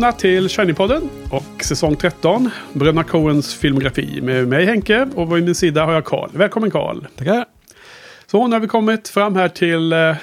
Välkomna 0.00 0.18
till 0.20 0.48
Shinypodden 0.48 1.08
och 1.30 1.64
säsong 1.64 1.96
13. 1.96 2.50
Bröderna 2.72 3.04
Coens 3.04 3.54
filmografi 3.54 4.20
med 4.20 4.48
mig 4.48 4.66
Henke 4.66 5.08
och 5.14 5.36
vid 5.36 5.44
min 5.44 5.54
sida 5.54 5.84
har 5.84 5.92
jag 5.92 6.04
Karl. 6.04 6.30
Välkommen 6.32 6.70
Karl. 6.70 7.04
Tackar. 7.16 7.44
Så 8.26 8.46
nu 8.46 8.52
har 8.52 8.60
vi 8.60 8.66
kommit 8.66 9.08
fram 9.08 9.36
här 9.36 9.48
till 9.48 9.92
eh, 9.92 10.16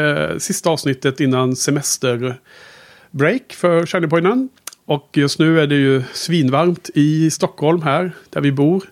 eh, 0.00 0.38
sista 0.38 0.70
avsnittet 0.70 1.20
innan 1.20 1.56
semesterbreak 1.56 2.38
för 3.52 3.86
Shinypodden. 3.86 4.48
Och 4.86 5.10
just 5.12 5.38
nu 5.38 5.60
är 5.60 5.66
det 5.66 5.76
ju 5.76 6.02
svinvarmt 6.12 6.90
i 6.94 7.30
Stockholm 7.30 7.82
här 7.82 8.12
där 8.30 8.40
vi 8.40 8.52
bor. 8.52 8.84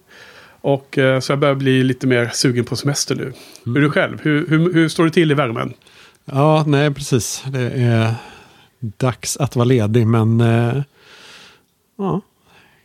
Och 0.61 0.99
eh, 0.99 1.21
så 1.21 1.33
jag 1.33 1.39
börjar 1.39 1.55
bli 1.55 1.83
lite 1.83 2.07
mer 2.07 2.31
sugen 2.33 2.65
på 2.65 2.77
semester 2.77 3.15
nu. 3.15 3.23
Mm. 3.23 3.35
Hur 3.65 3.77
är 3.77 3.81
du 3.81 3.91
själv? 3.91 4.19
Hur, 4.23 4.47
hur, 4.49 4.73
hur 4.75 4.89
står 4.89 5.05
det 5.05 5.11
till 5.11 5.31
i 5.31 5.35
värmen? 5.35 5.75
Ja, 6.25 6.65
nej 6.67 6.95
precis. 6.95 7.45
Det 7.47 7.71
är 7.71 8.15
dags 8.83 9.37
att 9.37 9.57
vara 9.57 9.65
ledig, 9.65 10.07
men 10.07 10.41
eh, 10.41 10.83
ja, 11.99 12.21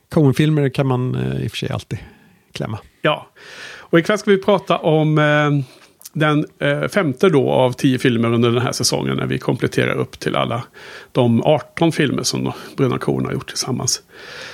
Coen-filmer 0.10 0.70
kan 0.70 0.88
man 0.88 1.16
eh, 1.16 1.44
i 1.44 1.48
och 1.48 1.52
för 1.52 1.58
sig 1.58 1.70
alltid 1.70 2.00
klämma. 2.52 2.80
Ja, 3.02 3.28
och 3.80 4.00
ikväll 4.00 4.18
ska 4.18 4.32
vi 4.32 4.38
prata 4.38 4.78
om 4.78 5.18
eh, 5.18 5.52
den 6.14 6.46
eh, 6.60 6.88
femte 6.88 7.30
då 7.30 7.50
av 7.50 7.72
tio 7.72 8.00
filmer 8.00 8.34
under 8.34 8.52
den 8.52 8.62
här 8.62 8.72
säsongen 8.72 9.18
när 9.18 9.26
vi 9.26 9.40
kompletterar 9.40 9.96
upp 9.96 10.20
till 10.20 10.36
alla 10.36 10.64
de 11.12 11.44
18 11.44 11.92
filmer 11.92 12.24
som 12.24 12.52
Bröderna 12.78 13.00
Coen 13.00 13.26
har 13.26 13.34
gjort 13.34 13.48
tillsammans. 13.48 14.02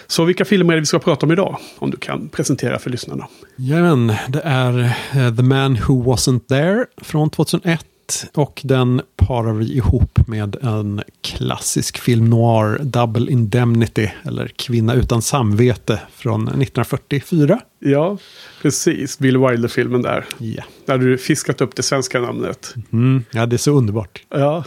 Så 0.07 0.25
vilka 0.25 0.45
filmer 0.45 0.73
är 0.73 0.77
det 0.77 0.81
vi 0.81 0.85
ska 0.85 0.99
prata 0.99 1.25
om 1.25 1.31
idag? 1.31 1.57
Om 1.79 1.91
du 1.91 1.97
kan 1.97 2.29
presentera 2.29 2.79
för 2.79 2.89
lyssnarna. 2.89 3.27
Jajamän, 3.55 4.13
det 4.27 4.41
är 4.43 4.79
uh, 4.79 5.35
The 5.35 5.43
Man 5.43 5.73
Who 5.87 6.13
Wasn't 6.13 6.39
There 6.47 6.85
från 6.97 7.29
2001 7.29 7.85
och 8.33 8.61
den 8.63 9.01
parar 9.15 9.53
vi 9.53 9.75
ihop 9.75 10.27
med 10.27 10.55
en 10.61 11.01
klassisk 11.21 11.97
film 11.97 12.29
noir, 12.29 12.79
Double 12.83 13.31
Indemnity, 13.31 14.09
eller 14.25 14.47
Kvinna 14.47 14.93
utan 14.93 15.21
samvete 15.21 15.99
från 16.15 16.41
1944. 16.41 17.59
Ja, 17.79 18.17
precis. 18.61 19.19
Bill 19.19 19.37
Wilder-filmen 19.37 20.01
där. 20.01 20.25
Ja. 20.37 20.63
Där 20.85 20.97
du 20.97 21.17
fiskat 21.17 21.61
upp 21.61 21.75
det 21.75 21.83
svenska 21.83 22.19
namnet. 22.19 22.75
Mm, 22.91 23.23
ja, 23.31 23.45
det 23.45 23.55
är 23.55 23.57
så 23.57 23.71
underbart. 23.71 24.23
Ja, 24.29 24.63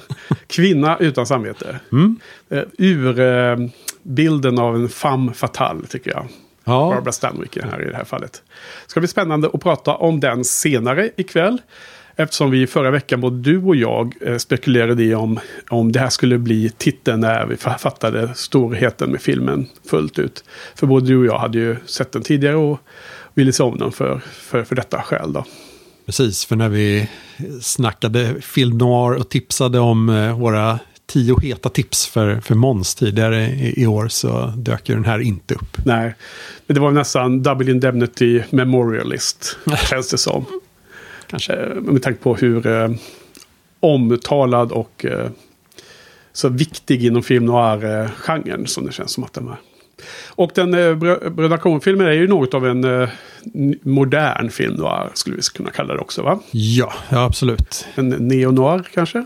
Kvinna 0.47 0.99
utan 0.99 1.27
samvete. 1.27 1.81
Mm. 1.93 2.19
Uh, 2.53 2.63
ur 2.79 3.21
uh, 3.21 3.69
bilden 4.03 4.59
av 4.59 4.77
en 4.77 4.89
femme 4.89 5.33
fatale, 5.33 5.87
tycker 5.87 6.11
jag. 6.11 6.27
Ja. 6.67 6.91
Barbara 6.95 7.13
Stanwyck 7.13 7.59
här 7.63 7.83
i 7.83 7.91
det 7.91 7.97
här 7.97 8.05
fallet. 8.05 8.43
Det 8.85 8.91
ska 8.91 9.01
bli 9.01 9.09
spännande 9.09 9.51
att 9.53 9.61
prata 9.61 9.95
om 9.95 10.21
den 10.21 10.45
senare 10.45 11.11
ikväll. 11.17 11.59
Eftersom 12.19 12.51
vi 12.51 12.67
förra 12.67 12.91
veckan, 12.91 13.21
både 13.21 13.37
du 13.37 13.59
och 13.59 13.77
jag, 13.77 14.15
eh, 14.21 14.37
spekulerade 14.37 15.03
i 15.03 15.15
om, 15.15 15.41
om 15.69 15.93
det 15.93 16.01
här 16.01 16.11
skulle 16.11 16.39
bli 16.39 16.71
titeln 16.79 17.21
när 17.21 17.47
vi 17.47 17.57
fattade 17.57 18.35
storheten 18.35 19.11
med 19.11 19.21
filmen 19.21 19.67
fullt 19.91 20.19
ut. 20.19 20.45
För 20.75 20.87
både 20.87 21.07
du 21.07 21.19
och 21.19 21.27
jag 21.27 21.39
hade 21.39 21.59
ju 21.59 21.77
sett 21.87 22.13
den 22.13 22.23
tidigare 22.23 22.57
och 22.57 22.79
ville 23.35 23.53
se 23.53 23.63
om 23.63 23.79
den 23.79 23.93
för, 23.93 24.21
för, 24.33 24.65
för 24.65 24.77
detta 24.77 25.03
skäl. 25.03 25.33
Då. 25.33 25.45
Precis, 26.07 26.45
för 26.45 26.57
när 26.57 26.69
vi 26.69 27.09
snackade 27.63 28.41
film 28.41 28.79
noir 28.79 29.17
och 29.17 29.29
tipsade 29.29 29.79
om 29.79 30.09
eh, 30.09 30.39
våra 30.39 30.79
tio 31.07 31.41
heta 31.43 31.69
tips 31.69 32.07
för, 32.07 32.41
för 32.41 32.55
Måns 32.55 32.95
tidigare 32.95 33.47
i, 33.47 33.83
i, 33.83 33.87
år 33.87 34.09
så 34.09 34.53
dök 34.57 34.89
ju 34.89 34.95
den 34.95 35.05
här 35.05 35.19
inte 35.19 35.55
upp. 35.55 35.77
Nej, 35.85 36.15
men 36.67 36.75
det 36.75 36.81
var 36.81 36.91
nästan 36.91 37.43
Double 37.43 37.71
Indemnity 37.71 38.43
Memorialist, 38.51 39.59
känns 39.91 40.11
det 40.11 40.19
som. 40.19 40.45
Kanske 41.27 41.57
med 41.75 42.03
tanke 42.03 42.23
på 42.23 42.35
hur 42.35 42.67
eh, 42.67 42.91
omtalad 43.81 44.73
och 44.73 45.05
eh, 45.05 45.31
så 46.33 46.49
viktig 46.49 47.05
inom 47.05 47.23
film 47.23 47.45
noir-genren 47.45 48.67
som 48.67 48.87
det 48.87 48.93
känns 48.93 49.13
som 49.13 49.25
att 49.25 49.33
den 49.33 49.49
är. 49.49 49.57
Och 50.29 50.51
den 50.55 50.75
eh, 50.75 50.95
Bröderna 50.95 51.59
Coen-filmen 51.59 52.07
är 52.07 52.13
ju 52.13 52.29
något 52.29 52.55
av 52.55 52.67
en 52.67 52.85
eh, 52.85 53.09
modern 53.83 54.51
film 54.51 54.75
noir 54.75 55.11
skulle 55.15 55.37
vi 55.37 55.43
kunna 55.43 55.71
kalla 55.71 55.95
det 55.95 56.01
också 56.01 56.23
va? 56.23 56.41
Ja, 56.51 56.93
ja 57.09 57.25
absolut. 57.25 57.87
En 57.95 58.09
neo-noir 58.09 58.83
kanske? 58.95 59.25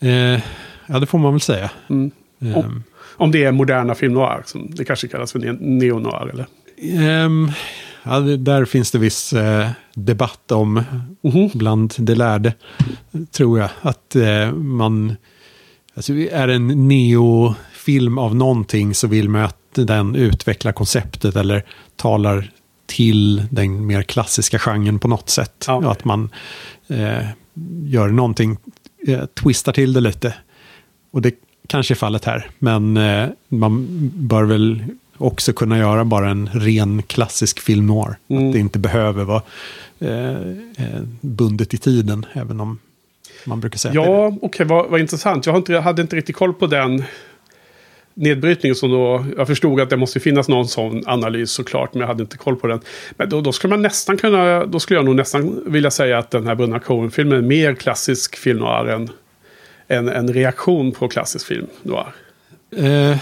Eh, 0.00 0.40
ja, 0.86 0.98
det 1.00 1.06
får 1.06 1.18
man 1.18 1.32
väl 1.32 1.40
säga. 1.40 1.70
Mm. 1.90 2.10
Om, 2.54 2.82
om, 3.16 3.30
det 3.30 3.44
är 3.44 3.52
moderna 3.52 3.94
film 3.94 4.14
noir, 4.14 4.42
som 4.44 4.70
det 4.70 4.84
kanske 4.84 5.08
kallas 5.08 5.32
för 5.32 5.38
neo-noir 5.60 6.30
eller? 6.32 6.46
Um, 7.24 7.52
ja, 8.04 8.20
där 8.20 8.64
finns 8.64 8.90
det 8.90 8.98
viss 8.98 9.32
eh, 9.32 9.70
debatt 9.94 10.52
om 10.52 10.82
mm-hmm. 11.22 11.56
bland 11.56 11.94
de 11.98 12.14
lärde. 12.14 12.54
Tror 13.30 13.58
jag. 13.58 13.70
Att 13.80 14.16
eh, 14.16 14.52
man... 14.52 15.16
Alltså, 15.96 16.12
är 16.12 16.48
en 16.48 16.88
neofilm 16.88 18.18
av 18.18 18.36
någonting 18.36 18.94
så 18.94 19.06
vill 19.06 19.28
man 19.28 19.42
att 19.42 19.56
den 19.74 20.14
utvecklar 20.14 20.72
konceptet 20.72 21.36
eller 21.36 21.64
talar 21.96 22.50
till 22.86 23.42
den 23.50 23.86
mer 23.86 24.02
klassiska 24.02 24.58
genren 24.58 24.98
på 24.98 25.08
något 25.08 25.30
sätt. 25.30 25.64
Ja. 25.66 25.90
Att 25.90 26.04
man 26.04 26.30
eh, 26.88 27.26
gör 27.84 28.08
någonting, 28.08 28.56
eh, 29.06 29.24
twistar 29.24 29.72
till 29.72 29.92
det 29.92 30.00
lite. 30.00 30.34
Och 31.10 31.22
det 31.22 31.34
kanske 31.66 31.94
är 31.94 31.96
fallet 31.96 32.24
här. 32.24 32.50
Men 32.58 32.96
eh, 32.96 33.28
man 33.48 33.86
bör 34.14 34.44
väl 34.44 34.84
också 35.18 35.52
kunna 35.52 35.78
göra 35.78 36.04
bara 36.04 36.30
en 36.30 36.50
ren 36.52 37.02
klassisk 37.02 37.60
film 37.60 37.86
noir. 37.86 38.16
Mm. 38.28 38.46
Att 38.46 38.52
det 38.52 38.58
inte 38.58 38.78
behöver 38.78 39.24
vara 39.24 39.42
eh, 39.98 40.48
eh, 40.76 41.02
bundet 41.20 41.74
i 41.74 41.78
tiden, 41.78 42.26
även 42.32 42.60
om 42.60 42.78
man 43.44 43.60
brukar 43.60 43.78
säga 43.78 43.94
Ja, 43.94 44.26
okej, 44.26 44.38
okay, 44.42 44.66
vad, 44.66 44.90
vad 44.90 45.00
intressant. 45.00 45.46
Jag, 45.46 45.56
inte, 45.56 45.78
hade 45.78 46.02
inte 46.02 46.16
riktigt 46.16 46.36
koll 46.36 46.54
på 46.54 46.66
den 46.66 47.04
nedbrytningen. 48.14 48.74
Så 48.74 48.86
då, 48.86 49.24
jag 49.36 49.46
förstod 49.46 49.80
att 49.80 49.90
det 49.90 49.96
måste 49.96 50.20
finnas 50.20 50.48
någon 50.48 50.68
sån 50.68 51.02
analys 51.06 51.50
såklart, 51.50 51.94
men 51.94 52.00
jag 52.00 52.08
hade 52.08 52.22
inte 52.22 52.36
koll 52.36 52.56
på 52.56 52.66
den. 52.66 52.80
Men 53.16 53.28
då, 53.28 53.40
då 53.40 53.52
skulle 53.52 53.70
man 53.70 53.82
nästan 53.82 54.16
kunna, 54.16 54.66
då 54.66 54.80
skulle 54.80 54.98
jag 54.98 55.04
nog 55.04 55.16
nästan 55.16 55.62
vilja 55.66 55.90
säga 55.90 56.18
att 56.18 56.30
den 56.30 56.46
här 56.46 56.54
Brunna 56.54 56.80
Cohen-filmen 56.80 57.38
är 57.38 57.42
mer 57.42 57.74
klassisk 57.74 58.36
film 58.36 58.58
noir 58.58 58.88
än 58.88 59.10
en, 59.88 60.08
en 60.08 60.32
reaktion 60.32 60.92
på 60.92 61.08
klassisk 61.08 61.46
film 61.46 61.66
noir. 61.82 62.14
Uh, 62.78 63.16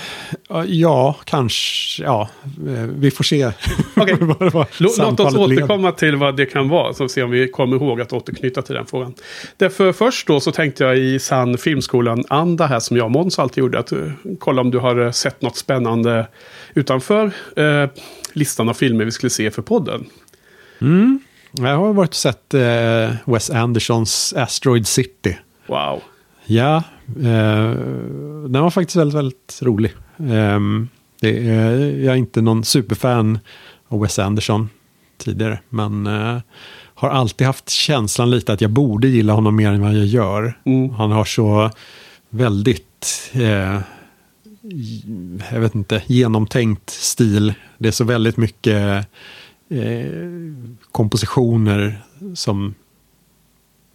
ja, 0.66 1.16
kanske. 1.24 2.02
Ja, 2.02 2.28
uh, 2.66 2.84
vi 2.84 3.10
får 3.10 3.24
se. 3.24 3.52
Okay. 3.96 4.16
Låt 4.78 5.20
oss 5.20 5.34
återkomma 5.34 5.88
led. 5.88 5.96
till 5.96 6.16
vad 6.16 6.36
det 6.36 6.46
kan 6.46 6.68
vara. 6.68 6.94
Så 6.94 7.08
se 7.08 7.22
om 7.22 7.30
vi 7.30 7.48
kommer 7.48 7.76
ihåg 7.76 8.00
att 8.00 8.12
återknyta 8.12 8.62
till 8.62 8.74
den 8.74 8.86
frågan. 8.86 9.14
Därför 9.56 9.92
först 9.92 10.26
då 10.26 10.40
så 10.40 10.52
tänkte 10.52 10.84
jag 10.84 10.98
i 10.98 11.18
sann 11.18 11.58
filmskolan-anda 11.58 12.66
här 12.66 12.80
som 12.80 12.96
jag 12.96 13.04
och 13.04 13.10
Måns 13.10 13.38
alltid 13.38 13.62
gjorde. 13.62 13.78
Att 13.78 13.92
uh, 13.92 14.12
kolla 14.38 14.60
om 14.60 14.70
du 14.70 14.78
har 14.78 15.12
sett 15.12 15.42
något 15.42 15.56
spännande 15.56 16.26
utanför 16.74 17.30
listan 18.32 18.68
av 18.68 18.74
filmer 18.74 19.04
vi 19.04 19.10
skulle 19.10 19.30
se 19.30 19.50
för 19.50 19.62
podden. 19.62 20.04
Mm. 20.80 21.20
Jag 21.52 21.76
har 21.76 21.92
varit 21.92 22.08
och 22.08 22.14
sett 22.14 22.54
Wes 23.24 23.50
Andersons 23.50 24.34
Asteroid 24.36 24.86
City. 24.86 25.38
Wow. 25.66 26.02
Ja, 26.44 26.82
eh, 27.16 27.70
den 28.48 28.62
var 28.62 28.70
faktiskt 28.70 28.96
väldigt, 28.96 29.16
väldigt 29.16 29.58
rolig. 29.62 29.92
Eh, 30.18 30.60
det 31.20 31.48
är, 31.48 31.76
jag 32.04 32.12
är 32.12 32.18
inte 32.18 32.40
någon 32.40 32.64
superfan 32.64 33.38
av 33.88 34.00
Wes 34.00 34.18
Anderson 34.18 34.68
tidigare, 35.18 35.58
men 35.68 36.06
eh, 36.06 36.38
har 36.94 37.10
alltid 37.10 37.46
haft 37.46 37.68
känslan 37.68 38.30
lite 38.30 38.52
att 38.52 38.60
jag 38.60 38.70
borde 38.70 39.08
gilla 39.08 39.32
honom 39.32 39.56
mer 39.56 39.72
än 39.72 39.80
vad 39.80 39.94
jag 39.94 40.06
gör. 40.06 40.58
Mm. 40.64 40.90
Han 40.90 41.10
har 41.10 41.24
så 41.24 41.70
väldigt, 42.30 43.30
eh, 43.32 43.80
jag 45.52 45.60
vet 45.60 45.74
inte, 45.74 46.02
genomtänkt 46.06 46.90
stil. 46.90 47.54
Det 47.78 47.88
är 47.88 47.92
så 47.92 48.04
väldigt 48.04 48.36
mycket 48.36 49.06
eh, 49.68 50.06
kompositioner 50.90 52.02
som 52.34 52.74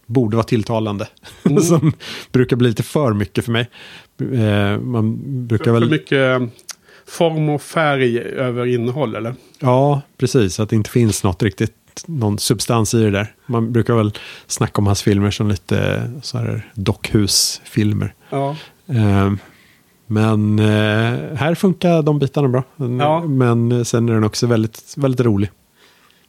borde 0.08 0.36
vara 0.36 0.44
tilltalande. 0.44 1.08
Mm. 1.44 1.62
som 1.62 1.92
brukar 2.32 2.56
bli 2.56 2.68
lite 2.68 2.82
för 2.82 3.12
mycket 3.12 3.44
för 3.44 3.52
mig. 3.52 3.70
Eh, 4.20 4.80
man 4.80 5.18
brukar 5.46 5.64
för, 5.64 5.72
väl... 5.72 5.82
för 5.82 5.90
mycket 5.90 6.40
eh, 6.40 6.48
form 7.06 7.48
och 7.48 7.62
färg 7.62 8.18
över 8.18 8.66
innehåll 8.66 9.14
eller? 9.14 9.34
Ja, 9.58 10.00
precis. 10.18 10.60
Att 10.60 10.70
det 10.70 10.76
inte 10.76 10.90
finns 10.90 11.24
något 11.24 11.42
riktigt 11.42 11.74
någon 12.06 12.38
substans 12.38 12.94
i 12.94 13.02
det 13.02 13.10
där. 13.10 13.34
Man 13.46 13.72
brukar 13.72 13.94
väl 13.94 14.12
snacka 14.46 14.78
om 14.78 14.86
hans 14.86 15.02
filmer 15.02 15.30
som 15.30 15.48
lite 15.48 16.10
så 16.22 16.38
här 16.38 16.70
dockhusfilmer. 16.74 18.14
Ja. 18.30 18.56
Eh, 18.86 19.32
men 20.06 20.58
eh, 20.58 21.36
här 21.36 21.54
funkar 21.54 22.02
de 22.02 22.18
bitarna 22.18 22.48
bra. 22.48 22.62
Ja. 22.76 23.22
men 23.26 23.84
sen 23.84 24.08
är 24.08 24.12
den 24.12 24.24
också 24.24 24.46
väldigt, 24.46 24.94
väldigt 24.96 25.20
rolig. 25.20 25.50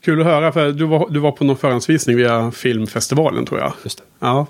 Kul 0.04 0.20
att 0.20 0.26
höra, 0.26 0.52
för 0.52 0.72
du 0.72 0.84
var, 0.84 1.10
du 1.10 1.18
var 1.18 1.32
på 1.32 1.44
någon 1.44 1.56
förhandsvisning 1.56 2.16
via 2.16 2.50
filmfestivalen 2.50 3.46
tror 3.46 3.60
jag. 3.60 3.72
Just 3.84 3.98
det. 3.98 4.04
Ja. 4.18 4.46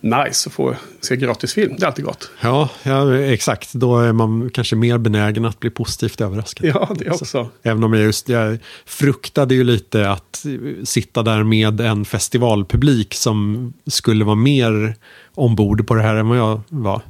Nice 0.00 0.48
att 0.48 0.52
få 0.52 0.74
se 1.00 1.16
gratis 1.16 1.54
film, 1.54 1.74
det 1.78 1.84
är 1.84 1.86
alltid 1.86 2.04
gott. 2.04 2.30
Ja, 2.40 2.68
ja, 2.82 3.16
exakt. 3.18 3.72
Då 3.72 3.98
är 3.98 4.12
man 4.12 4.50
kanske 4.54 4.76
mer 4.76 4.98
benägen 4.98 5.44
att 5.44 5.60
bli 5.60 5.70
positivt 5.70 6.20
överraskad. 6.20 6.66
Ja, 6.66 6.88
det 6.98 7.10
också. 7.10 7.48
Även 7.62 7.84
om 7.84 7.92
jag 7.92 8.02
just 8.02 8.28
jag 8.28 8.58
fruktade 8.86 9.54
ju 9.54 9.64
lite 9.64 10.10
att 10.10 10.44
sitta 10.84 11.22
där 11.22 11.42
med 11.42 11.80
en 11.80 12.04
festivalpublik 12.04 13.14
som 13.14 13.72
skulle 13.86 14.24
vara 14.24 14.36
mer 14.36 14.94
ombord 15.34 15.86
på 15.86 15.94
det 15.94 16.02
här 16.02 16.16
än 16.16 16.28
vad 16.28 16.38
jag 16.38 16.60
var. 16.68 17.02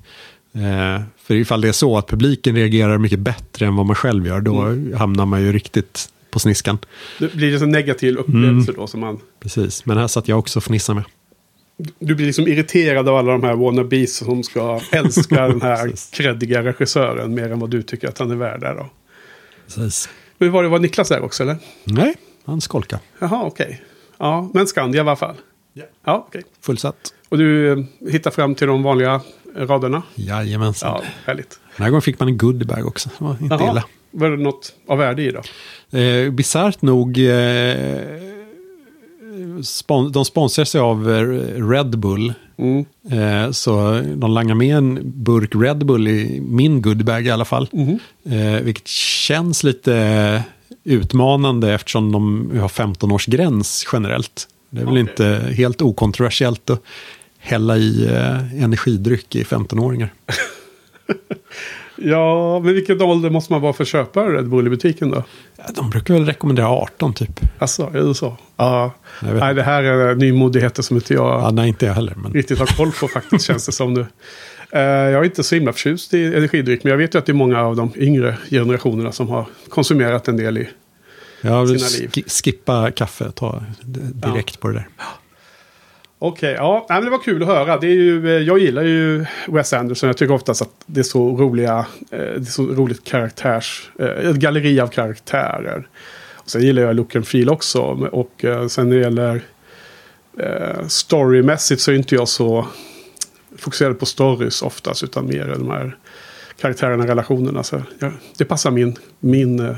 Eh, 0.53 1.03
för 1.23 1.35
ifall 1.35 1.61
det 1.61 1.69
är 1.69 1.73
så 1.73 1.99
att 1.99 2.07
publiken 2.07 2.57
reagerar 2.57 2.99
mycket 2.99 3.19
bättre 3.19 3.67
än 3.67 3.77
vad 3.77 3.87
man 3.87 3.97
själv 3.97 4.27
gör, 4.27 4.41
då 4.41 4.75
hamnar 4.97 5.27
man 5.27 5.43
ju 5.43 5.53
riktigt 5.53 6.09
på 6.31 6.39
sniskan. 6.39 6.79
Det 7.19 7.35
blir 7.35 7.53
det 7.53 7.63
en 7.63 7.71
negativ 7.71 8.17
upplevelse 8.17 8.73
då 8.73 8.87
som 8.87 9.01
man... 9.01 9.21
Precis, 9.41 9.87
men 9.87 9.99
här 9.99 10.07
satt 10.07 10.29
jag 10.29 10.39
också 10.39 10.59
och 10.59 10.65
fnissade 10.65 10.95
med. 10.95 11.05
Du 11.99 12.15
blir 12.15 12.27
liksom 12.27 12.49
irriterad 12.49 13.09
av 13.09 13.17
alla 13.17 13.33
de 13.33 13.43
här 13.43 13.55
wannabes 13.55 14.17
som 14.17 14.43
ska 14.43 14.81
älska 14.93 15.49
den 15.49 15.63
här 15.63 15.93
kreddiga 16.13 16.63
regissören 16.63 17.35
mer 17.35 17.53
än 17.53 17.59
vad 17.59 17.71
du 17.71 17.83
tycker 17.83 18.09
att 18.09 18.19
han 18.19 18.31
är 18.31 18.37
värd 18.37 18.61
där 18.61 18.75
då. 18.75 18.91
Precis. 19.67 20.09
Men 20.39 20.53
var 20.53 20.63
det 20.63 20.69
var 20.69 20.79
Niklas 20.79 21.09
där 21.09 21.23
också 21.23 21.43
eller? 21.43 21.57
Nej, 21.85 22.15
han 22.45 22.61
skolka. 22.61 23.01
Jaha, 23.19 23.45
okej. 23.45 23.83
Ja, 24.19 24.51
men 24.55 24.67
Skandia 24.67 24.99
i 24.99 25.01
alla 25.01 25.17
fall. 25.17 25.37
Ja. 25.73 25.85
Ja, 26.05 26.25
okej. 26.29 26.43
Fullsatt. 26.61 27.15
Och 27.29 27.39
du 27.39 27.73
eh, 27.73 27.79
hittar 28.11 28.31
fram 28.31 28.55
till 28.55 28.67
de 28.67 28.83
vanliga 28.83 29.21
raderna? 29.57 30.03
Jajamensan. 30.15 31.01
Ja, 31.03 31.09
härligt. 31.25 31.61
Den 31.77 31.83
här 31.85 31.91
gången 31.91 32.03
fick 32.03 32.19
man 32.19 32.29
en 32.29 32.39
goodiebag 32.39 32.87
också. 32.87 33.11
Det 33.19 33.25
var 33.25 33.31
inte 33.31 33.45
illa. 33.45 33.65
Jaha. 33.65 33.83
Var 34.11 34.31
det 34.31 34.37
något 34.37 34.73
av 34.89 34.99
värde 34.99 35.23
i 35.23 35.31
då? 35.31 35.43
Eh, 35.93 36.31
Bisarrt 36.31 36.83
nog, 36.83 37.19
eh, 37.19 38.07
spon- 39.63 40.13
de 40.13 40.25
sponsrar 40.25 40.65
sig 40.65 40.81
av 40.81 41.11
eh, 41.11 41.23
Red 41.69 41.99
Bull. 41.99 42.33
Mm. 42.59 42.85
Eh, 43.11 43.51
så 43.51 44.01
de 44.17 44.31
langar 44.31 44.55
med 44.55 44.77
en 44.77 44.99
burk 45.05 45.55
Red 45.55 45.87
Bull 45.87 46.09
i 46.09 46.41
min 46.41 46.83
goodiebag 46.83 47.27
i 47.27 47.31
alla 47.31 47.45
fall. 47.45 47.69
Mhm. 47.73 47.99
Eh, 48.25 48.61
vilket 48.63 48.87
känns 48.89 49.65
lite 49.65 50.43
utmanande 50.85 51.73
eftersom 51.75 52.13
de 52.13 52.51
har 52.61 52.69
15-årsgräns 52.69 53.87
generellt. 53.93 54.49
Det 54.71 54.81
är 54.81 54.85
väl 54.85 54.99
inte 54.99 55.53
helt 55.57 55.83
okontroversiellt 55.83 56.71
att 56.71 56.83
hälla 57.39 57.77
i 57.77 58.07
eh, 58.07 58.63
energidryck 58.65 59.35
i 59.37 59.43
15-åringar. 59.45 60.13
Ja, 62.03 62.61
men 62.61 62.75
vilken 62.75 63.03
ålder 63.03 63.31
måste 63.31 63.53
man 63.53 63.61
vara 63.63 63.73
för 63.73 63.85
att 63.85 63.89
köpa 63.89 64.25
Red 64.27 64.49
Bull 64.49 64.67
i 64.67 64.71
butiken 64.71 65.11
då? 65.11 65.25
Ja, 65.57 65.65
De 65.75 65.91
brukar 65.91 66.15
väl 66.15 66.27
rekommendera 66.27 66.69
18 66.69 67.15
typ. 67.15 67.41
Alltså, 67.59 67.83
är 67.95 68.01
det 68.09 68.15
så? 68.15 68.37
Ja. 68.57 68.93
Nej, 69.23 69.55
det 69.55 69.63
här 69.63 69.83
är 69.83 70.15
nymodigheter 70.15 70.83
som 70.83 70.97
inte 70.97 71.15
jag 71.15 71.27
Ja, 71.43 71.51
nej, 71.51 71.69
inte 71.69 71.87
jag 71.87 71.95
heller. 71.95 72.15
Men... 72.17 72.33
riktigt 72.33 72.59
har 72.59 72.67
koll 72.67 72.93
på 72.93 73.09
faktiskt, 73.09 73.45
känns 73.45 73.67
det 73.67 73.73
som 73.73 73.95
nu. 73.95 74.07
Eh, 74.71 74.81
jag 74.83 75.15
är 75.21 75.25
inte 75.25 75.43
så 75.43 75.55
himla 75.55 75.73
förtjust 75.73 76.15
i 76.15 76.25
energidryck, 76.25 76.85
men 76.85 76.91
jag 76.91 76.99
vet 76.99 77.15
ju 77.15 77.19
att 77.19 77.27
det 77.27 77.33
är 77.33 77.35
många 77.35 77.61
av 77.63 77.77
de 77.77 77.93
yngre 77.97 78.37
generationerna 78.51 79.13
som 79.13 79.29
har 79.29 79.47
konsumerat 79.69 80.29
en 80.29 80.37
del 80.37 80.59
i. 80.59 80.69
Ja, 81.41 81.67
sina 81.67 81.79
sk- 81.79 82.01
liv. 82.17 82.25
skippa 82.27 82.91
kaffe, 82.91 83.31
ta 83.31 83.63
direkt 84.15 84.61
på 84.61 84.69
det 84.69 84.75
där. 84.75 84.89
Okej, 86.21 86.53
ja, 86.53 86.87
nej, 86.89 86.97
men 86.97 87.05
det 87.05 87.11
var 87.11 87.23
kul 87.23 87.43
att 87.43 87.49
höra. 87.49 87.79
Det 87.79 87.87
är 87.87 87.95
ju, 87.95 88.37
eh, 88.37 88.43
jag 88.43 88.59
gillar 88.59 88.83
ju 88.83 89.25
Wes 89.49 89.73
Anderson. 89.73 90.07
Jag 90.07 90.17
tycker 90.17 90.35
oftast 90.35 90.63
att 90.63 90.71
det 90.87 91.01
är 91.01 91.05
så 91.05 91.37
roliga, 91.37 91.87
eh, 92.11 92.19
det 92.19 92.41
är 92.41 92.43
så 92.43 92.67
roligt 92.67 93.05
karaktärs, 93.05 93.91
eh, 93.99 94.07
ett 94.07 94.37
galleri 94.37 94.81
av 94.81 94.89
karaktärer. 94.89 95.89
Och 96.35 96.51
sen 96.51 96.63
gillar 96.63 96.83
jag 96.83 96.97
Look 96.97 97.17
and 97.17 97.27
Feel 97.27 97.51
också. 97.51 97.81
Och 98.13 98.45
sen 98.69 98.89
när 98.89 98.97
det 98.97 99.03
gäller 99.03 99.43
storymässigt 100.89 101.81
så 101.81 101.91
är 101.91 101.95
inte 101.95 102.15
jag 102.15 102.29
så 102.29 102.67
fokuserad 103.59 103.99
på 103.99 104.07
stories 104.07 104.63
oftast. 104.63 105.03
Utan 105.03 105.27
mer 105.27 105.57
de 105.59 105.71
här 105.71 105.97
karaktärerna, 106.61 107.07
relationerna. 107.07 107.63
Så 107.63 107.83
jag, 107.99 108.13
det 108.37 108.45
passar 108.45 108.71
min, 108.71 108.97
min 109.21 109.77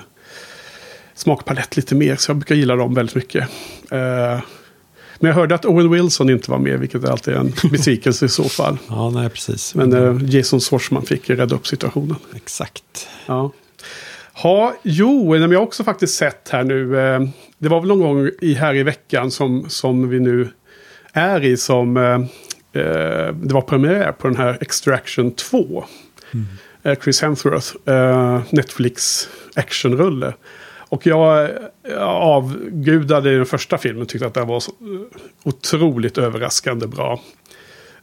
smakpalett 1.15 1.77
lite 1.77 1.95
mer. 1.95 2.17
Så 2.17 2.31
jag 2.31 2.37
brukar 2.37 2.55
gilla 2.55 2.77
dem 2.77 2.95
väldigt 2.95 3.15
mycket. 3.15 3.49
Eh, 5.21 5.23
men 5.23 5.29
jag 5.29 5.35
hörde 5.35 5.55
att 5.55 5.65
Owen 5.65 5.91
Wilson 5.91 6.31
inte 6.31 6.51
var 6.51 6.59
med, 6.59 6.81
vilket 6.81 7.05
är 7.05 7.11
alltid 7.11 7.35
en 7.35 7.53
besvikelse 7.71 8.27
i 8.27 8.29
så 8.29 8.45
fall. 8.45 8.79
Ja, 8.89 9.11
nej, 9.11 9.29
precis. 9.29 9.75
Men 9.75 9.93
eh, 9.93 10.37
Jason 10.37 10.61
Schwartzman 10.61 11.03
fick 11.03 11.31
rädda 11.31 11.55
upp 11.55 11.67
situationen. 11.67 12.17
Exakt. 12.37 13.09
Ja. 13.27 13.53
Ha, 14.33 14.75
jo, 14.83 15.31
men 15.31 15.51
jag 15.53 15.59
har 15.59 15.67
också 15.67 15.85
faktiskt 15.85 16.15
sett 16.15 16.49
här 16.49 16.65
nu. 16.65 17.01
Eh, 17.01 17.21
det 17.59 17.69
var 17.69 17.81
väl 17.81 17.89
någon 17.89 18.01
gång 18.01 18.31
i, 18.41 18.55
här 18.55 18.75
i 18.75 18.83
veckan 18.83 19.31
som, 19.31 19.65
som 19.69 20.09
vi 20.09 20.21
nu 20.21 20.49
är 21.13 21.45
i 21.45 21.57
som 21.57 21.97
eh, 21.97 22.83
eh, 22.83 23.35
det 23.35 23.55
var 23.55 23.61
premiär 23.61 24.13
på 24.13 24.27
den 24.29 24.37
här 24.37 24.59
Extraction 24.61 25.33
2. 25.33 25.85
Eh, 26.83 26.99
Chris 27.03 27.23
Hemsworth, 27.23 27.75
eh, 27.87 28.43
Netflix 28.51 29.29
actionrulle. 29.55 30.33
Och 30.91 31.07
jag, 31.07 31.51
avgudade 32.01 33.33
i 33.33 33.37
den 33.37 33.47
första 33.47 33.79
filmen, 33.79 34.07
tyckte 34.07 34.27
att 34.27 34.35
den 34.35 34.49
var 34.49 34.63
otroligt 35.43 36.19
överraskande 36.19 36.87
bra. 36.87 37.21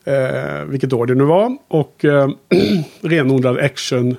Eh, 0.03 0.65
vilket 0.65 0.93
år 0.93 1.05
det 1.05 1.15
nu 1.15 1.23
var. 1.23 1.57
Och 1.67 2.05
eh, 2.05 2.29
renodlad 3.01 3.57
action. 3.57 4.15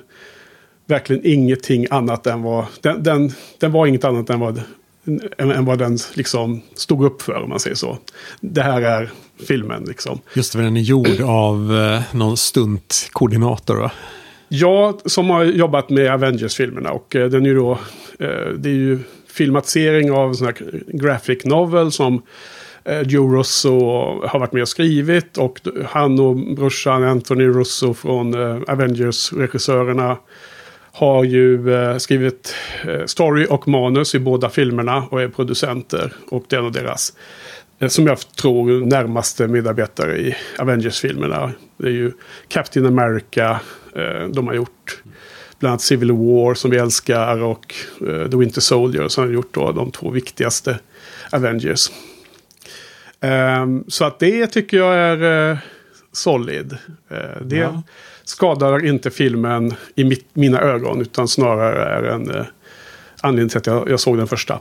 Verkligen 0.85 1.21
ingenting 1.25 1.87
annat 1.89 2.27
än 2.27 2.41
vad... 2.41 2.65
Den, 2.81 3.03
den, 3.03 3.31
den 3.59 3.71
var 3.71 3.87
inget 3.87 4.03
annat 4.03 4.29
än 4.29 4.39
vad, 4.39 4.61
än, 5.37 5.51
än 5.51 5.65
vad 5.65 5.79
den 5.79 5.97
liksom 6.13 6.61
stod 6.75 7.03
upp 7.03 7.21
för, 7.21 7.33
om 7.33 7.49
man 7.49 7.59
säger 7.59 7.75
så. 7.75 7.97
Det 8.41 8.61
här 8.61 8.81
är 8.81 9.11
filmen 9.47 9.83
liksom. 9.83 10.19
Just 10.33 10.53
det, 10.53 10.61
den 10.61 10.77
är 10.77 10.81
gjord 10.81 11.21
av 11.21 11.75
eh, 11.75 12.15
någon 12.15 12.37
stuntkoordinator, 12.37 13.75
va? 13.75 13.91
Jag 14.51 15.01
som 15.11 15.29
har 15.29 15.43
jobbat 15.43 15.89
med 15.89 16.11
Avengers-filmerna 16.11 16.91
och 16.91 17.15
eh, 17.15 17.29
den 17.29 17.45
är 17.45 17.49
ju 17.49 17.55
då... 17.55 17.71
Eh, 18.19 18.47
det 18.57 18.69
är 18.69 18.73
ju 18.73 18.99
filmatisering 19.27 20.11
av 20.11 20.29
en 20.29 20.35
sån 20.35 20.47
här 20.47 20.55
graphic 20.87 21.45
novel 21.45 21.91
som 21.91 22.21
eh, 22.83 23.01
Joe 23.01 23.35
Russo 23.37 23.79
har 24.27 24.39
varit 24.39 24.53
med 24.53 24.61
och 24.61 24.67
skrivit. 24.67 25.37
Och 25.37 25.59
han 25.85 26.19
och 26.19 26.35
brorsan 26.35 27.03
Anthony 27.03 27.47
Russo 27.47 27.93
från 27.93 28.33
Avengers-regissörerna 28.67 30.17
har 30.91 31.23
ju 31.23 31.63
skrivit 31.99 32.55
story 33.05 33.47
och 33.49 33.67
manus 33.67 34.15
i 34.15 34.19
båda 34.19 34.49
filmerna 34.49 35.03
och 35.11 35.21
är 35.21 35.27
producenter. 35.27 36.13
Och 36.29 36.43
det 36.47 36.55
är 36.55 36.59
en 36.59 36.65
av 36.65 36.71
deras, 36.71 37.13
som 37.87 38.07
jag 38.07 38.19
tror, 38.19 38.85
närmaste 38.85 39.47
medarbetare 39.47 40.17
i 40.17 40.35
Avengers-filmerna. 40.59 41.51
Det 41.77 41.87
är 41.87 41.91
ju 41.91 42.11
Captain 42.47 42.85
America 42.85 43.59
de 44.33 44.47
har 44.47 44.53
gjort. 44.53 45.01
Bland 45.59 45.71
annat 45.71 45.81
Civil 45.81 46.11
War 46.11 46.53
som 46.53 46.71
vi 46.71 46.77
älskar 46.77 47.43
och 47.43 47.75
eh, 48.07 48.29
The 48.29 48.37
Winter 48.37 48.61
Soldier 48.61 49.07
som 49.07 49.23
har 49.23 49.31
gjort 49.31 49.53
då 49.53 49.71
de 49.71 49.91
två 49.91 50.09
viktigaste 50.09 50.79
Avengers. 51.31 51.91
Ehm, 53.21 53.83
så 53.87 54.05
att 54.05 54.19
det 54.19 54.47
tycker 54.47 54.77
jag 54.77 54.95
är 54.95 55.51
eh, 55.51 55.57
solid. 56.11 56.77
Eh, 57.09 57.41
det 57.41 57.55
Ja. 57.55 57.83
skadar 58.23 58.85
inte 58.85 59.11
filmen 59.11 59.73
i 59.95 60.03
mitt, 60.03 60.27
mina 60.33 60.61
ögon 60.61 61.01
utan 61.01 61.27
snarare 61.27 61.83
är 61.85 62.03
en 62.03 62.29
eh, 62.35 62.45
anledning 63.21 63.49
till 63.49 63.57
att 63.57 63.67
jag, 63.67 63.89
jag 63.89 63.99
såg 63.99 64.17
den 64.17 64.27
första. 64.27 64.53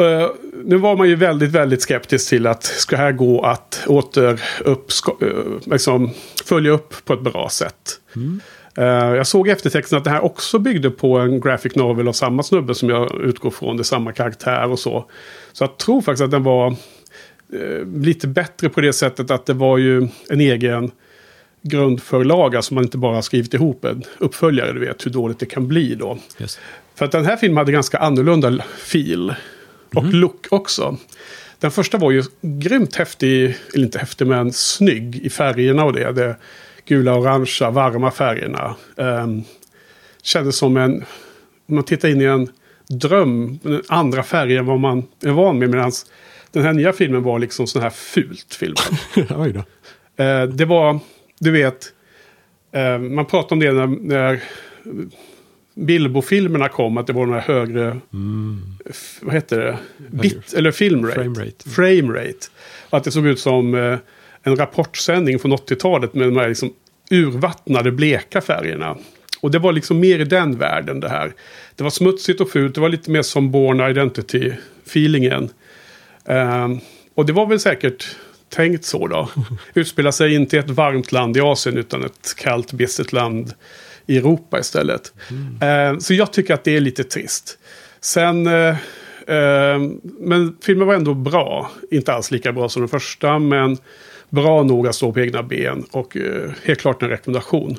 Eh, 0.00 0.28
nu 0.64 0.76
var 0.76 0.96
man 0.96 1.08
ju 1.08 1.14
väldigt, 1.16 1.50
väldigt 1.50 1.82
skeptisk 1.82 2.28
till 2.28 2.46
att 2.46 2.64
ska 2.64 2.96
här 2.96 3.12
gå 3.12 3.42
att 3.42 3.82
åter 3.86 4.40
upp, 4.64 4.92
ska, 4.92 5.16
eh, 5.20 5.72
liksom, 5.72 6.10
följa 6.44 6.70
upp 6.70 6.94
på 7.04 7.12
ett 7.12 7.20
bra 7.22 7.48
sätt. 7.50 8.00
Eh, 8.14 8.20
jag 8.74 9.26
såg 9.26 9.48
i 9.48 9.50
eftertexten 9.50 9.98
att 9.98 10.04
det 10.04 10.10
här 10.10 10.24
också 10.24 10.58
byggde 10.58 10.90
på 10.90 11.18
en 11.18 11.40
graphic 11.40 11.74
novel 11.74 12.08
av 12.08 12.12
samma 12.12 12.42
snubbe 12.42 12.74
som 12.74 12.88
jag 12.88 13.20
utgår 13.20 13.50
från. 13.50 13.76
Det 13.76 13.80
är 13.80 13.84
samma 13.84 14.12
karaktär 14.12 14.70
och 14.70 14.78
så. 14.78 15.04
Så 15.52 15.64
jag 15.64 15.78
tror 15.78 16.00
faktiskt 16.00 16.24
att 16.24 16.30
den 16.30 16.42
var 16.42 16.66
eh, 17.52 17.86
lite 17.94 18.26
bättre 18.28 18.68
på 18.68 18.80
det 18.80 18.92
sättet 18.92 19.30
att 19.30 19.46
det 19.46 19.54
var 19.54 19.78
ju 19.78 20.08
en 20.28 20.40
egen 20.40 20.90
grundförlaga 21.62 22.62
som 22.62 22.74
man 22.74 22.84
inte 22.84 22.98
bara 22.98 23.14
har 23.14 23.22
skrivit 23.22 23.54
ihop 23.54 23.84
en 23.84 24.02
uppföljare. 24.18 24.72
Du 24.72 24.80
vet 24.80 25.06
hur 25.06 25.10
dåligt 25.10 25.38
det 25.38 25.46
kan 25.46 25.68
bli 25.68 25.94
då. 25.94 26.18
Just. 26.38 26.60
För 26.94 27.04
att 27.04 27.12
den 27.12 27.24
här 27.24 27.36
filmen 27.36 27.56
hade 27.56 27.72
ganska 27.72 27.98
annorlunda 27.98 28.64
fil. 28.78 29.34
Och 29.94 30.04
look 30.04 30.46
också. 30.50 30.96
Den 31.58 31.70
första 31.70 31.98
var 31.98 32.10
ju 32.10 32.22
grymt 32.42 32.96
häftig, 32.96 33.56
eller 33.74 33.84
inte 33.84 33.98
häftig 33.98 34.26
men 34.26 34.52
snygg 34.52 35.16
i 35.16 35.30
färgerna 35.30 35.84
och 35.84 35.92
det. 35.92 36.12
det 36.12 36.36
gula, 36.90 37.14
orangea, 37.18 37.70
varma 37.70 38.10
färgerna. 38.10 38.74
Um, 38.96 39.44
kändes 40.22 40.56
som 40.56 40.76
en, 40.76 41.04
om 41.68 41.74
man 41.74 41.84
tittar 41.84 42.08
in 42.08 42.20
i 42.20 42.24
en 42.24 42.48
dröm, 42.88 43.58
andra 43.88 44.22
färger 44.22 44.58
än 44.58 44.66
vad 44.66 44.80
man 44.80 45.04
är 45.24 45.30
van 45.30 45.58
med. 45.58 45.70
Medan 45.70 45.92
den 46.52 46.62
här 46.62 46.72
nya 46.72 46.92
filmen 46.92 47.22
var 47.22 47.38
liksom 47.38 47.66
sån 47.66 47.82
här 47.82 47.90
fult 47.90 48.60
då. 49.28 50.24
Eh, 50.24 50.42
det 50.42 50.64
var, 50.64 50.98
du 51.40 51.50
vet, 51.50 51.92
eh, 52.72 52.98
man 52.98 53.26
pratade 53.26 53.54
om 53.54 53.60
det 53.60 53.72
när, 53.72 53.86
när 53.86 54.42
Bilbo-filmerna 55.74 56.68
kom, 56.68 56.96
att 56.96 57.06
det 57.06 57.12
var 57.12 57.26
några 57.26 57.40
högre, 57.40 58.00
f- 58.90 59.18
vad 59.22 59.34
heter 59.34 59.58
det, 59.58 59.78
bit, 60.10 60.52
eller 60.54 60.70
filmrate. 60.70 61.14
Frame 61.14 61.40
rate. 61.44 61.70
Frame 61.70 62.32
att 62.90 63.04
det 63.04 63.10
såg 63.10 63.26
ut 63.26 63.40
som 63.40 63.74
eh, 63.74 63.98
en 64.42 64.56
rapportsändning 64.56 65.38
från 65.38 65.52
80-talet 65.52 66.14
med 66.14 66.28
de 66.28 66.36
här 66.36 66.48
liksom 66.48 66.72
urvattnade 67.10 67.92
bleka 67.92 68.40
färgerna. 68.40 68.96
Och 69.40 69.50
det 69.50 69.58
var 69.58 69.72
liksom 69.72 70.00
mer 70.00 70.18
i 70.18 70.24
den 70.24 70.58
världen 70.58 71.00
det 71.00 71.08
här. 71.08 71.32
Det 71.76 71.82
var 71.82 71.90
smutsigt 71.90 72.40
och 72.40 72.50
fult, 72.50 72.74
det 72.74 72.80
var 72.80 72.88
lite 72.88 73.10
mer 73.10 73.22
som 73.22 73.50
Born 73.50 73.80
Identity-feelingen. 73.80 75.48
Ehm, 76.24 76.80
och 77.14 77.26
det 77.26 77.32
var 77.32 77.46
väl 77.46 77.60
säkert 77.60 78.16
tänkt 78.48 78.84
så 78.84 79.06
då. 79.06 79.28
Utspela 79.74 80.12
sig 80.12 80.34
inte 80.34 80.56
i 80.56 80.58
ett 80.58 80.70
varmt 80.70 81.12
land 81.12 81.36
i 81.36 81.40
Asien 81.40 81.76
utan 81.76 82.04
ett 82.04 82.34
kallt, 82.36 82.72
bistert 82.72 83.12
land 83.12 83.54
i 84.06 84.16
Europa 84.16 84.58
istället. 84.58 85.12
Ehm, 85.60 86.00
så 86.00 86.14
jag 86.14 86.32
tycker 86.32 86.54
att 86.54 86.64
det 86.64 86.76
är 86.76 86.80
lite 86.80 87.04
trist. 87.04 87.58
Sen... 88.00 88.46
eh, 88.46 88.76
ehm, 89.26 90.00
men 90.02 90.56
filmen 90.62 90.86
var 90.86 90.94
ändå 90.94 91.14
bra. 91.14 91.70
Inte 91.90 92.12
alls 92.12 92.30
lika 92.30 92.52
bra 92.52 92.68
som 92.68 92.82
den 92.82 92.88
första, 92.88 93.38
men 93.38 93.78
bra 94.30 94.62
nog 94.62 94.86
att 94.86 94.94
stå 94.94 95.12
på 95.12 95.20
egna 95.20 95.42
ben. 95.42 95.84
Och 95.90 96.16
eh, 96.16 96.50
helt 96.64 96.80
klart 96.80 97.02
en 97.02 97.08
rekommendation. 97.08 97.78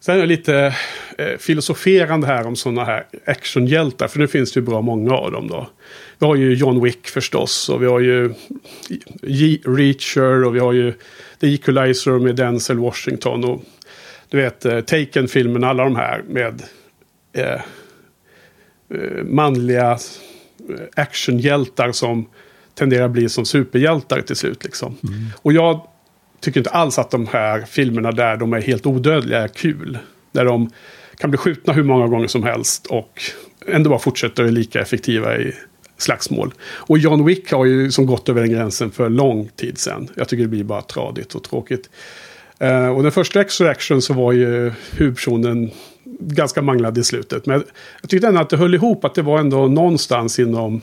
Sen 0.00 0.16
är 0.16 0.20
det 0.20 0.26
lite 0.26 0.76
eh, 1.18 1.38
filosoferande 1.38 2.26
här 2.26 2.46
om 2.46 2.56
sådana 2.56 2.84
här 2.84 3.06
actionhjältar. 3.24 4.08
För 4.08 4.18
nu 4.18 4.28
finns 4.28 4.52
det 4.52 4.60
ju 4.60 4.66
bra 4.66 4.80
många 4.80 5.14
av 5.14 5.32
dem 5.32 5.48
då. 5.48 5.66
Vi 6.18 6.26
har 6.26 6.36
ju 6.36 6.54
John 6.54 6.84
Wick 6.84 7.08
förstås. 7.08 7.68
Och 7.68 7.82
vi 7.82 7.86
har 7.86 8.00
ju 8.00 8.34
G- 9.22 9.60
Reacher. 9.64 10.44
Och 10.44 10.54
vi 10.54 10.60
har 10.60 10.72
ju 10.72 10.92
The 11.40 11.54
Equalizer 11.54 12.18
med 12.18 12.36
Denzel 12.36 12.78
Washington. 12.78 13.44
Och 13.44 13.62
du 14.28 14.36
vet 14.36 14.64
eh, 14.64 14.80
Taken-filmen, 14.80 15.64
alla 15.64 15.84
de 15.84 15.96
här 15.96 16.22
med 16.28 16.62
eh, 17.32 17.60
eh 18.94 19.24
manliga 19.24 19.90
eh, 19.90 20.80
actionhjältar 20.96 21.92
som 21.92 22.26
tenderar 22.74 23.04
att 23.04 23.10
bli 23.10 23.28
som 23.28 23.44
superhjältar 23.44 24.20
till 24.20 24.36
slut. 24.36 24.64
Liksom. 24.64 24.96
Och 25.42 25.52
jag 25.52 25.86
tycker 26.40 26.60
inte 26.60 26.70
alls 26.70 26.98
att 26.98 27.10
de 27.10 27.26
här 27.26 27.60
filmerna 27.60 28.12
där 28.12 28.36
de 28.36 28.52
är 28.52 28.60
helt 28.60 28.86
odödliga 28.86 29.38
är 29.38 29.48
kul. 29.48 29.98
Där 30.32 30.44
de 30.44 30.70
kan 31.18 31.30
bli 31.30 31.38
skjutna 31.38 31.72
hur 31.72 31.82
många 31.82 32.06
gånger 32.06 32.26
som 32.26 32.42
helst 32.42 32.86
och 32.86 33.22
ändå 33.66 33.90
bara 33.90 33.98
fortsätter 33.98 34.48
lika 34.48 34.80
effektiva 34.80 35.38
i 35.38 35.54
slagsmål. 35.98 36.54
Och 36.62 36.98
John 36.98 37.24
Wick 37.24 37.52
har 37.52 37.64
ju 37.64 37.90
som 37.90 38.06
gått 38.06 38.28
över 38.28 38.40
den 38.40 38.50
gränsen 38.50 38.90
för 38.90 39.08
lång 39.08 39.48
tid 39.56 39.78
sedan. 39.78 40.08
Jag 40.14 40.28
tycker 40.28 40.42
det 40.42 40.48
blir 40.48 40.64
bara 40.64 40.82
tradigt 40.82 41.34
och 41.34 41.42
tråkigt. 41.42 41.90
Eh, 42.58 42.88
och 42.88 43.02
den 43.02 43.12
första 43.12 43.40
Extraction 43.40 44.02
så 44.02 44.14
var 44.14 44.32
ju 44.32 44.72
huvudpersonen 44.92 45.70
ganska 46.20 46.62
manglad 46.62 46.98
i 46.98 47.04
slutet. 47.04 47.46
Men 47.46 47.64
jag 48.00 48.10
tyckte 48.10 48.28
ändå 48.28 48.40
att 48.40 48.50
det 48.50 48.56
höll 48.56 48.74
ihop, 48.74 49.04
att 49.04 49.14
det 49.14 49.22
var 49.22 49.38
ändå 49.38 49.66
någonstans 49.66 50.38
inom 50.38 50.80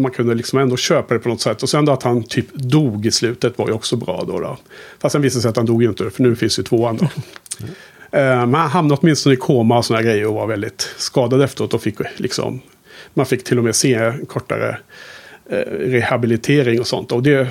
man 0.00 0.10
kunde 0.10 0.34
liksom 0.34 0.58
ändå 0.58 0.76
köpa 0.76 1.14
det 1.14 1.20
på 1.20 1.28
något 1.28 1.40
sätt. 1.40 1.62
Och 1.62 1.68
sen 1.68 1.84
då 1.84 1.92
att 1.92 2.02
han 2.02 2.22
typ 2.22 2.54
dog 2.54 3.06
i 3.06 3.10
slutet 3.10 3.58
var 3.58 3.66
ju 3.66 3.72
också 3.72 3.96
bra 3.96 4.24
då. 4.26 4.40
då. 4.40 4.56
Fast 4.98 5.12
sen 5.12 5.22
visade 5.22 5.38
det 5.38 5.42
sig 5.42 5.48
att 5.48 5.56
han 5.56 5.66
dog 5.66 5.82
ju 5.82 5.88
inte, 5.88 6.10
för 6.10 6.22
nu 6.22 6.36
finns 6.36 6.58
ju 6.58 6.62
tvåan 6.62 6.96
då. 6.96 7.08
Eh, 8.14 8.20
Men 8.46 8.54
han 8.54 8.70
hamnade 8.70 9.00
åtminstone 9.02 9.34
i 9.34 9.36
koma 9.36 9.78
och 9.78 9.84
sådana 9.84 10.02
grejer 10.02 10.26
och 10.26 10.34
var 10.34 10.46
väldigt 10.46 10.94
skadad 10.96 11.42
efteråt. 11.42 11.74
Och 11.74 11.82
fick 11.82 11.94
liksom, 12.16 12.60
man 13.14 13.26
fick 13.26 13.44
till 13.44 13.58
och 13.58 13.64
med 13.64 13.74
se 13.76 14.12
kortare 14.28 14.78
eh, 15.50 15.56
rehabilitering 15.78 16.80
och 16.80 16.86
sånt. 16.86 17.12
Och 17.12 17.22
det, 17.22 17.48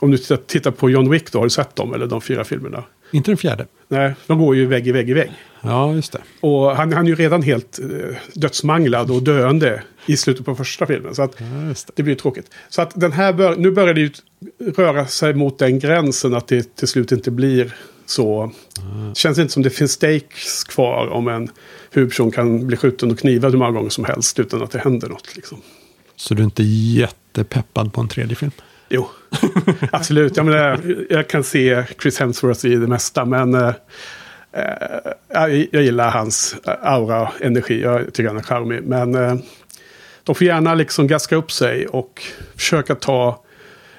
om 0.00 0.10
du 0.10 0.18
tittar, 0.18 0.36
tittar 0.36 0.70
på 0.70 0.90
John 0.90 1.10
Wick 1.10 1.32
då, 1.32 1.38
har 1.38 1.44
du 1.46 1.50
sett 1.50 1.76
dem? 1.76 1.94
Eller 1.94 2.06
de 2.06 2.20
fyra 2.20 2.44
filmerna? 2.44 2.84
Inte 3.10 3.30
den 3.30 3.38
fjärde. 3.38 3.66
Nej, 3.88 4.14
de 4.26 4.38
går 4.38 4.56
ju 4.56 4.66
vägg 4.66 4.88
i 4.88 4.92
vägg 4.92 5.10
i 5.10 5.12
vägg. 5.12 5.30
Ja, 5.60 5.94
just 5.94 6.12
det. 6.12 6.20
Och 6.40 6.76
han, 6.76 6.92
han 6.92 7.04
är 7.04 7.10
ju 7.10 7.14
redan 7.16 7.42
helt 7.42 7.78
eh, 7.78 8.16
dödsmanglad 8.34 9.10
och 9.10 9.22
döende 9.22 9.82
i 10.08 10.16
slutet 10.16 10.44
på 10.46 10.54
första 10.54 10.86
filmen. 10.86 11.14
Så 11.14 11.22
att 11.22 11.34
Ja, 11.38 11.44
det. 11.46 11.92
det 11.94 12.02
blir 12.02 12.14
tråkigt. 12.14 12.50
Så 12.68 12.82
att 12.82 13.00
den 13.00 13.12
här 13.12 13.32
bör, 13.32 13.56
nu 13.56 13.70
börjar 13.70 13.94
det 13.94 14.00
ju 14.00 14.10
röra 14.76 15.06
sig 15.06 15.34
mot 15.34 15.58
den 15.58 15.78
gränsen 15.78 16.34
att 16.34 16.48
det 16.48 16.76
till 16.76 16.88
slut 16.88 17.12
inte 17.12 17.30
blir 17.30 17.74
så. 18.06 18.52
Känns 19.14 19.38
inte 19.38 19.52
som 19.52 19.62
det 19.62 19.70
finns 19.70 19.92
stakes 19.92 20.64
kvar 20.64 21.06
om 21.06 21.28
en 21.28 21.48
huvudperson 21.92 22.30
kan 22.30 22.66
bli 22.66 22.76
skjuten 22.76 23.10
och 23.10 23.18
knivad 23.18 23.50
hur 23.52 23.58
många 23.58 23.70
gånger 23.70 23.90
som 23.90 24.04
helst 24.04 24.38
utan 24.38 24.62
att 24.62 24.70
det 24.70 24.78
händer 24.78 25.08
något. 25.08 25.36
Liksom. 25.36 25.58
Så 26.16 26.34
du 26.34 26.42
är 26.42 26.44
inte 26.44 26.62
jättepeppad 26.62 27.92
på 27.92 28.00
en 28.00 28.08
tredje 28.08 28.36
film? 28.36 28.50
Jo, 28.88 29.08
absolut. 29.92 30.36
Jag, 30.36 30.46
menar, 30.46 30.96
jag 31.10 31.28
kan 31.28 31.44
se 31.44 31.84
Chris 32.02 32.18
Hemsworth 32.20 32.66
i 32.66 32.74
det 32.76 32.86
mesta, 32.86 33.24
men 33.24 33.54
eh, 33.54 33.72
eh, 34.52 34.64
jag, 35.32 35.68
jag 35.72 35.82
gillar 35.82 36.10
hans 36.10 36.56
aura 36.64 37.22
och 37.22 37.42
energi. 37.42 37.80
Jag 37.82 38.12
tycker 38.14 38.28
han 38.28 38.36
är 38.38 38.42
charmig. 38.42 38.82
Men 38.82 39.14
eh, 39.14 39.34
de 40.28 40.34
får 40.34 40.46
gärna 40.46 40.74
liksom 40.74 41.06
gaska 41.06 41.36
upp 41.36 41.52
sig 41.52 41.86
och 41.86 42.22
försöka 42.56 42.94
ta 42.94 43.44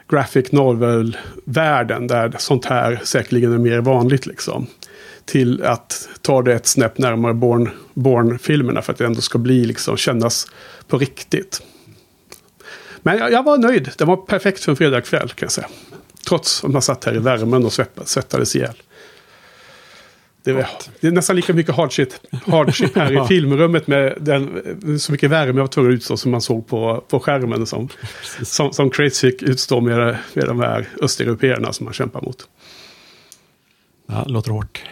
graphic 0.09 0.51
novel-världen 0.51 2.07
där 2.07 2.35
sånt 2.37 2.65
här 2.65 2.99
säkerligen 3.03 3.53
är 3.53 3.57
mer 3.57 3.81
vanligt. 3.81 4.25
Liksom, 4.25 4.67
till 5.25 5.63
att 5.63 6.09
ta 6.21 6.41
det 6.41 6.53
ett 6.53 6.67
snäpp 6.67 6.97
närmare 6.97 7.33
Born- 7.33 7.69
Born-filmerna 7.93 8.81
för 8.81 8.93
att 8.93 8.97
det 8.99 9.05
ändå 9.05 9.21
ska 9.21 9.37
bli 9.37 9.65
liksom, 9.65 9.97
kännas 9.97 10.47
på 10.87 10.97
riktigt. 10.97 11.61
Men 13.01 13.17
jag, 13.17 13.31
jag 13.31 13.43
var 13.43 13.57
nöjd. 13.57 13.91
Det 13.97 14.05
var 14.05 14.17
perfekt 14.17 14.63
för 14.63 14.71
en 14.71 14.75
fredagkväll 14.75 15.29
kan 15.29 15.45
jag 15.45 15.51
säga. 15.51 15.67
Trots 16.27 16.63
att 16.63 16.71
man 16.71 16.81
satt 16.81 17.05
här 17.05 17.15
i 17.15 17.19
värmen 17.19 17.65
och 17.65 17.73
svettades 18.05 18.55
ihjäl. 18.55 18.75
Det, 20.43 20.53
var, 20.53 20.65
det 21.01 21.07
är 21.07 21.11
nästan 21.11 21.35
lika 21.35 21.53
mycket 21.53 21.75
hardship, 21.75 22.09
hardship 22.45 22.95
här 22.95 23.11
i 23.11 23.15
Ja. 23.15 23.27
filmrummet 23.27 23.87
med 23.87 24.13
den, 24.19 24.99
så 24.99 25.11
mycket 25.11 25.29
värme 25.29 25.57
jag 25.57 25.63
var 25.63 25.67
tvungen 25.67 25.91
att 25.91 25.95
utstå 25.95 26.17
som 26.17 26.31
man 26.31 26.41
såg 26.41 26.67
på, 26.67 27.03
på 27.07 27.19
skärmen. 27.19 27.65
Som, 27.65 27.89
som, 28.43 28.73
som 28.73 28.89
Crazy 28.89 29.31
fick 29.31 29.43
utstå 29.43 29.81
med, 29.81 30.17
med 30.33 30.45
de 30.47 30.59
här 30.59 30.87
östeuropeerna 31.01 31.73
som 31.73 31.83
man 31.83 31.93
kämpar 31.93 32.21
mot. 32.21 32.47
Ja, 34.07 34.23
låter 34.27 34.51
hårt. 34.51 34.83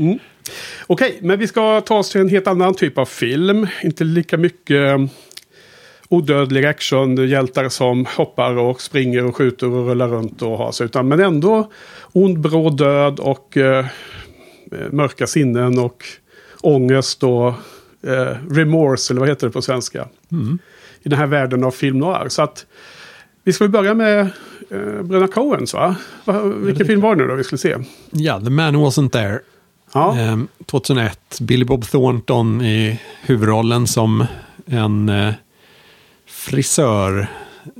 Okej, 0.87 1.19
men 1.21 1.39
vi 1.39 1.47
ska 1.47 1.81
ta 1.81 1.97
oss 1.97 2.09
till 2.09 2.21
en 2.21 2.29
helt 2.29 2.47
annan 2.47 2.73
typ 2.73 2.97
av 2.97 3.05
film. 3.05 3.67
Inte 3.83 4.03
lika 4.03 4.37
mycket 4.37 4.91
eh, 4.91 5.05
odödlig 6.09 6.65
action, 6.65 7.27
hjältar 7.29 7.69
som 7.69 8.05
hoppar 8.05 8.57
och 8.57 8.81
springer 8.81 9.25
och 9.25 9.35
skjuter 9.35 9.67
och 9.69 9.87
rullar 9.87 10.07
runt 10.07 10.41
och 10.41 10.57
har 10.57 10.71
sig. 10.71 10.85
Utan, 10.85 11.07
men 11.07 11.19
ändå 11.19 11.71
ond, 12.13 12.39
bråd 12.39 12.77
död 12.77 13.19
och 13.19 13.57
eh, 13.57 13.85
mörka 14.91 15.27
sinnen 15.27 15.79
och 15.79 16.03
ångest 16.61 17.23
och 17.23 17.47
eh, 18.03 18.35
remorse, 18.49 19.13
eller 19.13 19.19
vad 19.19 19.29
heter 19.29 19.47
det 19.47 19.53
på 19.53 19.61
svenska? 19.61 20.07
I 21.03 21.09
den 21.09 21.19
här 21.19 21.27
världen 21.27 21.63
av 21.63 21.71
film 21.71 21.99
noir. 21.99 22.29
Så 22.29 22.41
att 22.41 22.65
vi 23.43 23.53
ska 23.53 23.67
börja 23.67 23.93
med 23.93 24.19
eh, 24.69 25.01
Bröderna 25.03 25.27
Coens, 25.27 25.73
va? 25.73 25.95
va? 26.25 26.41
Vilken 26.43 26.87
film 26.87 27.01
var 27.01 27.15
det 27.15 27.21
nu 27.21 27.27
då 27.27 27.35
vi 27.35 27.43
skulle 27.43 27.59
se? 27.59 27.75
Ja, 28.11 28.39
The 28.39 28.49
Man 28.49 28.75
Wasn't 28.75 29.09
There. 29.09 29.39
Ja. 29.93 30.17
Ehm, 30.17 30.47
2001, 30.65 31.39
Billy 31.41 31.65
Bob 31.65 31.85
Thornton 31.85 32.61
i 32.61 32.99
huvudrollen 33.21 33.87
som 33.87 34.25
en 34.65 35.09
eh, 35.09 35.33
frisör. 36.27 37.27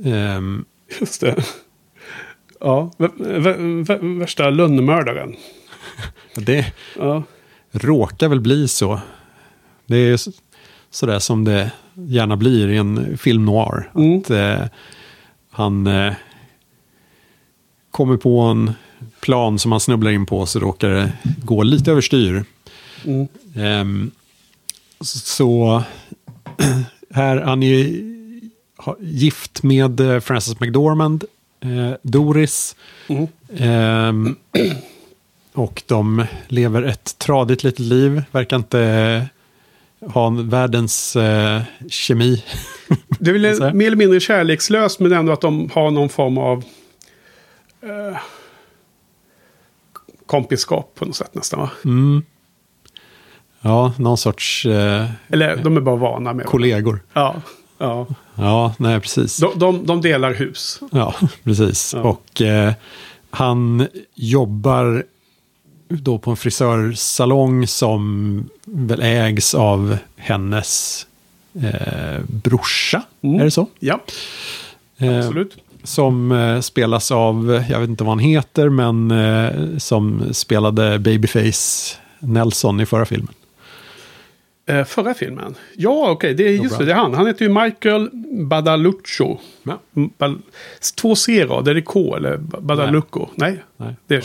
Ehm, 0.04 0.64
Just 1.00 1.20
det. 1.20 1.34
Ja, 2.60 2.92
värsta 4.00 4.50
lönnmördaren. 4.50 5.36
det 6.34 6.72
Ja. 6.98 7.22
råkar 7.72 8.28
väl 8.28 8.40
bli 8.40 8.68
så. 8.68 9.00
Det 9.86 9.96
är 9.96 10.20
sådär 10.90 11.18
som 11.18 11.44
det 11.44 11.70
gärna 11.94 12.36
blir 12.36 12.68
i 12.68 12.76
en 12.76 13.18
film 13.18 13.44
noir. 13.44 13.90
Mm. 13.94 14.18
Att 14.18 14.30
eh, 14.30 14.66
han 15.50 15.86
eh, 15.86 16.12
kommer 17.90 18.16
på 18.16 18.40
en 18.40 18.72
plan 19.20 19.58
som 19.58 19.72
han 19.72 19.80
snubblar 19.80 20.10
in 20.10 20.26
på 20.26 20.46
så 20.46 20.58
råkar 20.58 20.88
det 20.88 21.12
gå 21.44 21.62
lite 21.62 21.90
överstyr. 21.90 22.44
Mm. 23.04 23.28
Ehm, 23.56 24.10
så 25.00 25.82
här, 27.10 27.36
han 27.40 27.62
är 27.62 27.66
ju 27.66 28.04
gift 29.00 29.62
med 29.62 30.00
eh, 30.00 30.20
Frances 30.20 30.60
McDormand, 30.60 31.24
eh, 31.60 31.92
Doris. 32.02 32.76
Mm. 33.08 34.36
Och 35.52 35.82
de 35.86 36.24
lever 36.48 36.82
ett 36.82 37.18
tradigt 37.18 37.64
litet 37.64 37.78
liv, 37.78 38.22
verkar 38.30 38.56
inte 38.56 38.80
eh, 38.80 39.22
ha 40.10 40.26
en 40.26 40.48
världens 40.48 41.16
eh, 41.16 41.62
kemi. 41.88 42.44
Det 43.18 43.30
är 43.30 43.34
väl 43.34 43.74
mer 43.74 43.86
eller 43.86 43.96
mindre 43.96 44.20
kärlekslöst 44.20 45.00
men 45.00 45.12
ändå 45.12 45.32
att 45.32 45.40
de 45.40 45.70
har 45.74 45.90
någon 45.90 46.08
form 46.08 46.38
av 46.38 46.64
eh, 47.82 48.16
kompiskap 50.26 50.94
på 50.94 51.04
något 51.04 51.16
sätt 51.16 51.34
nästan 51.34 51.60
va? 51.60 51.70
Mm. 51.84 52.22
Ja, 53.60 53.92
någon 53.98 54.18
sorts 54.18 54.66
eh, 54.66 55.04
Eller 55.28 55.56
de 55.56 55.76
är 55.76 55.80
bara 55.80 55.96
vana 55.96 56.32
med 56.32 56.46
kollegor. 56.46 57.00
Ja, 57.12 57.34
ja. 57.78 58.06
Ja, 58.34 58.74
nej 58.78 59.00
precis. 59.00 59.36
De, 59.36 59.58
de, 59.58 59.86
de 59.86 60.00
delar 60.00 60.34
hus. 60.34 60.80
Ja, 60.90 61.14
precis. 61.44 61.94
Ja. 61.94 62.02
Och 62.02 62.42
eh, 62.42 62.72
han 63.30 63.86
jobbar 64.14 65.04
då 65.88 66.18
på 66.18 66.30
en 66.30 66.36
frisörsalong 66.36 67.66
som 67.66 68.44
väl 68.64 69.02
ägs 69.02 69.54
av 69.54 69.96
hennes 70.16 71.06
eh, 71.62 72.20
brorsa. 72.26 73.02
Mm. 73.22 73.40
Är 73.40 73.44
det 73.44 73.50
så? 73.50 73.66
Ja, 73.78 74.00
Eh, 75.00 75.18
absolut. 75.18 75.56
som 75.82 76.32
eh, 76.32 76.60
spelas 76.60 77.10
av, 77.10 77.64
jag 77.70 77.80
vet 77.80 77.88
inte 77.88 78.04
vad 78.04 78.10
han 78.10 78.18
heter, 78.18 78.68
men 78.68 79.10
eh, 79.10 79.78
som 79.78 80.22
spelade 80.34 80.98
Babyface 80.98 81.96
Nelson 82.18 82.80
i 82.80 82.86
förra 82.86 83.04
filmen. 83.06 83.34
Eh, 84.68 84.84
förra 84.84 85.14
filmen? 85.14 85.54
Ja, 85.76 86.10
okej, 86.10 86.34
det 86.34 86.48
är 86.48 86.52
just 86.52 86.78
det, 86.78 86.84
det 86.84 86.92
är 86.92 86.96
han. 86.96 87.14
Han 87.14 87.26
heter 87.26 87.44
ju 87.44 87.62
Michael 87.64 88.10
Badaluccio. 88.46 89.38
Ja. 89.62 89.80
Bal- 90.18 90.42
Två 90.96 91.14
C-rad, 91.16 91.68
är 91.68 91.74
det 91.74 91.82
K 91.82 92.16
eller 92.16 92.36
Ba- 92.36 92.60
Badalucco? 92.60 93.26
Nej, 93.34 93.64
Nej, 93.76 93.94
det 94.06 94.14
är. 94.14 94.24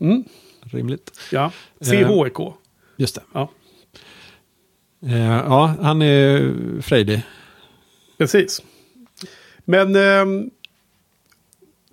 Mm, 0.00 0.24
Rimligt. 0.62 1.20
ja, 1.32 1.50
C-H-E-K. 1.80 2.54
Just 2.96 3.14
det. 3.14 3.20
Ja, 3.32 3.50
Eh, 5.06 5.26
ja, 5.26 5.74
han 5.82 6.02
är 6.02 6.52
frejdig. 6.82 7.22
precis. 8.18 8.62
Men... 9.64 9.96
ehm, 9.96 10.50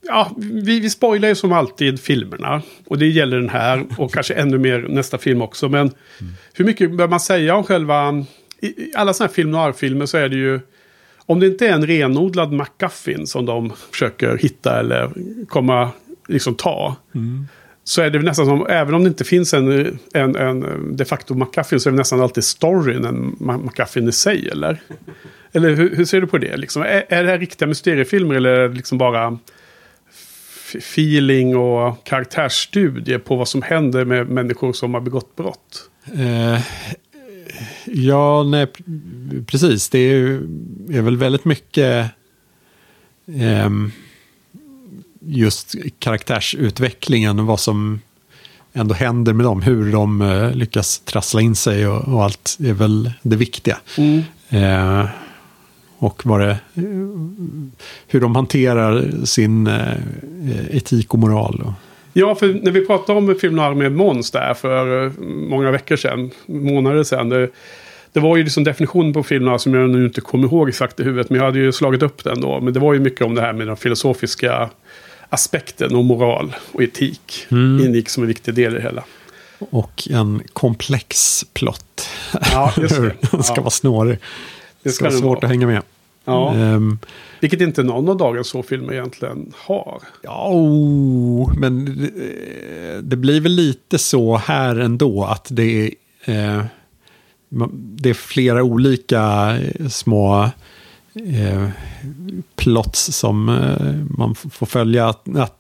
Ja, 0.08 0.32
vi, 0.38 0.80
vi 0.80 0.90
spoilar 0.90 1.28
ju 1.28 1.36
som 1.36 1.52
alltid 1.52 2.00
filmerna. 2.00 2.62
Och 2.88 2.98
det 2.98 3.08
gäller 3.08 3.38
den 3.38 3.50
här 3.50 3.86
och 3.98 4.14
kanske 4.14 4.34
ännu 4.34 4.58
mer 4.58 4.86
nästa 4.90 5.18
film 5.18 5.42
också. 5.42 5.70
Men 5.70 5.92
hur 6.54 6.66
mycket 6.66 6.92
bör 6.92 7.08
man 7.08 7.20
säga 7.20 7.56
om 7.56 7.64
själva... 7.64 8.26
I, 8.62 8.68
i 8.68 8.92
alla 8.96 9.14
sådana 9.14 9.28
här 9.28 9.36
film 9.36 9.52
noir-filmer 9.52 10.06
så 10.06 10.18
är 10.18 10.30
det 10.30 10.36
ju... 10.36 10.60
Om 11.26 11.40
det 11.40 11.48
inte 11.48 11.68
är 11.68 11.74
en 11.74 11.88
renodlad 11.88 12.52
McGuffin 12.52 13.28
som 13.28 13.46
de 13.46 13.74
försöker 13.92 14.38
hitta 14.38 14.80
eller 14.80 15.12
komma, 15.48 15.90
liksom 16.28 16.56
ta. 16.56 16.96
Så 17.84 18.02
är 18.02 18.10
det 18.10 18.20
nästan 18.20 18.46
som, 18.46 18.66
även 18.70 18.94
om 18.94 19.04
det 19.04 19.08
inte 19.08 19.24
finns 19.24 19.54
en, 19.54 20.00
en, 20.14 20.36
en 20.36 20.96
de 20.98 21.06
facto 21.06 21.34
McGuffin 21.34 21.80
så 21.80 21.90
är 21.90 21.92
det 21.92 21.98
nästan 21.98 22.22
alltid 22.22 22.44
storyn 22.44 23.06
en 23.06 23.36
McGuffin 23.40 24.10
i 24.10 24.12
sig, 24.12 24.50
eller? 24.50 24.82
Eller 25.52 25.76
hur, 25.76 25.96
hur 25.96 26.06
ser 26.06 26.22
du 26.22 26.28
på 26.28 26.38
det? 26.38 26.58
Liksom? 26.58 26.82
Är, 26.82 27.06
är 27.10 27.24
det 27.24 27.30
här 27.30 27.40
riktiga 27.40 27.68
mysteriefilmer 27.68 28.36
eller 28.36 28.50
är 28.50 28.70
det 28.70 28.76
liksom 28.76 28.98
bara 28.98 29.38
feeling 30.78 31.56
och 31.56 32.04
karaktärsstudie 32.04 33.20
på 33.20 33.36
vad 33.36 33.48
som 33.48 33.62
händer 33.62 34.06
med 34.06 34.30
människor 34.30 34.74
som 34.74 34.94
har 34.94 35.02
begått 35.02 35.36
brott? 35.36 35.90
Eh, 36.14 36.62
ja, 37.86 38.44
nej, 38.44 38.68
precis. 39.48 39.90
Det 39.90 40.00
är, 40.00 40.42
är 40.92 41.02
väl 41.02 41.18
väldigt 41.18 41.46
mycket 41.46 42.12
ehm, 43.36 43.92
just 45.20 45.76
karaktärsutvecklingen, 46.00 47.46
vad 47.46 47.60
som 47.60 48.00
ändå 48.74 48.94
händer 48.94 49.34
med 49.34 49.46
dem, 49.46 49.62
hur 49.62 49.92
de 49.92 50.22
eh, 50.22 50.52
lyckas 50.52 51.00
trassla 51.00 51.42
in 51.42 51.56
sig 51.56 51.88
och, 51.88 52.14
och 52.14 52.24
allt 52.24 52.58
är 52.60 52.74
väl 52.74 53.12
det 53.22 53.36
viktiga. 53.36 53.78
Eh, 54.50 55.06
och 55.98 56.22
vad 56.26 56.40
det, 56.40 56.58
hur 58.08 58.22
de 58.22 58.36
hanterar 58.36 59.26
sin 59.26 59.68
eh, 59.68 60.76
etik 60.78 61.14
och 61.14 61.20
moral. 61.20 61.74
Ja, 62.14 62.36
för 62.36 62.60
när 62.64 62.72
vi 62.72 62.86
pratade 62.86 63.20
om 63.20 63.36
film 63.36 63.56
noir 63.56 63.74
med 63.76 63.92
Måns 63.92 64.32
där 64.32 64.54
för 64.54 65.06
eh, 65.06 65.12
många 65.50 65.72
veckor 65.72 65.96
sedan, 65.96 66.32
månader 66.46 67.04
sedan. 67.04 67.30
Det, 67.30 67.50
det 68.14 68.20
var 68.20 68.38
ju 68.38 68.44
liksom 68.44 68.64
definitionen 68.64 69.14
på 69.14 69.24
film 69.24 69.46
noir 69.46 69.58
som 69.58 69.74
jag 69.74 69.90
nu 69.90 70.06
inte 70.06 70.22
kommer 70.22 70.48
ihåg 70.48 70.70
exakt 70.70 71.00
i 71.00 71.04
huvudet. 71.04 71.30
Men 71.30 71.38
jag 71.40 71.46
hade 71.46 71.60
ju 71.60 71.72
slagit 71.72 72.04
upp 72.04 72.24
den 72.24 72.42
då. 72.42 72.62
Men 72.62 72.74
det 72.74 72.80
var 72.80 72.94
ju 72.94 73.00
mycket 73.00 73.22
om 73.22 73.36
det 73.36 73.42
här 73.42 73.54
med 73.54 73.68
den 73.68 73.78
filosofiska 73.78 74.70
aspekten 75.30 75.96
och 75.96 76.06
moral 76.06 76.56
och 76.72 76.84
etik. 76.84 77.48
Ingick 77.52 78.10
som 78.10 78.24
en 78.24 78.28
viktig 78.28 78.54
del 78.54 78.74
i 78.74 78.76
det 78.76 78.82
hela. 78.84 79.04
och 79.60 80.08
en 80.12 80.42
komplex 80.54 81.44
plott. 81.54 82.10
Ja, 82.52 82.74
just 82.78 82.96
det. 83.02 83.16
Den 83.32 83.44
ska 83.44 83.56
Ja. 83.56 83.62
vara 83.62 83.70
snårig. 83.70 84.18
Det 84.86 84.92
ska 84.92 85.06
vara 85.06 85.14
svårt 85.14 85.24
vara. 85.24 85.38
att 85.38 85.50
hänga 85.50 85.68
med. 85.68 85.82
Ja, 86.26 86.54
Ehm, 86.54 87.00
vilket 87.42 87.62
inte 87.62 87.84
någon 87.84 88.10
av 88.10 88.18
dagens 88.18 88.48
så 88.48 88.64
filmer 88.64 88.94
egentligen 88.94 89.54
har. 89.56 90.02
ja, 90.22 90.50
oh, 90.52 91.58
men 91.58 91.86
det, 91.86 93.02
det 93.02 93.16
blir 93.16 93.42
väl 93.42 93.52
lite 93.52 93.98
så 93.98 94.38
här 94.38 94.76
ändå 94.76 95.24
att 95.24 95.48
det 95.52 95.92
är, 96.26 96.58
eh, 96.58 96.66
det 97.72 98.10
är 98.10 98.14
flera 98.14 98.64
olika 98.64 99.56
eh, 99.58 99.88
små 99.88 100.50
eh, 101.14 101.70
plots 102.56 103.12
som 103.18 103.50
eh, 103.50 104.18
man 104.18 104.36
får 104.36 104.66
följa. 104.66 105.08
Att, 105.08 105.38
att, 105.38 105.58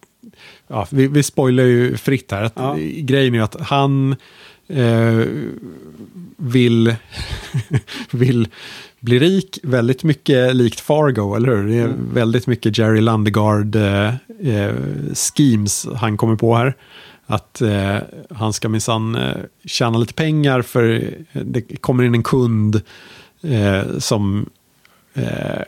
ja, 0.67 0.87
vi, 0.89 1.07
vi 1.07 1.23
spoilar 1.23 1.63
ju 1.63 1.97
fritt 1.97 2.31
här. 2.31 2.43
Att, 2.43 2.53
Ja. 2.55 2.75
Grejen 2.97 3.35
är 3.35 3.41
att 3.41 3.61
han 3.61 4.15
eh, 4.67 5.23
vill, 6.37 6.95
vill 8.11 8.47
bli 9.05 9.19
rik, 9.19 9.59
väldigt 9.63 10.03
mycket 10.03 10.55
likt 10.55 10.79
Fargo, 10.79 11.35
eller 11.35 11.55
hur? 11.55 11.67
Det 11.67 11.77
är 11.77 11.93
väldigt 12.13 12.47
mycket 12.47 12.77
Jerry 12.77 13.01
Landegard 13.01 13.75
eh, 13.75 14.07
eh, 14.39 14.73
schemes 15.13 15.87
han 15.95 16.17
kommer 16.17 16.35
på 16.35 16.55
här. 16.55 16.75
Att 17.25 17.61
eh, 17.61 17.97
han 18.29 18.53
ska 18.53 18.69
minsann 18.69 19.15
eh, 19.15 19.35
tjäna 19.65 19.97
lite 19.97 20.13
pengar 20.13 20.61
för 20.61 21.13
det 21.31 21.61
kommer 21.61 22.03
in 22.03 22.15
en 22.15 22.23
kund 22.23 22.81
eh, 23.41 23.97
som 23.99 24.49
eh, 25.13 25.61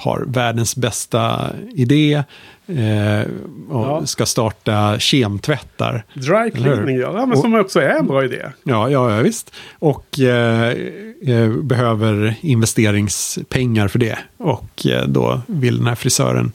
har 0.00 0.24
världens 0.26 0.76
bästa 0.76 1.50
idé 1.74 2.22
eh, 2.66 3.28
och 3.68 3.86
Ja. 3.86 4.06
ska 4.06 4.26
starta 4.26 4.98
kemtvättar. 4.98 6.04
Dry 6.14 6.50
cleaning, 6.50 6.96
ja. 6.98 7.26
men 7.26 7.36
som 7.36 7.54
också 7.54 7.80
är 7.80 7.88
en 7.98 8.06
bra 8.06 8.24
idé. 8.24 8.42
Ja, 8.62 8.90
ja, 8.90 9.10
ja 9.16 9.22
visst. 9.22 9.52
Och 9.78 10.20
eh, 10.20 10.74
eh, 11.22 11.48
behöver 11.50 12.34
investeringspengar 12.40 13.88
för 13.88 13.98
det. 13.98 14.18
Och 14.36 14.86
eh, 14.86 15.06
då 15.06 15.40
vill 15.46 15.76
den 15.76 15.86
här 15.86 15.94
frisören 15.94 16.52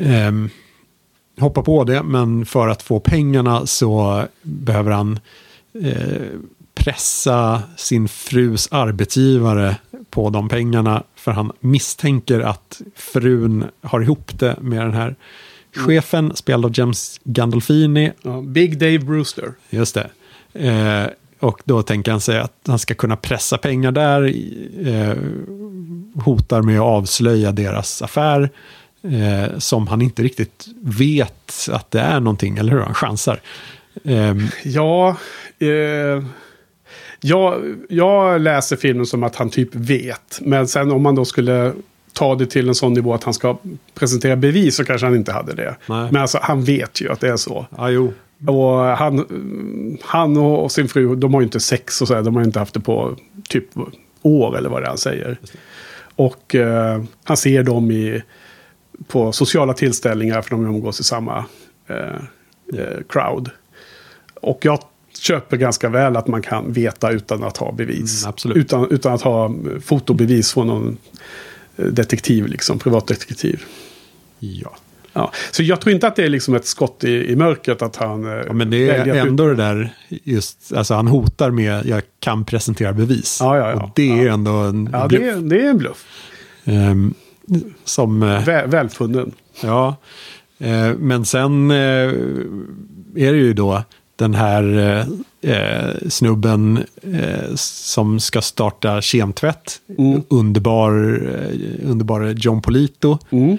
eh, 0.00 0.32
hoppa 1.40 1.62
på 1.62 1.84
det. 1.84 2.02
Men 2.02 2.46
för 2.46 2.68
att 2.68 2.82
få 2.82 3.00
pengarna 3.00 3.66
så 3.66 4.22
behöver 4.42 4.90
han 4.90 5.20
eh, 5.84 6.22
pressa 6.78 7.62
sin 7.76 8.08
frus 8.08 8.68
arbetsgivare 8.70 9.76
på 10.10 10.30
de 10.30 10.48
pengarna. 10.48 11.02
För 11.16 11.32
han 11.32 11.52
misstänker 11.60 12.40
att 12.40 12.80
frun 12.96 13.64
har 13.82 14.00
ihop 14.00 14.38
det 14.38 14.56
med 14.60 14.80
den 14.80 14.94
här 14.94 15.16
chefen, 15.76 16.36
spelad 16.36 16.64
av 16.64 16.78
James 16.78 17.20
Gandolfini. 17.24 18.12
Ja, 18.22 18.40
Big 18.40 18.78
Dave 18.78 18.98
Brewster. 18.98 19.52
Just 19.70 19.94
det. 19.94 20.10
Eh, 20.68 21.06
och 21.40 21.60
då 21.64 21.82
tänker 21.82 22.10
han 22.10 22.20
sig 22.20 22.38
att 22.38 22.54
han 22.66 22.78
ska 22.78 22.94
kunna 22.94 23.16
pressa 23.16 23.58
pengar 23.58 23.92
där. 23.92 24.34
Eh, 24.86 25.16
hotar 26.24 26.62
med 26.62 26.80
att 26.80 26.86
avslöja 26.86 27.52
deras 27.52 28.02
affär. 28.02 28.50
Eh, 29.02 29.58
som 29.58 29.86
han 29.86 30.02
inte 30.02 30.22
riktigt 30.22 30.66
vet 30.82 31.68
att 31.72 31.90
det 31.90 32.00
är 32.00 32.20
någonting, 32.20 32.58
eller 32.58 32.72
hur? 32.72 32.80
Han 32.80 32.94
chansar. 32.94 33.40
Eh, 34.04 34.36
Ja, 34.64 35.16
eh, 35.58 36.24
jag, 37.20 37.76
jag 37.88 38.40
läser 38.40 38.76
filmen 38.76 39.06
som 39.06 39.22
att 39.22 39.36
han 39.36 39.50
typ 39.50 39.74
vet. 39.74 40.40
Men 40.40 40.68
sen 40.68 40.90
om 40.90 41.02
man 41.02 41.14
då 41.14 41.24
skulle 41.24 41.72
ta 42.12 42.34
det 42.34 42.46
till 42.46 42.68
en 42.68 42.74
sån 42.74 42.92
nivå 42.92 43.14
att 43.14 43.24
han 43.24 43.34
ska 43.34 43.58
presentera 43.94 44.36
bevis 44.36 44.76
så 44.76 44.84
kanske 44.84 45.06
han 45.06 45.16
inte 45.16 45.32
hade 45.32 45.54
det. 45.54 45.76
Nej. 45.86 46.08
Men 46.12 46.22
alltså 46.22 46.38
han 46.42 46.64
vet 46.64 47.00
ju 47.00 47.12
att 47.12 47.20
det 47.20 47.28
är 47.28 47.36
så. 47.36 47.66
ja, 47.76 47.90
jo. 47.90 48.12
Och 48.46 48.78
han, 48.78 49.26
han 50.02 50.36
och 50.36 50.64
och 50.64 50.72
sin 50.72 50.88
fru, 50.88 51.16
de 51.16 51.34
har 51.34 51.40
ju 51.40 51.44
inte 51.44 51.60
sex 51.60 52.02
och 52.02 52.08
så 52.08 52.14
här, 52.14 52.22
de 52.22 52.34
har 52.34 52.42
ju 52.42 52.46
inte 52.46 52.58
haft 52.58 52.74
det 52.74 52.80
på 52.80 53.16
typ 53.48 53.64
år 54.22 54.56
eller 54.56 54.68
vad 54.68 54.82
det 54.82 54.86
är 54.86 54.88
han 54.88 54.98
säger. 54.98 55.38
Och 56.16 56.54
eh, 56.54 57.02
han 57.24 57.36
ser 57.36 57.62
dem 57.62 57.90
i, 57.90 58.22
på 59.06 59.32
sociala 59.32 59.74
tillställningar 59.74 60.42
för 60.42 60.50
de 60.50 60.66
umgås 60.66 61.00
i 61.00 61.04
samma 61.04 61.44
eh, 61.86 61.96
eh, 62.78 62.98
crowd. 63.08 63.50
Och 64.34 64.58
jag 64.62 64.78
köper 65.20 65.56
ganska 65.56 65.88
väl 65.88 66.16
att 66.16 66.26
man 66.26 66.42
kan 66.42 66.72
veta 66.72 67.10
utan 67.10 67.42
att 67.44 67.56
ha 67.56 67.72
bevis. 67.72 68.26
Mm. 68.44 68.56
Utan, 68.58 68.90
utan 68.90 69.12
att 69.14 69.22
ha 69.22 69.54
fotobevis 69.84 70.52
från 70.52 70.66
någon 70.66 70.96
eh, 71.76 71.84
detektiv, 71.86 72.46
liksom, 72.46 72.78
privatdetektiv. 72.78 73.62
Ja. 74.38 74.76
Ja. 75.12 75.32
Så 75.50 75.62
jag 75.62 75.80
tror 75.80 75.94
inte 75.94 76.06
att 76.06 76.16
det 76.16 76.24
är 76.24 76.28
liksom 76.28 76.54
ett 76.54 76.66
skott 76.66 77.04
i, 77.04 77.32
i 77.32 77.36
mörkret 77.36 77.82
att 77.82 77.96
han... 77.96 78.24
eh, 78.24 78.42
ja, 78.46 78.52
men 78.52 78.70
det 78.70 78.90
är 78.90 79.06
ändå 79.26 79.46
det 79.46 79.54
där, 79.54 79.94
just, 80.08 80.72
alltså 80.72 80.94
han 80.94 81.06
hotar 81.08 81.50
med 81.50 81.86
jag 81.86 82.02
kan 82.20 82.44
presentera 82.44 82.92
bevis. 82.92 83.38
Ja, 83.40 83.56
ja, 83.56 83.70
ja. 83.70 83.82
Och 83.84 83.90
det 83.94 84.10
är 84.20 84.26
Ja. 84.26 84.32
ändå 84.32 84.50
en 84.52 84.88
Ja, 84.92 85.08
bluff. 85.08 85.20
det 85.22 85.28
är, 85.28 85.36
det 85.36 85.60
är 85.66 85.70
en 85.70 85.78
bluff. 85.78 86.06
Ehm, 86.64 87.14
som... 87.84 88.22
eh, 88.22 88.44
Vä, 88.44 88.66
välfunnen. 88.66 89.32
Ja, 89.62 89.96
eh, 90.58 90.90
men 90.98 91.24
sen 91.24 91.70
eh, 91.70 91.76
är 91.76 93.32
det 93.32 93.38
ju 93.38 93.52
då 93.54 93.84
den 94.18 94.34
här 94.34 94.78
eh, 95.42 95.52
eh, 95.52 95.94
snubben 96.08 96.84
eh, 97.02 97.54
som 97.56 98.20
ska 98.20 98.40
starta 98.42 99.00
kemtvätt. 99.02 99.80
Mm. 99.98 100.22
Underbar, 100.28 100.92
eh, 101.34 101.90
underbar 101.90 102.34
John 102.36 102.62
Polito. 102.62 103.18
Mm. 103.30 103.58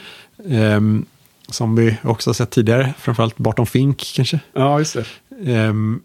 Ehm, 0.50 1.06
som 1.50 1.76
vi 1.76 1.98
också 2.04 2.30
har 2.30 2.34
sett 2.34 2.50
tidigare, 2.50 2.94
framförallt 3.00 3.38
Barton 3.38 3.66
Fink 3.66 4.12
kanske. 4.16 4.40
Ja, 4.54 4.80
just 4.80 4.94
det. 4.96 5.06
Ehm, 5.54 6.02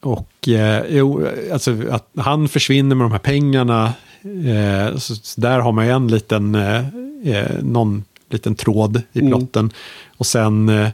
och 0.00 0.48
eh, 0.48 0.84
jo, 0.88 1.26
alltså 1.52 1.76
att 1.90 2.08
han 2.16 2.48
försvinner 2.48 2.96
med 2.96 3.04
de 3.04 3.12
här 3.12 3.18
pengarna. 3.18 3.92
Eh, 4.22 4.96
så, 4.96 5.14
så 5.14 5.40
där 5.40 5.58
har 5.58 5.72
man 5.72 5.86
ju 5.86 5.92
en 5.92 6.08
liten, 6.08 6.54
eh, 6.54 6.84
eh, 7.24 7.62
någon 7.62 8.04
liten 8.30 8.54
tråd 8.54 9.02
i 9.12 9.18
Mm. 9.20 9.30
plotten. 9.32 9.70
Och 10.16 10.26
sen 10.26 10.68
eh, 10.68 10.88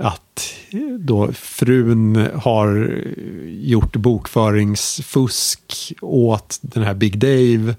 att 0.00 0.54
då 0.98 1.32
frun 1.32 2.28
har 2.34 2.98
gjort 3.46 3.96
bokföringsfusk 3.96 5.92
åt 6.00 6.58
den 6.60 6.82
här 6.82 6.94
Big 6.94 7.18
Dave. 7.18 7.74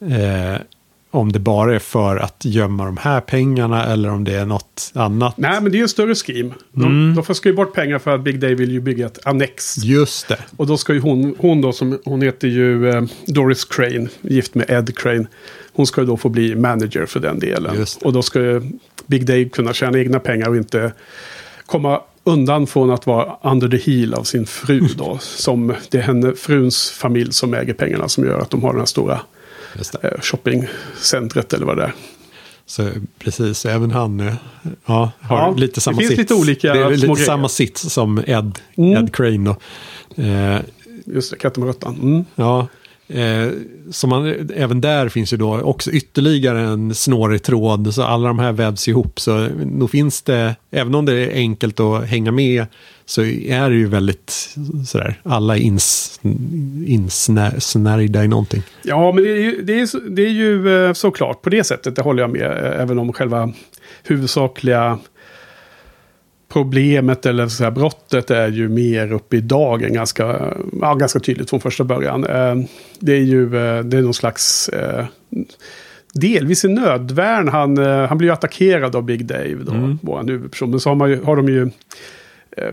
Eh, 0.00 0.60
om 1.10 1.32
det 1.32 1.38
bara 1.38 1.74
är 1.74 1.78
för 1.78 2.16
att 2.16 2.44
gömma 2.44 2.84
de 2.84 2.96
här 2.96 3.20
pengarna 3.20 3.84
eller 3.86 4.10
om 4.10 4.24
det 4.24 4.34
är 4.34 4.46
något 4.46 4.90
annat. 4.94 5.34
Nej, 5.38 5.60
men 5.62 5.72
det 5.72 5.76
är 5.76 5.78
ju 5.78 5.82
en 5.82 5.88
större 5.88 6.14
scheme. 6.14 6.54
De, 6.72 6.82
Mm. 6.84 7.14
de 7.14 7.24
får 7.24 7.34
skriva 7.34 7.56
bort 7.56 7.74
pengar 7.74 7.98
för 7.98 8.14
att 8.14 8.20
Big 8.20 8.40
Dave 8.40 8.54
vill 8.54 8.72
ju 8.72 8.80
bygga 8.80 9.06
ett 9.06 9.26
annex. 9.26 9.78
Just 9.78 10.28
det. 10.28 10.38
Och 10.56 10.66
då 10.66 10.76
ska 10.76 10.92
ju 10.94 11.00
hon, 11.00 11.34
hon 11.38 11.60
då 11.60 11.72
som, 11.72 11.98
hon 12.04 12.22
heter 12.22 12.48
ju 12.48 12.90
eh, 12.90 13.02
Doris 13.26 13.64
Crane, 13.64 14.08
gift 14.20 14.54
med 14.54 14.70
Ed 14.70 14.98
Crane. 14.98 15.26
Hon 15.72 15.86
ska 15.86 16.00
ju 16.00 16.06
då 16.06 16.16
få 16.16 16.28
bli 16.28 16.54
manager 16.56 17.06
för 17.06 17.20
den 17.20 17.38
delen. 17.38 17.86
Och 18.02 18.12
då 18.12 18.22
ska 18.22 18.40
ju 18.40 18.62
Big 19.06 19.26
Dave 19.26 19.44
kunna 19.44 19.72
tjäna 19.72 19.98
egna 19.98 20.18
pengar 20.20 20.48
och 20.48 20.56
inte 20.56 20.92
komma 21.68 22.00
undan 22.24 22.66
från 22.66 22.90
att 22.90 23.06
vara 23.06 23.36
under 23.52 23.68
the 23.68 23.76
heel 23.76 24.14
av 24.14 24.22
sin 24.24 24.46
fru 24.46 24.80
då. 24.96 25.18
som 25.20 25.74
det 25.90 25.98
är 25.98 26.02
henne, 26.02 26.32
fruns 26.36 26.90
familj 26.90 27.32
som 27.32 27.54
äger 27.54 27.74
pengarna 27.74 28.08
som 28.08 28.24
gör 28.24 28.38
att 28.38 28.50
de 28.50 28.62
har 28.62 28.70
den 28.70 28.78
här 28.78 28.86
stora 28.86 29.20
eh, 30.02 30.20
shoppingcentret 30.20 31.52
eller 31.52 31.66
vad 31.66 31.76
det 31.76 31.82
är. 31.84 31.92
Så 32.66 32.88
precis, 33.18 33.66
även 33.66 33.90
han 33.90 34.20
eh, 34.20 34.34
ja, 34.86 35.10
har 35.20 35.38
Ja, 35.38 35.54
lite 35.56 35.74
det 35.74 35.80
samma 35.80 35.96
finns 35.98 36.08
sits. 36.08 36.18
lite 36.18 36.34
olika 36.34 36.72
det 36.74 36.80
är 36.80 36.90
lite 36.90 37.06
grejer. 37.06 37.24
samma 37.26 37.48
sits 37.48 37.80
som 37.92 38.18
Ed, 38.26 38.58
Mm. 38.76 38.92
Ed 39.04 39.14
Crane. 39.14 39.54
Då. 40.16 40.22
Eh, 40.22 40.60
Just 41.06 41.30
det, 41.30 41.36
katten 41.36 41.60
med 41.64 41.68
råttan. 41.68 41.94
Mm. 42.02 42.24
ja, 42.34 42.66
eh, 43.08 43.48
så 43.90 44.06
man, 44.06 44.50
även 44.54 44.80
där 44.80 45.08
finns 45.08 45.32
ju 45.32 45.36
då 45.36 45.60
också 45.60 45.90
ytterligare 45.90 46.60
en 46.60 46.94
snårig 46.94 47.42
tråd. 47.42 47.94
Så 47.94 48.02
alla 48.02 48.28
de 48.28 48.38
här 48.38 48.52
vävs 48.52 48.88
ihop. 48.88 49.20
Så 49.20 49.48
nog 49.64 49.90
finns 49.90 50.22
det, 50.22 50.56
även 50.70 50.94
om 50.94 51.04
det 51.04 51.12
är 51.12 51.34
enkelt 51.34 51.80
att 51.80 52.06
hänga 52.06 52.32
med, 52.32 52.66
så 53.06 53.22
är 53.24 53.70
det 53.70 53.76
ju 53.76 53.86
väldigt 53.86 54.54
sådär, 54.86 55.20
alla 55.22 55.56
är 55.56 55.60
ins, 55.60 56.20
insnärjda 56.86 58.24
i 58.24 58.28
någonting. 58.28 58.62
Ja, 58.82 59.12
men 59.12 59.24
det 59.24 59.30
är 59.30 59.40
ju, 59.40 59.62
det 59.62 59.80
är, 59.80 60.10
det 60.10 60.22
är 60.22 60.30
ju 60.30 60.86
eh, 60.86 60.92
såklart 60.92 61.42
på 61.42 61.50
det 61.50 61.64
sättet, 61.64 61.96
det 61.96 62.02
håller 62.02 62.22
jag 62.22 62.30
med. 62.30 62.42
Eh, 62.42 62.82
även 62.82 62.98
om 62.98 63.12
själva 63.12 63.52
huvudsakliga 64.02 64.98
problemet 66.52 67.26
eller 67.26 67.48
så 67.48 67.64
här, 67.64 67.70
brottet 67.70 68.30
är 68.30 68.48
ju 68.48 68.68
mer 68.68 69.12
uppe 69.12 69.36
i 69.36 69.40
dagen 69.40 69.92
ganska, 69.92 70.52
ja, 70.80 70.94
ganska 70.94 71.20
tydligt 71.20 71.50
från 71.50 71.60
första 71.60 71.84
början. 71.84 72.24
Eh, 72.24 72.56
Det 73.00 73.12
är 73.12 73.20
ju 73.20 73.42
eh, 73.44 73.84
det 73.84 73.96
är 73.98 74.02
någon 74.02 74.14
slags... 74.14 74.68
eh, 74.68 75.04
Delvis 76.14 76.64
i 76.64 76.68
nödvärn. 76.68 77.48
Han, 77.48 77.76
han 77.78 78.18
blir 78.18 78.28
ju 78.28 78.32
attackerad 78.32 78.96
av 78.96 79.02
Big 79.02 79.24
Dave, 79.26 79.54
då, 79.66 79.72
Mm. 79.72 79.98
vår 80.02 80.22
huvudperson. 80.26 80.70
Men 80.70 80.80
så 80.80 80.90
har, 80.90 80.94
man 80.96 81.10
ju, 81.10 81.22
har 81.22 81.36
de 81.36 81.48
ju 81.48 81.70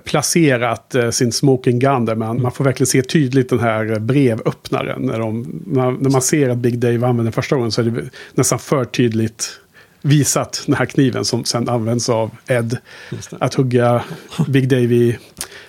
placerat 0.03 0.95
sin 1.11 1.31
smoking 1.31 1.79
gun 1.79 2.05
där. 2.05 2.15
Man, 2.15 2.41
man 2.41 2.51
får 2.51 2.63
verkligen 2.63 2.87
se 2.87 3.01
tydligt 3.01 3.49
den 3.49 3.59
här 3.59 3.99
brevöppnaren. 3.99 5.01
När, 5.01 5.19
de, 5.19 5.61
när, 5.67 5.91
när 5.91 6.09
man 6.09 6.21
ser 6.21 6.49
att 6.49 6.57
Big 6.57 6.79
Dave 6.79 6.93
använder 6.95 7.23
den 7.23 7.31
första 7.31 7.55
gången 7.55 7.71
så 7.71 7.81
är 7.81 7.85
det 7.85 8.01
nästan 8.33 8.59
för 8.59 8.85
tydligt 8.85 9.59
visat 10.05 10.63
den 10.65 10.75
här 10.75 10.85
kniven 10.85 11.25
som 11.25 11.45
sen 11.45 11.69
används 11.69 12.09
av 12.09 12.31
Ed. 12.47 12.77
Att 13.39 13.53
hugga 13.53 14.03
Big 14.47 14.69
Dave 14.69 14.95
i 14.95 15.17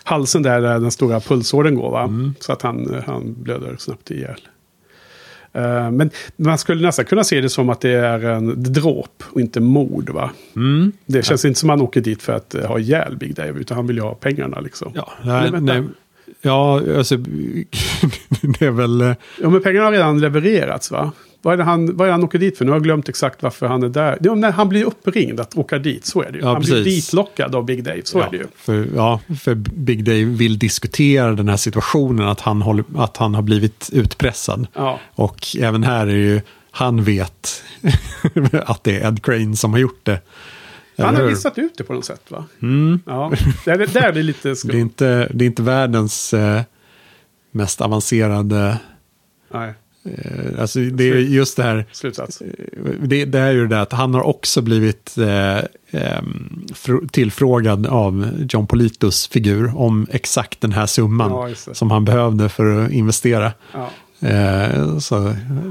halsen 0.04 0.42
där, 0.42 0.60
där 0.60 0.78
den 0.80 0.90
stora 0.90 1.20
pulsådern 1.20 1.74
går. 1.74 1.90
Va? 1.90 2.02
Mm. 2.02 2.34
Så 2.40 2.52
att 2.52 2.62
han, 2.62 3.02
han 3.06 3.34
blöder 3.42 3.76
snabbt 3.78 4.10
ihjäl. 4.10 4.40
Eh, 5.52 5.90
Men 5.90 6.10
man 6.36 6.58
skulle 6.58 6.86
nästan 6.86 7.04
kunna 7.04 7.24
se 7.24 7.40
det 7.40 7.48
som 7.48 7.68
att 7.70 7.80
det 7.80 7.90
är 7.90 8.24
en 8.24 8.62
dråp 8.62 9.22
och 9.30 9.40
inte 9.40 9.60
mord. 9.60 10.10
Va? 10.10 10.30
Mm. 10.56 10.92
Det 11.06 11.22
känns 11.22 11.44
inte 11.44 11.60
som 11.60 11.70
att 11.70 11.78
han 11.78 11.86
åker 11.86 12.00
dit 12.00 12.22
för 12.22 12.32
att 12.32 12.54
eh, 12.54 12.66
ha 12.66 12.78
ihjäl 12.78 13.16
Big 13.16 13.34
Dave, 13.34 13.60
utan 13.60 13.76
han 13.76 13.86
vill 13.86 13.96
ju 13.96 14.02
ha 14.02 14.14
pengarna. 14.14 14.60
Liksom. 14.60 14.92
Ja, 14.94 15.12
nej, 15.24 15.50
nej, 15.60 15.82
ja 16.42 16.80
alltså, 16.98 17.16
det 18.58 18.62
är 18.62 18.70
väl... 18.70 19.00
eh, 19.00 19.12
Ja, 19.42 19.48
men 19.50 19.62
pengarna 19.62 19.84
har 19.84 19.92
redan 19.92 20.20
levererats 20.20 20.90
va? 20.90 21.12
Vad 21.42 21.52
är, 21.52 21.58
det 21.58 21.64
han, 21.64 21.96
vad 21.96 22.00
är 22.00 22.06
det 22.06 22.12
han 22.12 22.24
åker 22.24 22.38
dit 22.38 22.58
för? 22.58 22.64
Nu 22.64 22.70
har 22.70 22.76
jag 22.76 22.84
glömt 22.84 23.08
exakt 23.08 23.42
varför 23.42 23.66
han 23.66 23.82
är 23.82 23.88
där. 23.88 24.18
Ja, 24.20 24.34
när 24.34 24.52
han 24.52 24.68
blir 24.68 24.84
uppringd 24.84 25.40
att 25.40 25.56
åka 25.56 25.78
dit, 25.78 26.06
så 26.06 26.22
är 26.22 26.32
det 26.32 26.38
ju. 26.38 26.44
Ja, 26.44 26.52
han 26.52 26.62
blir 26.62 26.84
precis. 26.84 27.06
ditlockad 27.06 27.54
av 27.54 27.64
Big 27.64 27.84
Dave, 27.84 28.00
så 28.04 28.18
ja, 28.18 28.26
är 28.26 28.30
det 28.30 28.36
ju. 28.36 28.46
För, 28.56 28.88
ja, 28.96 29.20
för 29.40 29.54
Big 29.54 30.04
Dave 30.04 30.24
vill 30.24 30.58
diskutera 30.58 31.32
den 31.32 31.48
här 31.48 31.56
situationen, 31.56 32.28
att 32.28 32.40
han, 32.40 32.62
håller, 32.62 32.84
att 32.96 33.16
han 33.16 33.34
har 33.34 33.42
blivit 33.42 33.90
utpressad. 33.92 34.66
Ja. 34.74 35.00
Och 35.14 35.46
även 35.60 35.82
här 35.82 36.06
är 36.06 36.16
ju, 36.16 36.40
han 36.70 37.04
vet 37.04 37.62
att 38.52 38.84
det 38.84 38.96
är 39.00 39.08
Ed 39.08 39.22
Crane 39.22 39.56
som 39.56 39.72
har 39.72 39.80
gjort 39.80 40.00
det. 40.02 40.20
Han 40.98 41.08
Eller 41.14 41.24
har 41.24 41.30
listat 41.30 41.58
ut 41.58 41.72
det 41.78 41.84
på 41.84 41.92
något 41.92 42.04
sätt 42.04 42.22
va? 42.30 42.44
Mm. 42.62 43.00
Ja, 43.06 43.32
där, 43.64 43.78
är- 43.78 43.86
där 43.86 44.02
är 44.02 44.12
det 44.12 44.22
lite 44.22 44.40
Det 44.48 44.50
är 44.50 44.54
skumt. 44.54 44.78
inte, 44.78 45.28
det 45.34 45.44
är 45.44 45.46
inte 45.46 45.62
världens 45.62 46.34
eh, 46.34 46.60
mest 47.50 47.80
avancerade... 47.80 48.78
Nej, 49.54 49.74
Eh, 50.18 50.60
alltså 50.60 50.78
det 50.80 51.04
är 51.04 51.14
just 51.14 51.56
det 51.56 51.62
här... 51.62 51.86
slutsats. 51.92 52.42
Det, 53.02 53.24
det 53.24 53.38
är 53.38 53.52
ju 53.52 53.60
det 53.60 53.74
där 53.74 53.82
att 53.82 53.92
han 53.92 54.14
har 54.14 54.22
också 54.22 54.62
blivit 54.62 55.18
eh, 55.18 55.58
fr- 56.72 57.08
tillfrågad 57.08 57.86
av 57.86 58.30
John 58.48 58.66
Politos 58.66 59.28
figur 59.28 59.76
om 59.76 60.06
exakt 60.10 60.60
den 60.60 60.72
här 60.72 60.86
summan 60.86 61.30
Ja, 61.30 61.74
som 61.74 61.90
han 61.90 62.04
behövde 62.04 62.48
för 62.48 62.84
att 62.84 62.90
investera. 62.92 63.52
Ja. 63.72 63.90
Eh, 64.28 64.98
så 64.98 65.16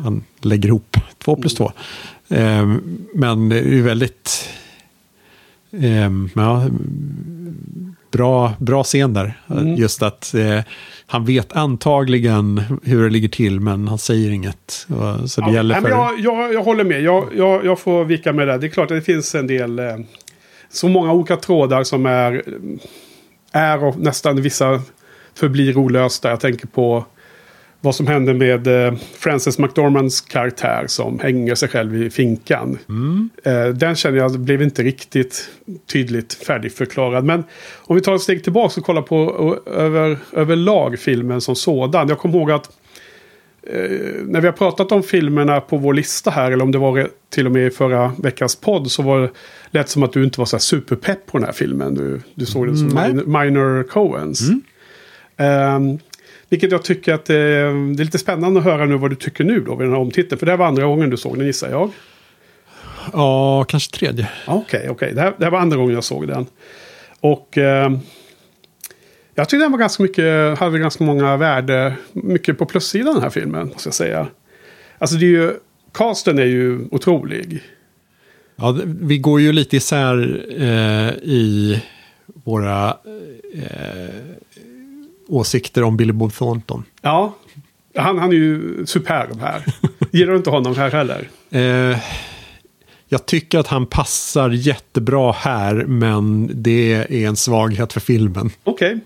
han 0.04 0.24
lägger 0.42 0.70
ihop 0.70 0.98
två 1.24 1.36
plus 1.36 1.54
två. 1.56 1.72
Eh, 2.30 2.74
men 3.16 3.50
det 3.50 3.60
är 3.60 3.64
ju 3.64 3.82
väldigt 3.82 4.50
eh, 5.82 6.12
ja, 6.36 6.66
bra, 8.12 8.54
bra 8.60 8.84
scen 8.84 9.14
där. 9.14 9.34
Mm. 9.50 9.76
Just 9.76 10.04
att 10.04 10.34
eh, 10.34 10.60
han 11.06 11.26
vet 11.26 11.56
antagligen 11.56 12.62
hur 12.84 13.04
det 13.04 13.10
ligger 13.10 13.30
till 13.30 13.60
men 13.60 13.88
han 13.88 13.98
säger 13.98 14.32
inget. 14.32 14.88
Och, 14.90 15.30
så 15.30 15.42
det 15.42 15.48
Ja, 15.48 15.54
gäller 15.54 15.82
för... 15.82 15.90
jag, 15.90 16.20
jag, 16.20 16.54
jag 16.54 16.64
håller 16.64 16.84
med. 16.84 17.02
Jag, 17.02 17.28
jag, 17.36 17.66
jag 17.66 17.80
får 17.80 18.06
vika 18.06 18.34
med 18.34 18.48
det. 18.48 18.58
Det 18.58 18.68
är 18.68 18.70
klart 18.70 18.92
att 18.92 18.98
det 18.98 19.02
finns 19.02 19.36
en 19.36 19.48
del... 19.48 19.80
Eh, 19.80 19.96
så 20.70 20.88
många 20.88 21.14
olika 21.14 21.36
trådar 21.38 21.84
som 21.84 22.06
är, 22.06 22.44
är 23.52 23.84
och 23.84 24.00
nästan 24.00 24.42
vissa 24.42 24.82
förblir 25.36 25.78
olösta. 25.78 26.30
Jag 26.30 26.40
tänker 26.40 26.68
på 26.68 27.06
vad 27.86 27.96
som 27.96 28.08
händer 28.08 28.34
med 28.34 28.68
eh, 28.88 28.94
Frances 29.18 29.60
McDormands 29.60 30.22
karaktär 30.22 30.84
som 30.88 31.20
hänger 31.20 31.56
sig 31.56 31.70
själv 31.70 32.04
i 32.04 32.10
finkan. 32.10 32.78
Mm. 32.90 33.30
Eh, 33.44 33.68
den 33.68 33.96
känner 33.96 34.18
jag 34.18 34.40
blev 34.40 34.62
inte 34.62 34.84
riktigt 34.84 35.50
tydligt 35.92 36.34
färdigförklarad. 36.34 37.24
Men 37.26 37.44
om 37.76 37.96
vi 37.96 38.02
tar 38.02 38.16
ett 38.16 38.22
steg 38.22 38.44
tillbaka 38.44 38.80
och 38.82 38.86
kollar 38.86 39.02
på 39.02 39.18
o- 39.18 39.70
över, 39.70 40.18
överlag 40.34 41.00
filmen 41.00 41.42
som 41.42 41.56
sådan. 41.56 42.10
Jag 42.10 42.18
kommer 42.20 42.36
ihåg 42.38 42.52
att 42.52 42.70
eh, 43.68 43.90
när 44.26 44.42
vi 44.42 44.48
har 44.48 44.54
pratat 44.54 44.92
om 44.92 45.04
filmerna 45.04 45.62
på 45.62 45.78
vår 45.78 45.94
lista 45.94 46.32
här, 46.32 46.52
eller 46.52 46.64
om 46.64 46.72
det 46.72 46.78
var 46.78 47.08
till 47.30 47.46
och 47.46 47.52
med 47.52 47.68
i 47.68 47.70
förra 47.70 48.12
veckans 48.18 48.56
podd, 48.56 48.92
så 48.92 49.02
var 49.04 49.22
det 49.22 49.30
lätt 49.72 49.90
som 49.90 50.04
att 50.04 50.14
du 50.14 50.24
inte 50.24 50.40
var 50.40 50.46
så 50.46 50.56
här 50.56 50.62
superpepp 50.62 51.26
på 51.26 51.38
den 51.38 51.46
här 51.46 51.54
filmen. 51.54 51.96
Du, 51.96 52.22
du 52.36 52.46
såg 52.46 52.68
den 52.68 52.78
som 52.78 52.98
Mm, 52.98 53.16
minor, 53.32 53.84
Coens. 53.84 54.50
Ehm, 55.38 56.00
vilket 56.50 56.72
jag 56.72 56.84
tycker 56.84 57.14
att 57.14 57.30
eh, 57.30 57.36
det 57.36 57.40
är 57.40 58.04
lite 58.04 58.18
spännande 58.18 58.60
att 58.60 58.66
höra 58.66 58.86
nu 58.86 58.98
vad 58.98 59.12
du 59.12 59.16
tycker 59.16 59.44
nu 59.44 59.60
då 59.60 59.76
vid 59.76 59.88
den 59.88 59.94
här 59.94 60.02
omtiteln. 60.02 60.40
För 60.40 60.46
det 60.46 60.52
här 60.52 60.58
var 60.58 60.66
andra 60.66 60.86
gången 60.86 61.10
du 61.10 61.18
såg 61.18 61.38
den 61.38 61.48
gissar 61.48 61.70
jag. 61.70 61.92
Ja, 63.14 63.64
kanske 63.64 63.98
tredje. 63.98 64.30
Okej, 64.48 64.90
okej. 64.90 65.14
Det, 65.14 65.22
här, 65.22 65.34
det 65.38 65.44
här 65.44 65.52
var 65.52 65.60
andra 65.60 65.78
gången 65.78 65.94
jag 65.94 66.04
såg 66.04 66.28
den. 66.28 66.46
Och 67.20 67.58
eh, 67.58 67.92
jag 69.36 69.50
tyckte 69.50 69.64
den 69.64 69.72
var 69.72 69.80
ganska 69.80 70.04
mycket, 70.04 70.60
hade 70.60 70.80
ganska 70.80 71.04
många 71.04 71.38
värde, 71.38 71.96
mycket 72.14 72.58
på 72.58 72.66
plussidan 72.66 73.14
den 73.14 73.24
här 73.24 73.30
filmen, 73.30 73.68
måste 73.68 73.88
jag 73.88 73.94
säga. 73.94 74.28
Alltså 74.98 75.16
det 75.16 75.26
är 75.26 75.30
ju, 75.30 75.54
casten 75.94 76.40
är 76.40 76.46
ju 76.46 76.88
otrolig. 76.92 77.64
Ja, 78.56 78.78
vi 78.86 79.18
går 79.18 79.42
ju 79.42 79.52
lite 79.52 79.78
isär 79.78 80.46
eh, 80.58 81.10
i 81.24 81.82
våra 82.26 82.98
eh, 83.54 84.36
åsikter 85.28 85.84
om 85.84 85.98
Billy 85.98 86.14
Bob 86.14 86.34
Thornton. 86.34 86.84
Ja, 87.02 87.36
han, 87.96 88.18
han 88.18 88.30
är 88.30 88.36
ju 88.36 88.86
superb 88.86 89.40
här. 89.42 89.64
Gillar 90.12 90.32
du 90.32 90.38
inte 90.38 90.50
honom 90.50 90.76
här 90.76 90.92
heller? 90.92 91.30
Eh, 91.52 91.98
jag 93.08 93.26
tycker 93.26 93.60
att 93.60 93.68
han 93.68 93.86
passar 93.86 94.50
jättebra 94.50 95.32
här, 95.32 95.76
men 95.76 96.50
det 96.54 96.94
är 96.94 97.28
en 97.28 97.36
svaghet 97.36 97.94
för 97.94 98.00
filmen. 98.00 98.50
Okej. 98.64 99.00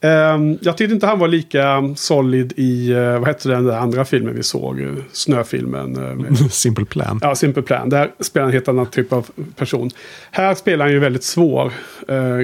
Okay. 0.00 0.10
Um, 0.10 0.58
jag 0.60 0.76
tyckte 0.76 0.94
inte 0.94 1.06
han 1.06 1.18
var 1.18 1.28
lika 1.28 1.94
solid 1.96 2.52
i, 2.56 2.92
uh, 2.94 3.18
vad 3.18 3.26
hette 3.26 3.48
den 3.48 3.70
andra 3.70 4.04
filmen 4.04 4.34
vi 4.34 4.42
såg? 4.42 4.86
Snöfilmen. 5.12 5.92
Med, 5.92 6.38
Simple 6.52 6.84
Plan. 6.84 7.18
Ja, 7.22 7.34
Simple 7.34 7.62
Plan. 7.62 7.88
Där 7.88 8.10
spelar 8.20 8.44
han 8.44 8.50
en 8.50 8.54
helt 8.54 8.68
annan 8.68 8.86
typ 8.86 9.12
av 9.12 9.30
person. 9.56 9.90
Här 10.30 10.54
spelar 10.54 10.84
han 10.84 10.92
ju 10.92 10.98
väldigt 10.98 11.24
svår 11.24 11.72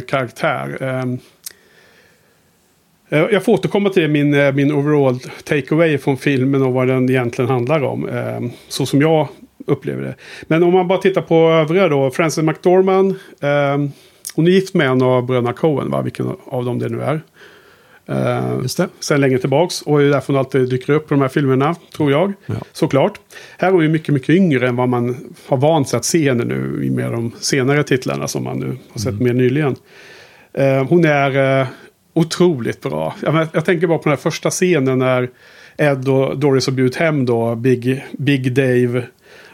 karaktär. 0.00 0.82
Um, 0.82 1.18
jag 3.10 3.44
får 3.44 3.52
återkomma 3.52 3.90
till 3.90 4.10
min, 4.10 4.54
min 4.54 4.72
overall 4.72 5.18
takeaway 5.44 5.98
från 5.98 6.16
filmen 6.16 6.62
och 6.62 6.72
vad 6.72 6.88
den 6.88 7.10
egentligen 7.10 7.50
handlar 7.50 7.82
om. 7.82 8.08
Um, 8.08 8.50
så 8.68 8.86
som 8.86 9.00
jag 9.00 9.28
upplever 9.66 10.02
det. 10.02 10.14
Men 10.42 10.62
om 10.62 10.72
man 10.72 10.88
bara 10.88 10.98
tittar 10.98 11.22
på 11.22 11.34
övriga 11.50 11.88
då. 11.88 12.10
Frances 12.10 12.44
McDormand. 12.44 13.10
Eh, 13.40 13.90
hon 14.34 14.46
är 14.46 14.50
gift 14.50 14.74
med 14.74 14.86
en 14.86 15.02
av 15.02 15.26
bröderna 15.26 15.52
Coen, 15.52 15.90
va? 15.90 16.02
vilken 16.02 16.32
av 16.44 16.64
dem 16.64 16.78
det 16.78 16.88
nu 16.88 17.02
är. 17.02 17.20
Eh, 18.06 18.58
Just 18.62 18.76
det. 18.76 18.88
Sen 19.00 19.20
länge 19.20 19.38
tillbaks. 19.38 19.82
Och 19.82 19.98
det 19.98 20.04
är 20.04 20.10
därför 20.10 20.32
hon 20.32 20.38
alltid 20.38 20.68
dyker 20.68 20.92
upp 20.92 21.08
på 21.08 21.14
de 21.14 21.20
här 21.20 21.28
filmerna, 21.28 21.74
tror 21.96 22.10
jag. 22.10 22.32
Ja. 22.46 22.54
Såklart. 22.72 23.20
Här 23.58 23.68
är 23.68 23.72
hon 23.72 23.82
ju 23.82 23.88
mycket, 23.88 24.14
mycket 24.14 24.30
yngre 24.30 24.68
än 24.68 24.76
vad 24.76 24.88
man 24.88 25.34
har 25.46 25.56
vant 25.56 25.88
sig 25.88 25.96
att 25.96 26.04
se 26.04 26.28
henne 26.28 26.44
nu. 26.44 26.90
Med 26.90 27.12
de 27.12 27.32
senare 27.40 27.82
titlarna 27.82 28.28
som 28.28 28.44
man 28.44 28.58
nu 28.58 28.78
har 28.90 28.98
sett 28.98 29.12
mm. 29.12 29.24
mer 29.24 29.32
nyligen. 29.32 29.76
Eh, 30.52 30.84
hon 30.84 31.04
är 31.04 31.60
eh, 31.60 31.66
otroligt 32.12 32.80
bra. 32.80 33.14
Jag, 33.22 33.48
jag 33.52 33.64
tänker 33.64 33.86
bara 33.86 33.98
på 33.98 34.04
den 34.04 34.12
här 34.12 34.22
första 34.22 34.50
scenen 34.50 34.98
när 34.98 35.30
Ed 35.76 36.08
och 36.08 36.38
Doris 36.38 36.66
har 36.66 36.72
bjudit 36.72 36.96
hem 36.96 37.26
då 37.26 37.54
Big, 37.54 38.04
Big 38.12 38.52
Dave 38.52 39.06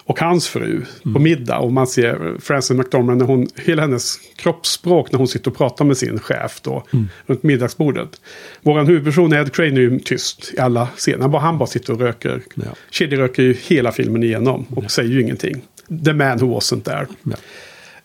och 0.07 0.21
hans 0.21 0.49
fru 0.49 0.73
mm. 0.73 1.15
på 1.15 1.21
middag. 1.21 1.59
Och 1.59 1.73
man 1.73 1.87
ser 1.87 2.41
Frances 2.41 2.77
McDormand, 2.77 3.19
när 3.19 3.27
hon, 3.27 3.49
hela 3.57 3.83
hennes 3.83 4.17
kroppsspråk 4.37 5.13
när 5.13 5.19
hon 5.19 5.29
sitter 5.29 5.51
och 5.51 5.57
pratar 5.57 5.85
med 5.85 5.97
sin 5.97 6.19
chef 6.19 6.61
då, 6.63 6.85
mm. 6.93 7.09
runt 7.27 7.43
middagsbordet. 7.43 8.21
Vår 8.63 8.85
huvudperson 8.85 9.33
Ed 9.33 9.53
Crane 9.53 9.69
är 9.69 9.81
ju 9.81 9.99
tyst 9.99 10.55
i 10.57 10.61
alla 10.61 10.87
scener. 10.97 11.29
Bara, 11.29 11.43
han 11.43 11.59
bara 11.59 11.67
sitter 11.67 11.93
och 11.93 12.01
röker. 12.01 12.41
Ja. 12.55 13.07
röker 13.07 13.43
ju 13.43 13.57
hela 13.67 13.93
filmen 13.93 14.23
igenom 14.23 14.67
och 14.71 14.85
ja. 14.85 14.89
säger 14.89 15.11
ju 15.11 15.23
ingenting. 15.23 15.63
The 16.05 16.13
man 16.13 16.39
who 16.39 16.59
wasn't 16.59 16.83
there. 16.83 17.07
Ja. 17.23 17.37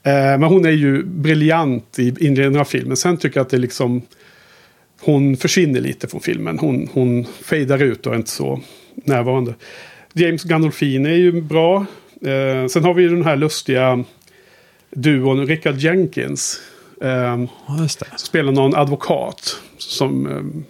Eh, 0.03 0.39
men 0.39 0.43
hon 0.43 0.65
är 0.65 0.71
ju 0.71 1.03
briljant 1.03 1.99
i 1.99 2.07
inledningen 2.07 2.61
av 2.61 2.65
filmen. 2.65 2.97
Sen 2.97 3.17
tycker 3.17 3.39
jag 3.39 3.45
att 3.45 3.51
det 3.51 3.57
liksom... 3.57 4.01
Hon 5.01 5.37
försvinner 5.37 5.81
lite 5.81 6.07
från 6.07 6.21
filmen. 6.21 6.59
Hon, 6.59 6.89
hon 6.93 7.25
fejdar 7.25 7.83
ut 7.83 8.07
och 8.07 8.13
är 8.13 8.17
inte 8.17 8.29
så 8.29 8.59
närvarande. 8.95 9.55
James 10.13 10.43
Gandolfini 10.43 11.09
är 11.09 11.15
ju 11.15 11.41
bra. 11.41 11.85
Eh, 12.21 12.67
sen 12.67 12.83
har 12.83 12.93
vi 12.93 13.03
ju 13.03 13.09
den 13.09 13.25
här 13.25 13.35
lustiga 13.35 14.03
duon 14.89 15.47
Richard 15.47 15.75
Jenkins. 15.75 16.61
Eh, 17.01 17.45
spelar 18.17 18.51
någon 18.51 18.75
advokat 18.75 19.61
som 19.77 20.27
eh, 20.27 20.63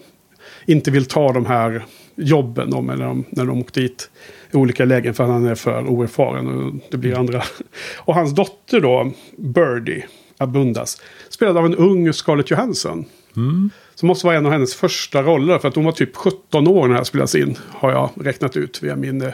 inte 0.65 0.91
vill 0.91 1.05
ta 1.05 1.33
de 1.33 1.45
här 1.45 1.85
jobben 2.15 2.69
de, 2.69 2.85
när, 2.85 2.97
de, 2.97 3.25
när 3.29 3.45
de 3.45 3.61
åkt 3.61 3.73
dit 3.73 4.09
i 4.51 4.57
olika 4.57 4.85
lägen 4.85 5.13
för 5.13 5.23
han 5.23 5.45
är 5.45 5.55
för 5.55 5.87
oerfaren. 5.87 6.47
Och 6.47 6.73
det 6.91 6.97
blir 6.97 7.17
andra. 7.19 7.43
Och 7.97 8.15
hans 8.15 8.35
dotter 8.35 8.79
då, 8.79 9.11
Birdie 9.37 10.05
Abundas, 10.37 11.01
spelad 11.29 11.57
av 11.57 11.65
en 11.65 11.75
ung 11.75 12.13
Scarlett 12.13 12.51
Johansson. 12.51 13.05
Mm. 13.35 13.69
Som 13.95 14.07
måste 14.07 14.25
vara 14.25 14.37
en 14.37 14.45
av 14.45 14.51
hennes 14.51 14.75
första 14.75 15.21
roller. 15.21 15.59
För 15.59 15.67
att 15.67 15.75
hon 15.75 15.85
var 15.85 15.91
typ 15.91 16.15
17 16.15 16.67
år 16.67 16.81
när 16.81 16.89
det 16.89 16.99
här 16.99 17.03
spelades 17.03 17.35
in. 17.35 17.57
Har 17.69 17.91
jag 17.91 18.09
räknat 18.15 18.57
ut 18.57 18.83
via 18.83 18.95
min 18.95 19.21
eh, 19.21 19.33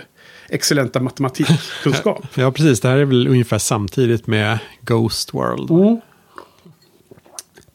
excellenta 0.49 0.99
matematikkunskap. 0.99 2.25
ja, 2.35 2.51
precis. 2.51 2.79
Det 2.79 2.87
här 2.87 2.97
är 2.97 3.05
väl 3.05 3.27
ungefär 3.27 3.57
samtidigt 3.57 4.27
med 4.27 4.59
Ghost 4.81 5.33
World. 5.33 5.71
Mm. 5.71 6.01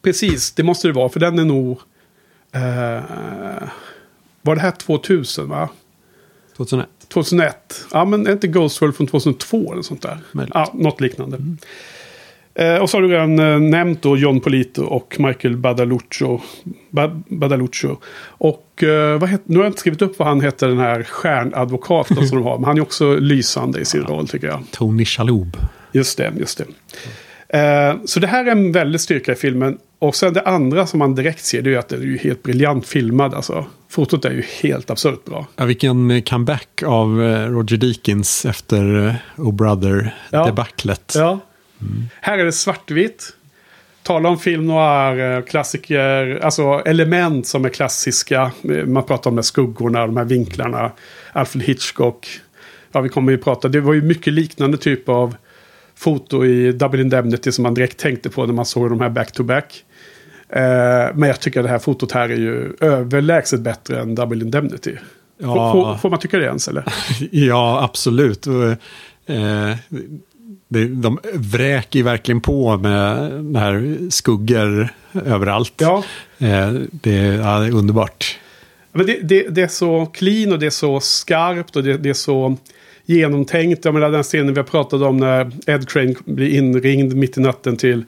Precis, 0.01 0.51
det 0.51 0.63
måste 0.63 0.87
det 0.87 0.93
vara. 0.93 1.09
För 1.09 1.19
den 1.19 1.39
är 1.39 1.45
nog... 1.45 1.79
Eh, 2.51 3.03
var 4.41 4.55
det 4.55 4.61
här 4.61 4.71
2000 4.71 5.49
va? 5.49 5.69
2001. 6.57 6.89
2001. 7.07 7.85
Ja, 7.91 8.05
men 8.05 8.27
är 8.27 8.31
inte 8.31 8.47
Ghost 8.47 8.81
World 8.81 8.95
från 8.95 9.07
2002 9.07 9.73
eller 9.73 9.81
sånt 9.81 10.01
där? 10.01 10.17
Möjligt. 10.31 10.51
Ja, 10.55 10.71
något 10.73 11.01
liknande. 11.01 11.37
Mm. 11.37 11.57
Eh, 12.55 12.75
och 12.75 12.89
så 12.89 12.97
har 12.97 13.01
du 13.01 13.07
redan 13.07 13.39
eh, 13.39 13.59
nämnt 13.59 14.01
då 14.01 14.17
John 14.17 14.39
Polito 14.39 14.83
och 14.83 15.15
Michael 15.19 15.57
Badaluccio. 15.57 16.41
Ba 16.89 17.21
Badaluccio. 17.27 17.97
Och 18.25 18.83
eh, 18.83 19.19
vad 19.19 19.29
heter, 19.29 19.43
nu 19.47 19.57
har 19.57 19.63
jag 19.63 19.69
inte 19.69 19.79
skrivit 19.79 20.01
upp 20.01 20.19
vad 20.19 20.27
han 20.27 20.41
heter, 20.41 20.67
den 20.67 20.79
här 20.79 21.03
stjärnadvokaten 21.03 22.27
som 22.27 22.37
de 22.37 22.43
har. 22.43 22.57
Men 22.57 22.65
han 22.65 22.77
är 22.77 22.81
också 22.81 23.15
lysande 23.15 23.79
i 23.79 23.85
sin 23.85 24.01
roll 24.01 24.27
tycker 24.27 24.47
jag. 24.47 24.63
Tony 24.71 25.05
Shalhoub. 25.05 25.57
Just 25.91 26.17
det, 26.17 26.33
just 26.37 26.57
det. 26.57 26.65
Eh, 27.59 27.95
så 28.05 28.19
det 28.19 28.27
här 28.27 28.45
är 28.45 28.51
en 28.51 28.71
väldig 28.71 29.01
styrka 29.01 29.31
i 29.31 29.35
filmen. 29.35 29.77
Och 29.99 30.15
sen 30.15 30.33
det 30.33 30.41
andra 30.41 30.87
som 30.87 30.99
man 30.99 31.15
direkt 31.15 31.45
ser 31.45 31.61
det 31.61 31.73
är 31.73 31.77
att 31.77 31.89
det 31.89 31.95
är 31.95 31.99
ju 31.99 32.17
helt 32.17 32.43
briljant 32.43 32.87
filmad. 32.87 33.33
Alltså. 33.33 33.65
Fotot 33.89 34.25
är 34.25 34.31
ju 34.31 34.43
helt 34.61 34.89
absurt 34.91 35.25
bra. 35.25 35.47
Ja, 35.55 35.65
vilken 35.65 36.21
comeback 36.21 36.83
av 36.85 37.23
eh, 37.23 37.47
Roger 37.47 37.77
Deakins 37.77 38.45
efter 38.45 39.07
eh, 39.07 39.13
Oh 39.37 39.53
Brother-debaclet. 39.53 41.13
Ja. 41.15 41.39
Mm. 41.91 42.03
Här 42.21 42.37
är 42.37 42.45
det 42.45 42.51
svartvitt. 42.51 43.33
Tala 44.03 44.29
om 44.29 44.39
film 44.39 44.67
noir, 44.67 45.37
eh, 45.37 45.41
klassiker, 45.41 46.39
alltså 46.43 46.63
element 46.85 47.47
som 47.47 47.65
är 47.65 47.69
klassiska. 47.69 48.51
Man 48.85 49.03
pratar 49.03 49.29
om 49.29 49.35
de 49.35 49.37
här 49.37 49.43
skuggorna, 49.43 50.05
de 50.05 50.17
här 50.17 50.23
vinklarna. 50.23 50.91
Alfred 51.31 51.63
Hitchcock. 51.63 52.27
Ja, 52.91 53.01
vi 53.01 53.09
kommer 53.09 53.31
ju 53.31 53.37
prata. 53.37 53.67
Det 53.67 53.81
var 53.81 53.93
ju 53.93 54.01
mycket 54.01 54.33
liknande 54.33 54.77
typ 54.77 55.09
av 55.09 55.35
foto 55.95 56.45
i 56.45 56.71
Double 56.71 57.01
Indemnity 57.01 57.51
som 57.51 57.63
man 57.63 57.73
direkt 57.73 57.97
tänkte 57.97 58.29
på 58.29 58.45
när 58.45 58.53
man 58.53 58.65
såg 58.65 58.89
de 58.89 59.01
här 59.01 59.09
back-to-back. 59.09 59.65
-back. 59.65 59.83
Eh, 60.55 61.15
men 61.15 61.29
jag 61.29 61.39
tycker 61.39 61.59
att 61.59 61.65
det 61.65 61.69
här 61.69 61.79
fotot 61.79 62.11
här 62.11 62.29
är 62.29 62.37
ju 62.37 62.73
överlägset 62.79 63.59
bättre 63.59 63.99
än 63.99 64.15
Double 64.15 64.41
Indemnity. 64.41 64.95
Ja. 65.37 65.73
Får, 65.73 65.97
får, 65.97 66.09
man 66.09 66.19
tycka 66.19 66.37
det 66.37 66.45
ens 66.45 66.67
eller? 66.67 66.83
ja, 67.31 67.83
absolut. 67.83 68.47
Eh, 68.47 69.75
det, 70.73 70.87
de 70.87 71.19
vräker 71.33 72.03
verkligen 72.03 72.41
på 72.41 72.77
med 72.77 73.55
här 73.55 73.97
skuggor 74.09 74.89
överallt. 75.25 75.73
Ja. 75.77 76.03
Eh, 76.37 76.71
det, 76.91 77.15
ja, 77.15 77.59
det 77.59 77.67
är 77.67 77.71
underbart. 77.75 78.39
Men 78.91 79.05
det, 79.05 79.19
det, 79.23 79.47
det, 79.49 79.61
är 79.61 79.67
så 79.67 80.05
clean 80.05 80.51
och 80.51 80.59
det 80.59 80.65
är 80.65 80.69
så 80.69 80.99
skarpt 80.99 81.75
och 81.75 81.83
det, 81.83 81.97
det 81.97 82.09
är 82.09 82.13
så 82.13 82.57
genomtänkt. 83.05 83.85
Jag 83.85 83.93
menar 83.93 84.09
den 84.09 84.23
scenen 84.23 84.53
vi 84.53 84.59
har 84.59 84.67
pratat 84.67 85.01
om 85.01 85.17
när 85.17 85.51
Ed 85.67 85.89
Crane 85.89 86.15
blir 86.25 86.49
inringd 86.57 87.15
mitt 87.15 87.37
i 87.37 87.41
natten 87.41 87.77
till 87.77 88.05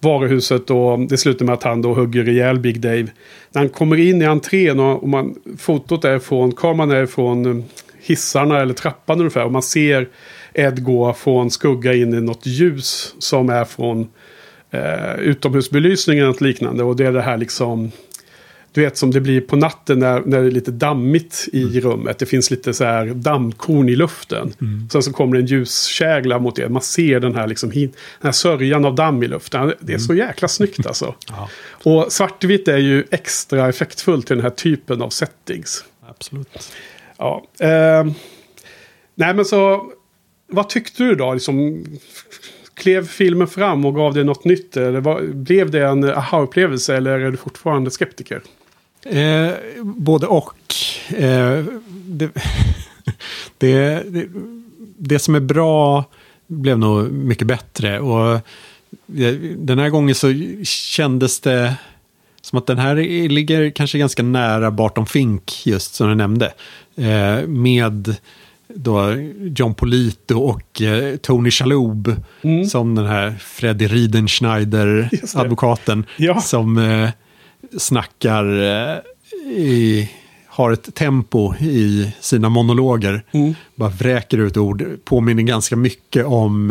varuhuset 0.00 0.70
och 0.70 0.98
det 1.00 1.18
slutar 1.18 1.44
med 1.44 1.52
att 1.52 1.62
han 1.62 1.82
då 1.82 1.94
hugger 1.94 2.28
ihjäl 2.28 2.58
Big 2.58 2.80
Dave. 2.80 3.06
När 3.52 3.60
han 3.60 3.68
kommer 3.68 3.96
in 3.96 4.22
i 4.22 4.24
entrén 4.24 4.80
och, 4.80 5.08
man, 5.08 5.34
fotot 5.58 6.04
är 6.04 6.18
från, 6.18 6.52
kameran 6.52 6.90
är 6.90 7.06
från 7.06 7.64
hissarna 8.00 8.60
eller 8.60 8.74
trappan 8.74 9.18
ungefär 9.18 9.44
och 9.44 9.52
man 9.52 9.62
ser 9.62 10.08
Ed 10.58 10.84
gå 10.84 11.12
från 11.12 11.50
skugga 11.50 11.94
in 11.94 12.14
i 12.14 12.20
något 12.20 12.46
ljus 12.46 13.14
som 13.18 13.48
är 13.48 13.64
från 13.64 14.08
eh, 14.70 15.14
utomhusbelysningen 15.18 16.28
och 16.28 16.42
liknande. 16.42 16.84
Och 16.84 16.96
det 16.96 17.06
är 17.06 17.12
det 17.12 17.22
här 17.22 17.36
liksom 17.36 17.90
du 18.76 18.82
vet 18.82 18.96
som 18.96 19.10
det 19.10 19.20
blir 19.20 19.40
på 19.40 19.56
natten 19.56 19.98
när, 19.98 20.20
när 20.20 20.40
det 20.40 20.46
är 20.46 20.50
lite 20.50 20.70
dammigt 20.70 21.48
i 21.52 21.62
mm. 21.62 21.80
rummet. 21.80 22.18
Det 22.18 22.26
finns 22.26 22.50
lite 22.50 22.74
så 22.74 22.84
här 22.84 23.06
dammkorn 23.06 23.88
i 23.88 23.96
luften. 23.96 24.54
Mm. 24.60 24.88
Sen 24.92 25.02
så 25.02 25.12
kommer 25.12 25.36
en 25.36 25.46
ljuskägla 25.46 26.38
mot 26.38 26.56
det. 26.56 26.68
Man 26.68 26.82
ser 26.82 27.20
den 27.20 27.34
här, 27.34 27.46
liksom, 27.46 27.70
den 27.70 27.92
här 28.22 28.32
sörjan 28.32 28.84
av 28.84 28.94
damm 28.94 29.22
i 29.22 29.28
luften. 29.28 29.72
Det 29.80 29.94
är 29.94 29.98
så 29.98 30.12
mm. 30.12 30.26
jäkla 30.26 30.48
snyggt 30.48 30.86
alltså. 30.86 31.14
ja. 31.28 31.48
Och 31.70 32.12
svartvitt 32.12 32.68
är 32.68 32.78
ju 32.78 33.04
extra 33.10 33.68
effektfullt 33.68 34.26
till 34.26 34.36
den 34.36 34.42
här 34.42 34.50
typen 34.50 35.02
av 35.02 35.10
settings. 35.10 35.84
Absolut. 36.08 36.72
Ja. 37.18 37.46
Eh, 37.58 38.06
nej 39.14 39.34
men 39.34 39.44
så 39.44 39.92
vad 40.46 40.68
tyckte 40.68 41.02
du 41.02 41.14
då? 41.14 41.34
Liksom, 41.34 41.84
klev 42.74 43.06
filmen 43.06 43.48
fram 43.48 43.84
och 43.84 43.94
gav 43.94 44.14
dig 44.14 44.24
något 44.24 44.44
nytt? 44.44 44.76
Eller 44.76 45.00
vad, 45.00 45.36
blev 45.36 45.70
det 45.70 45.86
en 45.86 46.04
aha-upplevelse 46.04 46.96
eller 46.96 47.18
är 47.18 47.30
du 47.30 47.36
fortfarande 47.36 47.90
skeptiker? 47.90 48.42
Eh, 49.04 49.50
både 49.82 50.26
och. 50.26 50.74
Eh, 51.08 51.64
det, 51.88 52.30
det, 53.58 54.02
det, 54.06 54.28
det, 54.98 55.18
som 55.18 55.34
är 55.34 55.40
bra 55.40 56.04
blev 56.46 56.78
nog 56.78 57.12
mycket 57.12 57.46
bättre. 57.46 58.00
Och 58.00 58.34
eh, 59.18 59.34
den 59.56 59.78
här 59.78 59.88
gången 59.88 60.14
så 60.14 60.34
kändes 60.64 61.40
det 61.40 61.74
som 62.40 62.58
att 62.58 62.66
den 62.66 62.78
här 62.78 62.94
ligger 63.28 63.70
kanske 63.70 63.98
ganska 63.98 64.22
nära 64.22 64.70
Barton 64.70 65.06
Fink 65.06 65.66
just 65.66 65.94
som 65.94 66.08
du 66.08 66.14
nämnde. 66.14 66.52
Eh, 66.96 67.46
med 67.46 68.16
då 68.74 69.14
John 69.56 69.74
Polito 69.74 70.38
och 70.38 70.82
eh, 70.82 71.16
Tony 71.16 71.50
Shalhoub 71.50 72.22
mm. 72.42 72.64
som 72.64 72.94
den 72.94 73.06
här 73.06 73.34
Freddy 73.40 73.86
Riedenschneider, 73.86 75.10
advokaten, 75.34 76.04
ja. 76.16 76.40
som 76.40 76.78
eh, 76.78 77.10
snackar 77.78 78.62
eh, 78.62 78.98
i 79.46 80.10
har 80.56 80.72
ett 80.72 80.94
tempo 80.94 81.54
i 81.54 82.12
sina 82.20 82.48
monologer. 82.48 83.24
Mm. 83.32 83.54
Bara 83.74 83.88
vräker 83.88 84.38
ut 84.38 84.56
ord. 84.56 84.84
Påminner 85.04 85.42
ganska 85.42 85.76
mycket 85.76 86.26
om 86.26 86.70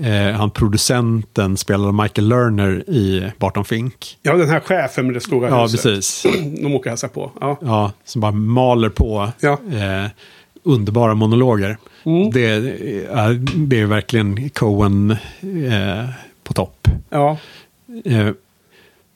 eh, 0.00 0.30
han 0.32 0.50
producenten 0.50 1.56
spelade 1.56 1.92
Michael 2.02 2.28
Lerner 2.28 2.90
i 2.90 3.30
Barton 3.38 3.64
Fink. 3.64 4.18
Ja, 4.22 4.36
den 4.36 4.48
här 4.48 4.60
chefen 4.60 5.06
med 5.06 5.14
det 5.14 5.20
stora 5.20 5.48
Ja, 5.48 5.62
huset. 5.62 5.82
precis. 5.82 6.26
De 6.62 6.74
åker 6.74 6.78
och 6.78 6.90
hälsar 6.90 7.08
på. 7.08 7.32
Ja. 7.40 7.58
Ja, 7.60 7.92
som 8.04 8.20
bara 8.20 8.32
maler 8.32 8.88
på 8.88 9.32
Ja. 9.40 9.58
Eh, 10.66 10.72
underbara 10.72 11.14
monologer. 11.14 11.78
Mm. 12.04 12.30
Det, 12.30 12.46
är, 12.46 13.34
det 13.56 13.80
är 13.80 13.86
verkligen 13.86 14.50
Coen 14.50 15.10
eh, 15.10 16.08
på 16.44 16.52
topp. 16.52 16.88
ja. 17.10 17.38
Eh, 18.04 18.28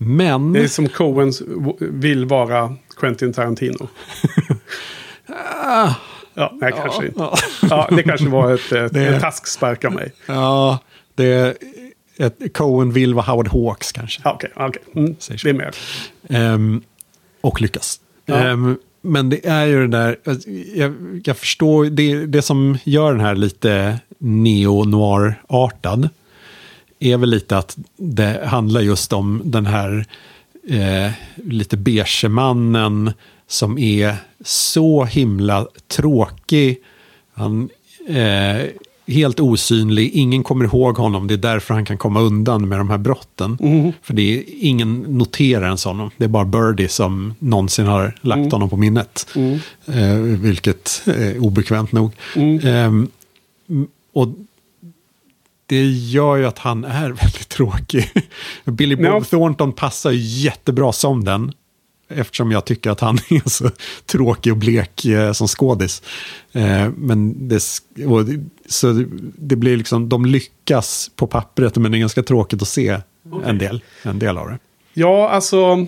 men... 0.03 0.53
Det 0.53 0.61
är 0.61 0.69
som 0.69 0.89
Coens 0.89 1.43
vill 1.81 2.25
vara 2.27 2.77
Quentin 2.97 3.33
Tarantino. 3.33 3.89
ja, 6.35 6.53
nej, 6.61 6.73
kanske 6.77 7.07
inte. 7.07 7.29
Ja, 7.71 7.89
det 7.91 8.03
kanske 8.03 8.29
var 8.29 8.55
ett, 8.55 8.73
ett, 8.73 8.93
Det- 8.93 9.07
en 9.07 9.21
taskspark 9.21 9.85
av 9.85 9.93
mig. 9.93 10.13
ja, 10.27 10.79
det 11.15 11.25
är 11.27 11.55
ett, 12.19 12.55
Coen 12.55 12.93
vill 12.93 13.15
vara 13.15 13.25
Howard 13.25 13.49
Hawks 13.49 13.93
kanske. 13.93 14.23
Okej, 14.25 14.51
okej. 14.57 14.83
Mm, 14.95 15.17
Säger 15.19 15.39
så. 15.39 15.47
det 15.49 15.51
är 15.51 15.55
mer. 15.55 15.75
Ehm, 16.29 16.83
och 17.41 17.61
lyckas. 17.61 18.01
Ja. 18.27 18.35
Ehm, 18.35 18.79
men 19.01 19.31
det 19.31 19.47
är 19.47 19.67
ju 19.67 19.81
det 19.81 19.99
där, 19.99 20.17
alltså, 20.25 20.51
jag, 20.51 21.21
jag 21.25 21.37
förstår, 21.37 21.85
det, 21.85 22.27
det 22.27 22.43
som 22.43 22.79
gör 22.85 23.13
den 23.13 23.21
här 23.21 23.35
lite 23.35 23.99
neo-noir-artad 24.19 26.09
är 26.99 27.17
väl 27.17 27.31
lite 27.31 27.59
att 27.59 27.79
det 27.97 28.47
handlar 28.47 28.81
just 28.81 29.13
om 29.13 29.43
den 29.45 29.67
här 29.67 30.07
eh, 30.69 31.13
lite 31.35 31.77
beige 31.77 32.25
mannen 32.29 33.13
som 33.47 33.79
är 33.79 34.17
så 34.45 35.05
himla 35.05 35.67
tråkig. 35.89 36.79
Han 37.35 37.69
eh, 38.09 38.63
helt 39.11 39.41
osynlig, 39.41 40.11
ingen 40.15 40.43
kommer 40.43 40.65
ihåg 40.65 40.97
honom. 40.97 41.27
Det 41.27 41.35
är 41.35 41.39
därför 41.39 41.75
han 41.75 41.85
kan 41.85 41.99
komma 41.99 42.21
undan 42.21 42.69
med 42.69 42.79
de 42.81 42.91
här 42.91 42.99
brotten. 42.99 43.59
För 44.03 44.15
det 44.15 44.23
är 44.39 44.45
ingen 44.61 45.01
noterar 45.01 45.65
ens 45.67 45.85
honom. 45.85 46.11
Det 46.17 46.25
är 46.25 46.29
bara 46.29 46.45
Birdie 46.45 46.89
som 46.89 47.35
någonsin 47.39 47.87
har 47.87 48.19
lagt 48.21 48.53
honom 48.53 48.71
på 48.71 48.77
minnet. 48.77 49.27
Eh, 49.87 50.15
vilket 50.21 51.03
är 51.07 51.39
obekvämt 51.39 51.93
nog. 51.93 52.13
Ehm, 52.65 53.09
och 54.13 54.29
det 55.67 55.85
gör 55.91 56.37
ju 56.37 56.47
att 56.47 56.59
han 56.59 56.85
är 56.85 57.09
väldigt 57.23 57.49
tråkig. 57.49 58.11
Billy 58.65 58.97
Bob 58.97 59.05
Ja. 59.07 59.21
Thornton 59.21 59.73
passar 59.73 60.11
ju 60.11 60.19
jättebra 60.43 60.93
som 60.93 61.25
den. 61.25 61.53
Eftersom 62.11 62.51
jag 62.51 62.65
tycker 62.65 62.91
att 62.91 63.01
han 63.01 63.19
är 63.31 63.49
så 63.49 63.71
tråkig 64.07 64.53
och 64.53 64.59
blek 64.59 65.05
eh, 65.05 65.33
som 65.33 65.49
skådis. 65.49 66.03
Eh, 66.53 66.89
men 66.97 67.49
det, 67.49 67.63
så 68.69 69.05
det, 69.37 69.57
blir 69.57 69.77
liksom, 69.77 70.09
de 70.09 70.27
lyckas 70.27 71.11
på 71.17 71.27
pappret 71.27 71.77
men 71.77 71.93
det 71.93 71.99
är 71.99 72.01
ganska 72.01 72.23
tråkigt 72.23 72.63
att 72.63 72.69
se 72.69 73.01
en, 73.45 73.59
del, 73.59 73.83
en 74.03 74.19
del 74.19 74.39
av 74.39 74.49
det. 74.49 74.59
Ja, 74.95 75.29
alltså. 75.29 75.87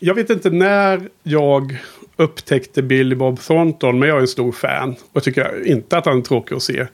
Jag 0.00 0.14
vet 0.14 0.30
inte 0.30 0.50
när 0.50 1.08
jag 1.22 1.78
upptäckte 2.16 2.82
Billy 2.82 3.14
Bob 3.14 3.40
Thornton, 3.40 3.98
men 3.98 4.08
jag 4.08 4.16
är 4.18 4.20
en 4.20 4.28
stor 4.28 4.52
fan. 4.52 4.94
Och 5.12 5.22
tycker 5.22 5.66
inte 5.66 5.98
att 5.98 6.06
han 6.06 6.18
är 6.18 6.22
tråkig 6.22 6.54
att 6.54 6.62
se. 6.62 6.86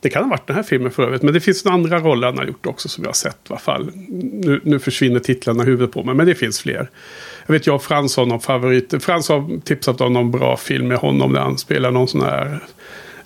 Det 0.00 0.10
kan 0.10 0.22
ha 0.22 0.30
varit 0.30 0.46
den 0.46 0.56
här 0.56 0.62
filmen 0.62 0.90
för 0.90 1.02
övrigt, 1.02 1.22
men 1.22 1.34
det 1.34 1.40
finns 1.40 1.66
andra 1.66 1.98
roller 1.98 2.26
han 2.26 2.38
har 2.38 2.44
gjort 2.44 2.66
också 2.66 2.88
som 2.88 3.04
jag 3.04 3.08
har 3.08 3.14
sett 3.14 3.36
i 3.36 3.48
alla 3.48 3.58
fall. 3.58 3.90
Nu, 3.94 4.60
nu 4.64 4.78
försvinner 4.78 5.20
titlarna 5.20 5.62
i 5.62 5.66
huvudet 5.66 5.92
på 5.92 6.02
mig, 6.02 6.14
men 6.14 6.26
det 6.26 6.34
finns 6.34 6.60
fler. 6.60 6.90
Jag 7.46 7.52
vet 7.52 7.66
jag 7.66 7.76
och 7.76 7.82
Frans 7.82 8.16
har 8.16 8.26
någon 8.26 8.40
favorit. 8.40 8.94
Frans 9.04 9.28
har 9.28 9.60
tipsat 9.60 10.00
om 10.00 10.12
någon 10.12 10.30
bra 10.30 10.56
film 10.56 10.88
med 10.88 10.98
honom 10.98 11.32
där 11.32 11.40
han 11.40 11.58
spelar 11.58 11.90
någon 11.90 12.08
sån 12.08 12.22
här 12.22 12.58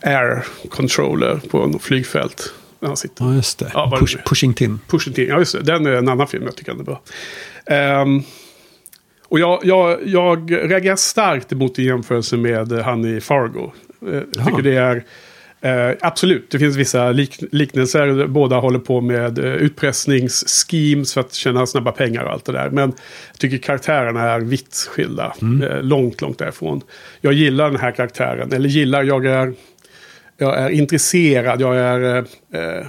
air 0.03 0.44
controller 0.68 1.40
på 1.50 1.66
något 1.66 1.83
flygfält. 1.83 2.53
När 2.81 2.87
han 2.88 2.96
sitter. 2.96 3.24
Ja, 3.24 3.35
just 3.35 3.59
det. 3.59 3.70
Ja, 3.74 3.96
Push, 4.00 4.16
pushing 4.27 4.55
Tin. 4.55 4.81
Pushing 4.88 5.14
Tin, 5.14 5.29
ja 5.29 5.38
just 5.38 5.53
det. 5.53 5.62
Den 5.62 5.87
är 5.87 5.92
en 5.92 6.09
annan 6.09 6.27
film 6.27 6.44
jag 6.44 6.57
tycker 6.57 6.72
den 6.72 6.81
är 6.81 6.85
bra. 6.85 7.00
Ehm, 7.66 8.22
och 9.29 9.38
jag, 9.40 9.61
jag, 9.62 10.07
jag 10.09 10.53
reagerar 10.53 10.96
starkt 10.96 11.53
emot 11.53 11.79
i 11.79 11.85
jämförelse 11.85 12.37
med 12.37 12.72
eh, 12.72 12.85
han 12.85 13.05
i 13.16 13.20
Fargo. 13.20 13.72
Eh, 14.07 14.22
Jag 14.37 14.46
tycker 14.46 14.62
det 14.62 14.77
är... 14.77 15.05
Eh, 15.64 15.96
absolut, 16.00 16.50
det 16.50 16.59
finns 16.59 16.77
vissa 16.77 17.11
lik, 17.12 17.44
liknelser. 17.53 18.27
Båda 18.27 18.57
håller 18.57 18.79
på 18.79 19.00
med 19.00 19.38
eh, 19.38 19.44
utpressningsschemes 19.44 21.14
för 21.14 21.20
att 21.20 21.35
tjäna 21.35 21.66
snabba 21.66 21.92
pengar 21.92 22.24
och 22.24 22.33
allt 22.33 22.44
det 22.44 22.53
där. 22.53 22.70
Men 22.70 22.92
jag 23.31 23.38
tycker 23.38 23.59
karaktärerna 23.59 24.20
är 24.20 24.40
vitt 24.40 24.88
skilda. 24.90 25.35
Eh, 25.42 25.83
långt, 25.83 26.20
långt 26.20 26.38
därifrån. 26.38 26.81
Jag 27.20 27.33
gillar 27.33 27.70
den 27.70 27.81
här 27.81 27.90
karaktären. 27.90 28.53
Eller 28.53 28.68
gillar, 28.68 29.03
jag 29.03 29.27
är... 29.27 29.55
Jag 30.37 30.59
är 30.59 30.70
intresserad, 30.70 31.61
jag 31.61 31.77
är... 31.77 32.18
Eh, 32.53 32.61
eh, 32.61 32.85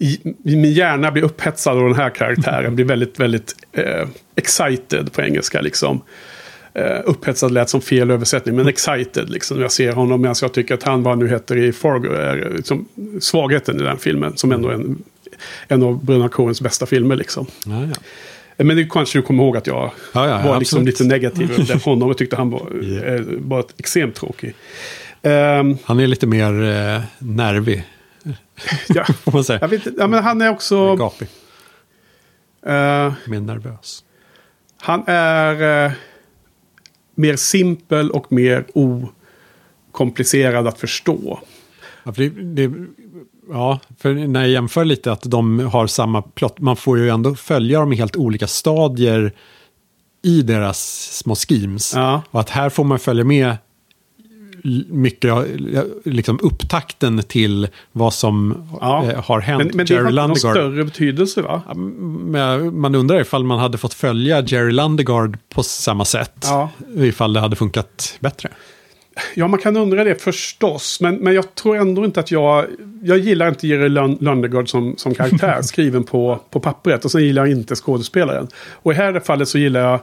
i, 0.00 0.34
i 0.44 0.56
min 0.56 0.72
hjärna 0.72 1.10
blir 1.10 1.22
upphetsad 1.22 1.78
av 1.78 1.84
den 1.84 1.94
här 1.94 2.10
karaktären. 2.10 2.74
Blir 2.76 2.84
väldigt, 2.84 3.20
väldigt 3.20 3.54
eh, 3.72 4.08
excited 4.36 5.12
på 5.12 5.22
engelska 5.22 5.60
liksom. 5.60 6.02
Eh, 6.74 7.00
upphetsad 7.04 7.50
lät 7.52 7.70
som 7.70 7.80
fel 7.80 8.10
översättning, 8.10 8.56
men 8.56 8.68
excited 8.68 9.30
liksom. 9.30 9.60
Jag 9.60 9.72
ser 9.72 9.92
honom, 9.92 10.20
medan 10.20 10.34
jag 10.40 10.52
tycker 10.52 10.74
att 10.74 10.82
han, 10.82 11.02
vad 11.02 11.12
han 11.12 11.18
nu 11.18 11.28
heter 11.28 11.56
i 11.56 11.72
Fargo, 11.72 12.12
är 12.12 12.52
liksom, 12.56 12.88
svagheten 13.20 13.80
i 13.80 13.82
den 13.82 13.98
filmen. 13.98 14.36
Som 14.36 14.52
ändå 14.52 14.68
är 14.68 14.74
en, 14.74 15.02
en 15.68 15.82
av 15.82 16.04
Bruna 16.04 16.28
Coens 16.28 16.60
bästa 16.60 16.86
filmer 16.86 17.16
liksom. 17.16 17.46
Ja, 17.66 17.82
ja. 17.84 18.64
Men 18.64 18.76
det 18.76 18.84
kanske 18.90 19.18
du 19.18 19.22
kommer 19.22 19.44
ihåg 19.44 19.56
att 19.56 19.66
jag 19.66 19.90
Ja, 20.12 20.28
ja, 20.28 20.48
var 20.48 20.58
liksom 20.58 20.84
lite 20.86 21.04
negativ 21.04 21.52
över 21.52 21.84
honom 21.84 22.10
och 22.10 22.18
tyckte 22.18 22.36
han 22.36 22.50
var, 22.50 22.60
eh, 23.06 23.20
var 23.26 23.64
extremt 23.76 24.14
tråkig. 24.14 24.54
Ehm, 25.22 25.78
Han 25.84 26.00
är 26.00 26.06
lite 26.06 26.26
mer 26.26 26.62
eh, 26.62 27.02
nervig, 27.18 27.84
ja, 28.88 29.04
får 29.24 29.32
man 29.32 29.44
säga. 29.44 29.58
jag 29.62 29.68
vet, 29.68 29.82
ja, 29.98 30.06
men 30.06 30.24
han 30.24 30.42
är 30.42 30.50
också... 30.50 30.96
Gapig, 30.96 31.28
eh, 32.66 33.12
mer 33.26 33.40
nervös. 33.40 34.04
Han 34.80 35.04
är 35.06 35.84
eh, 35.86 35.92
mer 37.14 37.36
simpel 37.36 38.10
och 38.10 38.32
mer 38.32 38.64
okomplicerad 38.74 40.66
att 40.66 40.78
förstå. 40.78 41.40
Ja, 42.04 42.12
för, 42.12 42.22
det, 42.22 42.66
det, 42.66 42.86
ja, 43.48 43.80
för 43.98 44.14
när 44.14 44.40
jag 44.40 44.50
jämför 44.50 44.84
lite 44.84 45.12
att 45.12 45.22
de 45.22 45.58
har 45.58 45.86
samma 45.86 46.22
plott, 46.22 46.60
man 46.60 46.76
får 46.76 46.98
ju 46.98 47.08
ändå 47.08 47.34
följa 47.34 47.80
dem 47.80 47.92
i 47.92 47.96
helt 47.96 48.16
olika 48.16 48.46
stadier 48.46 49.32
i 50.22 50.42
deras 50.42 50.78
små 51.12 51.34
schemes. 51.34 51.94
Ja. 51.94 52.22
Och 52.30 52.40
att 52.40 52.50
här 52.50 52.70
får 52.70 52.84
man 52.84 52.98
följa 52.98 53.24
med 53.24 53.56
mycket, 54.88 55.32
liksom 56.04 56.38
upptakten 56.42 57.22
till 57.22 57.68
vad 57.92 58.14
som 58.14 58.68
Ja. 58.80 59.10
eh, 59.10 59.22
har 59.24 59.40
hänt. 59.40 59.64
Men, 59.64 59.76
men 59.76 59.86
det 59.86 59.94
har 59.94 60.00
Jerry 60.00 60.10
inte 60.12 60.26
någon 60.26 60.36
större 60.36 60.84
betydelse 60.84 61.42
va? 61.42 61.62
Man 62.72 62.94
undrar 62.94 63.20
ifall 63.20 63.44
man 63.44 63.58
hade 63.58 63.78
fått 63.78 63.94
följa 63.94 64.40
Jerry 64.40 64.72
Lundegaard 64.72 65.38
på 65.54 65.62
samma 65.62 66.04
sätt. 66.04 66.36
Ja. 66.42 66.70
Ifall 66.96 67.32
det 67.32 67.40
hade 67.40 67.56
funkat 67.56 68.16
bättre. 68.20 68.48
Ja, 69.34 69.48
man 69.48 69.60
kan 69.60 69.76
undra 69.76 70.04
det 70.04 70.22
förstås. 70.22 71.00
Men, 71.00 71.14
men 71.16 71.34
jag 71.34 71.54
tror 71.54 71.76
ändå 71.76 72.04
inte 72.04 72.20
att 72.20 72.30
jag... 72.30 72.66
Jag 73.02 73.18
gillar 73.18 73.48
inte 73.48 73.66
Jerry 73.68 73.88
Lund- 73.88 74.22
Lundegaard 74.22 74.68
som, 74.70 74.94
som 74.96 75.14
karaktär, 75.14 75.58
skriven 75.62 76.04
på, 76.04 76.40
på 76.50 76.60
pappret. 76.60 77.04
Och 77.04 77.10
sen 77.10 77.24
gillar 77.24 77.46
jag 77.46 77.52
inte 77.52 77.74
skådespelaren. 77.74 78.48
Och 78.72 78.92
i 78.92 78.96
det 78.96 79.02
här 79.02 79.20
fallet 79.20 79.48
så 79.48 79.58
gillar 79.58 79.80
jag 79.80 80.00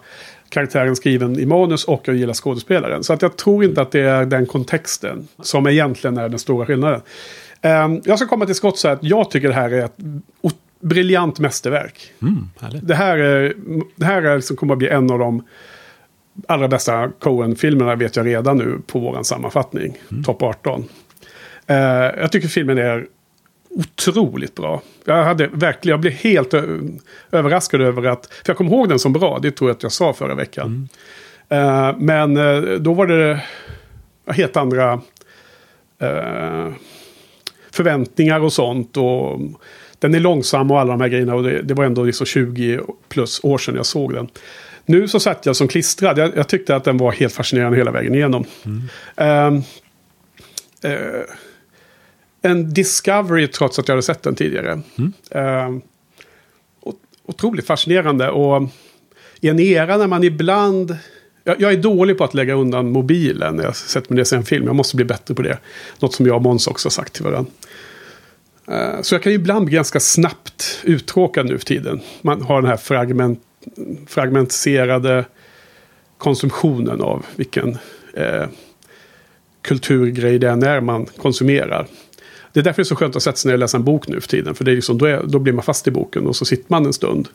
karaktären 0.52 0.96
skriven 0.96 1.40
i 1.40 1.46
manus 1.46 1.84
och 1.86 2.02
jag 2.06 2.16
gillar 2.16 2.34
skådespelaren. 2.34 3.04
Så 3.04 3.14
att 3.14 3.22
jag 3.22 3.38
tror 3.38 3.64
inte 3.64 3.82
att 3.82 3.92
det 3.92 4.02
är 4.02 4.26
den 4.26 4.46
kontexten 4.46 5.28
som 5.42 5.68
egentligen 5.68 6.18
är 6.18 6.30
den 6.30 6.40
stora 6.40 6.66
skillnaden. 6.66 7.02
Ehm, 7.62 8.02
jag 8.06 8.20
ska 8.20 8.28
komma 8.28 8.46
till 8.46 8.56
skott 8.56 8.78
så 8.78 8.88
att 8.88 9.04
jag 9.04 9.32
tycker 9.32 9.48
det 9.48 9.54
här 9.54 9.72
är 9.72 9.86
ett 9.86 9.98
briljant 10.80 11.40
mästerverk. 11.40 12.14
Mm. 12.22 12.50
Det 12.82 12.96
här, 12.96 13.18
är, 13.18 13.54
det 13.96 14.06
här 14.06 14.22
är 14.22 14.36
liksom 14.36 14.58
kommer 14.58 14.74
att 14.74 14.80
bli 14.80 14.88
en 14.88 15.12
av 15.12 15.20
de 15.20 15.44
allra 16.48 16.68
bästa 16.68 17.10
Coen-filmerna 17.20 17.96
vet 17.96 18.16
jag 18.16 18.26
redan 18.26 18.58
nu 18.58 18.82
på 18.88 19.00
våran 19.00 19.26
sammanfattning. 19.26 19.98
Topp 20.26 20.44
18. 20.44 20.86
Eh, 21.68 21.78
jag 21.78 22.32
tycker 22.32 22.48
filmen 22.48 22.78
är 22.78 23.06
otroligt 23.76 24.56
bra. 24.56 24.82
Jag, 25.06 25.24
hade 25.24 25.48
verkligen, 25.48 25.94
jag 25.94 26.00
blev 26.02 26.14
helt 26.14 26.54
överraskad 27.32 27.82
över 27.82 28.06
att... 28.06 28.26
För 28.26 28.50
jag 28.50 28.58
kommer 28.58 28.72
ihåg 28.72 28.90
den 28.90 29.00
som 29.00 29.14
bra, 29.14 29.40
det 29.42 29.52
tror 29.52 29.70
jag 29.70 29.76
att 29.76 29.84
jag 29.84 29.92
sa 29.92 30.14
förra 30.14 30.36
veckan. 30.36 30.90
Eh, 31.50 31.96
men 31.98 32.38
eh, 32.38 32.62
då 32.62 32.94
var 32.94 33.08
det 33.08 33.44
helt 34.28 34.58
andra 34.58 34.94
eh, 36.00 36.68
förväntningar 37.72 38.40
och 38.40 38.54
sånt. 38.54 38.98
Och 38.98 39.40
den 40.00 40.16
är 40.16 40.20
långsam 40.20 40.72
och 40.72 40.80
alla 40.80 40.92
de 40.92 41.02
här 41.02 41.08
grejerna. 41.08 41.36
Och 41.36 41.44
det, 41.44 41.62
det 41.62 41.74
var 41.74 41.86
ändå 41.86 42.04
liksom 42.04 42.26
20 42.26 42.82
plus 43.10 43.40
år 43.44 43.58
sedan 43.58 43.76
jag 43.76 43.86
såg 43.86 44.14
den. 44.14 44.28
Nu 44.86 45.08
så 45.08 45.20
satt 45.20 45.46
jag 45.46 45.56
som 45.56 45.68
klistrad. 45.68 46.18
Jag, 46.18 46.32
jag 46.36 46.48
tyckte 46.48 46.76
att 46.76 46.84
den 46.84 46.98
var 46.98 47.12
helt 47.12 47.34
fascinerande 47.34 47.78
hela 47.78 47.92
vägen 47.92 48.16
igenom. 48.16 48.46
Ehm, 49.16 49.56
eh, 50.84 51.22
en 52.42 52.74
discovery 52.74 53.48
trots 53.48 53.80
att 53.80 53.88
jag 53.88 53.94
hade 53.96 54.04
sett 54.04 54.24
den 54.24 54.36
tidigare. 54.36 54.82
Ehm, 55.32 55.82
o- 56.82 56.94
otroligt 57.26 57.66
fascinerande. 57.68 58.30
Och 58.30 58.70
i 59.42 59.50
en 59.50 59.60
era 59.60 59.98
när 59.98 60.08
man 60.08 60.24
ibland... 60.24 60.98
Jag, 61.44 61.62
jag 61.62 61.74
är 61.74 61.78
dålig 61.78 62.18
på 62.18 62.24
att 62.24 62.34
lägga 62.34 62.54
undan 62.54 62.92
mobilen 62.92 63.56
när 63.56 63.64
jag 63.64 63.76
sätter 63.76 64.10
mig 64.10 64.16
ner 64.16 64.22
och 64.22 64.28
ser 64.28 64.38
en 64.38 64.44
film. 64.46 64.66
Jag 64.66 64.76
måste 64.76 64.96
bli 64.96 65.06
bättre 65.06 65.34
på 65.36 65.42
det. 65.42 65.58
Något 66.00 66.14
som 66.14 66.26
jag 66.26 66.36
och 66.36 66.42
Måns 66.42 66.68
också 66.68 66.86
har 66.86 66.92
sagt 66.92 67.14
till 67.14 67.24
varandra. 67.24 67.52
Eh, 68.68 69.02
Så 69.02 69.16
jag 69.16 69.24
kan 69.24 69.32
ju 69.32 69.36
ibland 69.36 69.66
bli 69.66 69.76
ganska 69.76 70.00
snabbt 70.00 70.80
uttråkad 70.84 71.46
nu 71.46 71.58
för 71.58 71.66
tiden. 71.66 72.02
Man 72.22 72.42
har 72.42 72.62
den 72.62 72.70
här 72.70 72.78
fragment, 72.78 73.40
fragmentiserade 74.08 75.26
konsumtionen 76.18 77.02
av 77.02 77.26
vilken 77.36 77.78
eh, 78.14 78.46
kulturgrej 79.62 80.40
det 80.40 80.50
än 80.50 80.64
är 80.64 80.82
man 80.82 81.06
konsumerar. 81.06 81.88
Det 82.54 82.60
är 82.60 82.64
därför 82.64 82.82
det 82.82 82.84
är 82.84 82.86
så 82.88 82.96
skönt 82.96 83.16
att 83.16 83.24
sätta 83.24 83.38
sig 83.38 83.50
ner 83.50 83.54
och 83.54 83.60
läsa 83.60 83.78
en 83.78 83.84
bok 83.84 84.08
nu 84.08 84.22
för 84.22 84.28
tiden. 84.28 84.56
För 84.56 84.66
det 84.66 84.72
är 84.72 84.76
liksom, 84.76 84.98
då, 84.98 85.06
är, 85.06 85.24
då 85.24 85.40
blir 85.40 85.54
man 85.54 85.64
fast 85.64 85.88
i 85.88 85.92
boken 85.92 86.28
och 86.28 86.36
så 86.36 86.46
sitter 86.46 86.66
man 86.68 86.86
en 86.86 86.94
stund. 86.94 87.28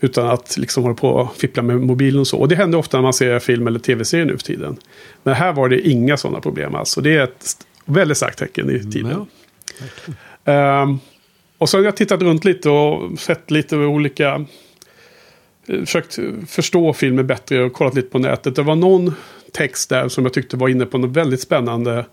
Utan 0.00 0.26
att 0.28 0.56
liksom 0.56 0.82
hålla 0.82 0.94
på 0.94 1.08
och 1.08 1.36
fippla 1.36 1.62
med 1.62 1.80
mobilen 1.80 2.20
och 2.20 2.26
så. 2.26 2.38
Och 2.38 2.48
det 2.48 2.56
händer 2.56 2.78
ofta 2.78 2.96
när 2.96 3.02
man 3.02 3.12
ser 3.12 3.38
film 3.38 3.66
eller 3.66 3.78
tv-serier 3.78 4.26
nu 4.26 4.36
för 4.36 4.44
tiden. 4.44 4.76
Men 5.22 5.34
här 5.34 5.52
var 5.52 5.68
det 5.68 5.88
inga 5.88 6.16
sådana 6.16 6.40
problem 6.40 6.74
alls. 6.74 6.96
Och 6.96 7.02
det 7.02 7.16
är 7.16 7.24
ett 7.24 7.56
väldigt 7.84 8.16
starkt 8.16 8.38
tecken 8.38 8.70
i 8.70 8.92
tiden. 8.92 9.26
Ja. 10.44 10.52
Ehm, 10.52 10.98
och 11.58 11.68
så 11.68 11.78
har 11.78 11.84
jag 11.84 11.96
tittat 11.96 12.22
runt 12.22 12.44
lite 12.44 12.70
och 12.70 13.18
sett 13.18 13.50
lite 13.50 13.76
olika... 13.76 14.44
eh, 15.66 15.80
Försökt 15.80 16.18
förstå 16.48 16.92
filmer 16.92 17.22
bättre 17.22 17.64
och 17.64 17.72
kollat 17.72 17.94
lite 17.94 18.08
på 18.08 18.18
nätet. 18.18 18.56
Det 18.56 18.62
var 18.62 18.76
någon 18.76 19.14
text 19.52 19.88
där 19.88 20.08
som 20.08 20.24
jag 20.24 20.32
tyckte 20.32 20.56
var 20.56 20.68
inne 20.68 20.86
på 20.86 20.98
något 20.98 21.16
väldigt 21.16 21.40
spännande 21.40 22.06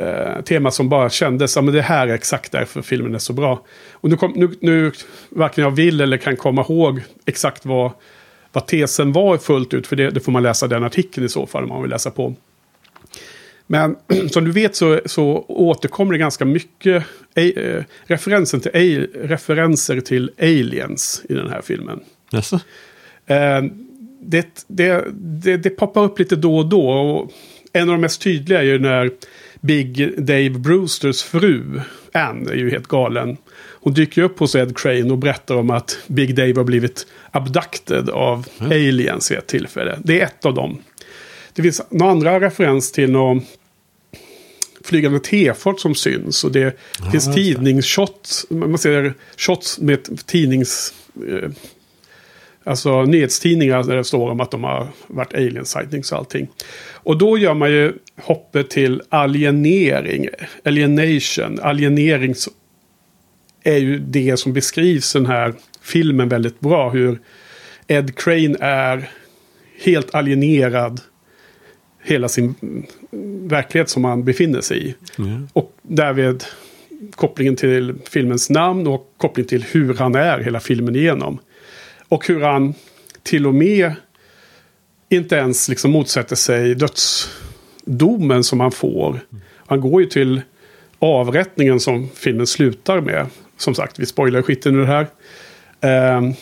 eh, 0.00 0.42
tema 0.42 0.70
som 0.70 0.88
bara 0.88 1.10
kändes, 1.10 1.56
ja 1.56 1.62
men 1.62 1.74
det 1.74 1.82
här 1.82 2.08
är 2.08 2.14
exakt 2.14 2.52
därför 2.52 2.82
filmen 2.82 3.14
är 3.14 3.18
så 3.18 3.32
bra. 3.32 3.64
Och 3.92 4.10
nu, 4.10 4.16
kom, 4.16 4.32
nu, 4.36 4.50
nu 4.60 4.92
varken 5.28 5.64
jag 5.64 5.70
vill 5.70 6.00
eller 6.00 6.16
kan 6.16 6.36
komma 6.36 6.62
ihåg 6.68 7.02
exakt 7.26 7.66
vad, 7.66 7.92
vad 8.52 8.66
tesen 8.66 9.12
var 9.12 9.38
fullt 9.38 9.74
ut, 9.74 9.86
för 9.86 9.96
det, 9.96 10.10
det 10.10 10.20
får 10.20 10.32
man 10.32 10.42
läsa 10.42 10.66
den 10.66 10.84
artikeln 10.84 11.26
i 11.26 11.28
så 11.28 11.46
fall 11.46 11.62
om 11.62 11.68
man 11.68 11.82
vill 11.82 11.90
läsa 11.90 12.10
på. 12.10 12.34
Men 13.66 13.96
som 14.30 14.44
du 14.44 14.50
vet 14.50 14.76
så, 14.76 15.00
så 15.06 15.44
återkommer 15.48 16.12
det 16.12 16.18
ganska 16.18 16.44
mycket 16.44 17.04
eh, 17.34 17.84
referenser, 18.04 18.58
till, 18.58 18.70
a- 18.74 19.06
referenser 19.22 20.00
till 20.00 20.30
aliens 20.38 21.22
i 21.28 21.34
den 21.34 21.50
här 21.50 21.62
filmen. 21.62 22.00
Jaså? 22.30 22.60
Eh, 23.26 23.62
det, 24.22 24.64
det, 24.66 25.04
det, 25.12 25.56
det 25.56 25.70
poppar 25.70 26.04
upp 26.04 26.18
lite 26.18 26.36
då 26.36 26.58
och 26.58 26.66
då. 26.66 26.90
Och 26.90 27.32
en 27.72 27.88
av 27.88 27.94
de 27.94 28.00
mest 28.00 28.22
tydliga 28.22 28.58
är 28.58 28.64
ju 28.64 28.78
när 28.78 29.10
Big 29.60 30.14
Dave 30.18 30.50
Brewsters 30.50 31.22
fru, 31.22 31.80
Ann, 32.12 32.48
är 32.48 32.54
ju 32.54 32.70
helt 32.70 32.86
galen. 32.86 33.36
Hon 33.82 33.94
dyker 33.94 34.22
upp 34.22 34.38
hos 34.38 34.54
Ed 34.54 34.78
Crane 34.78 35.10
och 35.10 35.18
berättar 35.18 35.54
om 35.54 35.70
att 35.70 35.98
Big 36.06 36.34
Dave 36.34 36.54
har 36.56 36.64
blivit 36.64 37.06
abducted 37.30 38.08
av 38.08 38.46
aliens 38.60 39.30
vid 39.30 39.38
ett 39.38 39.46
tillfälle. 39.46 39.98
Det 40.04 40.20
är 40.20 40.24
ett 40.24 40.44
av 40.44 40.54
dem. 40.54 40.78
Det 41.52 41.62
finns 41.62 41.82
några 41.90 42.12
andra 42.12 42.40
referens 42.40 42.92
till 42.92 43.10
någon 43.10 43.42
flygande 44.84 45.20
tefart 45.20 45.80
som 45.80 45.94
syns. 45.94 46.44
Och 46.44 46.52
det 46.52 46.78
finns 47.00 47.14
just 47.14 47.26
det. 47.26 47.34
tidningsshots. 47.34 48.46
Man 48.50 48.78
ser 48.78 49.14
shots 49.36 49.78
med 49.78 50.26
tidnings... 50.26 50.94
Eh, 51.28 51.50
alltså 52.70 53.02
nyhetstidningar 53.02 53.82
där 53.82 53.96
det 53.96 54.04
står 54.04 54.30
om 54.30 54.40
att 54.40 54.50
de 54.50 54.64
har 54.64 54.88
varit 55.06 55.34
alien 55.34 55.64
sightings 55.64 56.12
och 56.12 56.18
allting. 56.18 56.48
Och 56.92 57.18
då 57.18 57.38
gör 57.38 57.54
man 57.54 57.70
ju 57.70 57.92
hoppet 58.16 58.70
till 58.70 59.02
alienering. 59.08 60.28
Alienation. 60.64 61.60
Alienering 61.62 62.34
är 63.62 63.76
ju 63.76 63.98
det 63.98 64.36
som 64.36 64.52
beskrivs 64.52 65.14
i 65.14 65.18
den 65.18 65.26
här 65.26 65.54
filmen 65.82 66.28
väldigt 66.28 66.60
bra. 66.60 66.90
Hur 66.90 67.18
Ed 67.86 68.16
Crane 68.16 68.56
är 68.60 69.10
helt 69.82 70.14
alienerad 70.14 71.00
hela 72.02 72.28
sin 72.28 72.54
mm, 72.62 73.48
verklighet 73.48 73.88
som 73.88 74.04
han 74.04 74.24
befinner 74.24 74.60
sig 74.60 74.88
i. 74.88 74.94
Ja. 75.16 75.24
Och 75.52 75.72
därvid 75.82 76.44
kopplingen 77.14 77.56
till 77.56 77.94
filmens 78.10 78.50
namn 78.50 78.86
och 78.86 79.14
koppling 79.16 79.46
till 79.46 79.62
hur 79.62 79.94
han 79.94 80.14
är 80.14 80.38
hela 80.38 80.60
filmen 80.60 80.96
igenom. 80.96 81.38
Och 82.10 82.26
hur 82.26 82.40
han 82.40 82.74
till 83.22 83.46
och 83.46 83.54
med 83.54 83.94
inte 85.08 85.36
ens 85.36 85.68
liksom 85.68 85.90
motsätter 85.90 86.36
sig 86.36 86.74
dödsdomen 86.74 88.44
som 88.44 88.60
han 88.60 88.72
får. 88.72 89.20
Han 89.66 89.80
går 89.80 90.02
ju 90.02 90.08
till 90.08 90.42
avrättningen 90.98 91.80
som 91.80 92.08
filmen 92.14 92.46
slutar 92.46 93.00
med. 93.00 93.26
Som 93.56 93.74
sagt, 93.74 93.98
vi 93.98 94.06
spoilar 94.06 94.42
skiten 94.42 94.76
ur 94.76 94.80
det 94.80 94.86
här. 94.86 95.06
Ehm, 95.80 96.34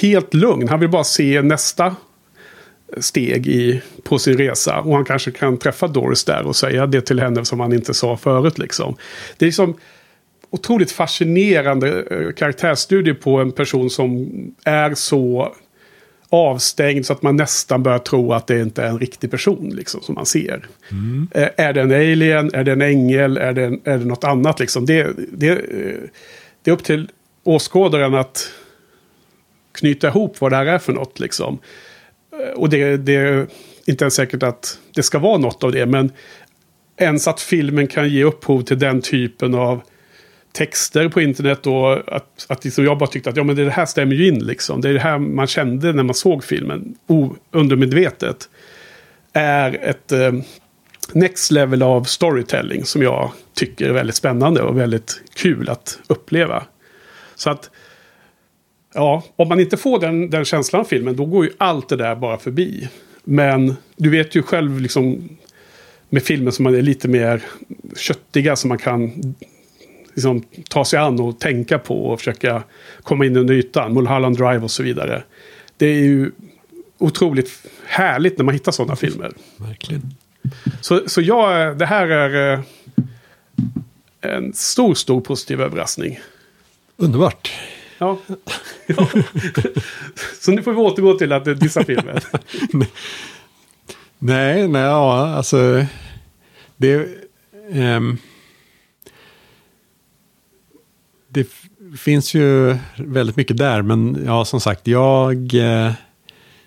helt 0.00 0.34
lugn. 0.34 0.68
Han 0.68 0.80
vill 0.80 0.88
bara 0.88 1.04
se 1.04 1.42
nästa 1.42 1.96
steg 2.98 3.46
i, 3.46 3.82
på 4.02 4.18
sin 4.18 4.38
resa. 4.38 4.80
Och 4.80 4.94
han 4.94 5.04
kanske 5.04 5.30
kan 5.30 5.58
träffa 5.58 5.88
Doris 5.88 6.24
där 6.24 6.46
och 6.46 6.56
säga 6.56 6.86
det 6.86 7.00
till 7.00 7.20
henne 7.20 7.44
som 7.44 7.60
han 7.60 7.72
inte 7.72 7.94
sa 7.94 8.16
förut. 8.16 8.58
Liksom. 8.58 8.96
Det 9.36 9.44
är 9.44 9.46
liksom 9.46 9.76
otroligt 10.56 10.92
fascinerande 10.92 12.02
eh, 12.10 12.32
karaktärsstudie 12.32 13.14
på 13.14 13.38
en 13.38 13.52
person 13.52 13.90
som 13.90 14.30
är 14.64 14.94
så 14.94 15.54
avstängd 16.28 17.06
så 17.06 17.12
att 17.12 17.22
man 17.22 17.36
nästan 17.36 17.82
börjar 17.82 17.98
tro 17.98 18.32
att 18.32 18.46
det 18.46 18.60
inte 18.60 18.82
är 18.82 18.88
en 18.88 18.98
riktig 18.98 19.30
person 19.30 19.72
liksom, 19.74 20.02
som 20.02 20.14
man 20.14 20.26
ser. 20.26 20.66
Eh, 21.34 21.48
Är 21.56 21.72
det 21.72 21.80
en 21.80 21.92
alien? 21.92 22.50
Är 22.54 22.64
det 22.64 22.72
en 22.72 22.82
ängel? 22.82 23.36
Är 23.36 23.52
det, 23.52 23.64
en, 23.64 23.80
är 23.84 23.98
det 23.98 24.04
något 24.04 24.24
annat? 24.24 24.60
Liksom? 24.60 24.86
Det, 24.86 25.10
det, 25.32 25.48
eh, 25.48 25.58
det 26.62 26.70
är 26.70 26.74
upp 26.74 26.84
till 26.84 27.10
åskådaren 27.44 28.14
att 28.14 28.50
knyta 29.72 30.08
ihop 30.08 30.40
vad 30.40 30.52
det 30.52 30.56
här 30.56 30.66
är 30.66 30.78
för 30.78 30.92
något. 30.92 31.20
Liksom. 31.20 31.58
Och 32.56 32.68
det, 32.68 32.96
det 32.96 33.16
är 33.16 33.46
inte 33.86 34.04
ens 34.04 34.14
säkert 34.14 34.42
att 34.42 34.78
det 34.94 35.02
ska 35.02 35.18
vara 35.18 35.38
något 35.38 35.64
av 35.64 35.72
det. 35.72 35.86
Men 35.86 36.12
ens 36.96 37.28
att 37.28 37.40
filmen 37.40 37.86
kan 37.86 38.08
ge 38.08 38.24
upphov 38.24 38.62
till 38.62 38.78
den 38.78 39.02
typen 39.02 39.54
av 39.54 39.80
texter 40.56 41.08
på 41.08 41.20
internet 41.20 41.66
och 41.66 42.14
att, 42.16 42.46
att 42.48 42.64
liksom 42.64 42.84
jag 42.84 42.98
bara 42.98 43.10
tyckte 43.10 43.30
att 43.30 43.36
ja, 43.36 43.44
men 43.44 43.56
det 43.56 43.70
här 43.70 43.86
stämmer 43.86 44.14
ju 44.14 44.28
in 44.28 44.38
liksom. 44.38 44.80
Det 44.80 44.88
är 44.88 44.92
det 44.92 45.00
här 45.00 45.18
man 45.18 45.46
kände 45.46 45.92
när 45.92 46.02
man 46.02 46.14
såg 46.14 46.44
filmen 46.44 46.94
o, 47.06 47.36
undermedvetet. 47.50 48.48
Är 49.32 49.78
ett 49.82 50.12
eh, 50.12 50.32
next 51.12 51.50
level 51.50 51.82
av 51.82 52.04
storytelling 52.04 52.84
som 52.84 53.02
jag 53.02 53.30
tycker 53.54 53.88
är 53.88 53.92
väldigt 53.92 54.16
spännande 54.16 54.62
och 54.62 54.78
väldigt 54.78 55.22
kul 55.34 55.68
att 55.68 55.98
uppleva. 56.06 56.62
Så 57.34 57.50
att 57.50 57.70
Ja, 58.94 59.22
om 59.36 59.48
man 59.48 59.60
inte 59.60 59.76
får 59.76 60.00
den, 60.00 60.30
den 60.30 60.44
känslan 60.44 60.80
av 60.80 60.84
filmen, 60.84 61.16
då 61.16 61.24
går 61.24 61.44
ju 61.44 61.50
allt 61.58 61.88
det 61.88 61.96
där 61.96 62.16
bara 62.16 62.38
förbi. 62.38 62.88
Men 63.24 63.76
du 63.96 64.10
vet 64.10 64.34
ju 64.34 64.42
själv 64.42 64.80
liksom 64.80 65.28
med 66.08 66.22
filmer 66.22 66.50
som 66.50 66.66
är 66.66 66.82
lite 66.82 67.08
mer 67.08 67.42
köttiga 67.96 68.56
som 68.56 68.68
man 68.68 68.78
kan 68.78 69.34
liksom, 70.16 70.42
ta 70.68 70.84
sig 70.84 70.98
an 70.98 71.20
och 71.20 71.38
tänka 71.40 71.78
på 71.78 72.06
och 72.06 72.18
försöka 72.18 72.62
komma 73.02 73.26
in 73.26 73.36
under 73.36 73.54
ytan. 73.54 73.94
Mulholland 73.94 74.36
Drive 74.36 74.58
och 74.58 74.70
så 74.70 74.82
vidare. 74.82 75.22
Det 75.76 75.86
är 75.86 75.98
ju 76.00 76.30
otroligt 76.98 77.66
härligt 77.86 78.38
när 78.38 78.44
man 78.44 78.54
hittar 78.54 78.72
sådana 78.72 78.96
filmer. 78.96 79.32
Verkligen. 79.56 80.02
Så, 80.80 81.08
så 81.08 81.20
jag, 81.20 81.78
det 81.78 81.86
här 81.86 82.06
är 82.06 82.52
eh, 82.52 82.60
en 84.20 84.52
stor, 84.52 84.94
stor 84.94 85.20
positiv 85.20 85.60
överraskning. 85.60 86.20
Underbart. 86.96 87.52
Ja. 87.98 88.18
ja. 88.86 89.08
Så 90.40 90.50
nu 90.52 90.62
får 90.62 90.72
vi 90.72 90.78
återgå 90.78 91.14
till 91.18 91.32
att 91.32 91.60
dissa 91.60 91.84
filmen. 91.84 92.20
Nej, 94.18 94.68
nej, 94.68 94.82
ja, 94.82 95.26
alltså. 95.34 95.84
Det, 96.76 97.08
ehm, 97.72 98.18
det 101.28 101.40
f- 101.40 101.66
finns 101.96 102.34
ju 102.34 102.76
väldigt 102.96 103.36
mycket 103.36 103.56
där, 103.56 103.82
men 103.82 104.22
ja, 104.26 104.44
som 104.44 104.60
sagt, 104.60 104.86
jag 104.86 105.54
eh, 105.54 105.92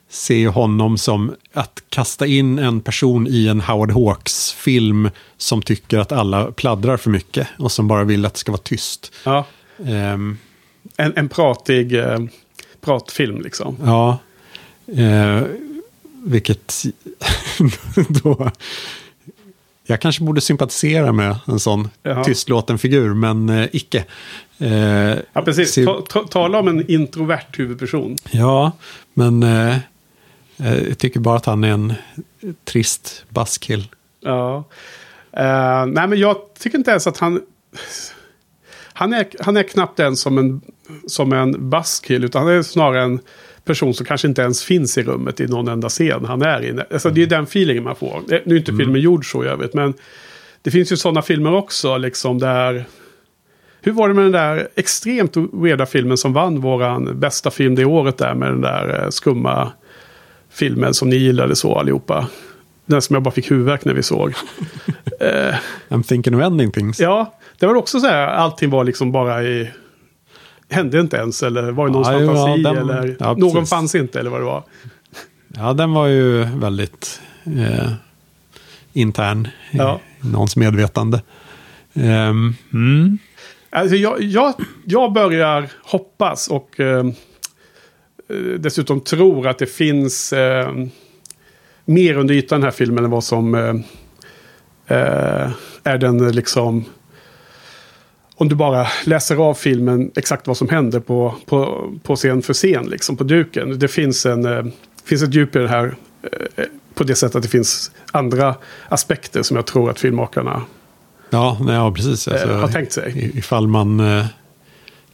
ser 0.09 0.47
honom 0.47 0.97
som 0.97 1.36
att 1.53 1.84
kasta 1.89 2.27
in 2.27 2.59
en 2.59 2.82
person 2.82 3.27
i 3.27 3.47
en 3.47 3.61
Howard 3.61 3.91
Hawks-film 3.91 5.09
som 5.38 5.61
tycker 5.61 5.97
att 5.97 6.11
alla 6.11 6.51
pladdrar 6.51 6.97
för 6.97 7.09
mycket 7.09 7.47
och 7.57 7.71
som 7.71 7.88
bara 7.88 8.03
vill 8.03 8.25
att 8.25 8.34
det 8.34 8.39
ska 8.39 8.51
vara 8.51 8.61
tyst. 8.61 9.13
Ja. 9.23 9.45
Ehm, 9.86 10.38
En, 10.97 11.13
en 11.15 11.30
pratig 11.30 11.93
eh, 11.93 12.19
pratfilm 12.82 13.41
liksom. 13.41 13.77
Ja, 13.84 14.17
eh, 14.97 15.41
vilket 16.23 16.84
då... 18.23 18.51
Jag 19.89 20.01
kanske 20.01 20.23
borde 20.23 20.41
sympatisera 20.41 21.11
med 21.11 21.35
en 21.47 21.59
sån 21.59 21.89
Jaha. 22.03 22.23
tystlåten 22.23 22.77
figur, 22.77 23.13
men 23.13 23.49
eh, 23.49 23.67
icke. 23.71 24.05
Eh, 24.57 25.17
Ja, 25.33 25.41
precis. 25.45 25.75
Ta, 25.75 26.01
ta, 26.09 26.27
tala 26.27 26.59
om 26.59 26.67
en 26.67 26.91
introvert 26.91 27.45
huvudperson. 27.57 28.15
ja, 28.31 28.71
men 29.13 29.43
eh, 29.43 29.75
eh, 30.57 30.87
jag 30.87 30.97
tycker 30.97 31.19
bara 31.19 31.37
att 31.37 31.45
han 31.45 31.63
är 31.63 31.71
en 31.71 31.93
trist 32.63 33.25
buskill. 33.29 33.87
Ja. 34.21 34.63
Eh, 35.31 35.85
nej, 35.85 36.07
men 36.07 36.19
jag 36.19 36.37
tycker 36.59 36.77
inte 36.77 36.91
ens 36.91 37.07
att 37.07 37.17
han... 37.17 37.41
han, 38.93 39.13
är, 39.13 39.27
han 39.39 39.57
är 39.57 39.63
knappt 39.63 39.99
en 39.99 40.15
som 40.15 40.37
en, 40.37 40.61
som 41.07 41.33
en 41.33 41.69
buskill, 41.69 42.23
utan 42.23 42.43
han 42.43 42.53
är 42.53 42.61
snarare 42.61 43.03
en 43.03 43.19
person 43.70 43.93
som 43.93 44.05
kanske 44.05 44.28
inte 44.28 44.41
ens 44.41 44.63
finns 44.63 44.97
i 44.97 45.03
rummet 45.03 45.39
i 45.39 45.47
någon 45.47 45.67
enda 45.67 45.89
scen 45.89 46.26
han 46.26 46.41
är 46.41 46.63
i. 46.63 46.82
Alltså, 46.91 47.09
Det 47.09 47.22
är 47.22 47.28
den 47.28 47.43
feelingen 47.43 47.84
man 47.84 47.95
får. 47.95 48.22
Nu 48.28 48.55
är 48.55 48.59
inte 48.59 48.74
filmen 48.74 49.01
gjord 49.01 49.32
så 49.32 49.43
i 49.43 49.47
övrigt, 49.47 49.74
men 49.74 49.93
det 50.61 50.72
finns 50.72 50.91
ju 50.91 50.97
sådana 50.97 51.22
filmer 51.22 51.53
också, 51.53 51.97
liksom 51.97 52.39
där... 52.39 52.86
Hur 53.82 53.91
var 53.91 54.07
det 54.07 54.13
med 54.13 54.24
den 54.24 54.32
där 54.32 54.67
extremt 54.76 55.38
weirda 55.53 55.86
filmen 55.86 56.17
som 56.17 56.34
vann 56.34 56.61
våran 56.61 57.20
bästa 57.20 57.51
film 57.51 57.76
det 57.76 57.86
året 57.86 58.17
där 58.17 58.36
med 58.36 58.49
den 58.49 58.61
där 58.61 59.03
eh, 59.03 59.09
skumma 59.09 59.72
filmen 60.49 60.93
som 60.93 61.09
ni 61.09 61.15
gillade 61.15 61.55
så 61.55 61.76
allihopa? 61.76 62.28
Den 62.86 63.01
som 63.01 63.13
jag 63.13 63.24
bara 63.24 63.32
fick 63.32 63.51
huvudvärk 63.51 63.86
när 63.86 63.93
vi 63.93 64.03
såg. 64.03 64.34
I'm 65.89 66.03
thinking 66.03 66.36
of 66.36 66.41
ending 66.41 66.72
things. 66.72 66.99
ja, 66.99 67.39
det 67.59 67.65
var 67.67 67.76
också 67.76 67.99
så 67.99 68.07
här, 68.07 68.28
allting 68.28 68.70
var 68.70 68.84
liksom 68.84 69.11
bara 69.11 69.43
i... 69.43 69.70
Hände 70.70 70.99
inte 70.99 71.17
ens 71.17 71.43
eller 71.43 71.72
var 71.72 71.88
det 71.88 71.93
någon 71.93 72.13
Ja, 72.13 72.20
fantasi 72.28 72.61
ja, 72.61 72.74
den- 72.74 72.89
eller 72.89 73.15
ja, 73.20 73.34
någon 73.34 73.65
fanns 73.65 73.95
inte 73.95 74.20
eller 74.20 74.30
vad 74.30 74.39
det 74.41 74.45
var. 74.45 74.63
Ja, 75.55 75.74
den 75.74 75.93
var 75.93 76.07
ju 76.07 76.43
väldigt 76.43 77.22
eh, 77.45 77.91
intern 78.93 79.47
i 79.72 79.78
Ja. 79.78 79.99
någons 80.22 80.55
medvetande. 80.55 81.22
Ehm, 81.93 82.53
mm. 82.74 83.17
Alltså 83.70 83.95
jag, 83.95 84.22
jag, 84.22 84.53
jag 84.86 85.13
börjar 85.13 85.70
hoppas 85.84 86.47
och 86.47 86.80
eh, 86.80 87.05
eh, 88.30 88.36
dessutom 88.59 89.01
tror 89.01 89.47
att 89.47 89.57
det 89.59 89.65
finns 89.65 90.34
eh, 90.34 90.74
mer 91.86 92.17
under 92.17 92.34
ytan 92.36 92.55
i 92.57 92.59
den 92.59 92.63
här 92.63 92.72
filmen 92.72 93.03
än 93.03 93.09
vad 93.11 93.24
som 93.24 93.55
eh, 93.55 93.76
eh, 94.97 95.51
är 95.84 95.97
den 95.97 96.32
liksom... 96.32 96.86
Om 98.39 98.49
du 98.49 98.55
bara 98.55 98.87
läser 99.05 99.35
av 99.35 99.53
filmen 99.53 100.11
exakt 100.15 100.47
vad 100.47 100.57
som 100.57 100.69
händer 100.69 100.99
på, 100.99 101.35
på, 101.45 101.89
på 102.03 102.15
scen 102.15 102.41
för 102.41 102.53
scen, 102.53 102.85
liksom 102.85 103.17
på 103.17 103.23
duken. 103.23 103.79
Det 103.79 103.87
finns, 103.87 104.25
en, 104.25 104.45
eh, 104.45 104.65
finns 105.05 105.23
ett 105.23 105.33
djup 105.33 105.55
i 105.55 105.59
det 105.59 105.67
här 105.67 105.95
eh, 106.55 106.65
på 106.93 107.03
det 107.03 107.15
sättet 107.15 107.35
att 107.35 107.43
det 107.43 107.49
finns 107.49 107.91
andra 108.11 108.55
aspekter 108.89 109.43
som 109.43 109.55
jag 109.55 109.65
tror 109.65 109.89
att 109.89 109.99
filmmakarna 109.99 110.61
Ja, 111.29 111.57
ja, 111.67 111.91
precis. 111.91 112.27
eh, 112.27 112.33
Alltså, 112.33 112.53
har 112.53 112.67
tänkt 112.67 112.91
sig. 112.93 113.31
Ifall 113.37 113.67
man 113.67 113.99
eh, 113.99 114.25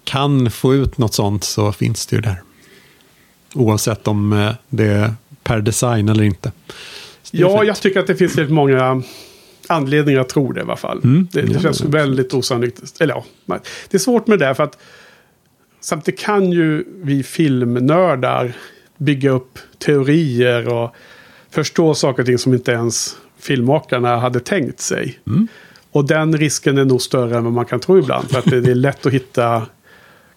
kan 0.04 0.52
få 0.52 0.74
ut 0.76 0.98
något 0.98 1.14
sånt 1.14 1.44
så 1.44 1.72
finns 1.72 2.06
det 2.06 2.16
ju 2.16 2.22
där. 2.22 2.42
Oavsett 3.54 4.08
om 4.08 4.34
eh, 4.34 4.52
det 4.70 4.86
är 4.88 5.14
per 5.44 5.62
design 5.62 6.10
eller 6.10 6.24
inte. 6.24 6.52
Ja, 7.32 7.64
jag 7.64 7.76
tycker 7.82 8.00
att 8.00 8.08
det 8.08 8.16
finns 8.16 8.38
väldigt 8.38 8.54
många 8.54 9.02
anledningar 9.68 10.20
att 10.20 10.30
tro 10.30 10.52
det 10.52 10.60
i 10.60 10.64
alla 10.64 10.76
fall. 10.76 11.02
Mm. 11.04 11.28
Det, 11.32 11.42
det 11.42 11.54
Ja, 11.54 11.60
känns 11.60 11.82
väldigt 11.82 12.34
osannolikt. 12.34 13.02
Eller 13.02 13.14
ja, 13.14 13.60
det 13.90 13.98
är 13.98 14.00
svårt 14.00 14.28
med 14.28 14.40
det 14.40 14.46
där 14.46 14.54
för 14.54 14.64
att 14.64 14.78
samtidigt 15.82 16.20
kan 16.20 16.52
ju 16.52 16.84
vi 17.02 17.24
filmnördar 17.24 18.54
bygga 18.98 19.32
upp 19.32 19.60
teorier 19.78 20.74
och 20.74 20.96
förstå 21.50 21.94
saker 21.94 22.24
och 22.24 22.26
ting 22.26 22.38
som 22.38 22.54
inte 22.54 22.72
ens 22.72 23.18
filmmakarna 23.40 24.18
hade 24.18 24.40
tänkt 24.40 24.80
sig. 24.80 25.20
Mm. 25.28 25.48
Och 25.92 26.06
den 26.08 26.38
risken 26.38 26.78
är 26.78 26.86
nog 26.86 27.02
större 27.02 27.38
än 27.38 27.44
vad 27.44 27.54
man 27.54 27.66
kan 27.66 27.80
tro 27.80 28.00
ibland. 28.00 28.30
För 28.30 28.40
att 28.40 28.46
det 28.46 28.58
är 28.58 28.76
lätt 28.76 29.06
att 29.06 29.14
hitta 29.14 29.68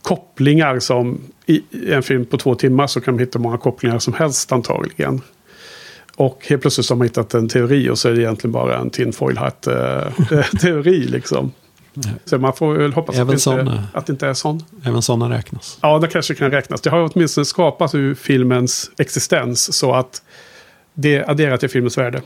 kopplingar 0.03 0.79
som 0.79 1.21
i 1.47 1.63
en 1.89 2.03
film 2.03 2.25
på 2.25 2.39
två 2.39 2.55
timmar 2.55 2.87
så 2.87 3.01
kan 3.01 3.15
man 3.15 3.19
hitta 3.21 3.39
många 3.39 3.59
kopplingar 3.59 3.99
som 3.99 4.15
helst 4.15 4.53
antagligen. 4.53 5.21
Och 6.19 6.47
helt 6.49 6.63
plötsligt 6.63 6.87
så 6.87 6.95
har 6.95 6.99
man 6.99 7.07
hittat 7.07 7.35
en 7.35 7.49
teori 7.49 7.91
och 7.91 7.99
så 7.99 8.09
är 8.09 8.13
det 8.13 8.21
egentligen 8.21 8.53
bara 8.53 8.79
en 8.79 8.91
tinfoil 8.91 9.37
hat 9.37 9.67
eh, 9.67 10.03
teori 10.61 10.99
liksom. 10.99 11.53
Så 12.25 12.39
man 12.39 12.53
får 12.53 12.75
väl 12.75 12.93
hoppas 12.93 13.19
att 13.19 13.27
det, 13.27 13.33
inte, 13.33 13.39
såna. 13.43 13.85
att 13.93 14.07
det 14.07 14.13
inte 14.13 14.27
är 14.27 14.35
sån. 14.35 14.63
Även 14.85 15.03
sådana 15.03 15.37
räknas. 15.37 15.79
Ja, 15.83 15.99
det 15.99 16.09
kanske 16.09 16.35
kan 16.35 16.51
räknas. 16.51 16.81
Det 16.81 16.91
har 16.91 17.11
åtminstone 17.15 17.45
skapats 17.45 17.95
ur 17.95 18.15
filmens 18.15 18.91
existens 18.99 19.77
så 19.77 19.95
att 19.95 20.23
det 20.95 21.25
adderar 21.29 21.57
till 21.57 21.69
filmens 21.69 21.99
värde. 21.99 22.23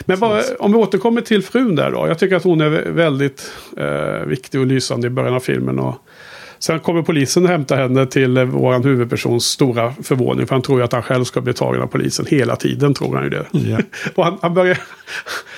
Men 0.00 0.18
vad, 0.18 0.44
om 0.58 0.72
vi 0.72 0.78
återkommer 0.78 1.20
till 1.20 1.42
frun 1.42 1.76
där 1.76 1.90
då. 1.90 2.08
Jag 2.08 2.18
tycker 2.18 2.36
att 2.36 2.44
hon 2.44 2.60
är 2.60 2.70
vä- 2.70 2.92
väldigt 2.92 3.50
eh, 3.76 4.26
viktig 4.26 4.60
och 4.60 4.66
lysande 4.66 5.06
i 5.06 5.10
början 5.10 5.34
av 5.34 5.40
filmen. 5.40 5.78
Och 5.78 5.94
sen 6.64 6.80
kommer 6.80 7.02
polisen 7.02 7.42
och 7.42 7.48
hämtar 7.48 7.76
henne 7.76 8.06
till 8.06 8.36
eh, 8.36 8.44
vår 8.44 8.82
huvudpersons 8.82 9.44
stora 9.44 9.94
förvåning. 10.02 10.46
För 10.46 10.54
han 10.54 10.62
tror 10.62 10.78
ju 10.78 10.84
att 10.84 10.92
han 10.92 11.02
själv 11.02 11.24
ska 11.24 11.40
bli 11.40 11.52
tagen 11.52 11.82
av 11.82 11.86
polisen 11.86 12.26
hela 12.28 12.56
tiden. 12.56 12.94
tror 12.94 13.14
han 13.14 13.24
ju 13.24 13.30
det. 13.30 13.46
Ja. 13.50 13.78
Och 14.14 14.24
han, 14.24 14.38
han 14.42 14.54
börjar, 14.54 14.78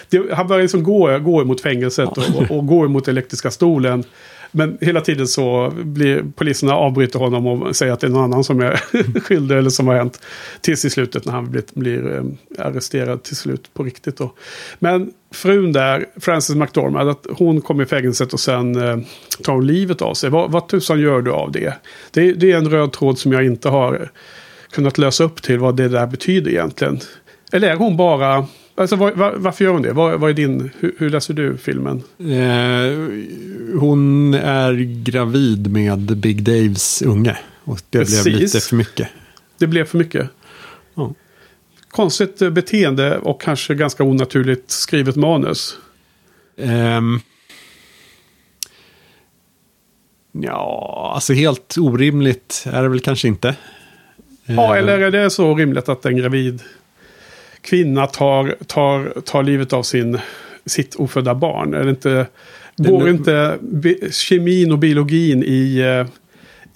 det, 0.09 0.35
han 0.35 0.49
börjar 0.49 0.63
liksom 0.63 0.83
gå, 0.83 1.19
gå 1.19 1.43
emot 1.43 1.61
fängelset 1.61 2.09
och, 2.09 2.37
och, 2.37 2.57
och 2.57 2.67
gå 2.67 2.85
emot 2.85 3.09
elektriska 3.09 3.51
stolen. 3.51 4.05
Men 4.51 4.79
hela 4.81 5.01
tiden 5.01 5.27
så 5.27 5.73
blir 5.77 6.25
poliserna 6.37 6.75
avbryter 6.75 7.19
honom 7.19 7.47
och 7.47 7.77
säger 7.77 7.93
att 7.93 8.01
det 8.01 8.07
är 8.07 8.11
någon 8.11 8.25
annan 8.25 8.45
som 8.45 8.61
är 8.61 8.77
skyldig 9.21 9.57
eller 9.57 9.71
som 9.71 9.87
har 9.87 9.95
hänt. 9.95 10.21
Tills 10.61 10.85
i 10.85 10.91
slutet 10.91 11.25
när 11.25 11.33
han 11.33 11.51
blir, 11.51 11.63
blir 11.75 12.17
eh, 12.17 12.67
arresterad 12.67 13.23
till 13.23 13.37
slut 13.37 13.75
på 13.75 13.83
riktigt. 13.83 14.17
Då. 14.17 14.33
Men 14.79 15.13
frun 15.33 15.73
där, 15.73 16.07
Frances 16.21 16.57
McDormand, 16.57 17.11
att 17.11 17.27
hon 17.31 17.61
kommer 17.61 17.83
i 17.83 17.87
fängelset 17.87 18.33
och 18.33 18.41
sen 18.41 18.77
eh, 18.77 18.99
tar 19.43 19.53
hon 19.53 19.67
livet 19.67 20.03
av 20.03 20.15
sig. 20.15 20.31
Vad, 20.31 20.51
vad 20.51 20.69
tusan 20.69 21.01
gör 21.01 21.23
du 21.23 21.33
av 21.33 21.53
det? 21.53 21.75
det? 22.11 22.33
Det 22.33 22.53
är 22.53 22.57
en 22.57 22.71
röd 22.71 22.93
tråd 22.93 23.19
som 23.19 23.33
jag 23.33 23.47
inte 23.47 23.69
har 23.69 24.09
kunnat 24.71 24.99
lösa 24.99 25.25
upp 25.25 25.43
till 25.43 25.59
vad 25.59 25.77
det 25.77 25.89
där 25.89 26.07
betyder 26.07 26.51
egentligen. 26.51 27.01
Eller 27.53 27.71
är 27.71 27.77
hon 27.77 27.97
bara... 27.97 28.47
Alltså, 28.79 28.97
var, 28.97 29.12
var, 29.12 29.33
varför 29.37 29.64
gör 29.64 29.72
hon 29.72 29.83
det? 29.83 29.93
Vad, 29.93 30.20
vad 30.20 30.31
är 30.31 30.35
din, 30.35 30.70
hur, 30.79 30.95
hur 30.99 31.11
läser 31.11 31.35
du 31.35 31.57
filmen? 31.59 32.03
Eh, 32.18 33.79
hon 33.81 34.35
är 34.35 34.72
gravid 35.05 35.70
med 35.70 36.16
Big 36.16 36.43
Daves 36.43 37.03
unge. 37.03 37.39
Och 37.64 37.81
det 37.91 37.99
Precis. 37.99 38.24
blev 38.24 38.37
lite 38.37 38.61
för 38.61 38.77
mycket. 38.77 39.09
Det 39.59 39.66
blev 39.66 39.85
för 39.85 39.99
mycket. 39.99 40.31
Ja. 40.95 41.14
Konstigt 41.89 42.43
eh, 42.43 42.51
beteende 42.51 43.18
och 43.18 43.41
kanske 43.41 43.74
ganska 43.74 44.05
onaturligt 44.05 44.70
skrivet 44.70 45.16
manus. 45.16 45.79
Ehm. 46.59 47.20
ja, 50.33 51.12
alltså 51.14 51.33
helt 51.33 51.79
orimligt 51.79 52.64
är 52.66 52.83
det 52.83 52.89
väl 52.89 53.01
kanske 53.01 53.29
inte. 53.29 53.57
Ja, 54.45 54.74
Eh, 54.74 54.83
eller 54.83 54.99
är 54.99 55.11
det 55.11 55.31
så 55.31 55.55
rimligt 55.55 55.89
att 55.89 56.07
en 56.07 56.16
gravid 56.16 56.62
kvinna 57.67 58.07
tar, 58.07 58.57
tar, 58.67 59.21
tar 59.25 59.43
livet 59.43 59.73
av 59.73 59.83
sin, 59.83 60.19
sitt 60.67 60.95
ofödda 60.95 61.35
barn? 61.35 61.75
Är 61.75 61.85
det 61.85 61.91
inte, 61.91 62.27
går 62.77 63.05
nu- 63.05 63.11
inte 63.11 63.59
kemin 64.12 64.73
och 64.73 64.79
biologin 64.79 65.43
i, 65.47 65.79
eh, 65.79 66.07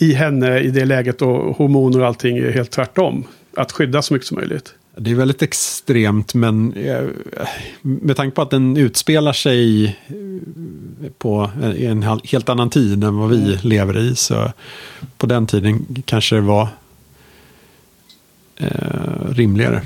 i 0.09 0.12
henne 0.12 0.61
i 0.61 0.70
det 0.70 0.84
läget 0.84 1.22
och 1.22 1.57
hormoner 1.57 2.01
och 2.01 2.07
allting 2.07 2.38
är 2.38 2.51
helt 2.51 2.70
tvärtom? 2.70 3.24
Att 3.57 3.72
skydda 3.72 4.03
så 4.03 4.14
mycket 4.14 4.28
som 4.28 4.34
möjligt. 4.38 4.74
Det 4.97 5.11
är 5.11 5.14
väldigt 5.14 5.43
extremt, 5.43 6.34
men 6.34 6.72
eh, 6.72 7.03
med 7.82 8.16
tanke 8.16 8.34
på 8.34 8.43
att 8.43 8.51
den 8.51 8.76
utspelar 8.76 9.32
sig 9.32 9.84
eh, 9.84 11.11
på 11.18 11.51
en, 11.62 12.03
helt 12.24 12.49
annan 12.49 12.70
tid 12.70 13.05
än 13.05 13.16
vad 13.16 13.30
vi 13.30 13.36
Mm. 13.43 13.57
lever 13.62 13.99
i, 13.99 14.16
så 14.16 14.53
på 15.18 15.26
den 15.26 15.47
tiden 15.47 15.86
kanske 16.05 16.34
det 16.34 16.41
var 16.41 16.68
eh, 18.57 18.68
rimligare. 19.30 19.82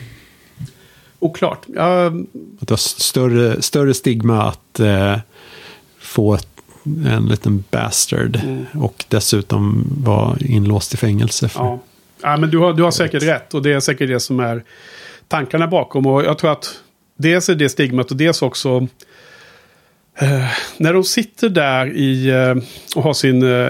Oklart. 1.24 1.60
Ja, 1.74 2.06
Att 2.06 2.12
det 2.60 2.70
var 2.70 2.76
större, 2.76 3.62
större 3.62 3.94
stigma 3.94 4.42
att 4.42 4.80
eh, 4.80 5.16
få 5.98 6.34
ett, 6.34 6.48
en 7.06 7.26
liten 7.26 7.64
bastard 7.70 8.36
Mm. 8.44 8.64
och 8.82 9.04
dessutom 9.08 9.84
vara 10.04 10.36
inlåst 10.40 10.94
i 10.94 10.96
fängelse. 10.96 11.48
För, 11.48 11.60
Ja. 11.64 11.78
ja, 12.22 12.36
men 12.36 12.50
du 12.50 12.58
har, 12.58 12.72
du 12.72 12.82
har 12.82 12.90
säkert 12.90 13.22
rätt. 13.22 13.54
Och 13.54 13.62
det 13.62 13.72
är 13.72 13.80
säkert 13.80 14.08
det 14.08 14.20
som 14.20 14.40
är 14.40 14.64
tankarna 15.28 15.66
bakom. 15.66 16.06
Och 16.06 16.24
jag 16.24 16.38
tror 16.38 16.52
att 16.52 16.80
dels 17.16 17.48
är 17.48 17.54
det 17.54 17.68
stigmat 17.68 18.10
och 18.10 18.16
dels 18.16 18.42
också 18.42 18.86
eh, 20.18 20.46
när 20.76 20.92
de 20.92 21.04
sitter 21.04 21.48
där 21.48 21.86
i 21.96 22.28
eh, 22.30 22.54
och 22.96 23.02
har 23.02 23.12
sin 23.14 23.42
eh, 23.42 23.68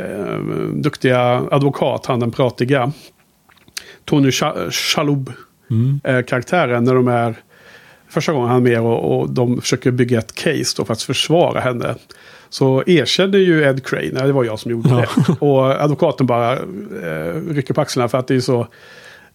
duktiga 0.74 1.42
advokat, 1.50 2.06
han 2.06 2.20
den 2.20 2.30
pratiga, 2.30 2.92
Tony 4.04 4.30
Cha- 4.30 4.70
Shalhoub, 4.70 5.32
Mm. 5.70 6.00
eh, 6.04 6.22
karaktären, 6.24 6.84
när 6.84 6.94
de 6.94 7.08
är 7.08 7.34
första 8.08 8.32
gången 8.32 8.48
han 8.48 8.56
är 8.66 8.70
med 8.70 8.80
och, 8.80 9.20
och 9.20 9.30
de 9.30 9.60
försöker 9.60 9.90
bygga 9.90 10.18
ett 10.18 10.34
case 10.34 10.84
för 10.84 10.92
att 10.92 11.02
försvara 11.02 11.60
henne. 11.60 11.94
Så 12.48 12.82
erkänner 12.86 13.38
ju 13.38 13.62
Ed 13.62 13.86
Crane, 13.86 14.10
nej 14.12 14.22
det 14.26 14.32
var 14.32 14.44
jag 14.44 14.58
som 14.58 14.70
gjorde 14.70 14.88
Ja. 14.88 14.96
det. 15.26 15.32
Och 15.46 15.82
advokaten 15.82 16.26
bara 16.26 16.52
eh, 16.52 17.40
rycker 17.50 17.74
på 17.74 17.80
axlarna 17.80 18.08
för 18.08 18.18
att 18.18 18.26
det 18.28 18.34
är 18.34 18.40
så 18.40 18.66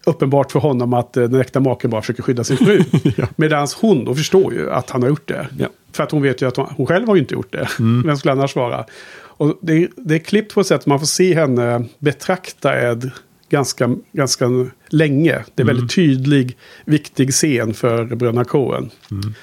uppenbart 0.04 0.52
för 0.52 0.58
honom 0.60 0.94
att 0.94 1.16
eh, 1.16 1.22
den 1.24 1.40
äkta 1.40 1.60
maken 1.60 1.90
bara 1.90 2.00
försöker 2.00 2.22
skydda 2.22 2.44
sin 2.44 2.56
fru. 2.56 2.82
Ja. 3.16 3.26
Medan 3.36 3.66
hon 3.80 4.04
då 4.04 4.14
förstår 4.14 4.52
ju 4.54 4.70
att 4.70 4.90
han 4.90 5.02
har 5.02 5.08
gjort 5.08 5.28
det. 5.28 5.46
Ja. 5.58 5.66
För 5.92 6.02
att 6.04 6.10
hon 6.10 6.22
vet 6.22 6.42
ju 6.42 6.48
att 6.48 6.56
hon, 6.56 6.66
hon 6.76 6.86
själv 6.86 7.06
har 7.08 7.14
ju 7.14 7.20
inte 7.20 7.34
gjort 7.34 7.52
det. 7.52 7.68
Mm. 7.78 8.02
Vem 8.06 8.16
skulle 8.16 8.32
annars 8.32 8.56
vara? 8.56 8.84
Och 9.18 9.58
det, 9.62 9.88
det 9.96 10.14
är 10.14 10.18
klippt 10.18 10.54
på 10.54 10.60
ett 10.60 10.66
sätt 10.66 10.80
att 10.80 10.86
man 10.86 10.98
får 10.98 11.06
se 11.06 11.34
henne 11.34 11.84
betrakta 11.98 12.90
Ed 12.90 13.10
ganska, 13.50 13.96
ganska 14.12 14.46
länge. 14.88 15.32
Det 15.54 15.62
är 15.62 15.64
Mm. 15.64 15.76
väldigt 15.76 15.94
tydlig, 15.94 16.56
viktig 16.84 17.32
scen 17.32 17.74
för 17.74 18.04
bröderna 18.04 18.44
Coen. 18.44 18.90
Mm. 19.10 19.34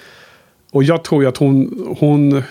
Och 0.71 0.83
jag 0.83 1.03
tror 1.03 1.23
ju 1.23 1.29
att 1.29 1.37
hon, 1.37 1.85
hon, 1.99 2.43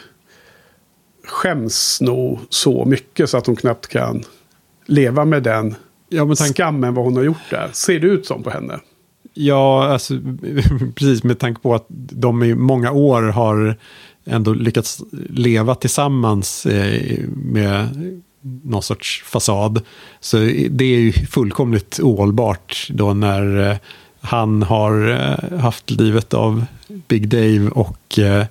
skäms 1.24 2.00
nog 2.00 2.38
så 2.48 2.84
mycket 2.84 3.30
så 3.30 3.36
att 3.36 3.46
hon 3.46 3.57
knappt 3.57 3.86
kan 3.86 4.22
leva 4.86 5.24
med 5.24 5.42
den 5.42 5.74
Ja, 6.09 6.34
skammen 6.34 6.94
vad 6.94 7.04
hon 7.04 7.16
har 7.16 7.22
gjort 7.22 7.50
där. 7.50 7.70
Ser 7.72 8.00
det 8.00 8.07
ut 8.07 8.26
som 8.26 8.42
på 8.42 8.50
henne? 8.50 8.80
ja 9.34 9.84
alltså, 9.88 10.14
precis 10.94 11.24
med 11.24 11.38
tanke 11.38 11.61
på 11.61 11.74
att 11.74 11.86
de 12.11 12.42
i 12.42 12.54
många 12.54 12.92
år 12.92 13.22
har 13.22 13.76
ändå 14.24 14.52
lyckats 14.54 15.02
leva 15.30 15.74
tillsammans 15.74 16.66
eh, 16.66 17.18
med 17.28 17.88
någon 18.64 18.82
sorts 18.82 19.22
fasad. 19.26 19.82
Så 20.20 20.36
det 20.70 20.84
är 20.84 20.99
ju 20.99 21.12
fullkomligt 21.12 22.01
ohållbart 22.01 22.88
då 22.90 23.14
när 23.14 23.70
eh, 23.70 23.76
han 24.20 24.62
har 24.62 25.09
eh, 25.09 25.59
haft 25.59 25.90
livet 25.90 26.34
av 26.34 26.64
Big 26.88 27.28
Dave 27.28 27.70
och 27.70 28.18
eh, 28.18 28.44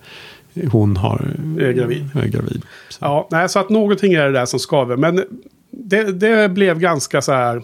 hon 0.71 0.97
har, 0.97 1.35
Är 1.59 1.71
gravid. 1.71 2.09
är 2.15 2.27
gravid. 2.27 2.61
Så. 2.89 2.97
Ja, 3.01 3.27
nej, 3.31 3.49
så 3.49 3.59
att 3.59 3.69
någonting 3.69 4.13
är 4.13 4.25
det 4.25 4.31
där 4.31 4.45
som 4.45 4.59
skaver. 4.59 4.97
Men 4.97 5.23
det, 5.71 6.11
det 6.11 6.49
blev 6.49 6.79
ganska 6.79 7.21
så 7.21 7.31
här... 7.31 7.63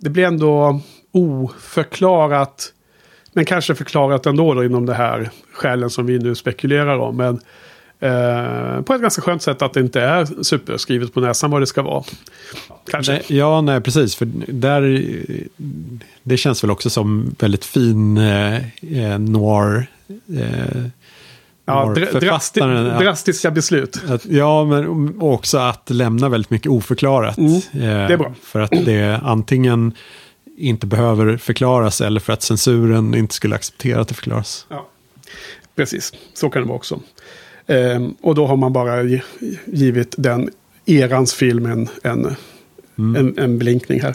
Det 0.00 0.10
blev 0.10 0.26
ändå 0.26 0.80
oförklarat. 1.12 2.72
Men 3.32 3.44
kanske 3.44 3.74
förklarat 3.74 4.26
ändå 4.26 4.54
då 4.54 4.64
inom 4.64 4.86
det 4.86 4.94
här 4.94 5.30
skälen 5.52 5.90
som 5.90 6.06
vi 6.06 6.18
nu 6.18 6.34
spekulerar 6.34 6.98
om. 6.98 7.16
Men 7.16 7.40
eh, 8.00 8.82
på 8.82 8.94
ett 8.94 9.02
ganska 9.02 9.22
skönt 9.22 9.42
sätt 9.42 9.62
att 9.62 9.72
det 9.72 9.80
inte 9.80 10.00
är 10.00 10.42
superskrivet 10.42 11.14
på 11.14 11.20
näsan 11.20 11.50
vad 11.50 11.62
det 11.62 11.66
ska 11.66 11.82
vara. 11.82 12.04
Kanske. 12.90 13.12
Nej, 13.12 13.24
ja, 13.26 13.60
nej, 13.60 13.80
precis. 13.80 14.16
För 14.16 14.28
där, 14.46 15.04
det 16.22 16.36
känns 16.36 16.64
väl 16.64 16.70
också 16.70 16.90
som 16.90 17.34
väldigt 17.38 17.64
fin 17.64 18.16
eh, 18.16 18.56
eh, 18.56 19.18
noir. 19.18 19.86
Eh, 20.08 20.86
ja, 21.64 21.94
dra, 21.96 22.20
drasti 22.20 22.60
ja. 22.60 22.98
drastiska 22.98 23.50
beslut. 23.50 24.02
Att, 24.08 24.26
ja, 24.26 24.64
men 24.64 25.14
också 25.20 25.58
att 25.58 25.90
lämna 25.90 26.28
väldigt 26.28 26.50
mycket 26.50 26.72
oförklarat. 26.72 27.38
Mm, 27.38 27.52
Eh, 27.54 27.60
det 27.72 28.12
är 28.12 28.16
bra. 28.16 28.34
För 28.42 28.60
att 28.60 28.70
det 28.70 29.20
antingen 29.22 29.92
inte 30.56 30.86
behöver 30.86 31.36
förklaras 31.36 32.00
eller 32.00 32.20
för 32.20 32.32
att 32.32 32.42
censuren 32.42 33.14
inte 33.14 33.34
skulle 33.34 33.54
acceptera 33.54 34.00
att 34.00 34.08
det 34.08 34.14
förklaras. 34.14 34.66
Ja, 34.68 34.88
precis. 35.76 36.12
Så 36.34 36.50
kan 36.50 36.62
det 36.62 36.68
vara 36.68 36.76
också. 36.76 37.00
Ehm, 37.66 38.14
och 38.20 38.34
då 38.34 38.46
har 38.46 38.56
man 38.56 38.72
bara 38.72 39.02
gi- 39.02 39.22
givit 39.64 40.14
den 40.18 40.50
erans 40.86 41.34
film 41.34 41.66
en, 41.66 41.88
en, 42.02 42.36
en, 43.16 43.38
en 43.38 43.58
blinkning 43.58 44.00
här. 44.00 44.14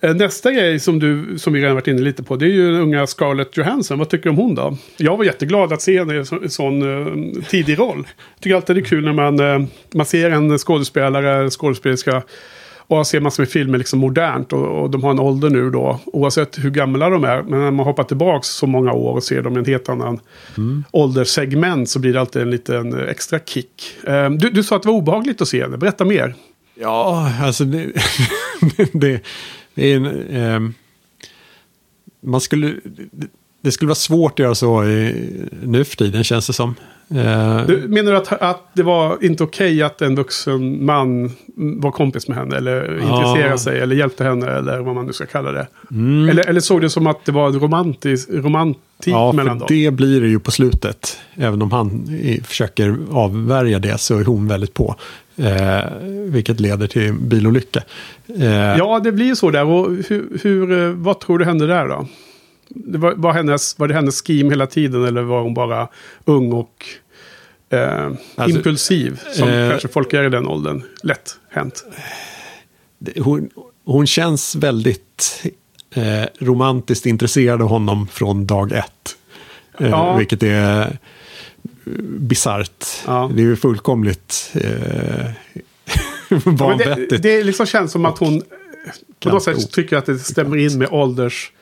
Eh, 0.00 0.14
Nästa 0.14 0.52
grej 0.52 0.80
som, 0.80 0.98
du, 0.98 1.38
som 1.38 1.52
vi 1.52 1.60
redan 1.60 1.74
varit 1.74 1.86
inne 1.88 2.00
lite 2.00 2.22
på, 2.22 2.36
det 2.36 2.46
är 2.46 2.50
ju 2.50 2.72
den 2.72 2.80
unga 2.80 3.06
Scarlett 3.06 3.56
Johansson. 3.56 3.98
Vad 3.98 4.08
tycker 4.08 4.24
du 4.24 4.30
om 4.30 4.36
hon 4.36 4.54
då? 4.54 4.76
Jag 4.96 5.16
var 5.16 5.24
jätteglad 5.24 5.72
att 5.72 5.82
se 5.82 5.98
henne 5.98 6.14
i 6.14 6.16
en 6.16 6.50
sån 6.50 6.82
eh, 7.06 7.42
tidig 7.48 7.78
roll. 7.78 8.06
Jag 8.34 8.42
tycker 8.42 8.56
alltid 8.56 8.76
det 8.76 8.80
är 8.80 8.84
kul 8.84 9.04
när 9.04 9.12
man, 9.12 9.40
eh, 9.40 9.66
man 9.94 10.06
ser 10.06 10.30
en 10.30 10.58
skådespelare, 10.58 11.50
skådespelerska 11.50 12.22
och 12.86 13.06
ser 13.06 13.20
massor 13.20 13.42
med 13.42 13.48
filmer 13.50 13.78
liksom 13.78 13.98
modernt 13.98 14.52
och, 14.52 14.82
och 14.82 14.90
de 14.90 15.02
har 15.04 15.10
en 15.10 15.18
ålder 15.18 15.50
nu 15.50 15.70
då. 15.70 16.00
Oavsett 16.06 16.58
hur 16.58 16.70
gamla 16.70 17.10
de 17.10 17.24
är. 17.24 17.42
Men 17.42 17.60
när 17.60 17.70
man 17.70 17.86
hoppar 17.86 18.04
tillbaka 18.04 18.42
så 18.42 18.66
många 18.66 18.92
år 18.92 19.12
och 19.12 19.22
ser 19.24 19.42
dem 19.42 19.56
i 19.56 19.58
en 19.58 19.64
helt 19.64 19.88
annan 19.88 20.20
ålderssegment 20.90 21.88
så 21.88 21.98
blir 21.98 22.12
det 22.12 22.20
alltid 22.20 22.42
en 22.42 22.50
liten 22.50 23.08
extra 23.08 23.38
kick. 23.38 23.96
Eh, 24.06 24.30
Du, 24.30 24.50
du 24.50 24.62
sa 24.62 24.76
att 24.76 24.82
det 24.82 24.88
var 24.88 24.96
obehagligt 24.96 25.40
att 25.40 25.48
se 25.48 25.62
henne. 25.62 25.76
Berätta 25.76 26.04
mer. 26.04 26.34
Ja, 26.80 27.32
alltså 27.42 27.64
det, 27.64 27.86
det, 28.92 29.24
det 29.74 29.92
är 29.92 29.96
en... 29.96 30.06
ehm, 30.30 30.74
man 32.20 32.40
skulle... 32.40 32.66
Det, 32.84 33.26
det 33.60 33.72
skulle 33.72 33.88
vara 33.88 33.94
svårt 33.94 34.32
att 34.32 34.38
göra 34.38 34.54
så 34.54 34.84
i, 34.84 35.30
nu 35.62 35.84
för 35.84 35.96
tiden 35.96 36.24
känns 36.24 36.46
det 36.46 36.52
som. 36.52 36.74
Eh, 37.10 37.66
Du, 37.66 37.84
menar 37.88 38.12
du 38.12 38.16
att, 38.18 38.32
att 38.42 38.68
det 38.72 38.82
var 38.82 39.24
inte 39.24 39.44
okej 39.44 39.82
att 39.82 40.02
en 40.02 40.14
vuxen 40.14 40.84
man 40.84 41.30
var 41.56 41.90
kompis 41.90 42.28
med 42.28 42.36
henne? 42.38 42.56
Eller 42.56 43.00
intresserade 43.02 43.58
sig 43.58 43.80
eller 43.80 43.96
hjälpte 43.96 44.24
henne? 44.24 44.46
Eller 44.46 44.78
vad 44.78 44.94
man 44.94 45.06
nu 45.06 45.12
ska 45.12 45.26
kalla 45.26 45.52
det. 45.52 45.66
Eller, 46.30 46.48
eller 46.48 46.60
såg 46.60 46.80
det 46.80 46.90
som 46.90 47.06
att 47.06 47.24
det 47.24 47.32
var 47.32 47.52
romantisk, 47.52 48.28
romantik 48.32 48.78
ja, 49.04 49.32
mellan 49.32 49.58
dem? 49.58 49.66
det 49.70 49.90
blir 49.90 50.20
det 50.20 50.28
ju 50.28 50.38
på 50.38 50.50
slutet. 50.50 51.18
Även 51.34 51.62
om 51.62 51.72
han 51.72 52.08
försöker 52.44 52.96
avvärja 53.10 53.78
det 53.78 53.98
så 54.00 54.18
är 54.18 54.24
hon 54.24 54.48
väldigt 54.48 54.74
på. 54.74 54.96
Eh, 55.36 55.80
vilket 56.26 56.60
leder 56.60 56.86
till 56.86 57.12
bilolycka. 57.12 57.82
Eh, 58.38 58.54
Ja, 58.54 59.00
det 59.04 59.12
blir 59.12 59.26
ju 59.26 59.36
så 59.36 59.50
där. 59.50 59.64
Och 59.64 59.90
hur, 60.08 60.38
hur, 60.42 60.82
eh, 60.82 60.88
vad 60.90 61.20
tror 61.20 61.38
du 61.38 61.44
hände 61.44 61.66
där 61.66 61.88
då? 61.88 62.06
Var, 62.74 63.14
var, 63.14 63.32
hennes, 63.32 63.78
var 63.78 63.88
det 63.88 63.94
hennes 63.94 64.22
scheme 64.22 64.50
hela 64.50 64.66
tiden 64.66 65.04
eller 65.04 65.22
var 65.22 65.42
hon 65.42 65.54
bara 65.54 65.88
ung 66.24 66.52
och 66.52 66.86
eh, 67.70 68.06
Alltså, 68.36 68.56
impulsiv? 68.58 69.20
Som 69.32 69.48
eh, 69.48 69.70
kanske 69.70 69.88
folk 69.88 70.12
är 70.12 70.24
i 70.24 70.28
den 70.28 70.46
åldern. 70.46 70.82
Lätt 71.02 71.36
hänt. 71.50 71.84
hon, 73.18 73.50
hon 73.84 74.06
känns 74.06 74.54
väldigt 74.54 75.44
eh, 75.94 76.24
romantiskt 76.38 77.06
intresserad 77.06 77.62
av 77.62 77.68
honom 77.68 78.06
från 78.08 78.46
dag 78.46 78.72
ett. 78.72 79.16
Eh, 79.78 79.88
Ja. 79.88 80.16
Vilket 80.16 80.42
är 80.42 80.98
bisarrt. 82.18 82.84
Ja. 83.06 83.30
Det 83.34 83.42
är 83.42 83.46
ju 83.46 83.56
fullkomligt 83.56 84.52
eh, 84.54 84.70
Ja, 86.28 86.40
men 86.44 86.56
det, 86.56 86.64
vanvettigt. 86.64 87.22
det 87.22 87.44
liksom 87.44 87.66
känns 87.66 87.92
som 87.92 88.04
att 88.06 88.18
hon 88.18 88.34
eh, 88.34 88.40
på 89.20 89.28
något 89.28 89.42
sätt 89.42 89.70
tycker 89.72 89.96
att 89.96 90.06
det 90.06 90.18
stämmer 90.18 90.56
in 90.56 90.78
med 90.78 90.88
ålders, 90.90 91.52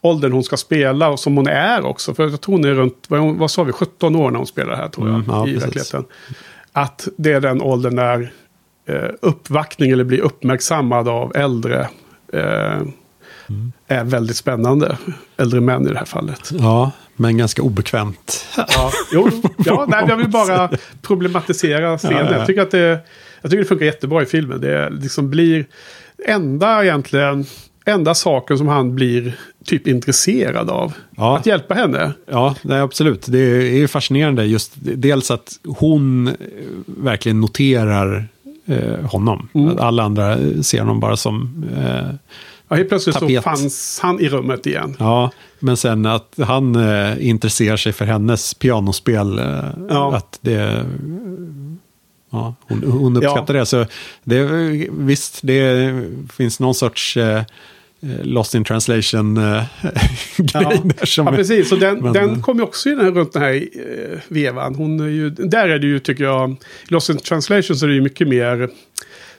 åldern 0.00 0.32
hon 0.32 0.44
ska 0.44 0.56
spela 0.56 1.08
och 1.08 1.20
som 1.20 1.36
hon 1.36 1.48
är 1.48 1.84
också. 1.86 2.14
För 2.14 2.28
jag 2.28 2.40
tror 2.40 2.54
hon 2.54 2.64
är 2.64 2.74
runt, 2.74 3.04
vad, 3.08 3.20
hon- 3.20 3.38
vad 3.38 3.50
sa 3.50 3.62
vi, 3.64 3.72
17 3.72 4.16
år 4.16 4.30
när 4.30 4.38
hon 4.38 4.46
spelar 4.46 4.76
här 4.76 4.88
tror 4.88 5.06
jag. 5.08 5.14
Mm, 5.14 5.26
ja, 5.28 5.42
I 5.48 5.52
precis. 5.54 5.62
verkligheten. 5.66 6.04
Att 6.72 7.08
det 7.16 7.32
är 7.32 7.40
den 7.40 7.62
åldern 7.62 7.94
när 7.96 8.32
eh, 8.88 9.10
uppvaktning 9.22 9.90
eller 9.90 10.04
blir 10.04 10.20
uppmärksammad 10.20 11.08
av 11.08 11.36
äldre 11.36 11.88
eh, 12.32 12.82
Mm. 13.48 13.72
är 13.88 14.04
väldigt 14.04 14.36
spännande. 14.36 14.96
Äldre 15.36 15.60
män 15.60 15.86
i 15.86 15.92
det 15.92 15.98
här 15.98 16.04
fallet. 16.04 16.50
Ja, 16.52 16.90
men 17.16 17.36
ganska 17.38 17.62
obekvämt. 17.62 18.46
Ja, 18.56 18.90
jo, 19.12 19.30
ja 19.58 19.86
nej, 19.88 20.04
jag 20.08 20.16
vill 20.16 20.28
bara 20.30 20.70
problematisera 21.02 21.98
scenen. 21.98 22.16
Ja, 22.26 22.32
ja. 22.32 22.38
Jag, 22.38 22.46
tycker 22.46 22.62
att 22.62 22.70
det, 22.70 22.98
jag 23.42 23.50
tycker 23.50 23.62
det 23.62 23.68
funkar 23.68 23.86
jättebra 23.86 24.22
i 24.22 24.26
filmen. 24.26 24.60
Det 24.60 24.90
liksom 24.90 25.30
blir 25.30 25.66
enda 26.26 26.84
egentligen, 26.84 27.44
enda 27.86 28.14
saken 28.14 28.58
som 28.58 28.68
han 28.68 28.94
blir 28.94 29.36
typ 29.64 29.86
intresserad 29.86 30.70
av. 30.70 30.92
Ja. 31.16 31.36
Att 31.38 31.46
hjälpa 31.46 31.74
henne. 31.74 32.12
Ja, 32.30 32.54
nej, 32.62 32.80
absolut. 32.80 33.26
Det 33.28 33.38
är 33.38 33.76
ju 33.78 33.88
fascinerande 33.88 34.44
just 34.44 34.72
dels 34.76 35.30
att 35.30 35.52
hon 35.64 36.28
eh, 36.28 36.34
verkligen 36.86 37.40
noterar 37.40 38.28
eh, 38.66 39.00
honom. 39.10 39.48
Mm. 39.54 39.68
Att 39.68 39.80
Alla 39.80 40.02
andra 40.02 40.36
ser 40.62 40.78
honom 40.80 41.00
bara 41.00 41.16
som... 41.16 41.64
Eh, 41.76 42.14
Ja, 42.68 42.76
helt 42.76 42.88
plötsligt 42.88 43.14
så 43.16 43.20
Tapet. 43.20 43.44
fanns 43.44 43.98
han 44.02 44.20
i 44.20 44.28
rummet 44.28 44.66
igen. 44.66 44.96
ja, 44.98 45.30
men 45.58 45.76
sen 45.76 46.06
att 46.06 46.34
han 46.46 46.76
eh, 46.76 47.28
intresserar 47.28 47.76
sig 47.76 47.92
för 47.92 48.04
hennes 48.04 48.54
pianospel. 48.54 49.38
Eh, 49.38 49.44
Ja. 49.88 50.16
Att 50.16 50.38
det... 50.40 50.84
Ja, 52.30 52.54
hon, 52.60 52.82
hon 52.92 53.16
uppskattar 53.16 53.54
det. 53.54 53.66
Så 53.66 53.86
det, 54.24 54.42
visst, 54.90 55.38
det 55.42 55.94
finns 56.32 56.60
någon 56.60 56.74
sorts 56.74 57.16
eh, 57.16 57.42
lost 58.22 58.54
in 58.54 58.64
translation 58.64 59.36
eh, 59.36 59.62
som 61.04 61.26
ja, 61.26 61.32
precis. 61.32 61.68
Så 61.68 61.76
den, 61.76 61.98
men- 61.98 62.12
den 62.12 62.42
kom 62.42 62.56
ju 62.58 62.62
också 62.62 62.88
i 62.88 62.92
den 62.94 63.04
här, 63.04 63.10
runt 63.12 63.32
den 63.32 63.42
här 63.42 63.54
eh, 63.54 64.18
vevan. 64.28 64.74
Hon 64.74 65.00
är 65.00 65.08
ju, 65.08 65.30
där 65.30 65.68
är 65.68 65.78
det 65.78 65.86
ju, 65.86 65.98
tycker 65.98 66.24
jag, 66.24 66.56
Lost 66.88 67.10
in 67.10 67.16
translation 67.18 67.76
så 67.76 67.86
är 67.86 67.88
det 67.88 67.94
ju 67.94 68.00
mycket 68.02 68.28
mer 68.28 68.70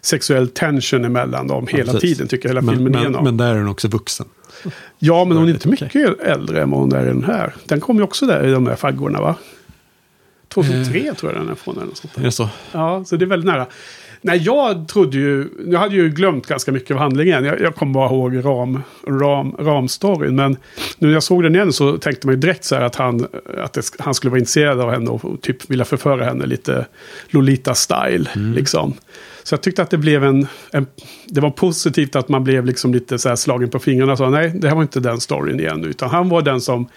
sexuell 0.01 0.47
tension 0.47 1.05
emellan 1.05 1.47
dem 1.47 1.67
hela 1.67 1.93
precis. 1.93 2.11
tiden, 2.17 2.27
tycker 2.27 2.49
jag 2.49 2.55
hela 2.55 2.61
men, 2.61 2.75
filmen 2.75 2.91
men, 2.91 3.01
igenom. 3.01 3.23
men 3.23 3.37
där 3.37 3.55
är 3.55 3.59
hon 3.59 3.67
också 3.67 3.87
vuxen. 3.87 4.25
Ja, 4.99 5.25
men 5.25 5.37
hon 5.37 5.47
är 5.47 5.51
inte 5.53 5.67
mycket 5.67 6.19
äldre 6.21 6.61
än 6.61 6.71
vad 6.71 6.79
hon 6.79 6.93
är 6.93 7.03
i 7.03 7.07
den 7.07 7.23
här. 7.23 7.55
Den 7.65 7.79
kom 7.79 7.97
ju 7.97 8.03
också 8.03 8.25
där 8.25 8.47
i 8.47 8.51
de 8.51 8.63
där 8.65 8.75
faggorna, 8.75 9.21
va? 9.21 9.35
2003 10.53 11.13
tror 11.13 11.31
jag 11.31 11.41
den 11.41 11.49
är 11.49 11.55
från. 11.55 11.75
Eller 11.75 11.85
något 11.85 11.97
sånt 11.97 12.13
Är 12.13 12.19
där. 12.19 12.25
det 12.25 12.31
så? 12.31 12.49
Ja, 12.71 13.03
så 13.05 13.15
det 13.15 13.25
är 13.25 13.27
väldigt 13.27 13.47
nära. 13.51 13.65
Nej, 14.27 14.37
jag 14.37 14.87
trodde 14.87 15.17
ju... 15.17 15.49
Jag 15.67 15.79
hade 15.79 15.95
ju 15.95 16.09
glömt 16.09 16.47
ganska 16.47 16.71
mycket 16.71 16.91
av 16.91 16.97
handlingen. 16.97 17.45
Jag, 17.45 17.61
jag 17.61 17.75
kommer 17.75 17.93
bara 17.93 18.09
ihåg 18.09 18.45
ram, 18.45 18.83
ram, 19.07 19.55
ramstoryn. 19.59 20.35
Men 20.35 20.51
nu 20.97 21.07
när 21.07 21.13
jag 21.13 21.23
såg 21.23 21.43
den 21.43 21.55
igen 21.55 21.73
så 21.73 21.97
tänkte 21.97 22.27
man 22.27 22.35
ju 22.35 22.39
direkt 22.39 22.63
så 22.63 22.75
här 22.75 22.81
att 22.81 22.95
han, 22.95 23.27
att 23.57 23.73
det, 23.73 23.81
han 23.99 24.13
skulle 24.13 24.31
vara 24.31 24.39
intresserad 24.39 24.81
av 24.81 24.91
henne 24.91 25.09
och 25.09 25.41
typ 25.41 25.69
vilja 25.69 25.85
förföra 25.85 26.25
henne 26.25 26.45
lite 26.45 26.85
Lolita-style. 27.29 28.53
Liksom. 28.53 28.93
Så 29.43 29.53
jag 29.53 29.61
tyckte 29.61 29.81
att 29.81 29.89
det 29.89 29.97
blev 29.97 30.23
en, 30.23 30.47
en... 30.71 30.87
Det 31.27 31.41
var 31.41 31.51
positivt 31.51 32.15
att 32.15 32.29
man 32.29 32.43
blev 32.43 32.65
liksom 32.65 32.93
lite 32.93 33.19
så 33.19 33.29
här 33.29 33.35
slagen 33.35 33.69
på 33.69 33.79
fingrarna 33.79 34.11
och 34.11 34.17
sa 34.17 34.29
nej, 34.29 34.51
det 34.55 34.67
här 34.67 34.75
var 34.75 34.81
inte 34.81 34.99
den 34.99 35.19
storyn 35.19 35.59
igen. 35.59 35.85
Utan 35.85 36.09
han 36.09 36.29
var 36.29 36.41
den 36.41 36.61
som, 36.61 36.87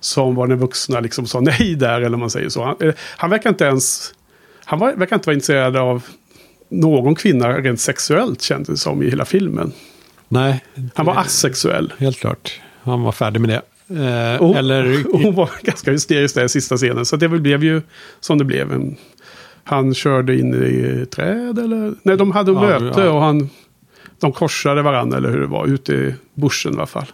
som 0.00 0.34
var 0.34 0.46
den 0.46 0.58
vuxna 0.58 1.00
liksom 1.00 1.26
sa 1.26 1.40
nej 1.40 1.74
där, 1.74 2.00
eller 2.00 2.16
man 2.16 2.30
säger 2.30 2.48
så. 2.48 2.64
Han, 2.64 2.76
eh, 2.80 2.94
han 3.16 3.30
verkar 3.30 3.50
inte 3.50 3.64
ens... 3.64 4.14
Han 4.64 4.78
var, 4.78 4.92
verkar 4.92 5.16
inte 5.16 5.26
vara 5.26 5.34
intresserad 5.34 5.76
av 5.76 6.02
någon 6.68 7.14
kvinna 7.14 7.48
rent 7.58 7.80
sexuellt 7.80 8.42
kändes 8.42 8.68
det 8.68 8.76
som 8.76 9.02
i 9.02 9.10
hela 9.10 9.24
filmen. 9.24 9.72
Nej, 10.28 10.64
Han 10.94 11.06
var 11.06 11.16
asexuell. 11.16 11.92
helt 11.98 12.18
klart. 12.18 12.60
Han 12.82 13.02
var 13.02 13.12
färdig 13.12 13.40
med 13.40 13.48
det. 13.50 13.62
Eh, 14.34 14.42
Och, 14.42 14.56
eller, 14.56 15.04
och 15.14 15.20
hon 15.20 15.34
var 15.34 15.50
ganska 15.62 15.90
hysterisk 15.90 16.34
där 16.34 16.44
i 16.44 16.48
sista 16.48 16.76
scenen. 16.76 17.04
Så 17.04 17.16
det 17.16 17.28
blev 17.28 17.64
ju 17.64 17.82
som 18.20 18.38
det 18.38 18.44
blev. 18.44 18.72
En 18.72 18.96
Han 19.64 19.94
körde 19.94 20.38
in 20.38 20.54
i 20.54 21.06
träd 21.06 21.58
eller? 21.58 21.94
Nej, 22.02 22.16
de 22.16 22.32
hade 22.32 22.52
Ja, 22.52 22.60
möte 22.60 23.00
ja. 23.00 23.10
och 23.10 23.20
han... 23.20 23.48
De 24.20 24.32
korsade 24.32 24.82
varandra 24.82 25.16
eller 25.18 25.30
hur 25.30 25.40
det 25.40 25.46
var.Ute 25.46 25.92
i 25.94 26.14
bushen 26.34 26.72
i 26.72 26.76
alla 26.76 26.86
fall. 26.86 27.06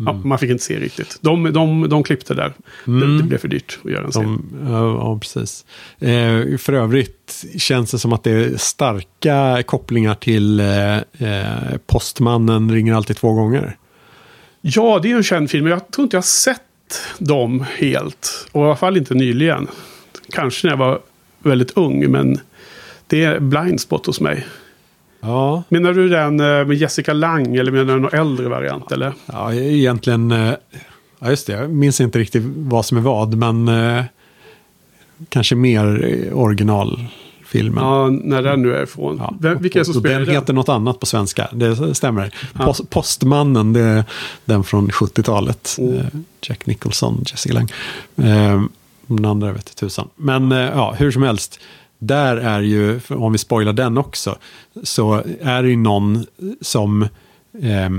Ja, 0.00 0.10
Mm. 0.10 0.28
man 0.28 0.38
fick 0.38 0.50
inte 0.50 0.64
se 0.64 0.80
riktigt. 0.80 1.18
De, 1.20 1.52
de, 1.52 1.88
de 1.88 2.02
klippte 2.02 2.34
där. 2.34 2.52
Det, 2.84 3.16
det 3.16 3.22
blev 3.22 3.38
för 3.38 3.48
dyrt 3.48 3.78
att 3.84 3.90
göra 3.90 4.04
en 4.04 4.10
scen. 4.10 4.48
De, 4.52 4.70
ja, 4.72 5.18
precis. 5.20 5.64
Eh, 5.98 6.56
för 6.58 6.72
övrigt 6.72 7.44
känns 7.58 7.90
det 7.90 7.98
som 7.98 8.12
att 8.12 8.24
det 8.24 8.30
är 8.30 8.56
starka 8.56 9.62
kopplingar 9.66 10.14
till 10.14 10.60
eh, 10.60 10.96
eh, 10.96 11.76
Postmannen 11.86 12.70
ringer 12.72 12.94
alltid 12.94 13.16
två 13.16 13.32
gånger. 13.32 13.76
Ja, 14.60 14.98
det 15.02 15.10
är 15.12 15.16
en 15.16 15.22
känd 15.22 15.50
film. 15.50 15.64
men 15.64 15.70
Jag 15.70 15.90
tror 15.90 16.02
inte 16.04 16.16
jag 16.16 16.22
har 16.22 16.26
sett 16.26 16.60
dem 17.18 17.64
helt. 17.78 18.46
Och 18.52 18.62
i 18.62 18.64
alla 18.64 18.76
fall 18.76 18.96
inte 18.96 19.14
nyligen. 19.14 19.66
Kanske 20.32 20.66
när 20.66 20.72
jag 20.72 20.78
var 20.78 21.00
väldigt 21.42 21.70
ung, 21.76 22.10
men 22.10 22.40
det 23.06 23.24
är 23.24 23.40
blindspot 23.40 24.06
hos 24.06 24.20
mig. 24.20 24.46
Ja, 25.20 25.62
Menar 25.68 25.92
du 25.92 26.08
den 26.08 26.40
eh, 26.40 26.64
med 26.64 26.76
Jessica 26.76 27.12
Lang 27.12 27.56
eller 27.56 27.72
menar 27.72 27.94
du 27.94 28.00
någon 28.00 28.14
äldre 28.14 28.48
variant? 28.48 28.92
Eller? 28.92 29.12
ja 29.26 29.54
egentligen... 29.54 30.30
Eh, 30.32 30.52
ja, 31.18 31.30
just 31.30 31.46
det. 31.46 31.52
Jag 31.52 31.70
minns 31.70 32.00
inte 32.00 32.18
riktigt 32.18 32.42
vad 32.56 32.86
som 32.86 32.96
är 32.96 33.00
vad, 33.00 33.34
men 33.34 33.68
eh, 33.68 34.04
kanske 35.28 35.54
mer 35.54 35.84
originalfilmen. 36.32 37.84
Ja, 37.84 38.08
när 38.10 38.42
den 38.42 38.62
nu 38.62 38.74
är 38.74 38.82
ifrån. 38.82 39.16
Ja. 39.18 39.34
Vem, 39.40 39.62
vilka 39.62 39.80
är 39.80 39.84
som 39.84 39.94
spelar 39.94 40.18
den 40.18 40.26
den? 40.26 40.34
heter 40.34 40.52
något 40.52 40.68
annat 40.68 41.00
på 41.00 41.06
svenska, 41.06 41.48
det 41.52 41.94
stämmer. 41.94 42.34
Post, 42.54 42.90
Postmannen, 42.90 43.72
det 43.72 43.80
är 43.80 44.04
den 44.44 44.64
från 44.64 44.88
70-talet. 44.88 45.76
Mm. 45.78 45.94
Eh, 45.94 46.04
Jack 46.42 46.66
Nicholson, 46.66 47.24
Jessica 47.26 47.54
Lange. 47.54 47.72
Eh, 48.16 48.62
den 49.06 49.24
andra 49.24 49.52
vet 49.52 49.76
tusan. 49.76 50.08
Men 50.16 50.52
eh, 50.52 50.58
ja, 50.58 50.94
hur 50.98 51.10
som 51.10 51.22
helst. 51.22 51.60
Där 51.98 52.36
är 52.36 52.60
ju, 52.60 53.00
om 53.08 53.32
vi 53.32 53.38
spoilar 53.38 53.72
den 53.72 53.98
också, 53.98 54.38
så 54.82 55.22
är 55.40 55.62
det 55.62 55.68
ju 55.68 55.76
någon 55.76 56.26
som 56.60 57.02
eh, 57.62 57.90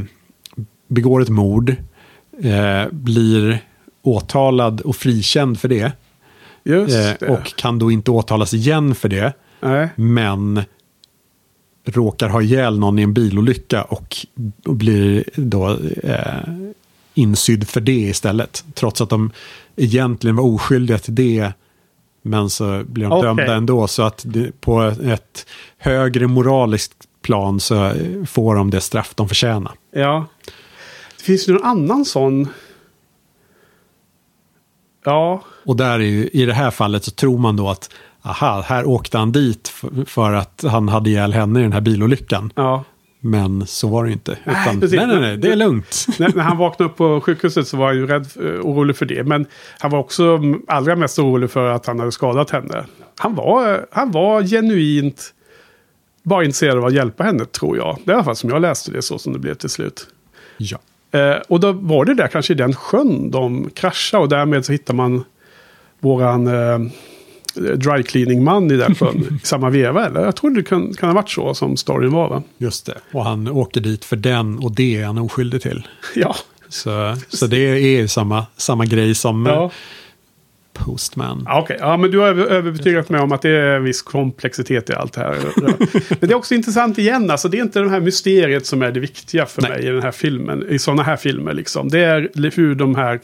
begår 0.88 1.22
ett 1.22 1.30
mord, 1.30 1.76
eh, 2.42 2.92
blir 2.92 3.64
åtalad 4.02 4.82
och 4.82 4.96
frikänd 4.96 5.60
för 5.60 5.68
det. 5.68 5.92
Eh, 6.66 6.86
det. 6.86 7.18
och 7.22 7.56
kan 7.56 7.80
då 7.80 7.92
inte 7.92 8.12
åtalas 8.12 8.54
igen 8.54 8.96
för 8.96 9.10
det 9.10 9.34
Nej. 9.60 9.90
men 9.96 10.62
råkar 11.86 12.30
ha 12.30 12.42
ihjäl 12.42 12.80
någon 12.80 13.00
i 13.00 13.02
en 13.02 13.14
bilolycka 13.14 13.84
och, 13.84 14.18
och 14.66 14.76
blir 14.76 15.24
då 15.36 15.78
eh, 16.04 16.54
insydd 17.14 17.68
för 17.68 17.82
det 17.82 17.92
istället. 17.92 18.64
Trots 18.74 19.02
att 19.02 19.10
de 19.10 19.32
egentligen 19.76 20.36
var 20.36 20.44
oskyldiga 20.44 20.98
till 20.98 21.16
det. 21.16 21.54
Men 22.22 22.50
så 22.50 22.84
blir 22.88 23.04
de 23.06 23.12
Okej. 23.12 23.28
dömda 23.28 23.56
ändå. 23.56 23.88
Så 23.88 24.04
att 24.04 24.24
det, 24.26 24.62
på 24.62 24.82
ett 24.84 25.46
högre 25.78 26.28
moraliskt 26.28 26.94
plan 27.22 27.60
så 27.60 27.92
får 28.28 28.56
de 28.56 28.70
det 28.70 28.82
straff 28.82 29.16
de 29.16 29.28
förtjänar. 29.28 29.74
Ja. 29.92 30.26
Det 31.18 31.24
finns 31.24 31.50
ju 31.50 31.54
någon 31.54 31.64
annan 31.64 32.06
sån. 32.06 32.48
Ja. 35.06 35.42
Och 35.66 35.76
där 35.76 35.94
är 35.94 36.00
ju, 36.00 36.28
i 36.28 36.46
det 36.46 36.54
här 36.54 36.72
fallet 36.72 37.04
så 37.04 37.12
tror 37.12 37.38
man 37.38 37.56
då 37.56 37.70
att 37.70 37.90
aha, 38.22 38.62
här 38.62 38.88
åkte 38.88 39.18
han 39.18 39.32
dit 39.32 39.68
för, 39.68 40.06
för 40.06 40.34
att 40.34 40.64
han 40.68 40.90
hade 40.90 41.10
ihjäl 41.10 41.34
henne 41.34 41.60
i 41.60 41.64
den 41.64 41.74
här 41.74 41.82
bilolyckan. 41.82 42.52
ja. 42.56 42.84
Men 43.20 43.68
så 43.68 43.88
var 43.88 44.06
det 44.06 44.12
inte. 44.12 44.38
Nej, 44.44 44.56
Utan, 44.62 44.80
precis. 44.80 44.98
nej, 44.98 45.08
nej, 45.08 45.20
nej, 45.20 45.38
det 45.38 45.52
är 45.52 45.56
lugnt. 45.56 46.06
när, 46.20 46.36
när 46.36 46.44
han 46.44 46.58
vaknade 46.58 46.92
upp 46.92 46.98
på 46.98 47.22
sjukhuset 47.22 47.68
så 47.68 47.78
var 47.78 47.88
han 47.88 47.96
ju 47.96 48.08
rädd, 48.08 48.28
eh, 48.36 48.44
orolig 48.44 48.96
för 48.96 49.06
det. 49.06 49.24
Men 49.24 49.46
han 49.80 49.92
var 49.92 50.00
också 50.00 50.40
allra 50.68 50.96
mest 50.96 51.20
orolig 51.20 51.52
för 51.52 51.70
att 51.70 51.86
han 51.86 52.00
hade 52.00 52.12
skadat 52.12 52.50
henne. 52.50 52.86
Han 53.18 53.36
var, 53.36 53.74
eh, 53.74 53.80
han 53.92 54.12
var 54.12 54.44
genuint 54.44 55.34
bara 56.24 56.44
intresserad 56.44 56.78
av 56.78 56.86
att 56.86 56.94
hjälpa 56.94 57.24
henne, 57.24 57.46
tror 57.46 57.78
jag. 57.78 57.98
Det 58.04 58.12
är 58.12 58.14
i 58.14 58.16
alla 58.16 58.24
fall 58.24 58.36
som 58.36 58.50
jag 58.50 58.62
läste 58.62 58.92
det, 58.92 59.02
så 59.02 59.20
som 59.20 59.34
det 59.34 59.40
blev 59.40 59.54
till 59.54 59.70
slut. 59.70 60.08
Ja. 60.58 60.78
Eh, 61.12 61.38
och 61.48 61.60
då 61.60 61.72
var 61.72 62.06
det 62.06 62.14
där 62.14 62.28
kanske 62.28 62.54
i 62.54 62.56
den 62.56 62.74
sjön 62.76 63.32
de 63.32 63.70
kraschade 63.70 64.24
och 64.24 64.30
därmed 64.30 64.66
så 64.66 64.72
hittar 64.72 64.94
man 64.94 65.24
våran 66.00 66.48
eh, 66.48 66.80
dry 67.76 68.04
cleaning 68.04 68.44
man 68.44 68.72
i 68.72 68.78
den 68.78 68.96
sjön 68.96 69.40
i 69.44 69.46
samma 69.48 69.70
veva. 69.70 70.06
Eller? 70.06 70.22
Jag 70.26 70.36
tror 70.36 70.52
det 70.52 70.64
kan, 70.64 70.94
kan 70.94 71.10
ha 71.10 71.14
varit 71.16 71.30
så 71.30 71.54
som 71.54 71.78
storyn 71.78 72.12
var. 72.12 72.30
Va? 72.30 72.44
Just 72.58 72.86
det. 72.86 72.98
Och 73.12 73.26
han 73.26 73.48
åker 73.48 73.82
dit 73.82 74.06
för 74.06 74.16
den 74.16 74.58
och 74.60 74.76
det 74.76 74.98
är 75.02 75.06
han 75.06 75.18
oskyldig 75.18 75.62
till. 75.62 75.88
Ja. 76.16 76.36
Så, 76.70 77.16
så 77.30 77.48
det 77.48 77.58
är 77.60 78.08
samma, 78.08 78.46
samma 78.58 78.86
grej 78.86 79.16
som 79.16 79.46
Ja. 79.46 79.64
eh, 79.66 79.72
Postman. 80.74 81.44
Ja, 81.46 81.62
Okej, 81.62 81.78
ja, 81.80 81.98
men 81.98 82.12
du 82.12 82.18
har 82.20 82.28
över- 82.28 82.46
överbetygat 82.46 83.10
mig 83.10 83.22
om 83.22 83.32
att 83.32 83.42
det 83.42 83.50
är 83.50 83.76
en 83.76 83.84
viss 83.84 84.02
komplexitet 84.02 84.90
i 84.90 84.94
allt 84.94 85.14
det 85.14 85.22
här. 85.22 85.36
men 86.10 86.30
det 86.30 86.32
är 86.32 86.36
också 86.36 86.56
intressant 86.56 86.98
igen, 86.98 87.32
alltså 87.32 87.48
det 87.50 87.58
är 87.58 87.62
inte 87.62 87.80
det 87.80 87.90
här 87.90 88.00
mysteriet 88.00 88.66
som 88.66 88.82
är 88.82 88.92
det 88.92 89.00
viktiga 89.00 89.46
för 89.46 89.62
Nej. 89.62 89.72
mig 89.72 89.84
i 89.86 89.90
den 89.90 90.02
här 90.04 90.12
filmen, 90.12 90.66
i 90.70 90.80
sådana 90.80 91.04
här 91.04 91.16
filmer 91.18 91.54
liksom. 91.54 91.90
Det 91.90 92.00
är 92.00 92.52
hur 92.56 92.76
de 92.76 92.96
här 92.96 93.20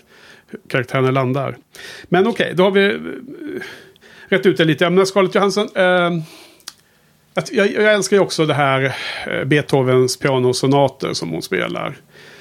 karaktärerna 0.68 1.12
landar. 1.12 1.58
Men 2.10 2.28
okej, 2.28 2.54
då 2.56 2.64
har 2.64 2.72
vi 2.72 2.98
rätt 4.30 4.46
ut 4.46 4.58
det 4.58 4.66
lite. 4.66 4.90
Menar, 4.90 5.06
Scarlett 5.06 5.36
Johansson, 5.36 5.68
eh, 5.76 6.12
jag, 7.52 7.72
jag 7.72 7.94
älskar 7.94 8.18
ju 8.18 8.24
också 8.24 8.46
det 8.46 8.54
här 8.54 8.96
eh, 9.28 9.44
Beethovens 9.46 10.18
pianosonater 10.18 11.14
som 11.14 11.30
hon 11.30 11.42
spelar. 11.42 11.96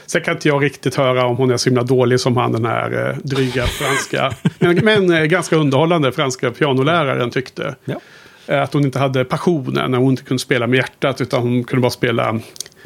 Sen 0.07 0.23
kan 0.23 0.35
inte 0.35 0.49
jag 0.49 0.65
riktigt 0.65 0.95
höra 0.95 1.27
om 1.27 1.37
hon 1.37 1.51
är 1.51 1.57
så 1.57 1.71
himla 1.71 1.83
dålig 1.83 2.21
som 2.21 2.37
han 2.37 2.53
den 2.53 2.65
här 2.65 3.09
eh, 3.09 3.17
dryga 3.17 3.67
franska, 3.67 4.33
men, 4.59 4.77
men 4.85 5.13
eh, 5.13 5.25
ganska 5.25 5.57
underhållande 5.57 6.13
franska 6.13 6.51
pianoläraren 6.51 7.31
tyckte. 7.31 7.75
Ja. 7.85 8.01
Eh, 8.47 8.63
Att 8.63 8.73
hon 8.75 8.85
inte 8.85 8.99
hade 8.99 9.25
passionen, 9.25 9.91
när 9.91 9.99
hon 9.99 10.11
inte 10.11 10.23
kunde 10.23 10.41
spela 10.41 10.67
med 10.67 10.77
hjärtat 10.77 11.21
utan 11.21 11.43
hon 11.43 11.65
kunde 11.65 11.81
bara 11.83 11.91
spela 11.91 12.41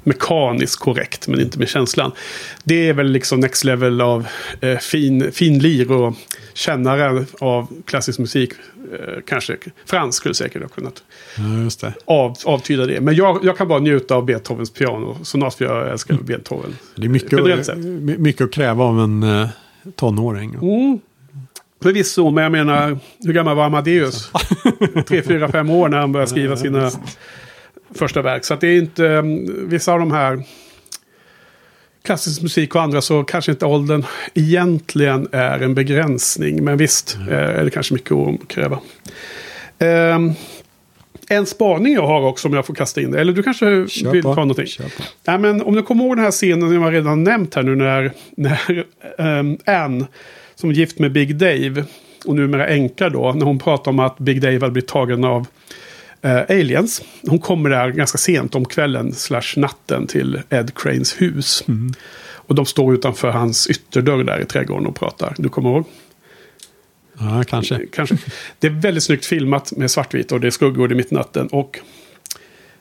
mekaniskt 0.04 0.80
korrekt 0.80 1.28
men 1.28 1.40
inte 1.40 1.58
med 1.58 1.68
känslan. 1.68 2.12
Det 2.64 2.88
är 2.88 2.92
väl 2.92 3.06
liksom 3.06 3.40
next 3.40 3.64
level 3.64 4.00
av 4.00 4.26
eh, 4.60 4.78
fin, 4.78 5.32
fin 5.32 5.58
lir 5.58 5.92
och 5.92 6.14
kännare 6.54 7.24
av 7.40 7.66
klassisk 7.86 8.18
musik. 8.18 8.52
Eh, 8.92 9.14
kanske 9.26 9.56
fransk 9.86 10.18
skulle 10.18 10.34
säkert 10.34 10.62
ha 10.62 10.68
kunnat 10.68 11.02
Ja, 11.36 11.42
det. 11.80 11.92
av, 12.04 12.36
avtyda 12.44 12.86
det. 12.86 13.00
Men 13.00 13.14
jag, 13.14 13.44
jag 13.44 13.56
kan 13.58 13.68
bara 13.68 13.78
njuta 13.80 14.14
av 14.14 14.24
Beethovens 14.24 14.70
piano. 14.72 15.18
Sonat 15.22 15.54
för 15.54 15.64
jag 15.64 15.90
älskar 15.90 16.14
Beethoven. 16.14 16.76
Det 16.96 17.04
är 17.04 17.08
mycket, 17.08 18.18
mycket 18.20 18.44
att 18.44 18.52
kräva 18.52 18.84
av 18.84 19.00
en 19.00 19.22
eh, 19.22 19.48
tonåring. 19.96 20.54
Mm. 20.54 20.98
Förvisso, 21.82 22.30
men 22.30 22.42
jag 22.42 22.52
menar, 22.52 22.98
hur 23.24 23.32
gammal 23.32 23.56
var 23.56 23.64
Amadeus? 23.64 24.32
Tre, 25.06 25.22
fyra, 25.22 25.48
fem 25.48 25.70
år 25.70 25.88
när 25.88 25.98
han 25.98 26.12
började 26.12 26.30
skriva 26.30 26.56
sina 26.56 26.90
första 27.94 28.22
verk. 28.22 28.44
Så 28.44 28.54
det 28.54 28.66
är 28.66 28.78
inte, 28.78 29.04
um, 29.04 29.68
vissa 29.68 29.92
av 29.92 29.98
de 29.98 30.12
här 30.12 30.42
klassisk 32.02 32.42
musik 32.42 32.74
och 32.74 32.82
andra 32.82 33.00
så 33.00 33.24
kanske 33.24 33.52
inte 33.52 33.66
åldern 33.66 34.04
egentligen 34.34 35.28
är 35.32 35.60
en 35.60 35.74
begränsning. 35.74 36.64
Men 36.64 36.76
visst 36.76 37.18
eh, 37.30 37.36
är 37.36 37.64
det 37.64 37.70
kanske 37.70 37.94
mycket 37.94 38.12
att 38.12 38.48
kräva. 38.48 38.80
Ehm, 39.78 40.32
en 41.28 41.46
spaning 41.46 41.94
jag 41.94 42.06
har 42.06 42.20
också 42.22 42.48
om 42.48 42.54
jag 42.54 42.66
får 42.66 42.74
kasta 42.74 43.00
in 43.00 43.10
det. 43.10 43.20
Eller 43.20 43.32
du 43.32 43.42
kanske 43.42 43.88
Kör 43.88 44.10
vill 44.10 44.22
ta 44.22 44.34
någonting? 44.34 44.66
Kör 44.66 44.84
på. 44.84 45.02
Ja, 45.24 45.38
men 45.38 45.62
om 45.62 45.74
du 45.74 45.82
kommer 45.82 46.04
ihåg 46.04 46.16
den 46.16 46.24
här 46.24 46.30
scenen 46.30 46.68
som 46.68 46.82
jag 46.82 46.92
redan 46.92 47.24
nämnt 47.24 47.54
här 47.54 47.62
nu 47.62 47.76
när, 47.76 48.12
när 48.36 48.86
um, 49.18 49.58
Anne, 49.66 50.06
som 50.60 50.72
gift 50.72 50.98
med 50.98 51.12
Big 51.12 51.36
Dave, 51.36 51.84
och 52.24 52.36
numera 52.36 52.66
änka 52.66 53.08
då, 53.08 53.32
när 53.32 53.46
hon 53.46 53.58
pratar 53.58 53.90
om 53.90 53.98
att 53.98 54.18
Big 54.18 54.40
Dave 54.40 54.60
hade 54.60 54.70
blivit 54.70 54.88
tagen 54.88 55.24
av 55.24 55.46
eh, 56.22 56.40
aliens. 56.48 57.02
Hon 57.28 57.38
kommer 57.38 57.70
där 57.70 57.90
ganska 57.90 58.18
sent 58.18 58.54
om 58.54 58.64
kvällen 58.64 59.12
slash 59.12 59.56
natten 59.56 60.06
till 60.06 60.42
Ed 60.50 60.74
Cranes 60.74 61.20
hus. 61.20 61.64
Och 62.32 62.54
de 62.54 62.66
står 62.66 62.94
utanför 62.94 63.30
hans 63.30 63.70
ytterdörr 63.70 64.24
där 64.24 64.40
i 64.40 64.44
trädgården 64.44 64.86
och 64.86 64.96
pratar. 64.96 65.34
Du 65.38 65.48
kommer 65.48 65.70
ihåg? 65.70 65.84
Ja, 67.18 67.44
kanske. 67.48 67.86
Kanske. 67.92 68.16
Det 68.58 68.66
är 68.66 68.70
väldigt 68.70 69.04
snyggt 69.04 69.26
filmat 69.26 69.72
med 69.76 69.90
svartvitt 69.90 70.32
och 70.32 70.40
det 70.40 70.46
är 70.46 70.50
skuggor 70.50 70.92
i 70.92 70.94
mitt 70.94 71.12
i 71.12 71.14
natten. 71.14 71.46
Och 71.46 71.78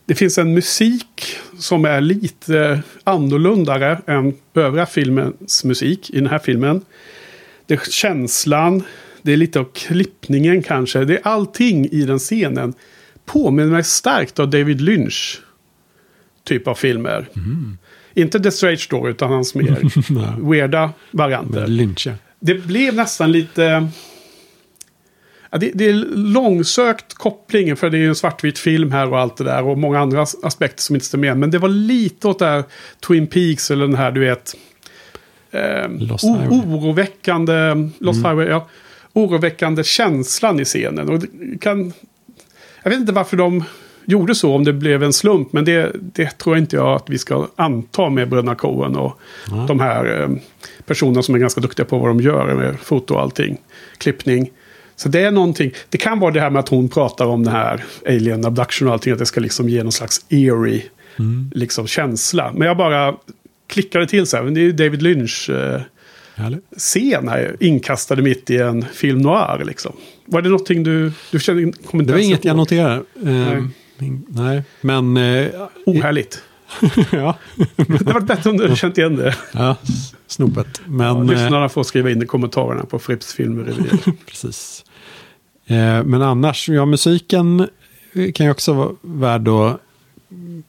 det 0.05 0.15
finns 0.15 0.37
en 0.37 0.53
musik 0.53 1.37
som 1.59 1.85
är 1.85 2.01
lite 2.01 2.81
annorlundare 3.03 4.01
än 4.07 4.33
övriga 4.53 4.85
filmens 4.85 5.63
musik 5.63 6.09
i 6.09 6.19
den 6.19 6.27
här 6.27 6.39
filmen. 6.39 6.81
Det 7.67 7.73
är 7.73 7.91
känslan, 7.91 8.83
det 9.21 9.33
är 9.33 9.37
lite 9.37 9.59
av 9.59 9.67
klippningen 9.73 10.63
kanske. 10.63 11.05
Det 11.05 11.13
är 11.13 11.27
allting 11.27 11.85
i 11.91 12.01
den 12.01 12.19
scenen. 12.19 12.73
Påminner 13.25 13.71
mig 13.71 13.83
starkt 13.83 14.39
av 14.39 14.49
David 14.49 14.81
Lynch 14.81 15.41
typ 16.47 16.67
av 16.67 16.75
filmer. 16.75 17.27
Inte 18.13 18.39
The 18.39 18.51
Straight 18.51 18.79
Story 18.79 19.11
utan 19.11 19.31
hans 19.31 19.55
mer 19.55 19.79
weirda 20.51 20.93
varianter. 21.11 21.59
Med 21.59 21.69
lyncha. 21.69 22.13
Det 22.39 22.53
blev 22.53 22.95
nästan 22.95 23.31
lite... 23.31 23.87
Ja, 25.49 25.57
det, 25.57 25.71
det 25.73 25.89
är 25.89 25.93
långsökt 26.15 27.13
koppling 27.13 27.75
för 27.75 27.89
det 27.89 27.97
är 27.97 27.99
ju 27.99 28.09
en 28.09 28.15
svartvit 28.15 28.59
film 28.59 28.91
här 28.91 29.11
och 29.11 29.19
allt 29.19 29.37
det 29.37 29.43
där 29.43 29.63
och 29.63 29.77
många 29.77 29.99
andra 29.99 30.21
as- 30.21 30.35
aspekter 30.43 30.81
som 30.81 30.95
inte 30.95 31.05
står 31.05 31.17
med. 31.17 31.37
Men 31.37 31.51
det 31.51 31.57
var 31.57 31.69
lite 31.69 32.27
åt 32.27 32.39
det 32.39 32.45
här 32.45 32.63
Twin 33.07 33.27
Peaks 33.27 33.71
eller 33.71 33.87
den 33.87 33.95
här 33.95 34.11
du 34.11 34.19
vet... 34.19 34.55
Eh, 35.57 35.89
Lost 36.07 36.23
oroväckande 36.23 37.89
Lost 37.99 38.19
Highway, 38.25 38.47
ja. 38.47 38.67
oroväckande 39.13 39.83
känslan 39.83 40.59
i 40.59 40.65
scenen. 40.65 41.09
Och 41.09 41.23
kan, 41.61 41.93
jag 42.83 42.89
vet 42.91 42.99
inte 42.99 43.13
varför 43.13 43.37
de 43.37 43.63
gjorde 44.05 44.35
så, 44.35 44.55
om 44.55 44.63
det 44.63 44.73
blev 44.73 45.03
en 45.03 45.13
slump. 45.13 45.53
Men 45.53 45.65
det, 45.65 45.91
det 46.13 46.37
tror 46.37 46.55
jag 46.55 46.63
inte 46.63 46.75
jag 46.75 46.95
att 46.95 47.09
vi 47.09 47.17
ska 47.17 47.47
anta 47.55 48.09
med 48.09 48.29
bröderna 48.29 48.55
Coen 48.55 48.95
och 48.95 49.19
Mm. 49.51 49.65
de 49.65 49.79
här 49.79 50.21
eh, 50.21 50.29
personerna 50.85 51.21
som 51.23 51.35
är 51.35 51.39
ganska 51.39 51.61
duktiga 51.61 51.85
på 51.85 51.97
vad 51.97 52.09
de 52.09 52.21
gör 52.21 52.55
med 52.55 52.79
foto 52.79 53.13
och 53.13 53.21
allting. 53.21 53.57
Klippning. 53.97 54.49
Så 54.95 55.09
det 55.09 55.21
är 55.21 55.31
någonting. 55.31 55.71
Det 55.89 55.97
kan 55.97 56.19
vara 56.19 56.31
det 56.31 56.39
här 56.39 56.49
med 56.49 56.59
att 56.59 56.69
hon 56.69 56.89
pratar 56.89 57.25
om 57.25 57.43
det 57.43 57.51
här 57.51 57.83
alien 58.07 58.45
abduction 58.45 58.87
och 58.87 58.93
allting. 58.93 59.13
Att 59.13 59.19
det 59.19 59.25
ska 59.25 59.39
liksom 59.41 59.69
ge 59.69 59.83
någon 59.83 59.91
slags 59.91 60.25
eerie 60.29 60.83
liksom, 61.51 61.87
känsla. 61.87 62.51
Men 62.55 62.67
jag 62.67 62.77
bara 62.77 63.15
klickade 63.67 64.07
till 64.07 64.27
så 64.27 64.37
här. 64.37 64.43
Men 64.43 64.53
det 64.53 64.59
är 64.59 64.63
ju 64.63 64.71
David 64.71 65.01
Lynch 65.01 65.49
eh, 65.49 65.81
Härligt. 66.35 66.63
scen 66.77 67.27
här. 67.27 67.55
Inkastade 67.59 68.21
mitt 68.21 68.49
i 68.49 68.57
en 68.57 68.85
film 68.93 69.19
noir 69.21 69.63
liksom. 69.65 69.95
Var 70.25 70.41
det 70.41 70.49
någonting 70.49 70.83
du, 70.83 71.11
du 71.31 71.39
kände? 71.39 71.71
Kom 71.85 71.99
inte 71.99 72.11
Det 72.11 72.17
var 72.17 72.23
inget 72.25 72.45
jag 72.45 72.51
ihåg? 72.51 72.57
noterade. 72.57 72.95
Eh, 73.25 73.31
nej. 73.97 74.11
nej, 74.27 74.63
men... 74.81 75.17
Eh, 75.17 75.47
Ohärligt. 75.85 76.43
ja, 77.11 77.37
Det 77.75 78.01
var 78.13 78.19
bättre 78.21 78.49
om 78.49 78.57
du 78.57 78.63
hade 78.63 78.75
känt 78.75 78.97
igen 78.97 79.15
det. 79.15 79.35
ja, 79.53 79.75
snopet. 80.27 80.67
Ja, 80.85 80.91
Men... 80.91 81.17
eh, 81.17 81.23
lyssnarna 81.25 81.69
får 81.69 81.83
skriva 81.83 82.11
in 82.11 82.21
i 82.21 82.25
kommentarerna 82.25 82.85
på 82.85 82.99
Fripps 82.99 83.33
filmrevy. 83.33 83.83
Precis. 84.25 84.85
Eh, 85.67 86.03
men 86.03 86.21
annars, 86.21 86.69
ja, 86.69 86.85
musiken 86.85 87.67
kan 88.35 88.45
ju 88.45 88.51
också 88.51 88.73
vara 88.73 88.89
värd 89.01 89.47
att 89.47 89.81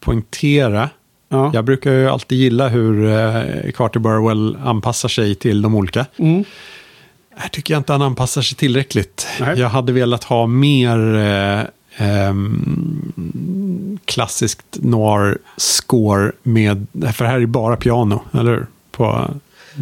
poängtera. 0.01 0.91
Ja. 1.29 1.51
Jag 1.55 1.65
brukar 1.65 1.93
ju 1.93 2.09
alltid 2.09 2.39
gilla 2.39 2.69
hur 2.69 3.07
eh, 3.07 3.71
Carter 3.75 4.01
Burwell 4.01 4.57
anpassar 4.65 5.09
sig 5.09 5.35
till 5.35 5.63
de 5.63 5.75
olika. 5.75 6.07
Mm. 6.17 6.45
Här 7.37 7.49
tycker 7.49 7.75
jag 7.75 7.81
inte 7.81 7.93
han 7.93 8.03
anpassar 8.03 8.43
sig 8.43 8.57
tillräckligt. 8.57 9.27
Nej. 9.41 9.59
Jag 9.59 9.69
hade 9.69 9.93
velat 9.93 10.25
ha 10.25 10.47
mer 10.47 11.15
eh, 11.15 11.61
ehm, 11.97 13.99
klassiskt 14.05 14.79
noir-score 14.81 16.33
med, 16.43 16.87
för 17.15 17.25
här 17.25 17.37
är 17.37 17.41
det 17.41 17.47
bara 17.47 17.77
piano, 17.77 18.23
eller 18.33 18.51
hur? 18.51 18.67
På 18.91 19.31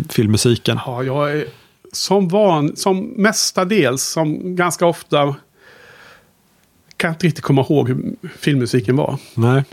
filmmusiken. 0.08 0.78
Ja, 0.86 1.02
jag 1.02 1.32
är 1.32 1.44
som 1.92 2.28
van, 2.28 2.76
som 2.76 3.14
mestadels, 3.16 4.02
som 4.02 4.56
ganska 4.56 4.86
ofta 4.86 5.34
kan 6.96 7.10
inte 7.10 7.26
riktigt 7.26 7.44
komma 7.44 7.62
ihåg 7.62 7.88
hur 7.88 8.16
filmmusiken 8.38 8.96
var. 8.96 9.18
Nej, 9.34 9.64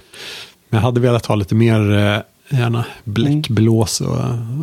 men 0.74 0.80
jag 0.80 0.86
hade 0.86 1.00
velat 1.00 1.26
ha 1.26 1.36
lite 1.36 1.56
mer, 1.56 1.92
eh, 1.92 2.20
gärna 2.60 2.86
bläckblås 3.04 4.02
och, 4.02 4.18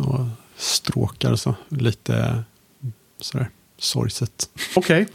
och 0.07 0.25
stråkar 0.55 1.31
och 1.31 1.39
så. 1.39 1.55
Lite 1.69 2.43
sådär 3.21 3.49
sorgset. 3.77 4.49
Okej. 4.75 5.07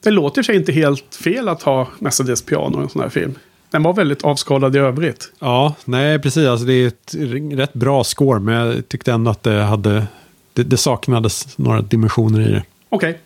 Det 0.00 0.10
låter 0.10 0.42
sig 0.42 0.56
inte 0.56 0.72
helt 0.72 1.14
fel 1.14 1.48
att 1.48 1.62
ha 1.62 1.88
mestadels 1.98 2.42
piano 2.42 2.80
i 2.80 2.82
en 2.82 2.88
sån 2.88 3.02
här 3.02 3.08
film. 3.08 3.34
Den 3.70 3.82
var 3.82 3.92
väldigt 3.92 4.24
avskalad 4.24 4.76
i 4.76 4.78
övrigt. 4.78 5.32
Ja, 5.38 5.74
nej 5.84 6.18
precis. 6.18 6.48
Alltså, 6.48 6.66
det 6.66 6.72
är 6.74 6.86
ett 6.86 7.14
rätt 7.58 7.74
bra 7.74 8.04
score, 8.04 8.40
men 8.40 8.54
jag 8.54 8.88
tyckte 8.88 9.12
ändå 9.12 9.30
att 9.30 9.42
det 9.42 9.62
hade... 9.62 10.06
Det, 10.52 10.62
det 10.62 10.76
saknades 10.76 11.58
några 11.58 11.80
dimensioner 11.80 12.48
i 12.48 12.52
det. 12.52 12.64
Okej. 12.88 13.18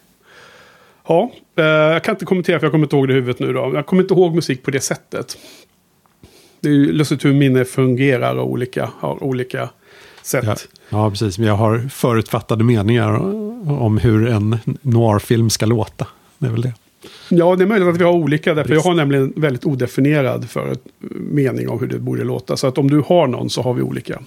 Ja, 1.07 1.31
eh, 1.57 1.65
jag 1.65 2.05
kan 2.05 2.15
inte 2.15 2.25
kommentera 2.25 2.59
för 2.59 2.67
jag 2.67 2.73
kommer 2.73 2.85
inte 2.85 2.97
ihåg 2.97 3.09
det 3.09 3.13
i 3.13 3.17
huvudet 3.17 3.41
nu 3.41 3.53
då. 3.53 3.71
Jag 3.75 3.87
kommer 3.87 4.03
inte 4.03 4.15
ihåg 4.15 4.35
musik 4.35 4.63
på 4.63 4.71
det 4.71 4.81
sättet. 4.81 5.37
Det 6.61 6.69
är 6.69 6.73
ju 6.73 6.93
lustigt 6.93 7.25
hur 7.25 7.33
minne 7.33 7.65
fungerar 7.65 8.37
och 8.37 8.51
olika, 8.51 8.91
har 8.99 9.23
olika 9.25 9.69
sätt. 10.23 10.45
Ja, 10.47 10.57
ja, 10.89 11.11
precis. 11.11 11.39
Men 11.39 11.49
jag 11.49 11.55
har 11.55 11.89
förutfattade 11.91 12.65
meningar 12.65 13.13
om 13.83 13.99
hur 13.99 14.29
en 14.29 14.59
noirfilm 14.83 15.51
ska 15.51 15.67
låta. 15.67 16.07
Det 16.39 16.47
är 16.47 16.51
väl 16.51 16.63
det. 16.63 16.73
Ja, 17.29 17.57
det 17.57 17.65
är 17.65 17.67
möjligt 17.67 17.89
att 17.89 18.01
vi 18.01 18.05
har 18.05 18.13
olika. 18.13 18.55
Därför 18.55 18.75
jag 18.75 18.81
har 18.81 18.95
nämligen 18.95 19.33
väldigt 19.37 19.65
odefinierad 19.65 20.51
för 20.51 20.77
mening 21.15 21.69
om 21.69 21.81
hur 21.81 21.87
det 21.87 21.99
borde 21.99 22.25
låta. 22.25 22.57
Så 22.57 22.67
att 22.67 22.79
om 22.79 22.91
du 22.91 23.03
har 23.07 23.27
någon 23.27 23.51
så 23.51 23.63
har 23.63 23.75
vi 23.75 23.83
olika. 23.83 24.21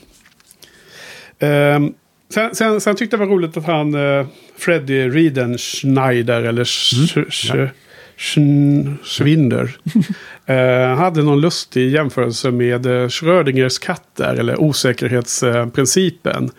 Ehm, 1.40 1.94
sen, 2.34 2.56
sen, 2.56 2.82
sen 2.82 2.96
tyckte 2.96 3.14
jag 3.18 3.22
det 3.22 3.26
var 3.30 3.36
roligt 3.36 3.58
att 3.58 3.66
han, 3.66 3.96
uh, 3.96 4.26
Freddie 4.58 5.10
Rieden 5.10 5.58
Schneider, 5.58 6.44
eller 6.44 6.64
Sch- 6.64 7.26
Sch- 7.30 7.70
Schn- 8.18 8.96
Schwinder, 9.04 9.78
eh, 10.52 10.96
hade 10.96 11.24
någon 11.24 11.42
lustig 11.42 11.92
jämförelse 11.92 12.52
med 12.52 12.86
uh, 12.86 13.10
Schrödingers 13.10 13.80
katter, 13.80 14.36
eller 14.36 14.62
osäkerhetsprincipen. 14.62 16.52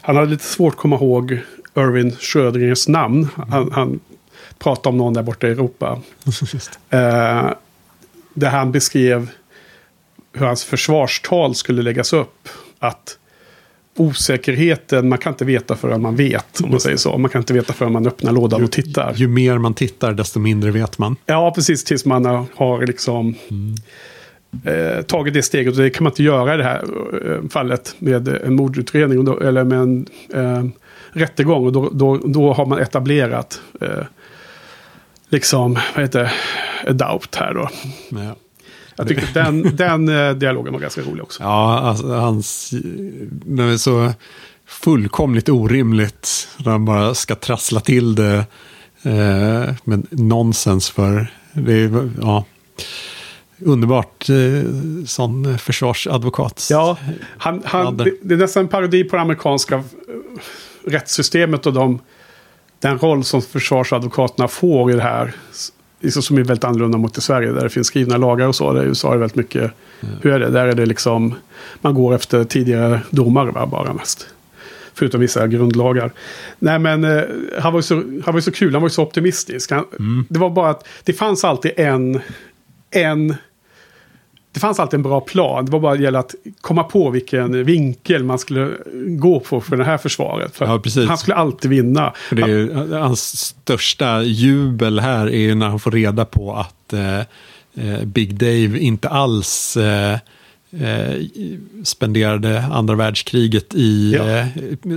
Han 0.00 0.16
hade 0.16 0.30
lite 0.30 0.44
svårt 0.44 0.74
att 0.74 0.80
komma 0.80 0.96
ihåg 0.96 1.40
Irvin 1.74 2.16
Schrödingers 2.16 2.88
namn. 2.88 3.28
Han, 3.50 3.72
han 3.72 4.00
pratade 4.58 4.88
om 4.88 4.98
någon 4.98 5.14
där 5.14 5.22
borta 5.22 5.48
i 5.48 5.50
Europa. 5.50 6.00
Eh, 6.90 7.50
där 8.34 8.50
han 8.50 8.72
beskrev 8.72 9.28
hur 10.32 10.46
hans 10.46 10.64
försvarstal 10.64 11.54
skulle 11.54 11.82
läggas 11.82 12.12
upp. 12.12 12.48
Att 12.78 13.18
osäkerheten, 13.96 15.08
man 15.08 15.18
kan 15.18 15.32
inte 15.32 15.44
veta 15.44 15.76
förrän 15.76 16.02
man 16.02 16.16
vet. 16.16 16.60
Om 16.60 16.70
man 16.70 16.80
säger 16.80 16.96
så. 16.96 17.18
Man 17.18 17.30
kan 17.30 17.40
inte 17.40 17.52
veta 17.52 17.72
förrän 17.72 17.92
man 17.92 18.06
öppnar 18.06 18.32
lådan 18.32 18.64
och 18.64 18.72
tittar. 18.72 19.14
Ju 19.16 19.28
mer 19.28 19.58
man 19.58 19.74
tittar, 19.74 20.12
desto 20.12 20.38
mindre 20.40 20.70
vet 20.70 20.98
man. 20.98 21.16
Ja, 21.26 21.52
precis 21.54 21.84
tills 21.84 22.04
man 22.04 22.24
har- 22.54 22.86
liksom 22.86 23.34
eh, 24.64 25.02
tagit 25.02 25.34
det 25.34 25.42
steget. 25.42 25.76
Och 25.76 25.82
det 25.82 25.90
kan 25.90 26.04
man 26.04 26.10
inte 26.10 26.22
göra 26.22 26.54
i 26.54 26.56
det 26.56 26.64
här 26.64 26.82
eh, 27.32 27.48
fallet 27.48 27.94
med 27.98 28.28
en 28.28 28.54
mordutredning. 28.54 29.24
Då, 29.24 29.40
eller 29.40 29.64
med 29.64 29.78
en 29.78 30.06
eh, 30.34 30.64
rättegång. 31.12 31.66
Och 31.66 31.72
då, 31.72 31.88
då, 31.92 32.16
då 32.16 32.52
har 32.52 32.66
man 32.66 32.78
etablerat 32.78 33.60
eh, 33.80 33.88
liksom, 35.28 35.78
vad 35.94 36.04
heter 36.04 36.32
a 36.86 36.92
doubt 36.92 37.34
här 37.36 37.54
då. 37.54 37.68
Ja. 38.08 38.34
Jag 39.08 39.18
tyckte 39.18 39.42
den, 39.42 39.76
den 39.76 40.08
eh, 40.08 40.34
dialogen 40.34 40.72
var 40.72 40.80
ganska 40.80 41.00
rolig 41.00 41.22
också. 41.22 41.42
Ja, 41.42 41.78
alltså, 41.78 42.14
hans... 42.14 42.70
Det 43.30 43.62
är 43.62 43.76
så 43.76 44.12
fullkomligt 44.66 45.48
orimligt. 45.48 46.48
När 46.64 46.72
han 46.72 46.84
bara 46.84 47.14
ska 47.14 47.34
trassla 47.34 47.80
till 47.80 48.14
det 48.14 48.44
eh, 49.02 49.74
med 49.84 50.06
nonsens 50.10 50.90
för... 50.90 51.26
Det 51.52 51.72
är, 51.72 52.10
ja, 52.20 52.44
underbart 53.58 54.28
eh, 54.28 54.62
sån 55.06 55.58
försvarsadvokat. 55.58 56.68
Ja, 56.70 56.96
han, 57.38 57.62
han, 57.64 57.96
det, 57.96 58.12
det 58.22 58.34
är 58.34 58.38
nästan 58.38 58.62
en 58.62 58.68
parodi 58.68 59.04
på 59.04 59.16
det 59.16 59.22
amerikanska 59.22 59.74
eh, 59.74 59.82
rättssystemet 60.86 61.66
och 61.66 61.72
de, 61.72 62.00
den 62.78 62.98
roll 62.98 63.24
som 63.24 63.42
försvarsadvokaterna 63.42 64.48
får 64.48 64.90
i 64.90 64.94
det 64.94 65.02
här. 65.02 65.34
Liksom 66.02 66.22
som 66.22 66.38
är 66.38 66.44
väldigt 66.44 66.64
annorlunda 66.64 66.98
mot 66.98 67.18
i 67.18 67.20
Sverige 67.20 67.52
där 67.52 67.62
det 67.62 67.70
finns 67.70 67.86
skrivna 67.86 68.16
lagar 68.16 68.48
och 68.48 68.54
så. 68.56 68.72
Där 68.72 68.82
I 68.82 68.86
USA 68.86 69.08
är 69.08 69.12
det 69.12 69.18
väldigt 69.18 69.36
mycket, 69.36 69.70
hur 70.22 70.32
är 70.32 70.40
det? 70.40 70.50
Där 70.50 70.66
är 70.66 70.74
det 70.74 70.86
liksom, 70.86 71.34
man 71.80 71.94
går 71.94 72.14
efter 72.14 72.44
tidigare 72.44 73.00
domare 73.10 73.50
va, 73.50 73.66
bara 73.66 73.92
mest. 73.92 74.26
Förutom 74.94 75.20
vissa 75.20 75.46
grundlagar. 75.46 76.12
Nej 76.58 76.78
men 76.78 77.04
eh, 77.04 77.22
han 77.58 77.72
var 77.72 77.78
ju 77.78 77.82
så, 77.82 77.94
han 78.24 78.34
var 78.34 78.40
så 78.40 78.52
kul, 78.52 78.72
han 78.72 78.82
var 78.82 78.88
ju 78.88 78.92
så 78.92 79.02
optimistisk. 79.02 79.70
Han, 79.70 79.84
Det 80.28 80.38
var 80.38 80.50
bara 80.50 80.70
att 80.70 80.88
det 81.04 81.12
fanns 81.12 81.44
alltid 81.44 81.72
en, 81.76 82.20
en 82.90 83.34
det 84.52 84.60
fanns 84.60 84.80
alltid 84.80 84.94
en 84.98 85.02
bra 85.02 85.20
plan. 85.20 85.64
Det 85.64 85.72
var 85.72 85.80
bara 85.80 86.18
att 86.18 86.34
komma 86.60 86.84
på 86.84 87.10
vilken 87.10 87.64
vinkel 87.64 88.24
man 88.24 88.38
skulle 88.38 88.70
gå 89.06 89.40
på 89.40 89.60
för 89.60 89.76
det 89.76 89.84
här 89.84 89.98
försvaret. 89.98 90.56
För 90.56 90.64
Ja. 90.64 90.72
Han 91.08 91.18
skulle 91.18 91.34
alltid 91.34 91.70
vinna. 91.70 92.12
Ju- 92.30 92.92
hans 92.94 93.38
största 93.38 94.22
jubel 94.22 95.00
här 95.00 95.26
är 95.26 95.38
ju 95.38 95.54
när 95.54 95.68
han 95.68 95.80
får 95.80 95.90
reda 95.90 96.24
på 96.24 96.54
att 96.54 96.92
eh, 96.92 97.18
eh, 97.74 98.04
Big 98.04 98.34
Dave 98.34 98.78
inte 98.78 99.08
alls 99.08 99.76
eh, 99.76 100.18
eh, 100.80 101.22
spenderade 101.84 102.64
andra 102.72 102.94
världskriget 102.94 103.74
i 103.74 104.12
Ja. 104.16 104.22
eh, 104.38 104.46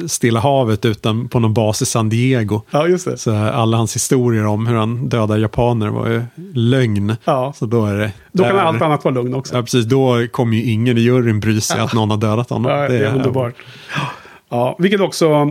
Stilla 0.07 0.39
havet 0.39 0.85
utan 0.85 1.29
på 1.29 1.39
någon 1.39 1.53
bas 1.53 1.81
i 1.81 1.85
San 1.85 2.09
Diego. 2.09 2.61
Ja, 2.71 2.87
just 2.87 3.05
det. 3.05 3.17
Så 3.17 3.35
alla 3.35 3.77
hans 3.77 3.95
historier 3.95 4.45
om 4.45 4.67
hur 4.67 4.75
han 4.75 5.09
dödar 5.09 5.37
japaner 5.37 5.87
var 5.89 6.09
ju 6.09 6.23
lögn. 6.53 7.15
Ja. 7.25 7.53
Så 7.55 7.65
då 7.65 7.85
är 7.85 7.95
det... 7.97 8.11
Då 8.31 8.43
kan 8.43 8.55
där- 8.55 8.61
allt 8.63 8.81
annat 8.81 9.03
vara 9.03 9.15
lugn 9.15 9.33
också. 9.33 9.55
Ja, 9.55 9.61
precis. 9.61 9.85
Då 9.85 10.27
kommer 10.31 10.57
ju 10.57 10.63
ingen 10.63 10.97
i 10.97 11.01
juryn 11.01 11.39
bry 11.39 11.61
sig 11.61 11.79
att 11.79 11.93
någon 11.93 12.09
har 12.09 12.17
dödat 12.17 12.49
honom. 12.49 12.71
Ja, 12.71 12.87
det 12.89 12.97
är 12.97 13.15
underbart. 13.15 13.55
Ja, 14.49 14.75
vilket 14.79 15.01
också 15.01 15.49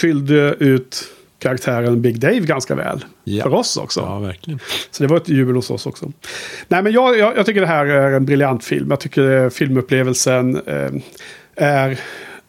fyllde 0.00 0.54
ut 0.58 1.04
karaktären 1.38 2.02
Big 2.02 2.20
Dave 2.20 2.40
ganska 2.40 2.74
väl. 2.74 3.04
Ja. 3.24 3.42
För 3.42 3.54
oss 3.54 3.76
också. 3.76 4.00
Ja, 4.00 4.18
verkligen. 4.18 4.60
Så 4.90 5.02
det 5.02 5.08
var 5.08 5.16
ett 5.16 5.28
jubel 5.28 5.54
hos 5.54 5.70
oss 5.70 5.86
också. 5.86 6.12
Nej, 6.68 6.82
men 6.82 6.92
jag, 6.92 7.18
jag, 7.18 7.36
jag 7.36 7.46
tycker 7.46 7.60
det 7.60 7.66
här 7.66 7.86
är 7.86 8.12
en 8.12 8.24
briljant 8.24 8.64
film. 8.64 8.90
Jag 8.90 9.00
tycker 9.00 9.44
eh, 9.44 9.50
filmupplevelsen 9.50 10.60
eh, 10.66 10.90
är 11.56 11.90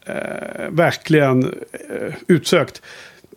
eh, 0.06 0.70
verkligen 0.70 1.42
eh, 1.44 2.14
utsökt. 2.26 2.82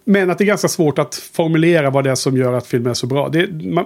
Men 0.03 0.29
att 0.29 0.37
det 0.37 0.43
är 0.43 0.45
ganska 0.45 0.67
svårt 0.67 0.99
att 0.99 1.15
formulera 1.15 1.89
vad 1.89 2.03
det 2.03 2.11
är 2.11 2.15
som 2.15 2.37
gör 2.37 2.53
att 2.53 2.67
filmen 2.67 2.89
är 2.89 2.93
så 2.93 3.07
bra. 3.07 3.29
Det, 3.29 3.47
man, 3.63 3.85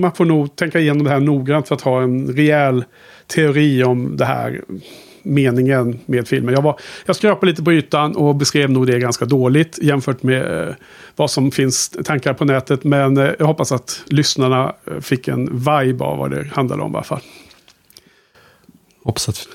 man 0.00 0.12
får 0.12 0.24
nog 0.24 0.56
tänka 0.56 0.78
igenom 0.80 1.04
det 1.04 1.10
här 1.10 1.20
noggrant 1.20 1.68
för 1.68 1.74
att 1.74 1.80
ha 1.80 2.02
en 2.02 2.28
rejäl 2.28 2.84
teori 3.26 3.84
om 3.84 4.16
det 4.16 4.24
här. 4.24 4.60
Meningen 5.22 6.00
med 6.06 6.28
filmen. 6.28 6.54
Jag, 6.54 6.62
var, 6.62 6.80
jag 7.06 7.16
skrapade 7.16 7.50
lite 7.50 7.62
på 7.62 7.72
ytan 7.72 8.16
och 8.16 8.36
beskrev 8.36 8.70
nog 8.70 8.86
det 8.86 8.98
ganska 8.98 9.24
dåligt 9.24 9.78
jämfört 9.82 10.22
med 10.22 10.68
eh, 10.68 10.74
vad 11.16 11.30
som 11.30 11.50
finns 11.50 11.88
tankar 12.04 12.34
på 12.34 12.44
nätet. 12.44 12.84
Men 12.84 13.16
eh, 13.16 13.30
jag 13.38 13.46
hoppas 13.46 13.72
att 13.72 14.02
lyssnarna 14.06 14.74
eh, 14.86 15.00
fick 15.00 15.28
en 15.28 15.58
vibe 15.58 16.04
av 16.04 16.18
vad 16.18 16.30
det 16.30 16.48
handlade 16.52 16.82
om 16.82 16.92
i 16.92 16.94
alla 16.94 17.04
fall. 17.04 17.22
Hoppas 19.04 19.28
att, 19.28 19.48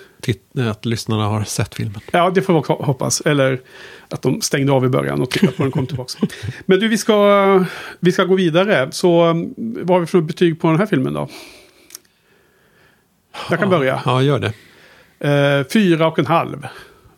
att 0.68 0.86
lyssnarna 0.86 1.26
har 1.26 1.44
sett 1.44 1.76
filmen. 1.76 2.02
Ja, 2.12 2.30
det 2.30 2.42
får 2.42 2.54
vi 2.54 2.84
hoppas. 2.86 3.22
Eller 3.22 3.62
att 4.10 4.22
de 4.22 4.42
stängde 4.42 4.72
av 4.72 4.86
i 4.86 4.90
början 4.90 5.22
och 5.22 5.30
tittade 5.30 5.52
på 5.52 5.64
den 5.64 5.72
kom 5.72 5.88
tillbaka. 5.88 6.28
Men 6.66 6.80
du, 6.80 6.88
vi 6.88 6.98
ska, 6.98 7.66
vi 8.00 8.12
ska 8.12 8.24
gå 8.24 8.36
vidare. 8.36 8.92
Så 8.92 9.18
vad 9.58 9.90
har 9.90 10.00
vi 10.00 10.06
för 10.06 10.22
betyg 10.22 10.62
på 10.62 10.68
den 10.68 10.80
här 10.80 10.86
filmen 10.86 11.14
då? 11.14 11.30
Jag 13.50 13.60
kan 13.60 13.70
börja. 13.70 14.02
Ja, 14.06 14.22
gör 14.22 14.40
det. 14.40 14.54
Eh, 15.20 15.64
fyra 15.74 16.08
och 16.08 16.20
en 16.20 16.26
halv 16.26 16.68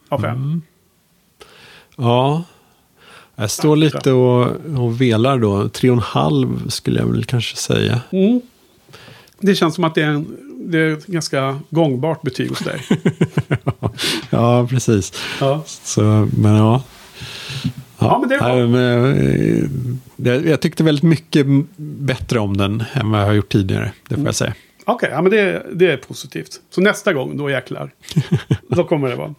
av 0.10 0.20
fem. 0.20 0.36
Mm. 0.36 0.62
Ja, 1.96 2.44
jag 3.36 3.52
står 3.52 3.76
lite 3.76 4.12
och, 4.12 4.48
och 4.78 5.02
velar 5.02 5.40
då. 5.40 5.70
Tre 5.70 5.90
och 5.90 5.96
en 5.96 6.04
halv 6.04 6.70
skulle 6.70 7.00
jag 7.00 7.08
väl 7.08 7.26
kanske 7.26 7.56
säga. 7.56 8.02
Mm. 8.12 8.42
Det 9.40 9.56
känns 9.56 9.76
som 9.76 9.84
att 9.84 9.96
det 9.96 10.02
är, 10.02 10.08
en, 10.08 10.38
det 10.66 10.80
är 10.80 10.94
ett 10.94 11.06
ganska 11.06 11.60
gångbart 11.70 12.22
betyg 12.22 12.50
hos 12.50 12.60
dig. 12.60 12.82
ja, 14.30 14.68
precis. 14.68 15.14
Ja. 15.40 15.64
Så, 15.66 16.28
men 16.38 16.56
ja. 16.56 16.84
Ja, 18.00 18.18
men 18.20 18.30
det 18.30 18.36
är 18.36 19.58
bra. 20.18 20.32
Jag, 20.32 20.46
jag 20.46 20.60
tyckte 20.60 20.84
väldigt 20.84 21.04
mycket 21.04 21.46
bättre 21.78 22.40
om 22.40 22.58
den 22.58 22.84
än 22.94 23.12
vad 23.12 23.22
jag 23.22 23.26
har 23.26 23.34
gjort 23.34 23.52
tidigare. 23.52 23.92
Det 24.04 24.16
får 24.16 24.18
jag 24.18 24.20
mm. 24.20 24.34
säga. 24.34 24.54
Okej, 24.90 25.08
okay, 25.08 25.16
ja, 25.16 25.22
men 25.22 25.32
det, 25.32 25.66
det 25.74 25.92
är 25.92 25.98
positivt. 25.98 26.62
Så 26.70 26.82
nästa 26.82 27.14
gång, 27.14 27.38
då 27.38 27.50
jäklar. 27.50 27.92
då 28.68 28.84
kommer 28.84 29.10
det 29.10 29.16
vara. 29.16 29.36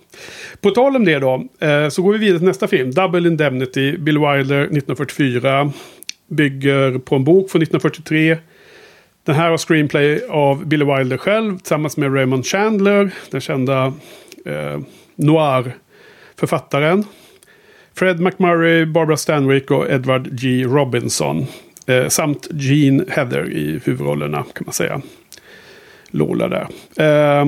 På 0.61 0.71
tal 0.71 0.97
om 0.97 1.05
det 1.05 1.19
då, 1.19 1.49
eh, 1.61 1.89
så 1.89 2.03
går 2.03 2.13
vi 2.13 2.19
vidare 2.19 2.39
till 2.39 2.49
nästa 2.49 2.69
film. 2.69 2.91
Double 2.91 3.29
Indemnity, 3.29 3.99
Bill 3.99 4.19
Wilder 4.19 4.61
1944. 4.61 5.73
Bygger 6.29 6.99
på 6.99 7.17
en 7.17 7.25
bok 7.25 7.51
från 7.51 7.63
1943. 7.63 8.39
Den 9.25 9.35
här 9.35 9.51
har 9.51 9.59
screenplay 9.59 10.23
av 10.29 10.67
Billy 10.67 10.85
Wilder 10.85 11.17
själv 11.17 11.59
tillsammans 11.59 11.97
med 11.97 12.15
Raymond 12.15 12.47
Chandler, 12.47 13.11
den 13.31 13.41
kända 13.41 13.93
eh, 14.45 14.81
noir-författaren. 15.17 17.05
Fred 17.95 18.21
McMurray, 18.21 18.85
Barbara 18.85 19.17
Stanwyck 19.17 19.71
och 19.71 19.91
Edward 19.91 20.29
G. 20.33 20.65
Robinson. 20.65 21.47
Eh, 21.87 22.09
samt 22.09 22.49
Gene 22.53 23.05
Heather 23.09 23.53
i 23.53 23.81
huvudrollerna 23.85 24.45
kan 24.55 24.65
man 24.65 24.73
säga. 24.73 25.01
Lola 26.11 26.49
där. 26.49 26.67
Eh, 26.97 27.47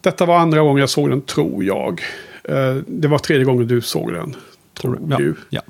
detta 0.00 0.26
var 0.26 0.38
andra 0.38 0.60
gången 0.60 0.80
jag 0.80 0.90
såg 0.90 1.10
den, 1.10 1.22
tror 1.22 1.64
jag. 1.64 2.00
Eh, 2.44 2.74
det 2.86 3.08
var 3.08 3.18
tredje 3.18 3.44
gången 3.44 3.66
du 3.66 3.80
såg 3.80 4.12
den. 4.12 4.36
Tror 4.74 4.98
ja, 5.10 5.16
du. 5.16 5.34
Ja. 5.50 5.62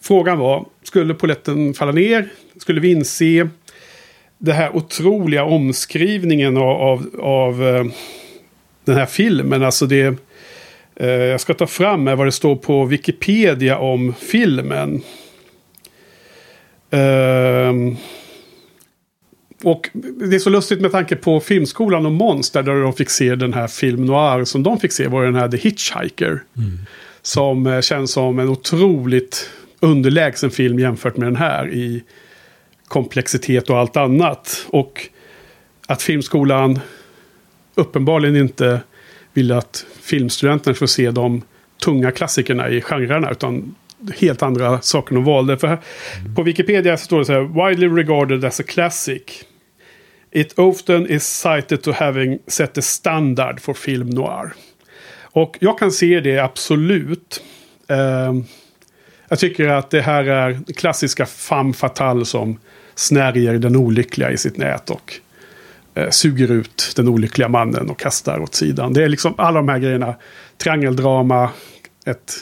Frågan 0.00 0.38
var, 0.38 0.66
skulle 0.82 1.14
poletten 1.14 1.74
falla 1.74 1.92
ner? 1.92 2.28
Skulle 2.56 2.80
vi 2.80 2.90
inse 2.90 3.48
det 4.38 4.52
här 4.52 4.76
otroliga 4.76 5.44
omskrivningen 5.44 6.56
av, 6.56 6.68
av, 6.68 7.06
av 7.20 7.62
uh, 7.62 7.84
den 8.84 8.96
här 8.96 9.06
filmen? 9.06 9.62
Alltså 9.62 9.86
det... 9.86 10.14
Uh, 11.00 11.08
jag 11.08 11.40
ska 11.40 11.54
ta 11.54 11.66
fram 11.66 12.04
vad 12.04 12.26
det 12.26 12.32
står 12.32 12.56
på 12.56 12.84
Wikipedia 12.84 13.78
om 13.78 14.14
filmen. 14.18 15.02
Uh, 16.94 17.96
och 19.62 19.90
det 19.94 20.36
är 20.36 20.38
så 20.38 20.50
lustigt 20.50 20.80
med 20.80 20.92
tanke 20.92 21.16
på 21.16 21.40
Filmskolan 21.40 22.06
och 22.06 22.12
Måns, 22.12 22.50
där 22.50 22.62
de 22.62 22.92
fick 22.92 23.10
se 23.10 23.34
den 23.34 23.52
här 23.52 23.66
film 23.66 24.04
noir 24.04 24.44
som 24.44 24.62
de 24.62 24.80
fick 24.80 24.92
se 24.92 25.06
var 25.06 25.24
den 25.24 25.34
här 25.34 25.48
The 25.48 25.56
Hitchhiker. 25.56 26.42
Mm. 26.56 26.78
Som 27.22 27.66
eh, 27.66 27.80
känns 27.80 28.12
som 28.12 28.38
en 28.38 28.48
otroligt 28.48 29.50
underlägsen 29.80 30.50
film 30.50 30.78
jämfört 30.78 31.16
med 31.16 31.26
den 31.26 31.36
här 31.36 31.70
i 31.70 32.02
komplexitet 32.88 33.70
och 33.70 33.78
allt 33.78 33.96
annat. 33.96 34.66
Och 34.68 35.08
att 35.86 36.02
Filmskolan 36.02 36.80
uppenbarligen 37.74 38.36
inte 38.36 38.80
ville 39.32 39.56
att 39.56 39.86
filmstudenterna 40.00 40.74
skulle 40.74 40.88
se 40.88 41.10
de 41.10 41.42
tunga 41.84 42.10
klassikerna 42.10 42.68
i 42.68 42.80
genrerna. 42.80 43.30
Utan 43.30 43.74
helt 44.16 44.42
andra 44.42 44.80
saker 44.80 45.14
de 45.14 45.24
valde. 45.24 45.58
För 45.58 45.66
här, 45.66 45.78
mm. 46.20 46.34
På 46.34 46.42
Wikipedia 46.42 46.96
så 46.96 47.04
står 47.04 47.18
det 47.18 47.24
så 47.24 47.32
här. 47.32 47.68
Widely 47.68 47.88
regarded 47.88 48.44
as 48.44 48.60
a 48.60 48.62
classic. 48.66 49.44
It 50.38 50.58
often 50.58 51.06
is 51.06 51.26
cited 51.26 51.82
to 51.82 51.92
having 51.92 52.38
set 52.46 52.74
the 52.74 52.82
standard 52.82 53.60
for 53.60 53.74
film 53.74 54.10
noir. 54.10 54.52
Och 55.20 55.56
jag 55.60 55.78
kan 55.78 55.92
se 55.92 56.20
det 56.20 56.38
absolut. 56.38 57.42
Uh, 57.90 58.42
jag 59.28 59.38
tycker 59.38 59.68
att 59.68 59.90
det 59.90 60.00
här 60.00 60.24
är 60.24 60.72
klassiska 60.76 61.26
femme 61.26 61.72
fatale 61.72 62.24
som 62.24 62.58
snärjer 62.94 63.54
den 63.54 63.76
olyckliga 63.76 64.30
i 64.30 64.36
sitt 64.36 64.56
nät 64.56 64.90
och 64.90 65.14
uh, 65.98 66.10
suger 66.10 66.50
ut 66.50 66.92
den 66.96 67.08
olyckliga 67.08 67.48
mannen 67.48 67.90
och 67.90 67.98
kastar 67.98 68.38
åt 68.38 68.54
sidan. 68.54 68.92
Det 68.92 69.04
är 69.04 69.08
liksom 69.08 69.34
alla 69.38 69.56
de 69.56 69.68
här 69.68 69.78
grejerna. 69.78 70.14
Triangeldrama, 70.56 71.50
ett 72.06 72.34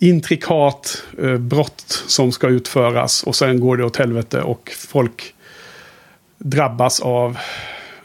intrikat 0.00 1.04
eh, 1.22 1.36
brott 1.36 2.04
som 2.06 2.32
ska 2.32 2.48
utföras 2.48 3.22
och 3.22 3.36
sen 3.36 3.60
går 3.60 3.76
det 3.76 3.84
åt 3.84 3.96
helvete 3.96 4.42
och 4.42 4.72
folk 4.76 5.34
drabbas 6.38 7.00
av 7.00 7.38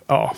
ja, 0.07 0.35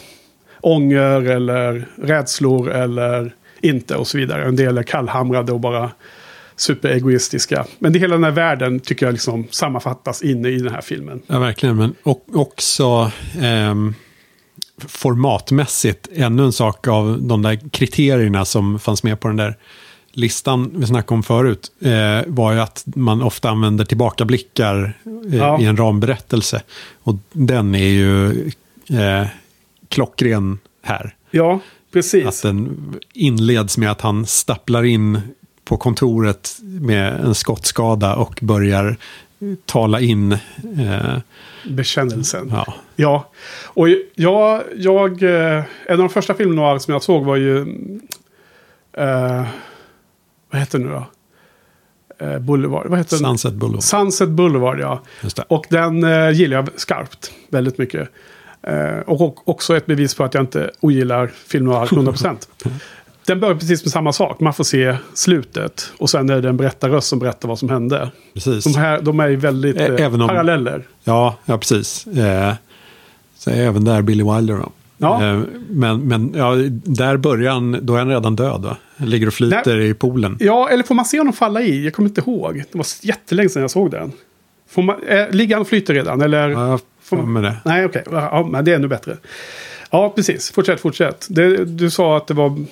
ånger 0.61 1.21
eller 1.21 1.87
rädslor 1.95 2.71
eller 2.71 3.35
inte 3.61 3.95
och 3.95 4.07
så 4.07 4.17
vidare. 4.17 4.45
En 4.45 4.55
del 4.55 4.77
är 4.77 4.83
kallhamrade 4.83 5.51
och 5.51 5.59
bara 5.59 5.91
superegoistiska. 6.55 7.65
Men 7.79 7.93
det 7.93 7.99
hela 7.99 8.15
den 8.15 8.23
här 8.23 8.31
världen 8.31 8.79
tycker 8.79 9.05
jag 9.05 9.13
liksom 9.13 9.47
sammanfattas 9.51 10.21
inne 10.21 10.49
i 10.49 10.57
den 10.57 10.73
här 10.73 10.81
filmen. 10.81 11.21
Ja, 11.27 11.39
verkligen. 11.39 11.75
Men 11.75 11.95
och, 12.03 12.25
också 12.33 13.11
eh, 13.41 13.75
formatmässigt 14.87 16.07
ännu 16.13 16.43
en 16.43 16.53
sak 16.53 16.87
av 16.87 17.21
de 17.21 17.41
där 17.41 17.69
kriterierna 17.69 18.45
som 18.45 18.79
fanns 18.79 19.03
med 19.03 19.19
på 19.19 19.27
den 19.27 19.37
där 19.37 19.57
listan 20.15 20.71
vi 20.75 20.85
snackade 20.85 21.13
om 21.13 21.23
förut 21.23 21.71
eh, 21.79 22.21
var 22.27 22.53
ju 22.53 22.59
att 22.59 22.83
man 22.85 23.21
ofta 23.21 23.49
använder 23.49 23.85
tillbakablickar 23.85 24.93
eh, 25.05 25.37
ja. 25.37 25.61
i 25.61 25.65
en 25.65 25.77
ramberättelse. 25.77 26.61
Och 27.03 27.15
den 27.31 27.75
är 27.75 27.87
ju 27.87 28.47
eh, 28.89 29.27
klockren 29.89 30.59
här. 30.81 31.15
Ja, 31.31 31.59
precis. 31.93 32.25
Att 32.25 32.41
den 32.41 32.93
inleds 33.13 33.77
med 33.77 33.91
att 33.91 34.01
han 34.01 34.25
stapplar 34.25 34.83
in 34.83 35.21
på 35.63 35.77
kontoret 35.77 36.57
med 36.61 37.13
en 37.13 37.35
skottskada 37.35 38.15
och 38.15 38.39
börjar 38.41 38.97
tala 39.65 39.99
in 39.99 40.31
eh, 40.31 41.17
bekännelsen. 41.69 42.49
Ja. 42.51 42.73
ja. 42.95 43.29
Och 43.63 43.87
jag, 44.15 44.63
jag, 44.75 45.23
eh, 45.23 45.63
en 45.85 45.93
av 45.93 45.97
de 45.97 46.09
första 46.09 46.33
filmerna 46.33 46.79
som 46.79 46.91
jag 46.91 47.03
såg 47.03 47.25
var 47.25 47.35
ju 47.35 47.59
eh, 48.93 49.45
vad 50.55 50.59
heter 50.59 50.79
den 50.79 50.87
nu 50.87 50.93
då? 50.93 51.05
Eh, 52.25 52.39
Boulevard. 52.39 52.87
Vad 52.87 52.99
heter 52.99 53.17
Sunset 53.17 53.51
den? 53.51 53.59
Boulevard. 53.59 53.83
Sunset 53.83 54.29
Boulevard, 54.29 54.79
ja. 54.79 55.01
Och 55.47 55.65
den 55.69 56.03
eh, 56.03 56.31
gillar 56.31 56.57
jag 56.57 56.69
skarpt. 56.75 57.31
Väldigt 57.49 57.77
mycket. 57.77 58.09
Eh, 58.61 58.99
och 59.05 59.49
också 59.49 59.77
ett 59.77 59.85
bevis 59.85 60.15
på 60.15 60.23
att 60.23 60.33
jag 60.33 60.43
inte 60.43 60.71
ogillar 60.79 61.27
film 61.27 61.65
noir 61.65 61.85
100%. 61.85 62.37
den 63.25 63.39
börjar 63.39 63.55
precis 63.55 63.83
med 63.83 63.91
samma 63.91 64.13
sak. 64.13 64.39
Man 64.39 64.53
får 64.53 64.63
se 64.63 64.95
slutet. 65.13 65.91
Och 65.97 66.09
sen 66.09 66.29
är 66.29 66.41
det 66.41 66.49
en 66.49 66.57
berättarröst 66.57 67.07
som 67.07 67.19
berättar 67.19 67.47
vad 67.47 67.59
som 67.59 67.69
hände. 67.69 68.11
Precis. 68.33 68.63
De, 68.63 68.75
här, 68.75 69.01
de 69.01 69.19
är 69.19 69.29
väldigt 69.29 69.81
eh, 69.99 70.13
om, 70.13 70.27
paralleller. 70.27 70.87
Ja, 71.03 71.35
ja 71.45 71.57
precis. 71.57 72.07
Eh, 72.07 72.53
så 73.37 73.49
även 73.49 73.83
där 73.83 74.01
Billy 74.01 74.23
Wilder 74.23 74.55
då. 74.55 74.71
Ja. 74.97 75.23
Eh, 75.23 75.39
men, 75.69 76.07
men 76.07 76.33
ja, 76.35 76.55
där 76.83 77.17
börjar 77.17 77.51
han, 77.51 77.79
då 77.81 77.93
är 77.93 77.99
han 77.99 78.09
redan 78.09 78.35
död 78.35 78.61
va? 78.61 78.77
Han 78.97 79.09
ligger 79.09 79.27
och 79.27 79.33
flyter 79.33 79.77
Nej. 79.77 79.89
i 79.89 79.93
poolen. 79.93 80.37
Ja, 80.39 80.69
eller 80.69 80.83
får 80.83 80.95
man 80.95 81.05
se 81.05 81.17
honom 81.17 81.33
falla 81.33 81.61
i? 81.61 81.83
Jag 81.83 81.93
kommer 81.93 82.09
inte 82.09 82.21
ihåg. 82.21 82.63
Det 82.71 82.77
var 82.77 82.85
jättelänge 83.01 83.49
sedan 83.49 83.61
jag 83.61 83.71
såg 83.71 83.91
den. 83.91 84.11
Får 84.69 84.81
man, 84.81 84.95
äh, 85.07 85.29
ligger 85.31 85.55
han 85.55 85.61
och 85.61 85.67
flyter 85.67 85.93
redan? 85.93 86.21
Eller? 86.21 86.49
Ja, 86.49 86.79
får 87.01 87.17
man, 87.17 87.43
det. 87.43 87.55
Nej, 87.65 87.85
okej. 87.85 88.03
Okay. 88.07 88.19
Ja, 88.19 88.47
men 88.51 88.65
det 88.65 88.71
är 88.71 88.75
ännu 88.75 88.87
bättre. 88.87 89.17
Ja, 89.91 90.13
precis. 90.15 90.51
Fortsätt, 90.51 90.79
fortsätt. 90.79 91.27
Det, 91.29 91.65
du 91.65 91.89
sa 91.89 92.17
att 92.17 92.27
det 92.27 92.33
var 92.33 92.65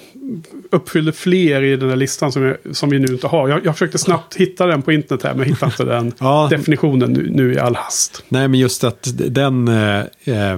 uppfyllde 0.72 1.12
fler 1.12 1.62
i 1.62 1.76
den 1.76 1.90
här 1.90 1.96
listan 1.96 2.32
som, 2.32 2.44
jag, 2.44 2.58
som 2.72 2.90
vi 2.90 3.00
nu 3.00 3.14
inte 3.14 3.28
har. 3.28 3.50
Jag, 3.50 3.66
jag 3.66 3.76
försökte 3.76 3.98
snabbt 3.98 4.36
hitta 4.36 4.66
den 4.66 4.82
på 4.82 4.92
internet 4.92 5.24
här, 5.24 5.34
men 5.34 5.46
hittade 5.46 5.72
inte 5.72 5.86
den 5.86 6.14
ja. 6.20 6.48
definitionen 6.52 7.14
nu, 7.14 7.30
nu, 7.30 7.54
i 7.54 7.60
all 7.60 7.76
hast. 7.76 8.24
Nej, 8.30 8.48
men 8.48 8.60
just 8.60 8.84
att 8.84 9.14
den... 9.16 9.68
Eh, 9.68 10.00
eh, 10.26 10.58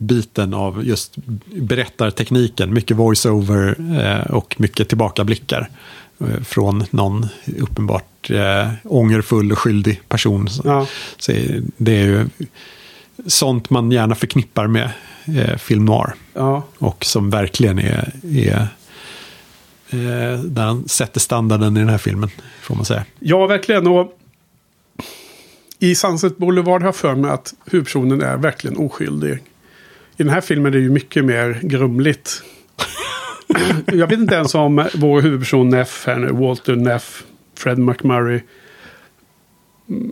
biten 0.00 0.54
av 0.54 0.86
just 0.86 1.14
berättartekniken. 1.54 2.74
Mycket 2.74 2.96
voiceover 2.96 3.76
eh, 4.00 4.34
och 4.34 4.56
mycket 4.58 4.88
tillbakablickar 4.88 5.68
eh, 6.20 6.42
från 6.42 6.84
någon 6.90 7.26
uppenbart 7.58 8.30
eh, 8.30 8.68
ångerfull 8.84 9.52
och 9.52 9.58
skyldig 9.58 10.00
person. 10.08 10.48
Ja. 10.64 10.86
Så 11.18 11.32
det 11.76 11.96
är 11.98 12.04
ju 12.06 12.28
sånt 13.26 13.70
man 13.70 13.92
gärna 13.92 14.14
förknippar 14.14 14.66
med 14.66 14.90
eh, 15.24 15.56
film 15.56 15.84
noir. 15.84 16.14
Ja. 16.34 16.62
Och 16.78 17.04
som 17.04 17.30
verkligen 17.30 17.78
är, 17.78 18.12
är 18.22 18.68
eh, 19.90 20.40
där 20.40 20.62
han 20.62 20.88
sätter 20.88 21.20
standarden 21.20 21.76
i 21.76 21.80
den 21.80 21.88
här 21.88 21.98
filmen, 21.98 22.30
får 22.62 22.74
man 22.74 22.84
säga. 22.84 23.04
ja, 23.18 23.46
verkligen. 23.46 23.86
Och 23.86 24.18
I 25.78 25.94
Sunset 25.94 26.36
Boulevard 26.36 26.82
har 26.82 26.88
jag 26.88 26.96
för 26.96 27.14
mig 27.14 27.30
att 27.30 27.54
huvudpersonen 27.64 28.22
är 28.22 28.36
verkligen 28.36 28.76
oskyldig. 28.76 29.38
I 30.20 30.22
den 30.22 30.32
här 30.32 30.40
filmen 30.40 30.74
är 30.74 30.76
det 30.78 30.82
ju 30.82 30.90
mycket 30.90 31.24
mer 31.24 31.60
grumligt. 31.62 32.42
jag 33.86 34.06
vet 34.06 34.18
inte 34.18 34.34
ens 34.34 34.54
om 34.54 34.88
vår 34.94 35.22
huvudperson 35.22 35.68
Neff 35.68 36.04
här 36.06 36.16
nu, 36.16 36.32
Walter 36.32 36.76
Neff, 36.76 37.24
Fred 37.58 37.78
McMurray, 37.78 38.40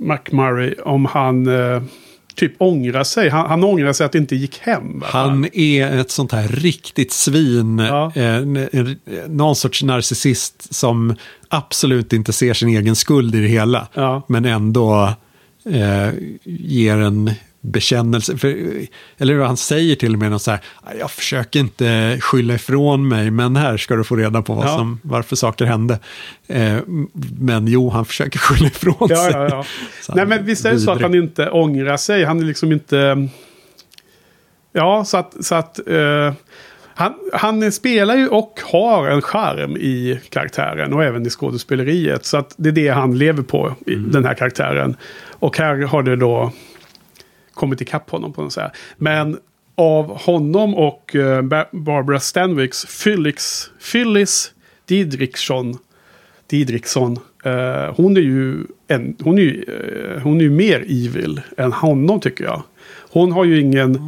McMurray, 0.00 0.74
om 0.84 1.04
han 1.04 1.46
eh, 1.46 1.82
typ 2.34 2.52
ångrar 2.58 3.04
sig. 3.04 3.28
Han, 3.28 3.48
han 3.48 3.64
ångrar 3.64 3.92
sig 3.92 4.06
att 4.06 4.12
det 4.12 4.18
inte 4.18 4.36
gick 4.36 4.58
hem. 4.58 5.02
Han 5.04 5.46
är 5.52 5.98
ett 5.98 6.10
sånt 6.10 6.32
här 6.32 6.48
riktigt 6.48 7.12
svin. 7.12 7.78
Ja. 7.78 8.12
Eh, 8.14 8.40
någon 9.28 9.56
sorts 9.56 9.82
narcissist 9.82 10.74
som 10.74 11.14
absolut 11.48 12.12
inte 12.12 12.32
ser 12.32 12.54
sin 12.54 12.68
egen 12.68 12.96
skuld 12.96 13.34
i 13.34 13.40
det 13.40 13.48
hela. 13.48 13.88
Ja. 13.94 14.22
Men 14.28 14.44
ändå 14.44 15.14
eh, 15.64 16.10
ger 16.44 16.96
en 16.96 17.30
bekännelse. 17.60 18.36
För, 18.36 18.48
eller 19.18 19.34
hur 19.34 19.42
han 19.42 19.56
säger 19.56 19.96
till 19.96 20.12
och 20.12 20.18
med 20.18 20.30
något 20.30 20.42
så 20.42 20.50
här. 20.50 20.60
Jag 20.98 21.10
försöker 21.10 21.60
inte 21.60 22.18
skylla 22.20 22.54
ifrån 22.54 23.08
mig. 23.08 23.30
Men 23.30 23.56
här 23.56 23.76
ska 23.76 23.96
du 23.96 24.04
få 24.04 24.16
reda 24.16 24.42
på 24.42 24.54
vad 24.54 24.66
Ja. 24.66 24.76
som, 24.76 25.00
varför 25.02 25.36
saker 25.36 25.64
hände. 25.64 25.98
Eh, 26.46 26.76
men 27.40 27.66
jo, 27.66 27.90
han 27.90 28.04
försöker 28.04 28.38
skylla 28.38 28.66
ifrån 28.66 28.94
Ja, 29.10 29.16
sig. 29.16 29.32
ja, 29.32 29.64
Nej, 30.14 30.26
men 30.26 30.44
visst 30.44 30.64
är 30.64 30.72
det 30.72 30.80
så 30.80 30.90
att 30.90 31.00
han 31.02 31.14
inte 31.14 31.50
ångrar 31.50 31.96
sig. 31.96 32.24
Han 32.24 32.38
är 32.40 32.44
liksom 32.44 32.72
inte... 32.72 33.28
Ja, 34.72 35.04
så 35.04 35.16
att... 35.16 35.34
Så 35.40 35.54
att 35.54 35.88
eh, 35.88 36.32
han, 36.94 37.14
han 37.32 37.72
spelar 37.72 38.16
ju 38.16 38.28
och 38.28 38.60
har 38.72 39.08
en 39.08 39.22
charm 39.22 39.76
i 39.76 40.20
karaktären 40.28 40.92
och 40.92 41.04
även 41.04 41.26
i 41.26 41.30
skådespeleriet. 41.30 42.24
Så 42.24 42.36
att 42.36 42.54
det 42.56 42.68
är 42.68 42.72
det 42.72 42.88
han 42.88 43.18
lever 43.18 43.42
på, 43.42 43.74
i 43.86 43.94
den 43.94 44.24
här 44.24 44.34
karaktären. 44.34 44.96
Och 45.32 45.58
här 45.58 45.76
har 45.76 46.02
det 46.02 46.16
då 46.16 46.52
kommit 47.58 47.80
ikapp 47.80 48.10
honom 48.10 48.32
på 48.32 48.42
något 48.42 48.52
sätt. 48.52 48.72
Men 48.96 49.38
av 49.74 50.18
honom 50.20 50.74
och 50.74 51.16
eh, 51.16 51.42
Ba- 51.42 51.66
Barbara 51.72 52.20
Stanwicks 52.20 53.02
Phyllis, 53.04 53.70
Phyllis 53.92 54.52
Didriksson 54.86 55.78
Didriksson. 56.46 57.18
Eh, 57.44 57.94
hon 57.96 58.16
är 58.16 58.20
ju, 58.20 58.56
en, 58.88 59.16
hon 59.22 59.38
är 59.38 59.42
ju, 59.42 59.62
eh, 60.14 60.22
hon 60.22 60.36
är 60.38 60.42
ju 60.42 60.50
mer 60.50 60.80
evil 60.80 61.40
än 61.56 61.72
honom 61.72 62.20
tycker 62.20 62.44
jag. 62.44 62.62
Hon 63.10 63.32
har 63.32 63.44
ju 63.44 63.60
ingen, 63.60 63.98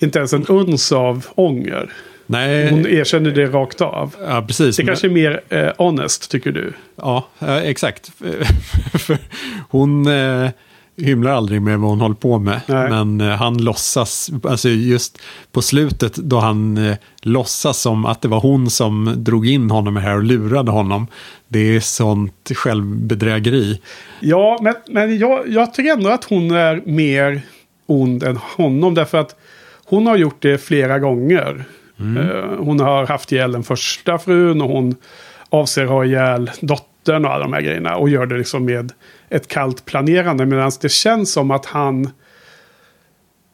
inte 0.00 0.18
ens 0.18 0.32
en 0.32 0.46
uns 0.48 0.92
av 0.92 1.26
ånger. 1.34 1.92
Nej, 2.26 2.70
Hon 2.70 2.86
erkänner 2.86 3.30
det 3.30 3.46
rakt 3.46 3.80
av. 3.80 4.14
ja, 4.28 4.44
precis. 4.46 4.76
Det 4.76 4.84
kanske 4.84 5.06
är 5.06 5.10
mer 5.10 5.40
eh, 5.48 5.70
honest 5.78 6.30
tycker 6.30 6.52
du. 6.52 6.72
Ja, 6.96 7.28
eh, 7.40 7.56
exakt. 7.56 8.12
Hon 9.68 10.06
eh, 10.06 10.50
hymlar 11.04 11.30
aldrig 11.30 11.62
med 11.62 11.78
vad 11.78 11.90
hon 11.90 12.00
håller 12.00 12.14
på 12.14 12.38
med. 12.38 12.60
Nej. 12.66 12.90
Men 12.90 13.20
eh, 13.20 13.28
han 13.28 13.58
låtsas, 13.58 14.30
alltså 14.44 14.68
just 14.68 15.18
på 15.52 15.62
slutet 15.62 16.14
då 16.14 16.38
han 16.38 16.76
eh, 16.76 16.96
låtsas 17.22 17.80
som 17.80 18.04
att 18.04 18.22
det 18.22 18.28
var 18.28 18.40
hon 18.40 18.70
som 18.70 19.14
drog 19.16 19.46
in 19.46 19.70
honom 19.70 19.96
här 19.96 20.16
och 20.16 20.22
lurade 20.22 20.70
honom. 20.70 21.06
Det 21.48 21.76
är 21.76 21.80
sånt 21.80 22.50
självbedrägeri. 22.54 23.80
Ja, 24.20 24.58
men, 24.62 24.74
men 24.88 25.18
jag, 25.18 25.48
jag 25.48 25.74
tycker 25.74 25.92
ändå 25.92 26.10
att 26.10 26.24
hon 26.24 26.50
är 26.50 26.82
mer 26.86 27.42
ond 27.86 28.22
än 28.22 28.36
honom. 28.36 28.94
Därför 28.94 29.18
att 29.18 29.36
hon 29.84 30.06
har 30.06 30.16
gjort 30.16 30.42
det 30.42 30.58
flera 30.58 30.98
gånger. 30.98 31.64
Eh, 31.98 32.58
hon 32.58 32.80
har 32.80 33.06
haft 33.06 33.32
ihjäl 33.32 33.52
den 33.52 33.62
första 33.62 34.18
frun 34.18 34.62
och 34.62 34.68
hon 34.68 34.94
avser 35.50 35.84
ha 35.84 36.04
ihjäl 36.04 36.50
dottern 36.60 36.89
och 37.08 37.14
alla 37.14 37.38
de 37.38 37.52
här 37.52 37.60
grejerna. 37.60 37.96
Och 37.96 38.08
gör 38.08 38.26
det 38.26 38.38
liksom 38.38 38.64
med 38.64 38.92
ett 39.28 39.48
kallt 39.48 39.84
planerande. 39.84 40.46
Medan 40.46 40.72
det 40.80 40.88
känns 40.88 41.32
som 41.32 41.50
att 41.50 41.66
han, 41.66 42.10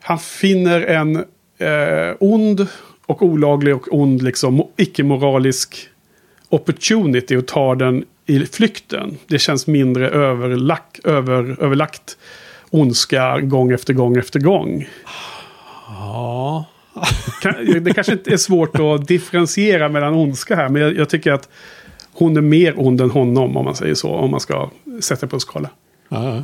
han 0.03 0.19
finner 0.19 0.81
en 0.81 1.17
eh, 1.59 2.15
ond 2.21 2.67
och 3.07 3.23
olaglig 3.23 3.75
och 3.75 3.95
ond 3.95 4.23
liksom 4.23 4.63
icke-moralisk 4.77 5.89
opportunity 6.49 7.37
och 7.37 7.47
tar 7.47 7.77
den 7.77 8.05
i 8.27 8.47
flykten. 8.47 9.19
Det 9.27 9.39
känns 9.39 9.67
mindre 9.67 10.09
överlack, 10.09 10.99
över, 11.05 11.57
överlagt 11.63 12.17
ondska 12.71 13.41
gång 13.41 13.73
efter 13.73 13.95
gång 13.95 14.17
efter 14.17 14.41
gång. 14.41 14.89
Ja. 15.89 16.65
Det 17.83 17.95
kanske 17.95 18.13
inte 18.13 18.33
är 18.33 18.37
svårt 18.37 18.81
att 18.81 19.09
differentiera 19.09 19.89
mellan 19.89 20.15
ondska 20.15 20.57
här, 20.57 20.69
men 20.69 20.83
jag, 20.83 20.97
jag 20.97 21.09
tycker 21.09 21.33
att 21.33 21.49
hon 22.19 22.37
är 22.37 22.41
mer 22.41 22.75
ond 22.77 23.01
än 23.01 23.11
honom 23.11 23.57
om 23.57 23.65
man 23.65 23.75
säger 23.75 23.95
så, 23.95 24.11
om 24.11 24.31
man 24.31 24.41
ska 24.41 24.71
sätta 25.01 25.27
på 25.27 25.37
en 25.37 25.41
skala. 25.41 25.71
Ja, 26.09 26.43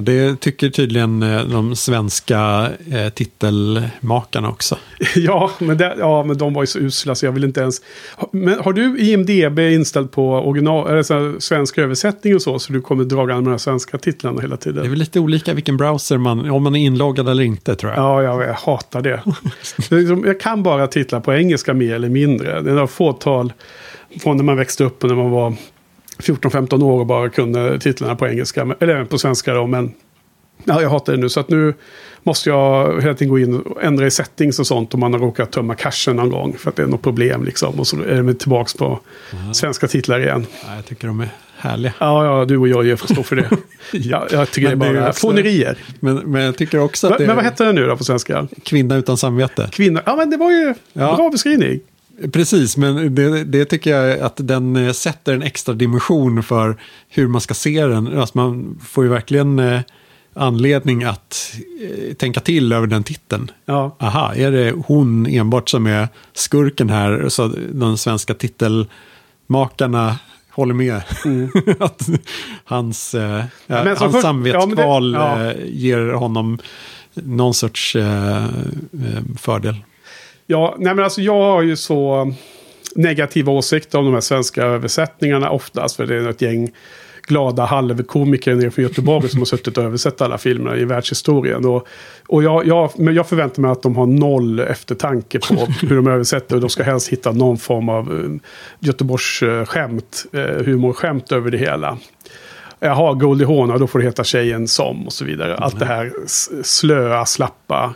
det 0.00 0.40
tycker 0.40 0.70
tydligen 0.70 1.22
eh, 1.22 1.44
de 1.44 1.76
svenska 1.76 2.70
eh, 2.92 3.08
titelmakarna 3.08 4.48
också. 4.48 4.78
Ja 5.16 5.50
men, 5.58 5.78
det, 5.78 5.94
ja, 5.98 6.24
men 6.24 6.38
de 6.38 6.54
var 6.54 6.62
ju 6.62 6.66
så 6.66 6.78
usla 6.78 7.14
så 7.14 7.26
jag 7.26 7.32
vill 7.32 7.44
inte 7.44 7.60
ens... 7.60 7.80
Men 8.30 8.60
har 8.60 8.72
du 8.72 8.98
IMDB 8.98 9.58
inställd 9.58 10.12
på 10.12 10.32
original, 10.32 10.90
eller 10.90 11.40
svensk 11.40 11.78
översättning 11.78 12.34
och 12.34 12.42
så, 12.42 12.58
så 12.58 12.72
du 12.72 12.80
kommer 12.80 13.04
dragande 13.04 13.42
med 13.42 13.52
de 13.52 13.58
svenska 13.58 13.98
titlarna 13.98 14.40
hela 14.40 14.56
tiden? 14.56 14.82
Det 14.82 14.88
är 14.88 14.90
väl 14.90 14.98
lite 14.98 15.20
olika 15.20 15.54
vilken 15.54 15.76
browser 15.76 16.18
man, 16.18 16.50
om 16.50 16.62
man 16.62 16.76
är 16.76 16.80
inloggad 16.80 17.28
eller 17.28 17.42
inte 17.42 17.76
tror 17.76 17.92
jag. 17.92 18.00
Ja, 18.00 18.22
jag, 18.22 18.42
jag 18.42 18.54
hatar 18.54 19.02
det. 19.02 19.22
liksom, 19.90 20.24
jag 20.26 20.40
kan 20.40 20.62
bara 20.62 20.86
titla 20.86 21.20
på 21.20 21.34
engelska 21.34 21.74
mer 21.74 21.94
eller 21.94 22.08
mindre. 22.08 22.60
Det 22.60 22.70
är 22.70 22.74
några 22.74 22.86
fåtal 22.86 23.52
från 24.20 24.36
när 24.36 24.44
man 24.44 24.56
växte 24.56 24.84
upp 24.84 25.04
och 25.04 25.10
när 25.10 25.16
man 25.16 25.30
var 25.30 25.54
14-15 26.18 26.82
år 26.82 27.00
och 27.00 27.06
bara 27.06 27.28
kunde 27.28 27.78
titlarna 27.80 28.16
på 28.16 28.28
engelska. 28.28 28.74
Eller 28.80 28.94
även 28.94 29.06
på 29.06 29.18
svenska 29.18 29.54
då, 29.54 29.66
men 29.66 29.92
ja, 30.64 30.82
jag 30.82 30.90
hatar 30.90 31.12
det 31.12 31.18
nu. 31.18 31.28
Så 31.28 31.40
att 31.40 31.48
nu 31.48 31.74
måste 32.22 32.50
jag 32.50 33.02
hela 33.02 33.14
tiden 33.14 33.28
gå 33.28 33.38
in 33.38 33.60
och 33.60 33.82
ändra 33.82 34.06
i 34.06 34.10
settings 34.10 34.58
och 34.58 34.66
sånt 34.66 34.94
om 34.94 35.00
man 35.00 35.12
har 35.12 35.20
råkat 35.20 35.52
tömma 35.52 35.74
cachen 35.74 36.16
någon 36.16 36.30
gång. 36.30 36.56
För 36.58 36.70
att 36.70 36.76
det 36.76 36.82
är 36.82 36.86
något 36.86 37.02
problem 37.02 37.44
liksom. 37.44 37.80
Och 37.80 37.86
så 37.86 38.02
är 38.02 38.22
det 38.22 38.34
tillbaka 38.34 38.70
på 38.78 39.00
svenska 39.52 39.86
titlar 39.88 40.20
igen. 40.20 40.46
Ja, 40.66 40.74
jag 40.76 40.84
tycker 40.86 41.06
de 41.06 41.20
är 41.20 41.28
härliga. 41.56 41.92
Ja, 41.98 42.24
ja, 42.38 42.44
du 42.44 42.56
och 42.56 42.86
jag 42.86 42.98
får 42.98 43.06
stå 43.14 43.22
för 43.22 43.36
det. 43.36 43.48
ja, 43.92 44.26
jag 44.30 44.50
tycker 44.50 44.68
Men 44.68 44.78
det 44.78 44.86
är 44.86 44.92
det 44.92 44.98
är 44.98 45.00
bara 45.02 45.10
också- 45.10 45.20
fånerier. 45.28 45.78
Men, 46.00 46.16
men 46.16 46.42
jag 46.42 46.56
tycker 46.56 46.78
också 46.78 47.06
att 47.06 47.10
Men, 47.10 47.18
det 47.20 47.26
men 47.26 47.36
vad 47.36 47.44
är 47.44 47.50
hette 47.50 47.64
den 47.64 47.74
nu 47.74 47.86
då 47.86 47.96
på 47.96 48.04
svenska? 48.04 48.48
kvinna 48.62 48.96
utan 48.96 49.16
samvete. 49.16 49.68
Kvinnor. 49.72 50.02
Ja, 50.06 50.16
men 50.16 50.30
det 50.30 50.36
var 50.36 50.50
ju 50.50 50.74
Ja. 50.92 51.16
bra 51.16 51.30
beskrivning. 51.30 51.80
Precis, 52.32 52.76
men 52.76 53.14
det, 53.14 53.44
det 53.44 53.64
tycker 53.64 53.96
jag 53.98 54.18
att 54.20 54.36
den 54.36 54.76
eh, 54.76 54.92
sätter 54.92 55.34
en 55.34 55.42
extra 55.42 55.74
dimension 55.74 56.42
för 56.42 56.76
hur 57.08 57.28
man 57.28 57.40
ska 57.40 57.54
se 57.54 57.86
den. 57.86 58.18
Alltså 58.18 58.38
man 58.38 58.80
får 58.84 59.04
ju 59.04 59.10
verkligen 59.10 59.58
eh, 59.58 59.80
anledning 60.34 61.04
att 61.04 61.54
eh, 62.08 62.14
tänka 62.14 62.40
till 62.40 62.72
över 62.72 62.86
den 62.86 63.02
titeln. 63.04 63.50
Ja. 63.66 63.96
Aha, 64.00 64.34
är 64.34 64.50
det 64.50 64.72
hon 64.86 65.26
enbart 65.26 65.68
som 65.68 65.86
är 65.86 66.08
skurken 66.32 66.90
här? 66.90 67.28
Så 67.28 67.50
de 67.72 67.98
svenska 67.98 68.34
titelmakarna 68.34 70.18
håller 70.50 70.74
med. 70.74 71.02
att 71.80 72.08
hans, 72.64 73.14
eh, 73.14 73.44
Mm. 73.68 73.86
Hans 73.98 74.12
först- 74.12 74.22
samvetskval 74.22 75.12
ja, 75.14 75.36
det- 75.36 75.52
eh, 75.52 75.56
ger 75.70 76.06
honom 76.12 76.58
någon 77.14 77.54
sorts 77.54 77.96
eh, 77.96 78.44
fördel. 79.38 79.76
Ja, 80.46 80.74
nej 80.78 80.94
men 80.94 81.04
alltså 81.04 81.20
jag 81.20 81.42
har 81.42 81.62
ju 81.62 81.76
så 81.76 82.32
negativa 82.94 83.52
åsikter 83.52 83.98
om 83.98 84.04
de 84.04 84.14
här 84.14 84.20
svenska 84.20 84.62
översättningarna 84.62 85.50
oftast. 85.50 85.96
För 85.96 86.06
det 86.06 86.14
är 86.14 86.28
ett 86.28 86.42
gäng 86.42 86.70
glada 87.26 87.64
halvkomiker 87.64 88.54
nere 88.54 88.70
från 88.70 88.82
Göteborg 88.82 89.28
som 89.28 89.40
har 89.40 89.46
suttit 89.46 89.78
och 89.78 89.84
översatt 89.84 90.20
alla 90.20 90.38
filmerna 90.38 90.76
i 90.76 90.84
världshistorien. 90.84 91.64
Och, 91.64 91.88
och 92.26 92.42
jag, 92.42 92.66
jag, 92.66 92.90
men 92.98 93.14
jag 93.14 93.28
förväntar 93.28 93.62
mig 93.62 93.70
att 93.70 93.82
de 93.82 93.96
har 93.96 94.06
noll 94.06 94.60
eftertanke 94.60 95.38
på 95.38 95.54
hur 95.86 95.96
de 95.96 96.06
översätter. 96.06 96.54
Och 96.54 96.60
de 96.60 96.70
ska 96.70 96.82
helst 96.82 97.08
hitta 97.08 97.32
någon 97.32 97.58
form 97.58 97.88
av 97.88 98.12
uh, 98.12 98.36
Göteborgs 98.78 99.42
uh, 99.42 99.64
skämt, 99.64 100.26
uh, 100.34 100.40
humorskämt 100.40 101.32
över 101.32 101.50
det 101.50 101.58
hela. 101.58 101.98
Jaha, 102.80 103.14
Goldie 103.14 103.46
Hawn, 103.46 103.78
då 103.78 103.86
får 103.86 103.98
det 103.98 104.04
heta 104.04 104.24
tjejen 104.24 104.68
som 104.68 105.06
och 105.06 105.12
så 105.12 105.24
vidare. 105.24 105.56
Allt 105.56 105.78
det 105.78 105.86
här 105.86 106.12
slöa, 106.62 107.26
slappa 107.26 107.94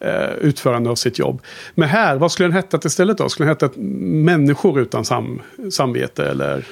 eh, 0.00 0.30
utförande 0.40 0.90
av 0.90 0.94
sitt 0.94 1.18
jobb. 1.18 1.42
Men 1.74 1.88
här, 1.88 2.16
vad 2.16 2.32
skulle 2.32 2.48
den 2.48 2.56
heta 2.56 2.78
istället 2.84 3.18
då? 3.18 3.28
Skulle 3.28 3.48
den 3.48 3.56
heta 3.60 3.80
människor 4.24 4.80
utan 4.80 5.04
sam, 5.04 5.42
samvete 5.70 6.30
eller? 6.30 6.64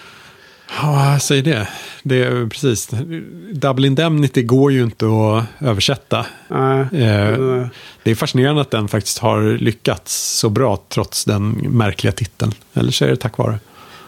Ja, 0.83 1.19
säger 1.21 1.43
det. 1.43 1.69
Det 2.03 2.25
är 2.25 2.47
precis. 2.47 2.91
Double 3.53 3.87
Indemnity 3.87 4.43
går 4.43 4.73
ju 4.73 4.83
inte 4.83 5.07
att 5.07 5.45
översätta. 5.69 6.27
Nej. 6.49 6.87
Eh, 6.93 7.29
Eh, 7.29 7.67
Det 8.03 8.11
är 8.11 8.15
fascinerande 8.15 8.61
att 8.61 8.71
den 8.71 8.89
faktiskt 8.89 9.19
har 9.19 9.59
lyckats 9.59 10.39
så 10.39 10.49
bra 10.51 10.79
trots 10.89 11.25
den 11.25 11.51
märkliga 11.51 12.13
titeln. 12.13 12.53
Eller 12.75 12.93
så 12.93 13.05
är 13.05 13.09
det 13.09 13.17
tack 13.17 13.39
vare. 13.39 13.59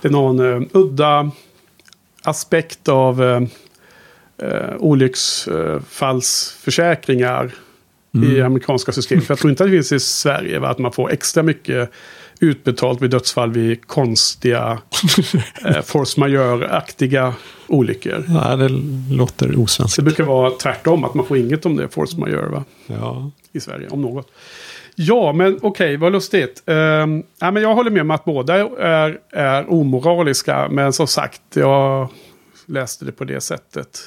Det 0.03 0.09
är 0.09 0.13
någon 0.13 0.63
eh, 0.63 0.69
udda 0.73 1.31
aspekt 2.23 2.89
av 2.89 3.23
eh, 3.25 3.43
eh, 4.49 4.77
olycksfallsförsäkringar 4.79 7.51
i 8.13 8.41
amerikanska 8.41 8.93
system. 8.93 9.21
För 9.21 9.33
jag 9.33 9.39
tror 9.39 9.51
inte 9.51 9.65
att 9.65 9.71
det 9.71 9.77
finns 9.77 9.93
i 9.93 10.01
Sverige 10.01 10.59
va? 10.59 10.69
att 10.69 10.79
man 10.79 10.93
får 10.93 11.13
extra 11.13 11.43
mycket 11.43 11.91
utbetalt 12.41 13.03
vid 13.03 13.11
dödsfall 13.11 13.53
vid 13.53 13.87
konstiga 13.87 14.79
eh, 15.67 15.83
force 15.83 16.21
majeure-aktiga 16.21 17.35
olyckor. 17.67 18.25
Ja, 18.29 18.57
det 18.57 18.69
låter 19.15 19.59
osvenskt. 19.59 19.97
Det 19.97 20.03
brukar 20.03 20.25
vara 20.25 20.51
tvärtom, 20.51 21.05
att 21.05 21.15
man 21.15 21.27
får 21.27 21.37
inget 21.37 21.67
om 21.67 21.77
det 21.77 21.83
är 21.83 21.89
force 21.89 22.19
majeure 22.19 22.49
va? 22.49 22.65
Ja. 22.87 23.31
i 23.53 23.61
Sverige, 23.61 23.89
om 23.89 24.03
något. 24.03 24.29
Ja, 24.95 25.33
men 25.33 25.57
okej, 25.57 25.69
okay, 25.69 25.97
vad 25.97 26.13
lustigt. 26.13 26.63
Um, 26.67 27.23
ja, 27.39 27.51
men 27.51 27.63
jag 27.63 27.75
håller 27.75 27.91
med 27.91 28.03
om 28.03 28.11
att 28.11 28.25
båda 28.25 28.55
är, 28.55 29.19
är 29.31 29.73
omoraliska, 29.73 30.69
men 30.71 30.93
som 30.93 31.07
sagt, 31.07 31.43
jag 31.55 32.09
läste 32.67 33.05
det 33.05 33.13
på 33.13 33.25
det 33.25 33.41
sättet. 33.41 34.01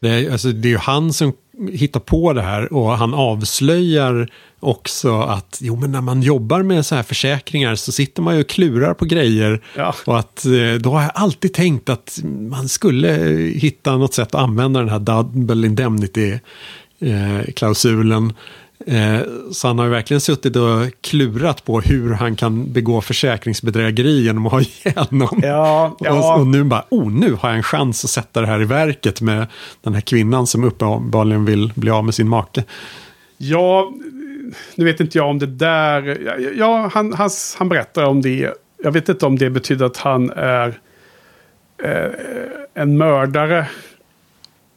Det 0.00 0.08
är, 0.08 0.32
alltså, 0.32 0.52
det 0.52 0.68
är 0.68 0.70
ju 0.70 0.78
han 0.78 1.12
som 1.12 1.32
hittar 1.72 2.00
på 2.00 2.32
det 2.32 2.42
här 2.42 2.72
och 2.72 2.90
han 2.90 3.14
avslöjar 3.14 4.28
också 4.60 5.20
att 5.20 5.58
jo, 5.60 5.76
men 5.76 5.92
när 5.92 6.00
man 6.00 6.22
jobbar 6.22 6.62
med 6.62 6.86
så 6.86 6.94
här 6.94 7.02
försäkringar 7.02 7.74
så 7.74 7.92
sitter 7.92 8.22
man 8.22 8.34
ju 8.34 8.40
och 8.40 8.48
klurar 8.48 8.94
på 8.94 9.04
grejer. 9.04 9.60
Ja. 9.76 9.94
Och 10.06 10.18
att 10.18 10.44
eh, 10.44 10.74
då 10.80 10.90
har 10.90 11.02
jag 11.02 11.10
alltid 11.14 11.54
tänkt 11.54 11.88
att 11.88 12.20
man 12.24 12.68
skulle 12.68 13.12
hitta 13.54 13.96
något 13.96 14.14
sätt 14.14 14.34
att 14.34 14.40
använda 14.40 14.80
den 14.80 14.88
här 14.88 14.98
double 14.98 15.66
indemnity-klausulen. 15.66 18.32
Eh, 18.86 19.20
så 19.52 19.66
han 19.68 19.78
har 19.78 19.86
ju 19.86 19.90
verkligen 19.90 20.20
suttit 20.20 20.56
och 20.56 20.86
klurat 21.00 21.64
på 21.64 21.80
hur 21.80 22.12
han 22.12 22.36
kan 22.36 22.72
begå 22.72 23.00
försäkringsbedrägeri 23.00 24.22
genom 24.22 24.46
att 24.46 24.52
ha 24.52 24.60
ihjäl 24.84 25.06
någon. 25.10 25.40
Ja, 25.42 25.96
ja. 26.00 26.34
Och, 26.34 26.40
och, 26.40 26.46
nu 26.46 26.64
bara, 26.64 26.84
oh 26.90 27.10
nu 27.10 27.32
har 27.32 27.48
jag 27.48 27.56
en 27.56 27.62
chans 27.62 28.04
att 28.04 28.10
sätta 28.10 28.40
det 28.40 28.46
här 28.46 28.62
i 28.62 28.64
verket 28.64 29.20
med 29.20 29.46
den 29.82 29.94
här 29.94 30.00
kvinnan 30.00 30.46
som 30.46 30.64
uppenbarligen 30.64 31.44
vill 31.44 31.72
bli 31.74 31.90
av 31.90 32.04
med 32.04 32.14
sin 32.14 32.28
make. 32.28 32.64
Ja, 33.36 33.92
nu 34.74 34.84
vet 34.84 35.00
inte 35.00 35.18
jag 35.18 35.28
om 35.28 35.38
det 35.38 35.46
där, 35.46 36.18
ja 36.56 36.90
han, 36.94 37.12
han, 37.12 37.30
han 37.58 37.68
berättar 37.68 38.04
om 38.04 38.22
det. 38.22 38.54
Jag 38.82 38.92
vet 38.92 39.08
inte 39.08 39.26
om 39.26 39.38
det 39.38 39.50
betyder 39.50 39.86
att 39.86 39.96
han 39.96 40.30
är 40.30 40.78
eh, 41.84 42.10
en 42.74 42.98
mördare 42.98 43.66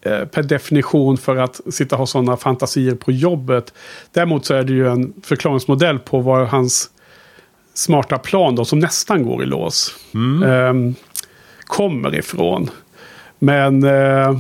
per 0.04 0.44
definition 0.44 1.18
för 1.18 1.36
att 1.36 1.62
sitta 1.70 1.96
och 1.96 2.00
ha 2.00 2.06
sådana 2.06 2.38
fantasier 2.38 2.96
på 2.96 3.12
jobbet. 3.12 3.74
Däremot 4.12 4.46
så 4.46 4.54
är 4.54 4.64
det 4.64 4.74
ju 4.74 4.88
en 4.88 5.14
förklaringsmodell 5.24 6.00
på 6.00 6.20
vad 6.20 6.48
hans 6.48 6.90
smarta 7.74 8.18
plan 8.18 8.56
då, 8.56 8.66
som 8.66 8.80
nästan 8.80 9.26
går 9.26 9.44
i 9.44 9.46
lås, 9.46 9.96
mm. 10.14 10.44
eh, 10.44 10.94
kommer 11.66 12.16
ifrån. 12.16 12.70
Men, 13.40 13.84
eh, 13.84 14.40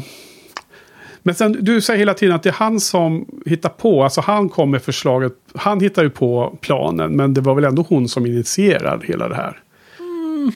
men 1.23 1.35
sen, 1.35 1.57
du 1.59 1.81
säger 1.81 1.99
hela 1.99 2.13
tiden 2.13 2.35
att 2.35 2.43
det 2.43 2.49
är 2.49 2.53
han 2.53 2.79
som 2.79 3.25
hittar 3.45 3.69
på, 3.69 4.03
alltså 4.03 4.21
han 4.21 4.49
kom 4.49 4.71
med 4.71 4.81
förslaget, 4.81 5.33
han 5.55 5.79
hittar 5.79 6.03
ju 6.03 6.09
på 6.09 6.57
planen, 6.61 7.15
men 7.15 7.33
det 7.33 7.41
var 7.41 7.55
väl 7.55 7.65
ändå 7.65 7.85
hon 7.89 8.07
som 8.07 8.25
initierade 8.25 9.05
hela 9.05 9.29
det 9.29 9.35
här. 9.35 9.59
Mm. 9.99 10.51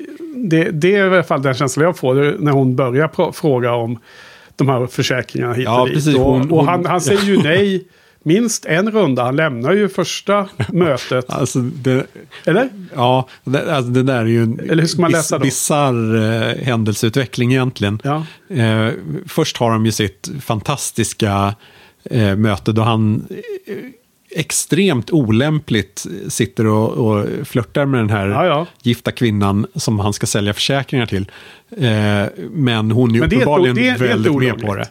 Det, 0.50 0.72
det 0.72 0.96
är 0.96 0.98
i 0.98 1.14
alla 1.14 1.24
fall 1.24 1.42
den 1.42 1.54
känslan 1.54 1.86
jag 1.86 1.98
får 1.98 2.38
när 2.40 2.52
hon 2.52 2.76
börjar 2.76 3.32
fråga 3.32 3.74
om 3.74 4.00
de 4.56 4.70
här 4.70 4.88
försäkringarna 4.88 5.54
hit 5.54 5.66
ja, 5.66 5.82
och 5.82 5.88
dit. 5.88 5.96
Precis, 5.96 6.16
hon, 6.16 6.52
och 6.52 6.66
han, 6.66 6.86
han 6.86 7.02
säger 7.02 7.22
ju 7.24 7.38
nej 7.44 7.88
minst 8.26 8.66
en 8.66 8.92
runda. 8.92 9.24
Han 9.24 9.36
lämnar 9.36 9.72
ju 9.72 9.90
första 9.90 10.48
mötet. 10.74 11.30
Alltså 11.30 11.60
det, 11.60 12.06
Eller? 12.46 12.70
Ja, 12.96 13.28
det, 13.44 13.76
alltså 13.76 13.92
det 13.92 14.04
där 14.04 14.20
är 14.20 14.26
ju 14.26 14.44
en 14.44 14.56
bis, 14.56 15.34
bisarr 15.42 16.16
eh, 16.16 16.66
händelseutveckling 16.66 17.52
egentligen. 17.52 18.00
Ja. 18.04 18.26
Eh, 18.56 18.92
först 19.28 19.58
har 19.58 19.72
de 19.72 19.86
ju 19.86 19.92
sitt 19.92 20.30
fantastiska 20.42 21.56
eh, 22.04 22.36
möte 22.36 22.72
då 22.72 22.82
han 22.82 23.28
eh, 23.68 23.76
extremt 24.36 25.12
olämpligt 25.12 26.06
sitter 26.28 26.68
och, 26.68 26.90
och 26.90 27.26
flörtar 27.44 27.86
med 27.86 28.00
den 28.00 28.10
här 28.10 28.28
ja, 28.28 28.46
ja. 28.46 28.68
gifta 28.82 29.12
kvinnan 29.12 29.68
som 29.76 30.00
han 30.00 30.14
ska 30.14 30.26
sälja 30.26 30.54
försäkringar 30.54 31.06
till. 31.06 31.32
Eh, 31.78 32.26
men 32.52 32.92
hon 32.92 33.16
är 33.16 33.20
men 33.20 33.34
uppenbarligen 33.34 33.76
det 33.76 33.88
är, 33.88 33.98
det 34.00 34.06
är 34.06 34.08
väldigt 34.08 34.36
med 34.36 34.62
på 34.62 34.76
det. 34.76 34.88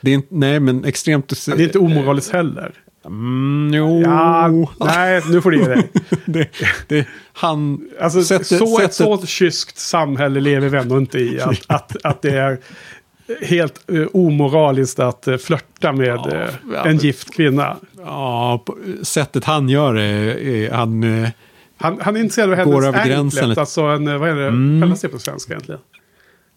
det 0.00 0.14
är, 0.14 0.22
nej, 0.28 0.60
men 0.60 0.84
extremt... 0.84 1.32
Ja, 1.48 1.54
det 1.56 1.62
är 1.62 1.64
inte 1.64 1.78
omoraliskt 1.78 2.32
heller. 2.32 2.72
Mm, 3.06 3.70
jo. 3.74 4.02
Ja, 4.02 4.48
nej, 4.80 5.22
nu 5.30 5.40
får 5.40 5.50
du 5.50 5.58
ge 5.58 5.68
dig. 5.68 5.88
det, 6.24 6.48
det, 6.88 7.06
han 7.32 7.80
alltså, 8.00 8.22
sätter, 8.22 8.44
så, 8.44 8.76
sätter... 8.76 8.84
Ett 8.84 8.94
så 8.94 9.26
kyskt 9.26 9.78
samhälle 9.78 10.40
lever 10.40 10.68
vi 10.68 10.78
ändå 10.78 10.98
inte 10.98 11.18
i. 11.18 11.40
Att, 11.40 11.64
att, 11.66 11.96
att 12.04 12.22
det 12.22 12.38
är 12.38 12.58
helt 13.40 13.90
uh, 13.92 14.06
omoraliskt 14.12 14.98
att 14.98 15.28
uh, 15.28 15.36
flörta 15.36 15.92
med 15.92 16.06
ja, 16.06 16.48
uh, 16.72 16.86
en 16.86 16.96
gift 16.96 17.34
kvinna. 17.34 17.76
Ja, 17.96 18.64
sättet 19.02 19.44
han 19.44 19.68
gör 19.68 19.94
det, 19.94 20.72
han... 20.72 21.04
Uh, 21.04 21.28
han, 21.80 22.00
han 22.00 22.16
är 22.16 22.20
intresserad 22.20 22.60
av 22.60 22.94
hennes 22.94 23.38
anklet, 23.38 23.58
alltså 23.58 23.82
en, 23.82 24.20
vad 24.20 24.28
är 24.28 24.34
det, 24.34 24.46
mm. 24.46 24.80
kallas 24.80 25.00
det 25.00 25.08
på 25.08 25.18
svenska 25.18 25.52
egentligen? 25.52 25.80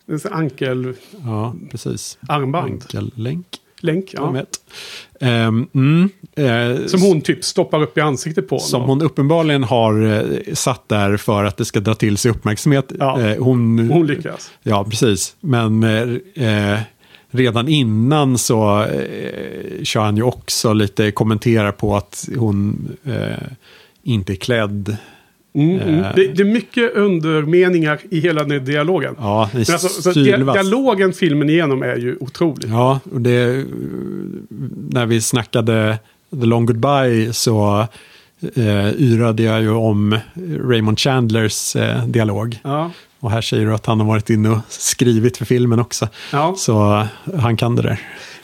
En 0.07 0.19
ankel... 0.31 0.93
Ja, 1.25 1.55
precis. 1.71 2.17
Armband. 2.27 2.71
Ankellänk. 2.71 3.47
Länk, 3.83 4.13
ja. 4.13 4.45
Um, 5.19 5.67
mm, 5.73 6.09
eh, 6.35 6.85
som 6.85 7.01
hon 7.01 7.21
typ 7.21 7.43
stoppar 7.43 7.81
upp 7.81 7.97
i 7.97 8.01
ansiktet 8.01 8.47
på 8.47 8.59
Som 8.59 8.81
hon 8.81 9.01
uppenbarligen 9.01 9.63
har 9.63 10.03
eh, 10.03 10.53
satt 10.53 10.89
där 10.89 11.17
för 11.17 11.43
att 11.43 11.57
det 11.57 11.65
ska 11.65 11.79
dra 11.79 11.95
till 11.95 12.17
sig 12.17 12.31
uppmärksamhet. 12.31 12.91
Ja, 12.99 13.21
eh, 13.21 13.43
hon, 13.43 13.89
hon 13.89 14.07
lyckas. 14.07 14.51
Ja, 14.63 14.83
precis. 14.83 15.35
Men 15.39 15.83
eh, 15.83 16.79
redan 17.31 17.67
innan 17.67 18.37
så 18.37 18.83
eh, 18.83 19.83
kör 19.83 20.01
han 20.01 20.17
ju 20.17 20.23
också 20.23 20.73
lite 20.73 21.11
kommenterar 21.11 21.71
på 21.71 21.95
att 21.95 22.29
hon 22.37 22.89
eh, 23.03 23.47
inte 24.03 24.33
är 24.33 24.35
klädd 24.35 24.97
Mm, 25.53 25.79
mm. 25.79 26.05
Det, 26.15 26.27
det, 26.27 26.41
är 26.41 26.45
mycket 26.45 26.95
undermeningar 26.95 27.99
i 28.09 28.19
hela 28.19 28.43
den 28.43 28.65
dialogen. 28.65 29.15
Ja, 29.17 29.49
Men 29.53 29.59
alltså, 29.59 29.87
så 29.87 30.11
dialogen 30.11 31.13
filmen 31.13 31.49
igenom 31.49 31.83
är 31.83 31.95
ju 31.95 32.17
otrolig. 32.19 32.69
Ja, 32.69 32.99
och 33.11 33.21
det, 33.21 33.65
när 34.89 35.05
vi 35.05 35.21
snackade 35.21 35.97
The 36.31 36.45
Long 36.45 36.65
Goodbye 36.65 37.33
så 37.33 37.87
eh, 38.55 38.89
yrade 38.91 39.43
jag 39.43 39.61
ju 39.61 39.71
om 39.71 40.17
Raymond 40.59 40.99
Chandlers 40.99 41.75
eh, 41.75 42.05
dialog. 42.05 42.59
Ja. 42.63 42.91
Och 43.19 43.31
här 43.31 43.41
säger 43.41 43.65
du 43.65 43.73
att 43.73 43.85
han 43.85 43.99
har 43.99 44.07
varit 44.07 44.29
inne 44.29 44.49
och 44.49 44.59
skrivit 44.69 45.37
för 45.37 45.45
filmen 45.45 45.79
också. 45.79 46.07
Ja. 46.31 46.53
Så 46.57 47.05
han 47.37 47.57
kan 47.57 47.75
det 47.75 47.81
där. 47.81 47.99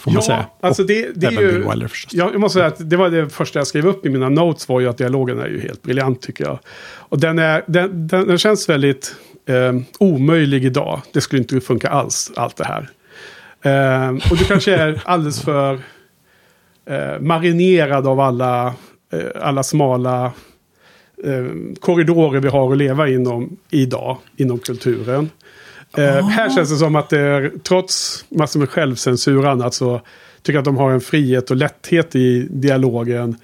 Får 0.07 0.13
man 0.13 0.23
säga. 0.23 0.45
Alltså 0.59 0.83
det, 0.83 1.09
det 1.15 1.27
är 1.27 1.31
ju, 1.31 1.69
Wilder, 1.69 1.91
jag 2.11 2.39
måste 2.39 2.53
säga 2.53 2.65
att 2.65 2.89
det 2.89 2.97
var 2.97 3.09
det 3.09 3.29
första 3.29 3.59
jag 3.59 3.67
skrev 3.67 3.87
upp 3.87 4.05
i 4.05 4.09
mina 4.09 4.29
notes 4.29 4.69
var 4.69 4.79
ju 4.79 4.87
att 4.87 4.97
dialogen 4.97 5.39
är 5.39 5.47
ju 5.47 5.59
helt 5.59 5.81
briljant 5.81 6.21
tycker 6.21 6.43
jag. 6.43 6.59
Och 6.85 7.19
den, 7.19 7.39
är, 7.39 7.63
den, 7.67 8.07
den, 8.07 8.27
den 8.27 8.37
känns 8.37 8.69
väldigt 8.69 9.15
eh, 9.45 9.73
omöjlig 9.99 10.65
idag. 10.65 11.01
Det 11.13 11.21
skulle 11.21 11.41
inte 11.41 11.61
funka 11.61 11.89
alls, 11.89 12.31
allt 12.35 12.55
det 12.55 12.65
här. 12.65 12.89
Eh, 13.61 14.31
och 14.31 14.37
du 14.37 14.45
kanske 14.45 14.75
är 14.75 15.01
alldeles 15.05 15.41
för 15.41 15.79
eh, 16.85 17.19
marinerad 17.19 18.07
av 18.07 18.19
alla, 18.19 18.73
eh, 19.13 19.19
alla 19.41 19.63
smala 19.63 20.25
eh, 21.23 21.45
korridorer 21.79 22.39
vi 22.39 22.49
har 22.49 22.71
att 22.71 22.77
leva 22.77 23.09
inom 23.09 23.57
idag, 23.69 24.17
inom 24.37 24.59
kulturen. 24.59 25.29
Eh, 25.97 26.27
här 26.27 26.55
känns 26.55 26.69
det 26.69 26.77
som 26.77 26.95
att 26.95 27.09
det 27.09 27.19
är, 27.19 27.51
trots 27.63 28.25
massor 28.29 28.59
med 28.59 28.69
självcensur 28.69 29.45
och 29.45 29.51
annat, 29.51 29.73
så 29.73 30.01
tycker 30.41 30.53
jag 30.53 30.61
att 30.61 30.65
de 30.65 30.77
har 30.77 30.91
en 30.91 31.01
frihet 31.01 31.51
och 31.51 31.57
lätthet 31.57 32.15
i 32.15 32.47
dialogen 32.49 33.37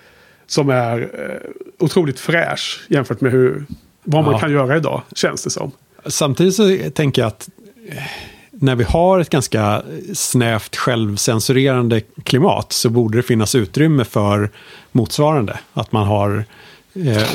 som 0.48 0.70
är 0.70 0.99
eh, 1.02 1.49
otroligt 1.80 2.20
fräsch 2.20 2.86
jämfört 2.90 3.22
med 3.22 3.32
hur, 3.32 3.65
vad 4.03 4.24
man 4.24 4.40
kan 4.40 4.52
göra 4.52 4.78
idag, 4.78 5.02
känns 5.15 5.44
det 5.44 5.49
som. 5.49 5.72
Samtidigt 6.06 6.56
så 6.56 6.78
tänker 6.94 7.22
jag 7.22 7.28
att 7.28 7.49
eh, 7.90 8.03
när 8.52 8.76
vi 8.76 8.84
har 8.84 9.20
ett 9.20 9.30
ganska 9.30 9.84
snävt 10.14 10.76
självcensurerande 10.76 12.02
klimat 12.24 12.72
så 12.72 12.90
borde 12.90 13.18
det 13.18 13.24
finnas 13.24 13.56
utrymme 13.56 14.06
för 14.06 14.49
motsvarande. 14.91 15.60
Att 15.74 15.91
man 15.91 16.07
har 16.07 16.45
eh, 16.94 17.28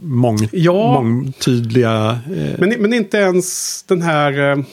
mång, 0.00 0.48
ja, 0.52 1.02
mångtydliga... 1.02 2.18
Eh, 2.36 2.58
men, 2.58 2.74
men 2.78 2.92
inte 2.92 3.16
ens 3.16 3.82
den 3.82 4.02
här 4.02 4.50
eh, 4.50 4.64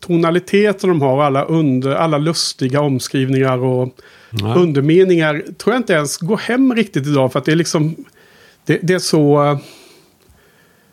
tonaliteten 0.00 0.88
de 0.88 1.02
har, 1.02 1.22
alla, 1.22 1.44
under, 1.44 1.94
alla 1.94 2.18
lustiga 2.18 2.80
omskrivningar 2.80 3.58
och 3.58 3.96
Nej. 4.30 4.56
undermeningar 4.56 5.44
tror 5.58 5.74
jag 5.74 5.80
inte 5.80 5.92
ens 5.92 6.16
går 6.16 6.36
hem 6.36 6.74
riktigt 6.74 7.06
idag. 7.06 7.32
För 7.32 7.38
att 7.38 7.44
det 7.44 7.52
är 7.52 7.56
liksom... 7.56 7.96
Det, 8.64 8.78
det 8.82 8.94
är 8.94 8.98
så... 8.98 9.58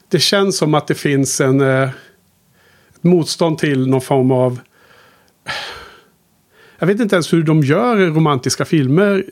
Det 0.10 0.20
känns 0.20 0.58
som 0.58 0.74
att 0.74 0.88
det 0.88 0.96
finns 0.96 1.42
en... 1.42 1.62
Eh, 1.62 1.90
ett 2.96 3.04
motstånd 3.04 3.58
till 3.58 3.88
någon 3.88 4.02
form 4.02 4.32
av... 4.32 4.60
Jag 6.80 6.88
vet 6.88 7.00
inte 7.00 7.16
ens 7.16 7.34
hur 7.34 7.44
de 7.44 7.64
gör 7.64 7.98
romantiska 7.98 8.66
filmer 8.66 9.26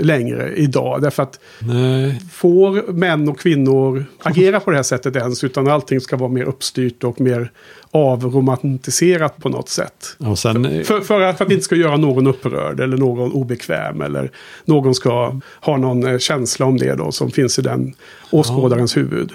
längre 0.00 0.52
idag. 0.56 1.02
Därför 1.02 1.22
att 1.22 1.40
Nej. 1.58 2.20
får 2.32 2.92
män 2.92 3.28
och 3.28 3.38
kvinnor 3.40 4.04
agera 4.22 4.60
på 4.60 4.70
det 4.70 4.76
här 4.76 4.82
sättet 4.82 5.16
ens? 5.16 5.44
Utan 5.44 5.68
allting 5.68 6.00
ska 6.00 6.16
vara 6.16 6.30
mer 6.30 6.44
uppstyrt 6.44 7.04
och 7.04 7.20
mer 7.20 7.50
avromantiserat 7.90 9.36
på 9.36 9.48
något 9.48 9.68
sätt. 9.68 10.16
Sen, 10.36 10.84
För, 10.84 11.00
för, 11.00 11.20
att, 11.20 11.38
för 11.38 11.44
att 11.44 11.48
det 11.48 11.54
inte 11.54 11.64
ska 11.64 11.76
göra 11.76 11.96
någon 11.96 12.26
upprörd 12.26 12.80
eller 12.80 12.96
någon 12.96 13.32
obekväm. 13.32 14.00
Eller 14.00 14.30
någon 14.64 14.94
ska 14.94 15.40
ha 15.60 15.76
någon 15.76 16.06
eh, 16.06 16.18
känsla 16.18 16.66
om 16.66 16.76
det 16.76 16.94
då 16.94 17.12
som 17.12 17.30
finns 17.30 17.58
i 17.58 17.62
den 17.62 17.94
åskådarens 18.30 18.96
huvud. 18.96 19.32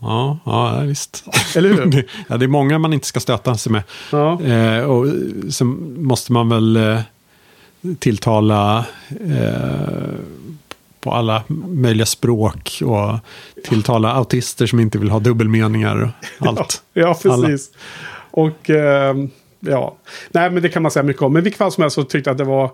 ja, 0.00 0.38
ja, 0.44 0.80
visst. 0.80 1.24
Eller 1.56 1.68
hur? 1.68 2.08
ja, 2.28 2.36
det 2.36 2.44
är 2.44 2.48
många 2.48 2.78
man 2.78 2.92
inte 2.92 3.06
ska 3.06 3.20
stöta 3.20 3.56
sig 3.56 3.72
med. 3.72 3.82
Ja. 4.12 4.42
Eh, 4.42 4.84
och 4.84 5.06
sen 5.50 5.96
måste 6.02 6.32
man 6.32 6.48
väl 6.48 6.76
eh, 6.76 7.00
tilltala 7.98 8.86
eh, 9.08 10.18
på 11.00 11.12
alla 11.12 11.42
möjliga 11.68 12.06
språk 12.06 12.82
och 12.84 13.18
tilltala 13.64 14.12
autister 14.12 14.66
som 14.66 14.80
inte 14.80 14.98
vill 14.98 15.10
ha 15.10 15.18
dubbelmeningar 15.18 16.12
och 16.38 16.46
allt. 16.46 16.82
Ja, 16.92 17.18
precis. 17.22 17.70
Och 18.30 18.70
ehm, 18.70 19.30
ja, 19.60 19.96
nej 20.30 20.50
men 20.50 20.62
det 20.62 20.68
kan 20.68 20.82
man 20.82 20.90
säga 20.90 21.02
mycket 21.02 21.22
om. 21.22 21.32
Men 21.32 21.40
i 21.40 21.44
vilket 21.44 21.58
fall 21.58 21.72
som 21.72 21.82
helst 21.82 21.94
så 21.94 22.04
tyckte 22.04 22.30
jag 22.30 22.34
att 22.34 22.38
det 22.38 22.44
var 22.44 22.70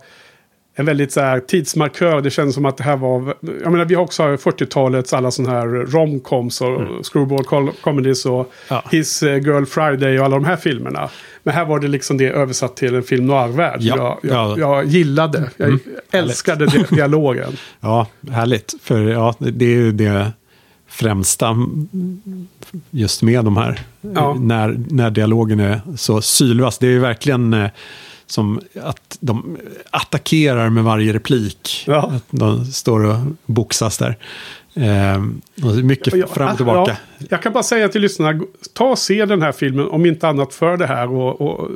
en 0.75 0.87
väldigt 0.87 1.13
så 1.13 1.21
här 1.21 1.41
tidsmarkör. 1.41 2.21
Det 2.21 2.31
kändes 2.31 2.55
som 2.55 2.65
att 2.65 2.77
det 2.77 2.85
här 2.85 2.97
var, 2.97 3.35
jag 3.63 3.73
menar 3.73 3.85
vi 3.85 3.95
har 3.95 4.03
också 4.03 4.23
40-talets 4.23 5.13
alla 5.13 5.31
sådana 5.31 5.55
här 5.59 5.67
romcoms 5.67 6.61
och 6.61 6.81
screwball 7.13 7.45
col- 7.45 7.73
comedies 7.81 8.27
och 8.27 8.33
Mm. 8.33 8.47
Ja. 8.69 8.83
His 8.91 9.23
eh, 9.23 9.37
Girl 9.39 9.65
Friday 9.65 10.19
och 10.19 10.25
alla 10.25 10.37
de 10.37 10.45
här 10.45 10.57
filmerna. 10.57 11.09
Men 11.43 11.55
här 11.55 11.65
var 11.65 11.81
det 11.81 11.89
liksom 11.89 12.17
det 12.19 12.29
översatt 12.29 12.77
till 12.77 12.95
en 12.95 13.03
film 13.03 13.27
noir-värld. 13.27 13.77
Ja, 13.81 14.19
Jag, 14.23 14.33
jag, 14.33 14.33
ja. 14.33 14.47
Mm. 14.47 14.61
jag 14.61 14.85
gillade, 14.87 15.51
jag 15.57 15.79
älskade 16.11 16.67
di- 16.67 16.85
dialogen. 16.95 17.53
Ja, 17.81 18.07
härligt. 18.31 18.75
För 18.83 19.01
ja, 19.09 19.35
det 19.39 19.65
är 19.65 19.69
ju 19.77 19.93
det 19.93 20.33
främsta 20.89 21.49
mm, 21.49 21.89
just 22.91 23.23
med 23.23 23.45
de 23.45 23.57
här. 23.57 23.81
Ja. 24.15 24.37
När, 24.41 24.81
när 24.91 25.11
dialogen 25.11 25.61
är 25.61 25.81
så 25.97 26.21
sylvass. 26.23 26.79
Det 26.79 26.87
är 26.87 26.91
ju 26.91 26.99
verkligen 26.99 27.55
eh, 27.55 27.71
som 28.33 28.61
att 28.83 29.19
de 29.21 29.59
attackerar 29.91 30.71
med 30.71 30.85
varje 30.85 31.13
replik. 31.13 31.85
Ja. 31.87 32.13
Att 32.17 32.25
de 32.31 32.65
står 32.65 33.05
och 33.05 33.17
boxas 33.47 33.99
där. 33.99 34.17
Eh, 34.75 35.23
mycket 35.83 36.31
fram 36.31 36.51
och 36.51 36.57
tillbaka. 36.57 36.97
ja, 37.19 37.27
jag 37.31 37.43
kan 37.43 37.53
bara 37.53 37.63
säga 37.63 37.89
till 37.89 38.01
lyssnarna, 38.01 38.45
ta 38.73 38.85
och 38.85 38.99
se 38.99 39.25
den 39.25 39.43
här 39.43 39.53
filmen, 39.53 39.89
om 39.89 40.07
inte 40.07 40.29
annat 40.29 40.55
för 40.55 40.77
det 40.77 40.87
här 40.87 41.13
och, 41.13 41.41
och 41.41 41.69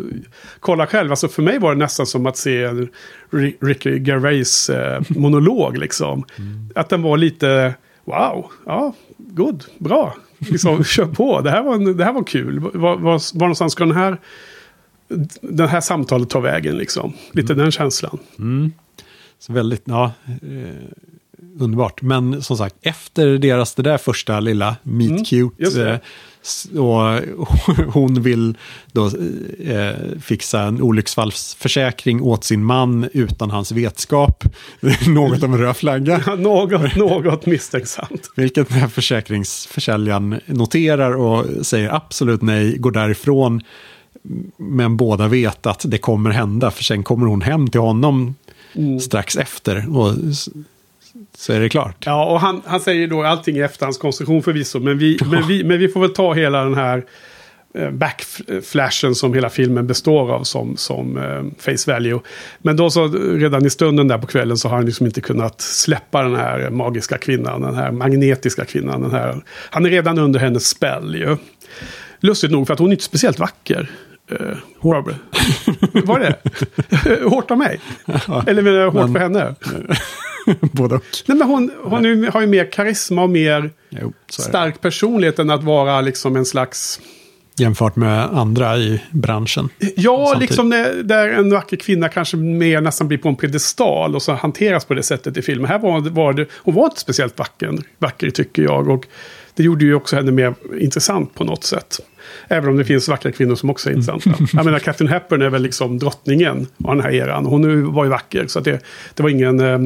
kolla 0.60 0.86
själv. 0.86 1.10
Alltså 1.10 1.28
för 1.28 1.42
mig 1.42 1.58
var 1.58 1.74
det 1.74 1.78
nästan 1.78 2.06
som 2.06 2.26
att 2.26 2.36
se 2.36 2.68
Ricky 3.60 3.98
Gervais 3.98 4.70
eh, 4.70 5.02
monolog 5.08 5.78
liksom. 5.84 6.24
Att 6.74 6.88
den 6.88 7.02
var 7.02 7.16
lite, 7.16 7.74
wow, 8.04 8.50
ja, 8.66 8.94
good, 9.18 9.64
bra. 9.78 10.14
Liksom, 10.38 10.84
kör 10.94 11.06
på, 11.06 11.40
det 11.40 11.50
här 11.50 11.62
var, 11.62 11.74
en- 11.74 11.96
det 11.96 12.04
här 12.04 12.12
var 12.12 12.24
kul. 12.24 12.58
Var, 12.60 12.70
var, 12.96 12.98
var 13.38 13.40
någonstans 13.40 13.72
ska 13.72 13.84
den 13.84 13.96
här, 13.96 14.18
den 15.40 15.68
här 15.68 15.80
samtalet 15.80 16.30
ta 16.30 16.40
vägen 16.40 16.76
liksom? 16.78 17.12
Lite 17.32 17.54
den 17.54 17.70
känslan. 17.70 18.18
Så 19.38 19.52
väldigt, 19.52 19.82
ja, 19.84 20.12
eh, 20.26 20.84
underbart. 21.60 22.02
Men 22.02 22.42
som 22.42 22.56
sagt, 22.56 22.74
efter 22.82 23.26
deras 23.38 23.74
det 23.74 23.82
där 23.82 23.98
första 23.98 24.40
lilla 24.40 24.76
meet 24.82 25.10
Mm, 25.10 25.24
cute 25.24 25.70
det. 25.70 25.90
eh, 25.90 25.98
och 26.78 27.20
hon 27.92 28.22
vill 28.22 28.56
då 28.92 29.06
eh, 29.64 29.94
fixa 30.20 30.62
en 30.62 30.82
olycksfallsförsäkring 30.82 32.22
åt 32.22 32.44
sin 32.44 32.64
man 32.64 33.08
utan 33.12 33.50
hans 33.50 33.72
vetskap. 33.72 34.44
Något 35.08 35.42
av 35.42 35.54
en 35.54 35.58
röd 35.58 35.76
flagga. 35.76 36.22
något, 36.38 36.96
något 36.96 37.46
misstänksamt. 37.46 38.30
Vilket 38.36 38.68
den 38.68 38.78
här 38.78 38.88
försäkringsförsäljaren 38.88 40.40
noterar 40.46 41.16
och 41.16 41.66
säger 41.66 41.94
absolut 41.94 42.42
nej, 42.42 42.78
går 42.78 42.90
därifrån. 42.90 43.60
Men 44.56 44.96
båda 44.96 45.28
vet 45.28 45.66
att 45.66 45.84
det 45.86 45.98
kommer 45.98 46.30
hända, 46.30 46.70
för 46.70 46.84
sen 46.84 47.02
kommer 47.02 47.26
hon 47.26 47.40
hem 47.42 47.68
till 47.68 47.80
honom 47.80 48.34
Mm. 48.76 49.00
strax 49.00 49.36
efter. 49.36 49.98
Och 49.98 50.12
så 51.36 51.52
är 51.52 51.60
det 51.60 51.68
klart. 51.68 51.96
Ja, 52.06 52.26
och 52.26 52.40
han, 52.40 52.62
han 52.64 52.80
säger 52.80 53.08
då 53.08 53.22
allting 53.22 53.56
i 53.56 53.60
efterhandskonstruktion 53.60 54.42
förvisso. 54.42 54.80
Men 54.80 54.98
vi, 54.98 55.18
men, 55.30 55.46
vi, 55.46 55.64
men 55.64 55.78
vi 55.78 55.88
får 55.88 56.00
väl 56.00 56.10
ta 56.10 56.32
hela 56.34 56.64
den 56.64 56.74
här 56.74 57.04
eh, 57.74 57.90
backflashen 57.90 59.14
som 59.14 59.34
hela 59.34 59.50
filmen 59.50 59.86
består 59.86 60.32
av 60.32 60.44
som, 60.44 60.76
som 60.76 61.16
eh, 61.16 61.44
face 61.58 61.92
value. 61.92 62.20
Men 62.58 62.76
då 62.76 62.90
så 62.90 63.08
redan 63.34 63.66
i 63.66 63.70
stunden 63.70 64.08
där 64.08 64.18
på 64.18 64.26
kvällen 64.26 64.56
så 64.56 64.68
har 64.68 64.76
han 64.76 64.86
liksom 64.86 65.06
inte 65.06 65.20
kunnat 65.20 65.60
släppa 65.60 66.22
den 66.22 66.36
här 66.36 66.70
magiska 66.70 67.18
kvinnan, 67.18 67.60
den 67.60 67.74
här 67.74 67.92
magnetiska 67.92 68.64
kvinnan. 68.64 69.02
Den 69.02 69.10
här, 69.10 69.42
han 69.70 69.86
är 69.86 69.90
redan 69.90 70.18
under 70.18 70.40
hennes 70.40 70.68
spell 70.68 71.14
ju. 71.14 71.36
Lustigt 72.20 72.50
nog 72.50 72.66
för 72.66 72.74
att 72.74 72.80
hon 72.80 72.88
är 72.88 72.92
inte 72.92 73.04
speciellt 73.04 73.38
vacker. 73.38 73.90
Uh, 74.32 74.56
Robert. 74.80 75.16
Var 76.06 76.18
det? 76.18 76.34
hårt 77.24 77.50
av 77.50 77.58
mig? 77.58 77.80
Eller 78.46 78.62
menar 78.62 78.78
jag 78.78 78.90
hårt 78.90 79.02
Men- 79.02 79.12
för 79.12 79.20
henne? 79.20 79.54
Både 80.60 80.94
och. 80.94 81.02
Nej, 81.26 81.38
men 81.38 81.48
hon, 81.48 81.70
hon 81.84 82.04
ju- 82.04 82.30
har 82.30 82.40
ju 82.40 82.46
mer 82.46 82.72
karisma 82.72 83.22
och 83.22 83.30
mer 83.30 83.70
Jo, 83.90 84.12
stark 84.30 84.80
personlighet 84.80 85.38
än 85.38 85.50
att 85.50 85.64
vara 85.64 86.00
liksom 86.00 86.36
en 86.36 86.44
slags... 86.44 87.00
Jämfört 87.58 87.96
med 87.96 88.20
andra 88.24 88.76
i 88.76 89.02
branschen. 89.10 89.68
Ja, 89.96 90.26
Samtidigt. 90.26 90.50
liksom 90.50 90.70
där, 90.70 91.02
där 91.02 91.28
en 91.28 91.50
vacker 91.50 91.76
kvinna 91.76 92.08
kanske 92.08 92.36
mer 92.36 92.80
nästan 92.80 93.08
blir 93.08 93.18
på 93.18 93.28
en 93.28 93.36
pedestal 93.36 94.14
och 94.14 94.22
så 94.22 94.32
hanteras 94.32 94.84
på 94.84 94.94
det 94.94 95.02
sättet 95.02 95.36
i 95.36 95.42
filmen. 95.42 95.68
Här 95.70 95.78
var, 95.78 96.00
var 96.10 96.32
det, 96.32 96.46
hon 96.54 96.74
var 96.74 96.84
inte 96.84 97.00
speciellt 97.00 97.38
vacker, 97.38 97.72
vacker 97.98 98.30
tycker 98.30 98.62
jag. 98.62 98.88
Och 98.88 99.04
det 99.56 99.62
gjorde 99.62 99.84
ju 99.84 99.94
också 99.94 100.16
henne 100.16 100.32
mer 100.32 100.54
intressant 100.80 101.34
på 101.34 101.44
något 101.44 101.64
sätt. 101.64 102.00
Även 102.48 102.70
om 102.70 102.76
det 102.76 102.84
finns 102.84 103.08
vackra 103.08 103.32
kvinnor 103.32 103.54
som 103.54 103.70
också 103.70 103.88
är 103.90 103.94
intressanta. 103.94 104.30
Jag 104.52 104.64
menar, 104.64 104.78
Catherine 104.78 105.12
Hepburn 105.12 105.42
är 105.42 105.50
väl 105.50 105.62
liksom 105.62 105.98
drottningen 105.98 106.66
av 106.84 106.96
den 106.96 107.04
här 107.04 107.10
eran. 107.12 107.46
Hon 107.46 107.92
var 107.92 108.04
ju 108.04 108.10
vacker, 108.10 108.46
så 108.46 108.60
det, 108.60 108.80
det 109.14 109.22
var 109.22 109.30
ingen... 109.30 109.60
eh, 109.60 109.78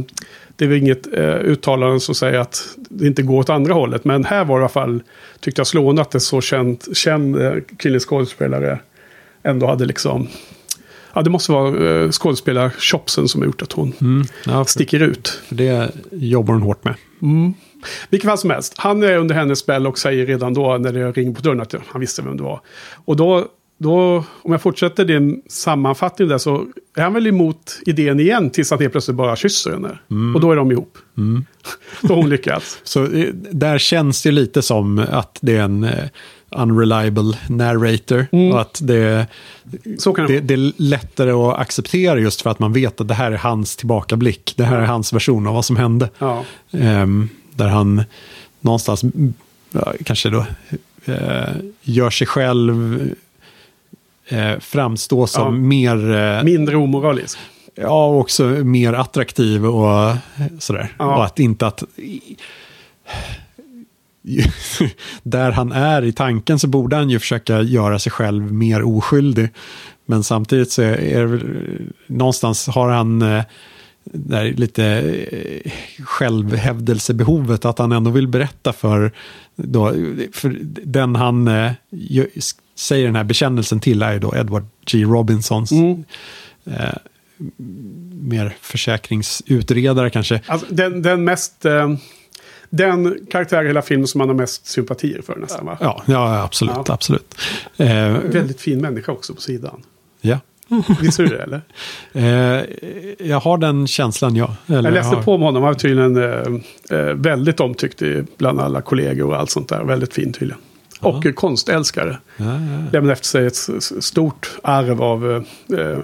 Det 0.57 0.67
väl 0.67 0.77
inget 0.79 1.07
eh, 1.15 1.35
uttalande 1.35 2.01
som 2.01 2.15
säger 2.15 2.39
att 2.39 2.77
det 2.91 3.07
inte 3.07 3.23
går 3.23 3.39
åt 3.39 3.51
andra 3.51 3.75
hållet. 3.75 4.05
Men 4.05 4.25
här 4.25 4.45
var 4.45 4.57
det 4.57 4.61
i 4.61 4.63
alla 4.63 4.69
fall, 4.69 5.03
tyckte 5.41 5.61
jag, 5.61 5.67
slående 5.67 6.03
att 6.03 6.15
en 6.15 6.21
så 6.21 6.41
känd, 6.41 6.97
känd 6.97 7.37
eh, 7.43 7.53
kvinnlig 7.79 8.03
skådespelare 8.03 8.79
ändå 9.43 9.67
hade 9.67 9.85
liksom... 9.85 10.29
Ja, 11.15 11.23
det 11.23 11.31
måste 11.31 11.53
vara 11.53 12.13
skådespelarchopsen 12.13 13.29
som 13.29 13.41
har 13.41 13.47
gjort 13.47 13.63
att 13.63 13.73
hon 13.73 13.93
Mm. 14.01 14.27
Ja, 14.47 14.65
för, 14.65 14.71
sticker 14.71 15.01
ut. 15.03 15.41
för 15.49 15.55
det 15.55 15.91
jobbar 16.11 16.55
hon 16.55 16.63
hårt 16.63 16.85
med. 16.85 16.95
Vilket 18.11 18.29
fall 18.29 18.39
som 18.39 18.51
helst, 18.51 18.75
han 18.77 19.03
är 19.03 19.17
under 19.17 19.35
hennes 19.35 19.59
spel 19.59 19.87
och 19.87 19.99
säger 19.99 20.27
redan 20.27 20.55
då 20.55 20.79
när 20.79 20.93
det 20.93 21.13
ringer 21.13 21.35
på 21.35 21.41
dörren 21.41 21.61
att 21.61 21.75
han 21.87 22.01
visste 22.01 22.23
vem 22.23 22.37
det 22.37 22.43
var. 22.43 22.61
Och 23.05 23.17
då, 23.17 23.47
då 23.79 24.25
om 24.43 24.53
jag 24.53 24.63
fortsätter 24.63 25.05
din 25.05 25.43
sammanfattning 25.49 26.29
där 26.29 26.39
så 26.39 26.67
är 26.97 27.03
han 27.03 27.15
väl 27.15 27.27
emot 27.27 27.81
idén 27.87 28.21
igen 28.21 28.51
tills 28.51 28.71
han 28.71 28.81
helt 28.81 28.93
plötsligt 28.93 29.17
bara 29.17 29.37
kysser 29.37 29.71
henne. 29.71 29.99
Och 30.35 30.41
då 30.41 30.53
är 30.53 30.57
de 30.57 30.73
ihop. 30.73 30.99
då 32.03 32.09
har 32.09 32.17
hon 32.17 32.31
lyckats. 32.31 32.81
Så 32.83 33.05
eh, 33.05 33.29
där 33.51 33.79
känns 33.79 34.23
det 34.23 34.31
lite 34.31 34.63
som 34.63 35.07
att 35.11 35.39
det 35.41 35.57
är 35.57 35.63
en 35.63 35.85
eh, 35.85 36.05
unreliable 36.51 37.39
narrator. 37.49 38.27
Och 38.53 38.61
att 38.61 38.81
det, 38.83 39.27
det, 40.27 40.41
det, 40.41 40.55
är 40.55 40.83
lättare 40.83 41.31
att 41.31 41.59
acceptera 41.59 42.19
just 42.19 42.43
för 42.43 42.51
att 42.51 42.59
man 42.59 42.73
vet 42.73 43.01
att 43.01 43.09
det 43.09 43.15
här 43.15 43.33
är 43.33 43.37
hans 43.37 43.77
tillbakablick. 43.77 44.55
Det 44.57 44.65
här 44.65 44.79
är 44.79 44.87
hans 44.87 45.13
version 45.13 45.47
av 45.47 45.55
vad 45.55 45.65
som 45.65 45.77
hände. 45.77 46.11
Ja. 46.19 46.45
Ehm, 46.71 47.29
där 47.61 47.69
han 47.69 48.03
någonstans 48.61 49.05
kanske 50.05 50.31
då 50.31 50.47
eh, 51.05 51.49
gör 51.83 52.11
sig 52.11 52.27
själv 52.27 53.03
eh, 54.29 54.59
framstå 54.61 55.27
som 55.27 55.43
Ja. 55.45 55.51
mer, 55.51 56.11
eh, 56.15 56.43
Mindre 56.43 56.77
omoralisk. 56.77 57.39
ja, 57.75 58.07
också 58.11 58.45
mer 58.45 58.93
attraktiv 58.93 59.67
och 59.67 60.17
sådär. 60.59 60.89
Ja. 60.99 61.17
Och 61.17 61.25
att 61.25 61.39
inte 61.39 61.67
att... 61.67 61.83
Där 65.23 65.51
han 65.51 65.73
är 65.73 66.05
i 66.05 66.13
tanken 66.13 66.59
så 66.59 66.67
borde 66.69 66.97
han 66.97 67.11
ju 67.11 67.19
försöka 67.19 67.61
göra 67.63 67.99
sig 67.99 68.13
själv 68.13 68.53
mer 68.53 68.83
oskyldig. 68.83 69.49
Men 70.07 70.23
samtidigt 70.23 70.71
så 70.73 70.83
är 70.83 71.21
det 71.21 71.27
väl, 71.27 71.43
någonstans 72.07 72.67
har 72.67 72.91
han 72.91 73.43
där 74.13 74.45
lite 74.53 74.85
eh, 74.85 75.73
självhävdelsebehovet 76.05 77.65
att 77.65 77.79
han 77.79 77.93
ändå 77.93 78.11
vill 78.11 78.29
berätta 78.29 78.73
för, 78.73 79.13
då, 79.57 79.93
för 80.33 80.57
den 80.85 81.17
han 81.17 81.49
eh, 81.49 81.73
säger 82.75 83.07
den 83.07 83.17
här 83.17 83.25
bekännelsen 83.25 83.81
till 83.81 84.03
är 84.03 84.13
ju 84.13 84.19
då 84.19 84.37
Edward 84.37 84.65
G. 84.87 85.05
Robinsons 85.05 85.73
Mm. 85.73 86.05
eh, 86.67 86.95
mer 88.13 88.57
försäkringsutredare 88.61 90.11
kanske. 90.11 90.41
Alltså, 90.47 90.67
den, 90.71 91.03
den 91.03 91.25
mest... 91.25 91.65
Eh, 91.65 91.95
den 92.73 93.27
karaktär 93.31 93.65
i 93.65 93.67
hela 93.67 93.83
filmen 93.83 94.07
som 94.07 94.19
man 94.19 94.29
har 94.29 94.35
mest 94.35 94.67
sympatier 94.67 95.23
för 95.23 95.37
nästan 95.37 95.67
va? 95.67 95.79
Ja, 95.81 96.03
ja 96.07 96.43
absolut, 96.43 96.75
Ja. 96.77 96.85
absolut. 96.95 97.35
Eh, 97.77 98.13
Väldigt 98.13 98.61
fin 98.61 98.81
människa 98.81 99.13
också 99.13 99.35
på 99.35 99.41
sidan. 99.41 99.83
ja. 100.21 100.39
Visste 101.01 101.23
du 101.23 101.29
det 101.29 101.43
eller? 101.43 101.61
Eh, 102.13 102.65
jag 103.29 103.41
har 103.41 103.59
den 103.59 103.87
känslan, 103.87 104.37
ja. 104.37 104.57
Eller 104.67 104.83
Jag 104.83 104.93
läste 104.93 105.17
har... 105.17 105.23
på 105.23 105.35
om 105.35 105.41
honom. 105.43 105.63
Han 105.63 105.73
var 105.73 105.79
tydligen 105.79 106.17
eh, 106.17 106.99
eh, 106.99 107.15
väldigt 107.15 107.61
omtyckt 107.61 108.03
bland 108.39 108.61
alla 108.61 108.81
kollegor 108.81 109.27
och 109.29 109.37
allt 109.37 109.51
sånt 109.51 109.69
där. 109.69 109.85
Väldigt 109.85 110.15
fin 110.15 110.33
tydligen. 110.33 110.61
Och 111.01 111.27
eh, 111.27 111.33
konstälskare. 111.33 112.19
Ja, 112.37 112.45
ja. 112.45 112.83
Lämnade 112.93 113.13
efter 113.13 113.27
sig 113.27 113.47
ett 113.47 114.05
stort 114.05 114.51
arv 114.63 115.03
av 115.03 115.45
eh, 115.79 115.99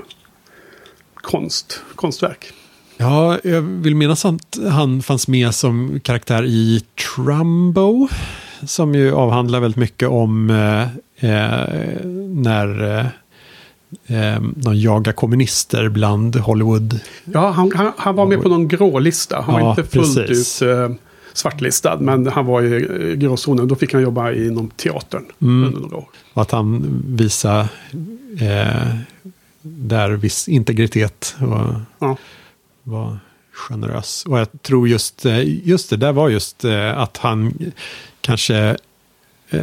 konst, 1.14 1.82
konstverk. 1.94 2.52
Ja, 2.96 3.38
jag 3.44 3.62
vill 3.62 3.96
minnas 3.96 4.24
att 4.24 4.58
han 4.70 5.02
fanns 5.02 5.28
med 5.28 5.54
som 5.54 6.00
karaktär 6.00 6.44
i 6.44 6.84
Trumbo. 7.14 8.08
Som 8.62 8.94
ju 8.94 9.14
avhandlar 9.14 9.60
väldigt 9.60 9.78
mycket 9.78 10.08
om 10.08 10.46
när 12.30 13.10
eh, 14.06 14.40
de 14.56 14.74
jagar 14.80 15.12
kommunister 15.12 15.88
bland 15.88 16.36
Hollywood. 16.36 17.00
Ja, 17.24 17.50
han, 17.50 17.72
han, 17.74 17.92
han 17.96 18.16
var 18.16 18.26
med 18.26 18.42
på 18.42 18.48
någon 18.48 18.68
grå 18.68 18.98
lista. 18.98 19.40
Han 19.40 19.54
var 19.54 19.60
Ja, 19.60 19.70
inte 19.70 19.84
fullt 19.84 20.16
precis. 20.16 20.62
ut 20.62 20.68
eh, 20.68 20.90
svartlistad. 21.32 21.96
Men 22.00 22.26
han 22.26 22.46
var 22.46 22.62
i 22.62 23.16
gråzonen. 23.16 23.68
Då 23.68 23.74
fick 23.74 23.92
han 23.92 24.02
jobba 24.02 24.32
inom 24.32 24.70
teatern 24.70 25.24
Mm. 25.42 25.64
under 25.64 25.80
några 25.80 25.96
år. 25.96 26.06
Och 26.34 26.42
att 26.42 26.50
han 26.50 27.02
visar 27.06 27.60
eh, 28.40 28.94
där 29.62 30.10
viss 30.10 30.48
integritet 30.48 31.36
och 31.40 31.74
Ja. 31.98 32.16
var 32.82 33.18
generös. 33.52 34.24
Och 34.28 34.38
jag 34.38 34.62
tror 34.62 34.88
just, 34.88 35.26
eh, 35.26 35.68
just 35.68 35.90
det 35.90 35.96
där 35.96 36.12
var 36.12 36.28
just 36.28 36.64
eh, 36.64 36.98
att 36.98 37.16
han 37.16 37.58
kanske 38.20 38.76
eh, 39.50 39.60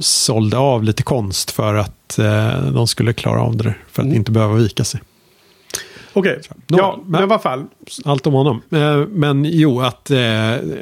sålde 0.00 0.56
av 0.58 0.84
lite 0.84 1.02
konst 1.02 1.50
för 1.50 1.74
att 1.74 2.18
eh, 2.18 2.62
de 2.70 2.86
skulle 2.86 3.12
klara 3.12 3.42
av 3.42 3.56
det. 3.56 3.74
För 3.92 4.02
att 4.02 4.06
Mm. 4.06 4.16
inte 4.16 4.32
behöva 4.32 4.54
vika 4.54 4.84
sig. 4.84 5.00
Okej, 6.12 6.40
Nå, 6.66 6.78
ja, 6.78 7.00
men, 7.06 7.20
i 7.20 7.24
alla 7.24 7.38
fall. 7.38 7.64
Allt 8.04 8.26
om 8.26 8.32
honom. 8.34 8.62
Eh, 8.70 8.96
men 9.08 9.44
jo, 9.44 9.80
att 9.80 10.10
eh, 10.10 10.16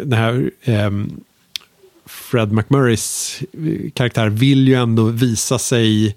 den 0.04 0.12
här 0.12 0.50
ehm, 0.64 1.20
Fred 2.06 2.52
McMurrays 2.52 3.38
eh, 3.52 3.90
karaktär 3.94 4.28
vill 4.28 4.68
ju 4.68 4.74
ändå 4.74 5.04
visa 5.04 5.58
sig 5.58 6.16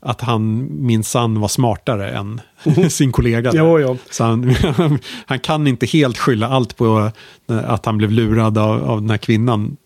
att 0.00 0.20
han 0.20 0.68
minsann 0.86 1.40
var 1.40 1.48
smartare 1.48 2.10
än 2.10 2.40
sin 2.90 3.12
kollega. 3.12 3.52
där. 3.52 3.58
Jo, 3.58 3.80
jo. 3.80 3.98
Så 4.10 4.24
han, 4.24 4.54
han 5.26 5.38
kan 5.38 5.66
inte 5.66 5.86
helt 5.86 6.18
skylla 6.18 6.48
allt 6.48 6.76
på 6.76 7.10
eh, 7.50 7.70
att 7.72 7.86
han 7.86 7.98
blev 7.98 8.10
lurad 8.10 8.58
av, 8.58 8.84
av 8.84 9.00
den 9.00 9.10
här 9.10 9.18
kvinnan. 9.18 9.76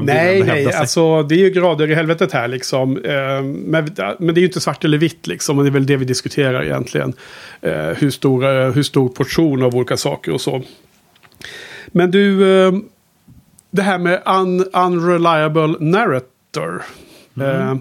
Nej, 0.00 0.42
nej, 0.42 0.64
sig. 0.64 0.74
alltså 0.74 1.22
det 1.22 1.34
är 1.34 1.38
ju 1.38 1.50
grader 1.50 1.90
i 1.90 1.94
helvetet 1.94 2.32
här 2.32 2.48
liksom. 2.48 2.96
Eh, 2.96 3.42
men, 3.42 3.90
men 4.18 4.34
det 4.34 4.38
är 4.38 4.42
ju 4.42 4.46
inte 4.46 4.60
svart 4.60 4.84
eller 4.84 4.98
vitt 4.98 5.26
liksom. 5.26 5.58
Och 5.58 5.64
det 5.64 5.70
är 5.70 5.72
väl 5.72 5.86
det 5.86 5.96
vi 5.96 6.04
diskuterar 6.04 6.64
egentligen. 6.64 7.12
Eh, 7.60 7.72
hur, 7.72 8.10
stor, 8.10 8.44
eh, 8.44 8.72
hur 8.72 8.82
stor 8.82 9.08
portion 9.08 9.62
av 9.62 9.76
olika 9.76 9.96
saker 9.96 10.32
och 10.32 10.40
så. 10.40 10.62
Men 11.86 12.10
du, 12.10 12.38
det 13.70 13.82
här 13.82 13.98
med 13.98 14.22
un, 14.26 14.64
unreliable 14.72 15.76
narrator. 15.80 16.82
Eh, 17.40 17.76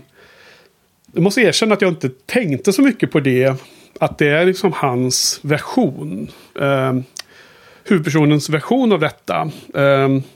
jag 1.14 1.24
måste 1.24 1.42
erkänna 1.42 1.74
att 1.74 1.82
jag 1.82 1.92
inte 1.92 2.10
tänkte 2.26 2.74
så 2.74 2.82
mycket 2.82 3.12
på 3.12 3.20
det. 3.20 3.54
Att 4.00 4.18
det 4.18 4.28
är 4.28 4.46
liksom 4.46 4.74
hans 4.76 5.40
version. 5.42 6.32
Huvudpersonens 7.88 8.50
version 8.50 8.92
av 8.92 9.00
detta. 9.00 9.42
Eh, 9.74 9.82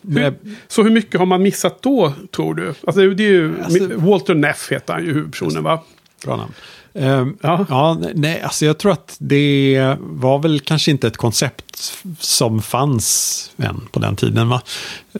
hur, 0.07 0.33
så 0.67 0.83
hur 0.83 0.89
mycket 0.91 1.19
har 1.19 1.25
man 1.25 1.41
missat 1.41 1.81
då, 1.81 2.13
tror 2.35 2.55
du? 2.55 2.67
Alltså, 2.87 3.01
det 3.09 3.23
är 3.23 3.27
ju, 3.29 3.53
Alltså- 3.63 3.87
Walter 3.97 4.33
Neff 4.35 4.71
heter 4.71 4.93
han 4.93 5.05
ju, 5.05 5.13
huvudpersonen 5.13 5.63
va? 5.63 5.79
Bra 6.25 6.35
namn. 6.35 6.51
Ehm, 6.93 7.37
Ja. 7.41 7.65
ja. 7.69 7.97
nej, 8.15 8.41
alltså 8.41 8.65
jag 8.65 8.77
tror 8.77 8.91
att 8.91 9.15
det 9.19 9.95
var 9.99 10.39
väl 10.39 10.59
kanske 10.59 10.91
inte 10.91 11.07
ett 11.07 11.17
koncept 11.17 11.93
som 12.19 12.61
fanns 12.61 13.51
än 13.57 13.81
på 13.91 13.99
den 13.99 14.15
tiden. 14.15 14.49
Va? 14.49 14.61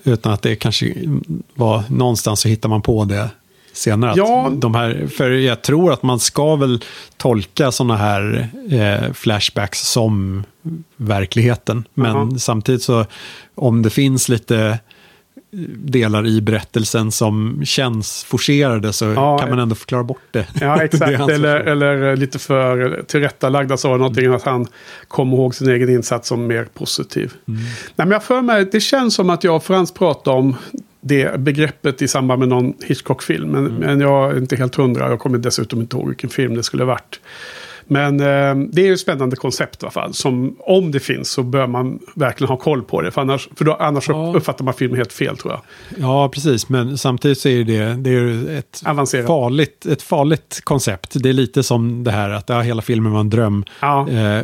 Utan 0.03 0.33
att 0.33 0.41
det 0.41 0.55
kanske 0.55 0.93
var 1.53 1.83
någonstans 1.89 2.39
så 2.39 2.47
hittar 2.47 2.69
man 2.69 2.81
på 2.81 3.05
det 3.05 3.29
senare. 3.73 4.13
Ja. 4.17 4.47
Att 4.47 4.61
de 4.61 4.75
här, 4.75 5.07
för 5.17 5.31
jag 5.31 5.61
tror 5.61 5.93
att 5.93 6.03
man 6.03 6.19
ska 6.19 6.55
väl 6.55 6.83
tolka 7.17 7.71
sådana 7.71 7.95
här 7.97 8.49
eh, 8.71 9.13
flashbacks 9.13 9.79
som 9.81 10.43
verkligheten. 10.97 11.83
Men 11.93 12.11
Jaha. 12.15 12.37
samtidigt 12.39 12.81
så 12.83 13.05
om 13.55 13.81
det 13.81 13.89
finns 13.89 14.29
lite 14.29 14.79
delar 15.77 16.27
i 16.27 16.41
berättelsen 16.41 17.11
som 17.11 17.61
känns 17.65 18.23
forcerade 18.23 18.93
så 18.93 19.05
Ja, 19.05 19.37
kan 19.37 19.49
man 19.49 19.59
ändå 19.59 19.75
förklara 19.75 20.03
bort 20.03 20.21
det. 20.31 20.47
Ja, 20.61 20.75
Det 20.77 20.83
exakt. 20.83 21.17
hans 21.17 21.31
eller, 21.31 21.55
eller 21.59 22.15
lite 22.15 22.39
för 22.39 23.03
tillrättalagda 23.07 23.77
så 23.77 23.91
det 23.91 23.97
någonting 23.97 24.33
att 24.33 24.43
han 24.43 24.67
kom 25.07 25.33
ihåg 25.33 25.55
sin 25.55 25.69
egen 25.69 25.89
insats 25.89 26.27
som 26.27 26.47
mer 26.47 26.67
positiv. 26.73 27.33
Mm. 27.47 27.61
Nej, 27.61 27.67
men 27.95 28.11
jag 28.11 28.23
för 28.23 28.41
mig, 28.41 28.65
det 28.71 28.79
känns 28.79 29.15
som 29.15 29.29
att 29.29 29.43
jag 29.43 29.55
och 29.55 29.63
Frans 29.63 29.93
pratade 29.93 30.37
om 30.37 30.55
det 31.01 31.39
begreppet 31.39 32.01
i 32.01 32.07
samband 32.07 32.39
med 32.39 32.47
någon 32.49 32.73
Hitchcock-film. 32.83 33.49
Men, 33.49 33.65
Mm. 33.67 33.75
men 33.79 33.99
jag 33.99 34.31
är 34.31 34.37
inte 34.37 34.55
helt 34.55 34.75
hundra. 34.75 35.09
Jag 35.09 35.19
kommer 35.19 35.37
dessutom 35.37 35.81
inte 35.81 35.95
ihåg 35.97 36.07
vilken 36.07 36.29
film 36.29 36.55
det 36.55 36.63
skulle 36.63 36.83
varit. 36.83 37.19
Men 37.91 38.19
eh, 38.19 38.55
det 38.71 38.81
är 38.81 38.85
ju 38.85 38.93
ett 38.93 38.99
spännande 38.99 39.35
koncept 39.35 39.83
i 39.83 39.85
alla 39.85 39.91
fall. 39.91 40.13
Som 40.13 40.55
om 40.59 40.91
det 40.91 40.99
finns 40.99 41.29
så 41.31 41.43
bör 41.43 41.67
man 41.67 41.99
verkligen 42.15 42.49
ha 42.49 42.57
koll 42.57 42.83
på 42.83 43.01
det. 43.01 43.11
För 43.11 43.21
annars, 43.21 43.49
för 43.55 43.65
då, 43.65 43.73
annars 43.73 44.09
Ja. 44.09 44.33
uppfattar 44.35 44.65
man 44.65 44.73
filmen 44.73 44.97
helt 44.97 45.13
fel 45.13 45.37
tror 45.37 45.53
jag. 45.53 45.61
Ja, 45.97 46.29
precis. 46.29 46.69
Men 46.69 46.97
samtidigt 46.97 47.37
så 47.37 47.49
är 47.49 47.63
det, 47.63 47.93
det 47.95 48.09
är 48.09 48.57
ett, 48.57 48.81
Avancerat. 48.85 49.27
farligt, 49.27 49.85
ett 49.85 50.01
farligt 50.01 50.61
koncept. 50.63 51.23
Det 51.23 51.29
är 51.29 51.33
lite 51.33 51.63
som 51.63 52.03
det 52.03 52.11
här 52.11 52.29
att 52.29 52.49
ja, 52.49 52.59
hela 52.61 52.81
filmen 52.81 53.11
var 53.11 53.19
en 53.19 53.29
dröm. 53.29 53.65
Ja. 53.81 54.09
Eh, 54.09 54.41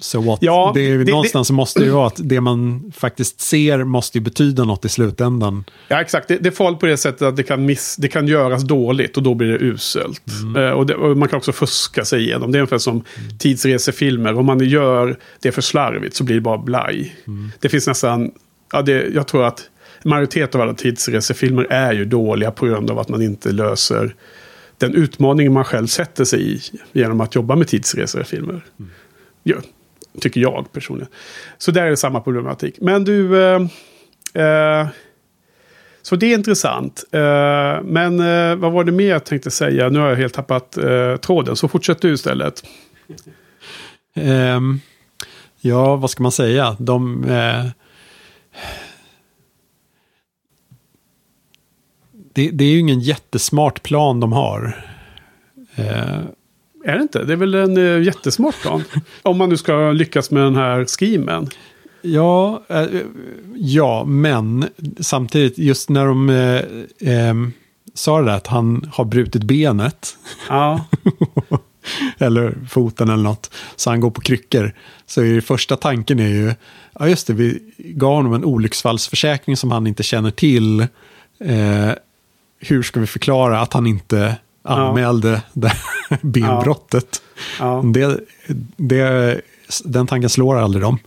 så 0.00 0.20
what? 0.20 0.38
Ja, 0.42 0.70
det 0.74 0.80
är, 0.90 0.98
det- 0.98 1.10
någonstans 1.10 1.48
så 1.48 1.54
måste 1.54 1.80
det 1.80 1.86
ju 1.86 1.92
vara 1.92 2.06
att 2.06 2.20
det 2.24 2.40
man 2.40 2.92
faktiskt 2.96 3.40
ser 3.40 3.84
måste 3.84 4.18
ju 4.18 4.24
betyda 4.24 4.64
något 4.64 4.84
i 4.84 4.88
slutändan. 4.88 5.64
Ja, 5.88 6.00
exakt. 6.00 6.28
Det, 6.28 6.36
det 6.38 6.48
är 6.48 6.50
farligt 6.50 6.80
på 6.80 6.86
det 6.86 6.96
sättet 6.96 7.22
att 7.22 7.36
det 7.36 7.42
kan, 7.42 7.66
miss, 7.66 7.96
det 7.96 8.08
kan 8.08 8.28
göras 8.28 8.62
dåligt 8.62 9.16
och 9.16 9.22
då 9.22 9.34
blir 9.34 9.48
det 9.48 9.58
uselt. 9.58 10.22
Eh, 10.56 10.70
och, 10.70 10.86
det, 10.86 10.94
och 10.94 11.16
man 11.16 11.28
kan 11.28 11.36
också 11.36 11.52
fuska 11.52 12.04
sig 12.04 12.22
igenom. 12.22 12.52
Det 12.52 12.58
är 12.58 12.60
ungefär 12.60 12.78
som 12.78 13.04
tidsresefilmer. 13.38 14.34
Om 14.38 14.46
man 14.46 14.60
gör 14.60 15.18
det 15.40 15.52
för 15.52 15.62
slarvigt 15.62 16.16
så 16.16 16.24
blir 16.24 16.34
det 16.34 16.40
bara 16.42 16.58
blaj. 16.58 17.16
Det 17.60 17.68
finns 17.68 17.86
nästan... 17.86 18.30
Ja, 18.72 18.82
det, 18.82 19.06
jag 19.14 19.26
tror 19.26 19.44
att 19.44 19.70
majoritet 20.04 20.54
av 20.54 20.60
alla 20.60 20.74
tidsresefilmer 20.74 21.64
är 21.70 21.92
ju 21.92 22.04
dåliga 22.04 22.50
på 22.50 22.66
grund 22.66 22.90
av 22.90 22.98
att 22.98 23.08
man 23.08 23.22
inte 23.22 23.52
löser 23.52 24.14
den 24.78 24.94
utmaning 24.94 25.52
man 25.52 25.64
själv 25.64 25.86
sätter 25.86 26.24
sig 26.24 26.52
i 26.54 26.60
genom 26.92 27.20
att 27.20 27.34
jobba 27.34 27.56
med 27.56 27.68
tidsresefilmer. 27.68 28.64
Ja, 29.42 29.56
tycker 30.18 30.40
jag 30.40 30.72
personligen. 30.72 31.10
Så 31.58 31.70
där 31.70 31.82
är 31.82 31.90
det 31.90 31.96
samma 31.96 32.20
problematik. 32.20 32.74
Men 32.80 33.04
du... 33.04 33.42
Eh, 33.42 33.60
eh, 34.34 34.86
så 36.02 36.16
det 36.16 36.26
är 36.26 36.34
intressant. 36.34 37.04
Eh, 37.12 37.82
men 37.82 38.20
eh, 38.20 38.56
vad 38.56 38.72
var 38.72 38.84
det 38.84 38.92
mer 38.92 39.08
jag 39.08 39.24
tänkte 39.24 39.50
säga? 39.50 39.88
Nu 39.88 39.98
har 39.98 40.08
jag 40.08 40.16
helt 40.16 40.34
tappat 40.34 40.76
eh, 40.76 41.16
tråden. 41.16 41.56
Så 41.56 41.68
fortsätt 41.68 42.00
du 42.00 42.12
istället. 42.12 42.64
Um, 44.16 44.80
ja, 45.60 45.96
vad 45.96 46.10
ska 46.10 46.22
man 46.22 46.32
säga? 46.32 46.76
De... 46.78 47.24
Eh, 47.24 47.66
det, 52.34 52.50
det 52.50 52.64
är 52.64 52.68
ju 52.68 52.78
ingen 52.78 53.00
jättesmart 53.00 53.82
plan 53.82 54.20
de 54.20 54.32
har. 54.32 54.84
Eh, 55.74 56.20
är 56.88 56.96
det 56.96 57.02
inte? 57.02 57.24
Det 57.24 57.32
är 57.32 57.36
väl 57.36 57.54
en 57.54 57.76
eh, 57.76 58.02
jättesmart 58.02 58.62
plan. 58.62 58.84
Om 59.22 59.38
man 59.38 59.48
nu 59.48 59.56
ska 59.56 59.92
lyckas 59.92 60.30
med 60.30 60.42
den 60.42 60.56
här 60.56 60.84
schemen. 60.84 61.48
Ja, 62.02 62.62
eh, 62.68 62.86
ja, 63.56 64.04
men 64.04 64.68
samtidigt 65.00 65.58
just 65.58 65.88
när 65.88 66.06
de 66.06 66.30
eh, 66.30 66.62
ehm, 67.00 67.52
sa 67.94 68.20
det 68.20 68.26
där 68.26 68.36
att 68.36 68.46
han 68.46 68.90
har 68.92 69.04
brutit 69.04 69.42
benet 69.42 70.16
Ja, 70.48 70.84
eller 72.18 72.54
foten 72.70 73.10
eller 73.10 73.22
något, 73.22 73.54
så 73.76 73.90
han 73.90 74.00
går 74.00 74.10
på 74.10 74.20
kryckor. 74.20 74.74
Så 75.06 75.22
är 75.22 75.34
det 75.34 75.40
första 75.40 75.76
tanken 75.76 76.18
är 76.18 76.28
ju, 76.28 76.54
ja 76.98 77.08
just 77.08 77.26
det, 77.26 77.32
vi 77.32 77.62
gav 77.76 78.14
honom 78.14 78.34
en 78.34 78.44
olycksfallsförsäkring 78.44 79.56
som 79.56 79.70
han 79.70 79.86
inte 79.86 80.02
känner 80.02 80.30
till. 80.30 80.80
Eh, 81.40 81.90
hur 82.58 82.82
ska 82.82 83.00
vi 83.00 83.06
förklara 83.06 83.60
att 83.60 83.72
han 83.72 83.86
inte 83.86 84.36
anmälde 84.68 85.42
det 85.52 85.68
här 85.68 86.18
benbrottet? 86.22 87.22
ja. 87.60 87.82
Det, 87.94 88.20
det, 88.76 89.40
den 89.84 90.06
tanken 90.06 90.30
slår 90.30 90.58
aldrig 90.58 90.82
dem. 90.82 90.98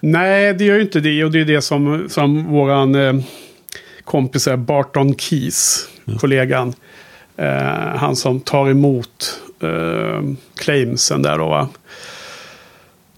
Nej, 0.00 0.54
det 0.54 0.64
gör 0.64 0.76
ju 0.76 0.82
inte 0.82 1.00
det. 1.00 1.24
Och 1.24 1.30
det 1.30 1.40
är 1.40 1.44
det 1.44 1.62
som, 1.62 2.06
som 2.08 2.44
våran 2.44 2.94
eh, 2.94 3.14
kompis 4.04 4.48
Barton 4.58 5.14
Keys, 5.14 5.88
kollegan. 6.20 6.74
Eh, 7.36 7.96
han 7.96 8.16
som 8.16 8.40
tar 8.40 8.70
emot 8.70 9.40
eh, 9.60 10.22
claimsen 10.56 11.22
där 11.22 11.38
då 11.38 11.48
va. 11.48 11.68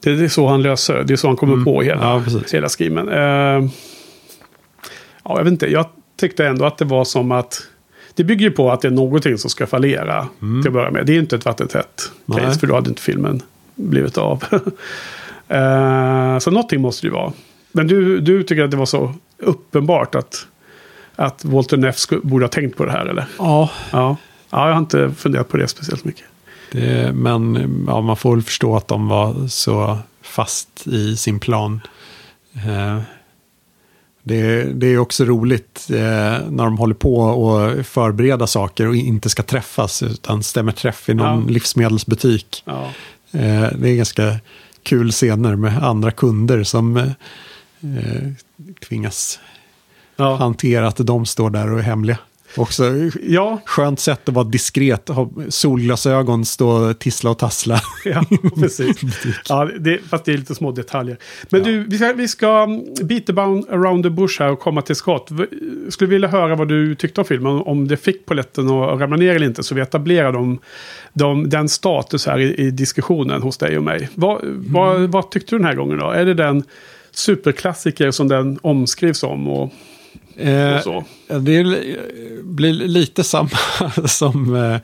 Det 0.01 0.11
är 0.11 0.29
så 0.29 0.47
han 0.47 0.63
löser 0.63 1.05
det. 1.05 1.15
är 1.15 1.17
så 1.17 1.27
han 1.27 1.37
kommer 1.37 1.65
på 1.65 1.83
hela, 1.83 2.03
Ja, 2.03 2.23
hela 2.53 2.69
skrimen. 2.69 3.09
Eh, 3.09 3.71
ja, 5.25 5.37
jag 5.37 5.45
vet 5.45 5.53
inte. 5.53 5.67
Jag 5.67 5.87
tyckte 6.17 6.47
ändå 6.47 6.65
att 6.65 6.79
det 6.79 6.85
var 6.85 7.05
som 7.05 7.33
att 7.33 7.63
det 8.17 8.25
bygger 8.25 8.47
ju 8.47 8.51
på 8.51 8.71
att 8.73 8.81
det 8.81 8.89
är 8.89 8.93
någonting 8.93 9.39
som 9.39 9.51
ska 9.51 9.67
fallera 9.67 10.29
till 10.63 10.69
att 10.69 10.73
börja 10.73 10.91
med. 10.91 11.07
Det 11.07 11.13
är 11.13 11.19
inte 11.19 11.37
ett 11.37 11.45
vattentätt 11.45 12.11
Nej. 12.25 12.41
case, 12.41 12.61
för 12.61 12.67
då 12.67 12.75
hade 12.75 12.89
inte 12.89 13.03
filmen 13.03 13.43
blivit 13.75 14.19
av. 14.19 14.45
Eh, 15.49 16.39
så 16.39 16.51
någonting 16.51 16.81
måste 16.81 17.07
det 17.07 17.09
ju 17.09 17.15
vara. 17.15 17.33
Men 17.73 17.87
du, 17.87 18.21
du 18.21 18.43
tycker 18.43 18.65
att 18.65 18.71
det 18.71 18.77
var 18.77 18.87
så 18.87 19.15
uppenbart 19.39 20.15
att, 20.15 20.47
att 21.17 21.45
Walter 21.45 21.77
Neff 21.77 21.97
borde 22.23 22.45
ha 22.45 22.51
tänkt 22.51 22.77
på 22.77 22.85
det 22.85 22.91
här, 22.93 23.07
eller? 23.07 23.25
Ja, 23.39 23.71
Ja. 23.91 24.17
ja, 24.51 24.67
jag 24.67 24.75
har 24.75 24.79
inte 24.81 25.11
funderat 25.17 25.49
på 25.49 25.57
det 25.57 25.69
speciellt 25.69 26.05
mycket. 26.05 26.25
det, 26.73 27.13
men 27.15 27.85
ja, 27.89 28.01
man 28.01 28.17
får 28.17 28.35
väl 28.35 28.43
förstå 28.43 28.77
att 28.77 28.89
de 28.89 29.09
var 29.09 29.49
så 29.49 29.99
fast 30.23 30.87
i 30.87 31.17
sin 31.17 31.41
plan. 31.41 31.81
Eh, 32.55 33.01
det, 34.29 34.63
det 34.63 34.87
är 34.87 34.99
också 34.99 35.25
roligt 35.25 35.87
eh, 35.91 35.97
när 36.51 36.65
de 36.65 36.79
håller 36.79 36.95
på 36.95 37.17
och 37.17 37.87
förbereda 37.87 38.47
saker 38.47 38.89
och 38.89 38.97
inte 38.97 39.29
ska 39.31 39.43
träffas 39.43 40.03
utan 40.03 40.43
stämmer 40.43 40.73
träff 40.73 41.09
i 41.09 41.15
någon 41.15 41.43
Ja. 41.43 41.49
livsmedelsbutik. 41.49 42.63
Ja. 42.67 42.85
Eh, 43.33 43.69
det 43.79 43.89
är 43.91 43.97
ganska 43.97 44.37
kul 44.83 45.11
scener 45.13 45.57
med 45.57 45.83
andra 45.85 46.11
kunder 46.11 46.65
som 46.65 46.97
eh, 46.97 47.05
eh, 47.83 48.29
tvingas 48.89 49.39
Ja. 50.17 50.37
hantera 50.37 50.89
att 50.89 50.97
de 50.97 51.27
står 51.27 51.51
där 51.51 51.73
och 51.73 51.79
är 51.79 51.83
hemliga. 51.83 52.19
Också 52.57 52.93
ja, 53.23 53.61
skönt 53.65 54.01
sätt 54.01 54.29
att 54.29 54.35
vara 54.35 54.45
diskret, 54.45 55.09
ha 55.09 55.31
solglasögon, 55.49 56.45
stå 56.45 56.69
och 56.69 56.99
tissla 56.99 57.31
och 57.31 57.39
tassla. 57.39 57.81
Ja, 58.05 58.25
precis. 58.61 58.97
ja, 59.49 59.71
det, 59.81 59.99
fast 59.99 60.25
det 60.25 60.33
är 60.33 60.39
lite 60.39 60.55
små 60.55 60.73
detaljer. 60.73 61.19
Men 61.51 61.63
du, 61.63 61.85
vi 61.85 61.97
ska, 61.99 62.13
vi 62.13 62.29
ska 62.29 62.69
beat 63.03 63.31
about 63.31 63.69
around 63.71 64.03
the 64.03 64.11
bush 64.11 64.43
här 64.43 64.53
och 64.53 64.61
komma 64.61 64.83
till 64.83 64.97
skott. 64.97 65.31
Skulle 65.89 66.11
vilja 66.11 66.29
höra 66.29 66.55
vad 66.55 66.69
du 66.69 66.95
tyckte 66.95 67.21
om 67.21 67.25
filmen. 67.25 67.53
Om 67.53 67.89
det 67.89 67.97
fick 67.97 68.27
poletten 68.27 68.71
att 68.71 69.01
ramla 69.01 69.17
ner 69.17 69.35
eller 69.35 69.47
inte. 69.47 69.63
Så 69.63 69.75
vi 69.75 69.81
etablerar 69.81 70.33
de, 70.33 70.59
de, 71.13 71.49
den 71.49 71.69
status 71.69 72.27
här 72.27 72.39
i, 72.39 72.55
i 72.55 72.71
diskussionen 72.71 73.43
hos 73.43 73.59
dig 73.59 73.77
och 73.77 73.85
mig. 73.85 74.09
Vad, 74.15 74.41
vad, 74.45 75.01
vad 75.01 75.31
tyckte 75.31 75.55
du 75.55 75.59
den 75.59 75.67
här 75.67 75.75
gången 75.75 75.99
då? 75.99 76.11
Är 76.11 76.25
det 76.25 76.35
den 76.35 76.65
superklassiker 77.13 78.11
som 78.11 78.29
den 78.29 78.59
omskrivs 78.63 79.23
om? 79.23 79.49
Och, 79.49 79.73
Eh, 80.37 81.03
det 81.41 81.65
blir 82.43 82.73
lite 82.73 83.25
samma 83.25 83.51
som 84.07 84.55
eh, 84.55 84.75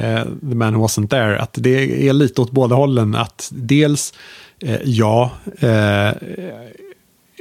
eh, 0.00 0.24
The 0.24 0.54
Man 0.54 0.74
Who 0.74 0.86
Wasn't 0.86 1.08
There. 1.08 1.38
Att 1.38 1.54
det 1.58 2.08
är 2.08 2.12
lite 2.12 2.40
åt 2.40 2.50
båda 2.50 2.76
hållen. 2.76 3.14
Att 3.14 3.50
dels, 3.52 4.14
eh, 4.60 4.80
ja, 4.84 5.30
eh, 5.58 6.10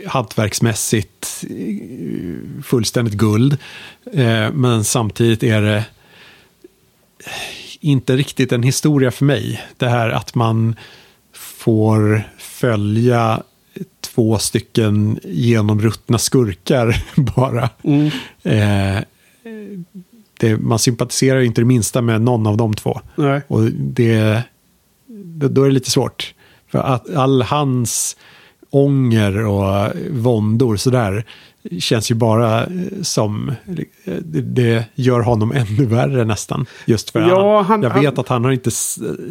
hantverksmässigt 0.08 1.46
eh, 1.50 2.64
fullständigt 2.64 3.14
guld. 3.14 3.58
Eh, 4.14 4.52
men 4.52 4.84
samtidigt 4.84 5.44
är 5.44 5.62
det 5.62 5.86
inte 7.80 8.16
riktigt 8.16 8.52
en 8.52 8.64
historia 8.64 9.12
för 9.12 9.26
mig. 9.26 9.62
Det 9.78 9.88
här 9.88 10.10
att 10.10 10.36
man 10.36 10.76
får 11.34 12.24
följa 12.38 13.44
två 14.02 14.38
stycken 14.38 15.20
genomruttna 15.24 16.18
skurkar 16.18 17.04
bara. 17.36 17.70
Mm. 17.84 18.06
Eh, 18.44 19.04
det, 20.40 20.58
man 20.58 20.80
sympatiserar 20.80 21.40
inte 21.42 21.62
det 21.62 21.66
minsta 21.66 22.02
med 22.02 22.22
någon 22.22 22.48
av 22.48 22.58
de 22.58 22.74
två. 22.74 23.02
Nej. 23.16 23.42
Och 23.48 23.64
det, 23.72 24.42
då 25.50 25.64
är 25.64 25.68
det 25.68 25.74
lite 25.74 25.92
svårt. 25.92 26.34
För 26.72 26.80
att 26.80 27.16
all 27.16 27.42
hans 27.42 28.18
ånger 28.70 29.46
och 29.46 29.92
våndor 30.12 30.76
sådär 30.76 31.26
känns 31.80 32.12
ju 32.12 32.16
bara 32.16 32.64
eh, 32.64 32.70
som, 33.02 33.52
det, 34.44 34.86
gör 34.96 35.20
honom 35.20 35.52
ännu 35.52 35.86
värre 35.86 36.26
nästan. 36.26 36.66
Just 36.86 37.10
för 37.10 37.20
Ja, 37.22 37.58
han, 37.62 37.66
han- 37.66 37.84
jag 37.84 37.90
vet 38.02 38.06
han- 38.16 38.20
att 38.20 38.28
han 38.28 38.44
har 38.44 38.52
inte 38.52 38.72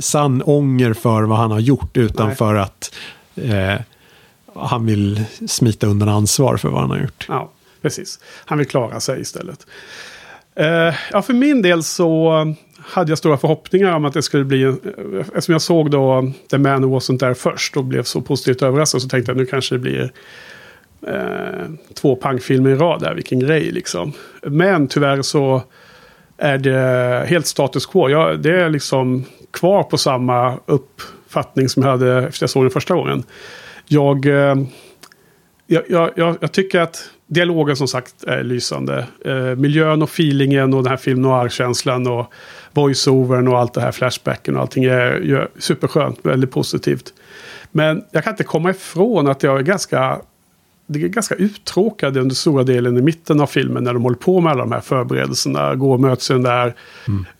sann 0.00 0.42
ånger 0.42 0.92
för 0.92 1.22
vad 1.22 1.38
han 1.38 1.50
har 1.50 1.60
gjort 1.60 1.96
utan 1.96 2.26
Nej. 2.26 2.36
för 2.36 2.54
att 2.54 2.94
eh, 3.36 3.74
han 4.54 4.86
vill 4.86 5.24
smita 5.46 5.86
undan 5.86 6.08
ansvar 6.08 6.56
för 6.56 6.68
vad 6.68 6.80
han 6.80 6.90
har 6.90 6.98
gjort. 6.98 7.26
Ja, 7.28 7.50
precis. 7.82 8.18
Han 8.44 8.58
vill 8.58 8.66
klara 8.66 9.00
sig 9.00 9.20
istället. 9.20 9.66
Eh, 10.56 10.94
ja, 11.12 11.22
för 11.22 11.32
min 11.32 11.62
del 11.62 11.82
så 11.82 12.32
hade 12.78 13.10
jag 13.10 13.18
stora 13.18 13.36
förhoppningar 13.36 13.92
om 13.92 14.04
att 14.04 14.14
det 14.14 14.22
skulle 14.22 14.44
bli... 14.44 14.62
Eh, 14.62 14.74
eftersom 15.20 15.52
jag 15.52 15.62
såg 15.62 15.90
då 15.90 16.32
The 16.50 16.58
Man 16.58 16.82
Who 16.82 16.98
Wasn't 16.98 17.18
There 17.18 17.34
först 17.34 17.76
och 17.76 17.84
blev 17.84 18.02
så 18.02 18.20
positivt 18.20 18.62
överraskad 18.62 19.02
så 19.02 19.08
tänkte 19.08 19.32
jag 19.32 19.36
nu 19.36 19.46
kanske 19.46 19.74
det 19.74 19.78
blir 19.78 20.12
eh, 21.06 21.68
två 21.94 22.16
pangfilmer 22.16 22.70
i 22.70 22.74
rad 22.74 23.00
där, 23.00 23.14
vilken 23.14 23.40
grej 23.40 23.70
liksom. 23.70 24.12
Men 24.42 24.88
tyvärr 24.88 25.22
så 25.22 25.62
är 26.36 26.58
det 26.58 27.26
helt 27.28 27.46
status 27.46 27.86
quo. 27.86 28.08
Jag, 28.08 28.40
det 28.40 28.60
är 28.60 28.70
liksom 28.70 29.24
kvar 29.50 29.82
på 29.82 29.98
samma 29.98 30.58
uppfattning 30.66 31.68
som 31.68 31.82
jag 31.82 31.90
hade 31.90 32.18
efter 32.18 32.42
jag 32.42 32.50
såg 32.50 32.64
den 32.64 32.70
första 32.70 32.94
gången. 32.94 33.24
Eh, 34.26 34.66
jag, 35.66 35.82
jag, 35.88 36.10
jag, 36.16 36.36
jag, 36.40 36.52
tycker 36.52 36.80
att 36.80 37.10
dialogen 37.26 37.76
som 37.76 37.88
sagt 37.88 38.24
är 38.24 38.42
lysande. 38.42 39.06
Eh, 39.24 39.34
miljön 39.34 40.02
och 40.02 40.08
feelingen 40.08 40.74
och 40.74 40.82
den 40.82 40.90
här 40.90 40.96
film 40.96 41.22
noir-känslan 41.22 42.06
och 42.06 42.32
voice-overn 42.72 43.48
och 43.48 43.58
allt 43.58 43.74
det 43.74 43.80
här, 43.80 43.92
flashbacken 43.92 44.56
och 44.56 44.62
allting 44.62 44.84
är 44.84 45.20
ju 45.20 45.46
superskönt, 45.58 46.18
väldigt 46.22 46.50
positivt. 46.50 47.14
Men 47.72 48.04
jag 48.10 48.24
kan 48.24 48.32
inte 48.32 48.44
komma 48.44 48.70
ifrån 48.70 49.26
att 49.26 49.42
jag 49.42 49.58
är 49.58 49.62
ganska 49.62 50.20
det 50.86 51.02
är 51.02 51.08
ganska 51.08 51.34
uttråkade 51.34 52.20
under 52.20 52.34
stora 52.34 52.64
delen 52.64 52.96
i 52.96 53.02
mitten 53.02 53.40
av 53.40 53.46
filmen 53.46 53.84
när 53.84 53.94
de 53.94 54.02
håller 54.02 54.16
på 54.16 54.40
med 54.40 54.52
alla 54.52 54.62
de 54.62 54.72
här 54.72 54.80
förberedelserna. 54.80 55.74
Går 55.74 55.94
och 55.94 56.00
möts 56.00 56.30
i 56.30 56.32
den 56.32 56.42
där 56.42 56.74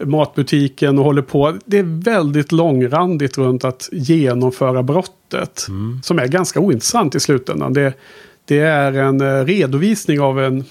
matbutiken 0.05 0.99
och 0.99 1.05
håller 1.05 1.23
på. 1.23 1.55
Det 1.65 1.79
är 1.79 2.03
väldigt 2.05 2.53
långrandigt 2.53 3.39
runt 3.39 3.65
att 3.65 3.89
genomföra 3.93 4.83
brottet. 4.83 5.67
Som 6.03 6.19
är 6.19 6.27
ganska 6.27 6.61
ointressant 6.61 7.15
i 7.15 7.21
slutändan. 7.21 7.73
Det, 7.73 7.95
det 8.45 8.59
är 8.59 8.93
en 8.93 9.21
eh, 9.21 9.45
redovisning 9.45 10.21
av 10.21 10.41
en 10.41 10.65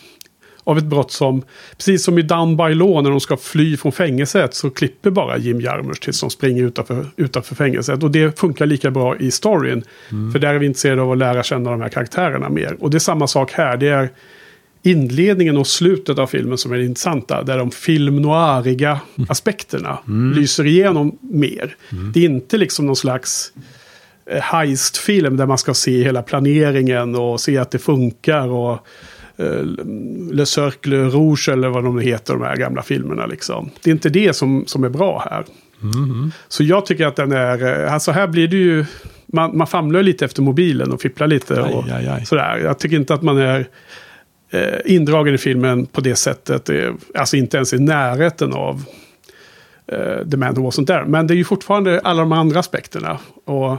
av 0.63 0.77
ett 0.77 0.83
brott 0.83 1.11
som, 1.11 1.43
precis 1.77 2.03
som 2.03 2.17
i 2.17 2.21
Down 2.21 2.57
by 2.57 2.73
Law 2.73 3.03
när 3.03 3.09
de 3.09 3.19
ska 3.19 3.37
fly 3.37 3.77
från 3.77 3.91
fängelset 3.91 4.53
så 4.53 4.69
klipper 4.69 5.09
bara 5.09 5.37
Jim 5.37 5.61
Jarmusch 5.61 6.01
tills 6.01 6.21
de 6.21 6.29
springer 6.29 6.63
utanför, 6.63 7.05
utanför 7.15 7.55
fängelset. 7.55 8.03
Och 8.03 8.11
det 8.11 8.39
funkar 8.39 8.65
lika 8.65 8.91
bra 8.91 9.17
i 9.17 9.31
storyn. 9.31 9.83
För 10.31 10.39
där 10.39 10.53
är 10.53 10.59
vi 10.59 10.65
intresserade 10.65 11.01
av 11.01 11.11
att 11.11 11.17
lära 11.17 11.43
känna 11.43 11.71
de 11.71 11.81
här 11.81 11.89
karaktärerna 11.89 12.49
mer. 12.49 12.77
Och 12.79 12.89
det 12.89 12.97
är 12.97 12.99
samma 12.99 13.27
sak 13.27 13.51
här. 13.51 13.77
Det 13.77 13.89
är 13.89 14.09
inledningen 14.83 15.57
och 15.57 15.67
slutet 15.67 16.19
av 16.19 16.27
filmen 16.27 16.57
som 16.57 16.71
är 16.73 16.77
det 16.77 16.85
intressanta. 16.85 17.43
Där 17.43 17.57
de 17.57 17.71
film 17.71 18.21
noiriga 18.21 18.99
aspekterna 19.29 19.97
lyser 20.35 20.65
igenom 20.65 21.17
mer. 21.21 21.75
Det 22.13 22.19
är 22.19 22.25
inte 22.25 22.57
liksom 22.57 22.85
någon 22.85 22.95
slags 22.95 23.53
eh, 24.25 24.41
heistfilm 24.41 25.37
där 25.37 25.45
man 25.45 25.57
ska 25.57 25.73
se 25.73 26.03
hela 26.03 26.21
planeringen 26.21 27.15
och 27.15 27.41
se 27.41 27.57
att 27.57 27.71
det 27.71 27.79
funkar. 27.79 28.47
och 28.47 28.87
Le 30.31 30.45
Cercle 30.45 30.97
Rouge 30.97 31.49
eller 31.49 31.69
vad 31.69 31.83
de 31.83 31.99
heter, 31.99 32.33
de 32.33 32.43
här 32.43 32.55
gamla 32.55 32.81
filmerna. 32.81 33.25
Liksom. 33.25 33.69
Det 33.83 33.89
är 33.89 33.91
inte 33.91 34.09
det 34.09 34.33
som, 34.33 34.63
som 34.67 34.83
är 34.83 34.89
bra 34.89 35.27
här. 35.31 35.45
Så 36.47 36.63
jag 36.63 36.85
tycker 36.85 37.07
att 37.07 37.15
den 37.15 37.31
är, 37.31 37.83
eh, 37.83 37.93
alltså 37.93 38.11
här 38.11 38.27
blir 38.27 38.47
det 38.47 38.57
ju, 38.57 38.85
man, 39.25 39.57
man 39.57 39.67
famlar 39.67 40.03
lite 40.03 40.25
efter 40.25 40.41
mobilen 40.41 40.91
och 40.91 41.01
fipplar 41.01 41.27
lite. 41.27 41.61
och 41.61 41.83
Aj, 41.83 41.91
aj, 41.91 42.07
aj. 42.07 42.25
Sådär. 42.25 42.57
Jag 42.57 42.79
tycker 42.79 42.95
inte 42.95 43.13
att 43.13 43.21
man 43.21 43.37
är 43.37 43.67
eh, 44.49 44.79
indragen 44.85 45.35
i 45.35 45.37
filmen 45.37 45.85
på 45.85 46.01
det 46.01 46.15
sättet. 46.15 46.69
Eh, 46.69 46.91
alltså 47.15 47.37
inte 47.37 47.57
ens 47.57 47.73
i 47.73 47.79
närheten 47.79 48.53
av 48.53 48.83
eh, 49.87 50.29
The 50.31 50.37
Man 50.37 50.55
Who 50.55 50.69
Wasn't 50.69 50.85
There. 50.85 51.05
Men 51.05 51.27
det 51.27 51.33
är 51.33 51.37
ju 51.37 51.43
fortfarande 51.43 51.99
alla 51.99 52.19
de 52.19 52.31
andra 52.31 52.59
aspekterna. 52.59 53.19
Och 53.45 53.77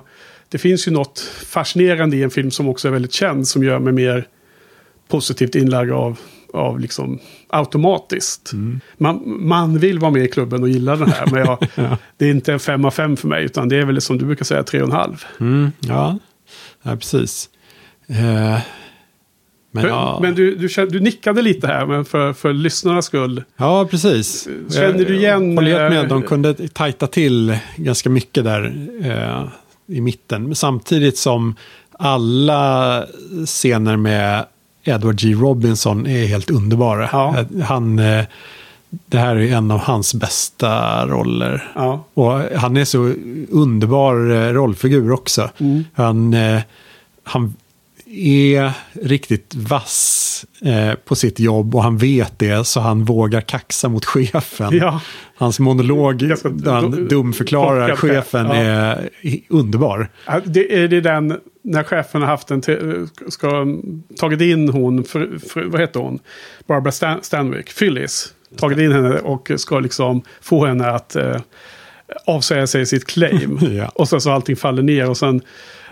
det 0.49 0.59
finns 0.59 0.89
ju 0.89 0.93
något 0.93 1.21
fascinerande 1.47 2.17
i 2.17 2.23
en 2.23 2.31
film 2.31 2.51
som 2.51 2.69
också 2.69 2.89
är 2.89 2.93
väldigt 2.93 3.13
känd 3.13 3.49
som 3.49 3.63
gör 3.65 3.79
mig 3.79 3.93
mer 3.93 4.27
positivt 5.15 5.55
inlagd 5.55 5.93
av, 5.93 6.19
av 6.53 6.81
liksom 6.81 7.19
automatiskt. 7.49 8.53
Man, 8.97 9.23
man 9.47 9.79
vill 9.79 9.99
vara 9.99 10.11
med 10.11 10.25
i 10.25 10.29
klubben 10.29 10.63
och 10.63 10.69
gilla 10.69 10.97
den 10.97 11.09
här. 11.09 11.27
Men 11.27 11.41
jag, 11.41 11.59
det 12.17 12.27
är 12.27 12.31
inte 12.31 12.53
en 12.53 12.61
fem 12.61 12.85
av 12.85 12.91
fem 12.91 13.17
för 13.17 13.29
mig. 13.29 13.45
Utan 13.45 13.69
det 13.69 13.77
är 13.77 13.85
väl 13.85 14.01
som 14.01 14.19
du 14.19 14.25
brukar 14.25 14.45
säga 14.45 14.63
tre 14.63 14.81
och 14.81 14.87
en 14.87 14.93
halv. 14.93 15.25
Mm, 15.41 15.73
ja. 15.81 16.19
ja, 16.83 16.97
precis. 16.97 17.49
Eh, 18.07 18.59
men 19.71 19.85
ja, 19.85 20.19
Men 20.23 20.35
du, 20.35 20.55
du, 20.55 20.87
du 20.87 21.01
nickade 21.01 21.43
lite 21.43 21.67
här, 21.67 21.87
men 21.87 22.05
för, 22.05 22.33
för 22.33 22.53
lyssnarnas 22.53 23.07
skull. 23.07 23.45
ja, 23.57 23.89
precis. 23.91 24.49
Känner 24.71 25.05
du 25.05 25.17
igen, 25.17 25.49
Jag 25.49 25.55
håller 25.55 25.81
helt 25.81 25.95
med, 25.95 26.03
eh, 26.03 26.09
de 26.09 26.23
kunde 26.23 26.55
tajta 26.69 27.07
till 27.07 27.59
ganska 27.77 28.11
mycket 28.11 28.45
där 28.45 28.89
eh, 29.03 29.49
i 29.97 30.01
mitten. 30.01 30.43
Men 30.43 30.55
samtidigt 30.55 31.19
som 31.19 31.55
alla 31.99 33.05
scener 33.47 33.97
med 33.97 34.45
Edward 34.85 35.21
G. 35.21 35.33
Robinson 35.35 36.07
är 36.07 36.27
helt 36.27 36.51
underbara. 36.51 37.09
Ja. 37.13 37.45
Han, 37.65 37.99
eh, 37.99 38.25
det 39.07 39.19
här 39.19 39.37
är 39.37 39.53
en 39.57 39.71
av 39.71 39.79
hans 39.81 40.15
bästa 40.15 41.07
roller. 41.07 41.73
Ja, 41.75 42.05
Och 42.15 42.33
han 42.57 42.77
är 42.77 42.85
så 42.85 42.99
underbar 43.51 44.31
eh, 44.31 44.53
rollfigur 44.53 45.13
också. 45.13 45.51
Mm. 45.59 45.85
Han, 45.95 46.35
eh, 46.35 46.61
han 47.25 47.55
är 48.17 48.73
riktigt 48.93 49.55
vass 49.55 50.47
eh, 50.65 50.95
på 50.95 51.15
sitt 51.15 51.41
jobb 51.41 51.75
och 51.75 51.83
han 51.83 51.97
vet 51.97 52.39
det 52.39 52.67
så 52.67 52.81
han 52.81 53.05
vågar 53.05 53.41
kaxa 53.41 53.89
mot 53.89 54.05
chefen. 54.05 54.77
Ja. 54.77 55.01
Hans 55.37 55.61
monolog 55.61 56.19
där 56.19 56.73
han 56.73 57.09
dumförklarar 57.09 57.97
chefen 57.97 58.47
ja. 58.47 58.55
är 58.55 59.11
underbar. 59.49 60.09
Det 60.45 60.83
är 60.83 60.89
det 60.89 61.01
den, 61.01 61.39
när 61.65 61.83
chefen 61.83 62.23
har 62.23 62.29
haft 62.29 62.51
en, 62.51 62.63
ska, 63.29 63.67
tagit 64.17 64.41
in 64.41 64.69
hon, 64.69 65.05
för, 65.05 65.39
för, 65.49 65.65
vad 65.65 65.81
heter 65.81 66.01
hon? 66.01 66.19
Barbara 66.67 66.93
Stan, 66.93 67.19
Stanwyck, 67.23 67.79
Phyllis. 67.79 68.35
Tagit 68.57 68.79
in 68.79 68.93
henne 68.93 69.19
och 69.19 69.51
ska 69.57 69.81
liksom 69.81 70.23
få 70.41 70.67
henne 70.67 70.91
att 70.91 71.17
eh, 71.17 71.37
avsäga 72.25 72.67
sig 72.67 72.87
sitt 72.87 73.05
claim. 73.05 73.59
Ja. 73.75 73.89
Och 73.89 74.09
sen 74.09 74.21
så 74.21 74.31
allting 74.31 74.57
faller 74.57 74.83
ner 74.83 75.11
och 75.11 75.17
sen 75.17 75.43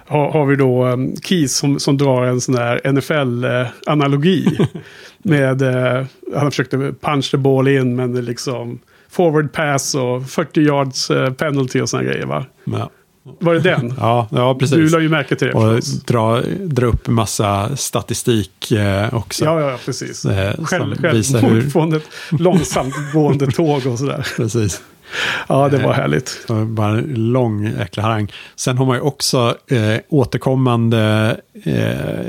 har, 0.07 0.31
har 0.33 0.47
vi 0.47 0.57
då 0.57 0.87
um, 0.87 1.17
Keys 1.17 1.57
som, 1.57 1.81
som 1.81 1.97
drar 1.99 2.23
en 2.23 2.41
sån 2.41 2.55
här 2.57 2.81
NFL-analogi. 2.93 4.59
med, 5.23 5.63
eh, 5.63 6.05
han 6.37 6.51
försökte 6.51 6.77
punch 7.01 7.31
the 7.31 7.37
ball 7.37 7.69
in 7.69 7.97
men 7.97 8.13
det 8.13 8.23
liksom 8.23 8.79
forward 9.11 9.53
pass 9.53 9.95
och 9.95 10.27
40 10.31 10.61
yards 10.61 11.11
eh, 11.11 11.33
penalty 11.33 11.81
och 11.81 11.89
såna 11.89 12.03
grejer 12.03 12.27
va? 12.27 12.45
Ja, 12.65 12.91
Var 13.39 13.55
det 13.55 13.61
den? 13.61 13.95
ja, 13.99 14.29
ja 14.31 14.53
Du 14.53 14.59
precis. 14.59 14.93
la 14.93 15.01
ju 15.01 15.09
märke 15.09 15.37
till 15.37 15.47
det 15.49 15.53
Och 15.55 15.81
dra, 16.07 16.41
dra 16.61 16.87
upp 16.87 17.09
massa 17.09 17.77
statistik 17.77 18.73
eh, 18.73 19.15
också. 19.15 19.45
Ja, 19.45 19.61
ja, 19.71 19.79
precis. 19.85 20.25
Eh, 20.25 20.65
Själv, 20.65 21.03
visar 21.13 21.39
självmord 21.41 21.63
hur- 21.63 21.71
från 21.71 21.93
ett 21.95 22.09
långsamt 22.31 22.95
gående 23.13 23.47
tåg 23.47 23.87
och 23.87 23.99
sådär. 23.99 24.27
Precis. 24.37 24.83
Ja, 25.49 25.69
det 25.69 25.79
var 25.79 25.93
härligt. 25.93 26.29
Så 26.47 26.65
Bara 26.65 26.99
en 26.99 27.15
lång 27.33 27.65
jäkla 27.65 28.03
harang. 28.03 28.33
Sen 28.57 28.79
har 28.79 28.87
man 28.87 28.97
ju 28.97 29.01
också 29.03 29.57
eh, 29.71 29.97
återkommande 30.09 31.37
eh, 31.65 32.27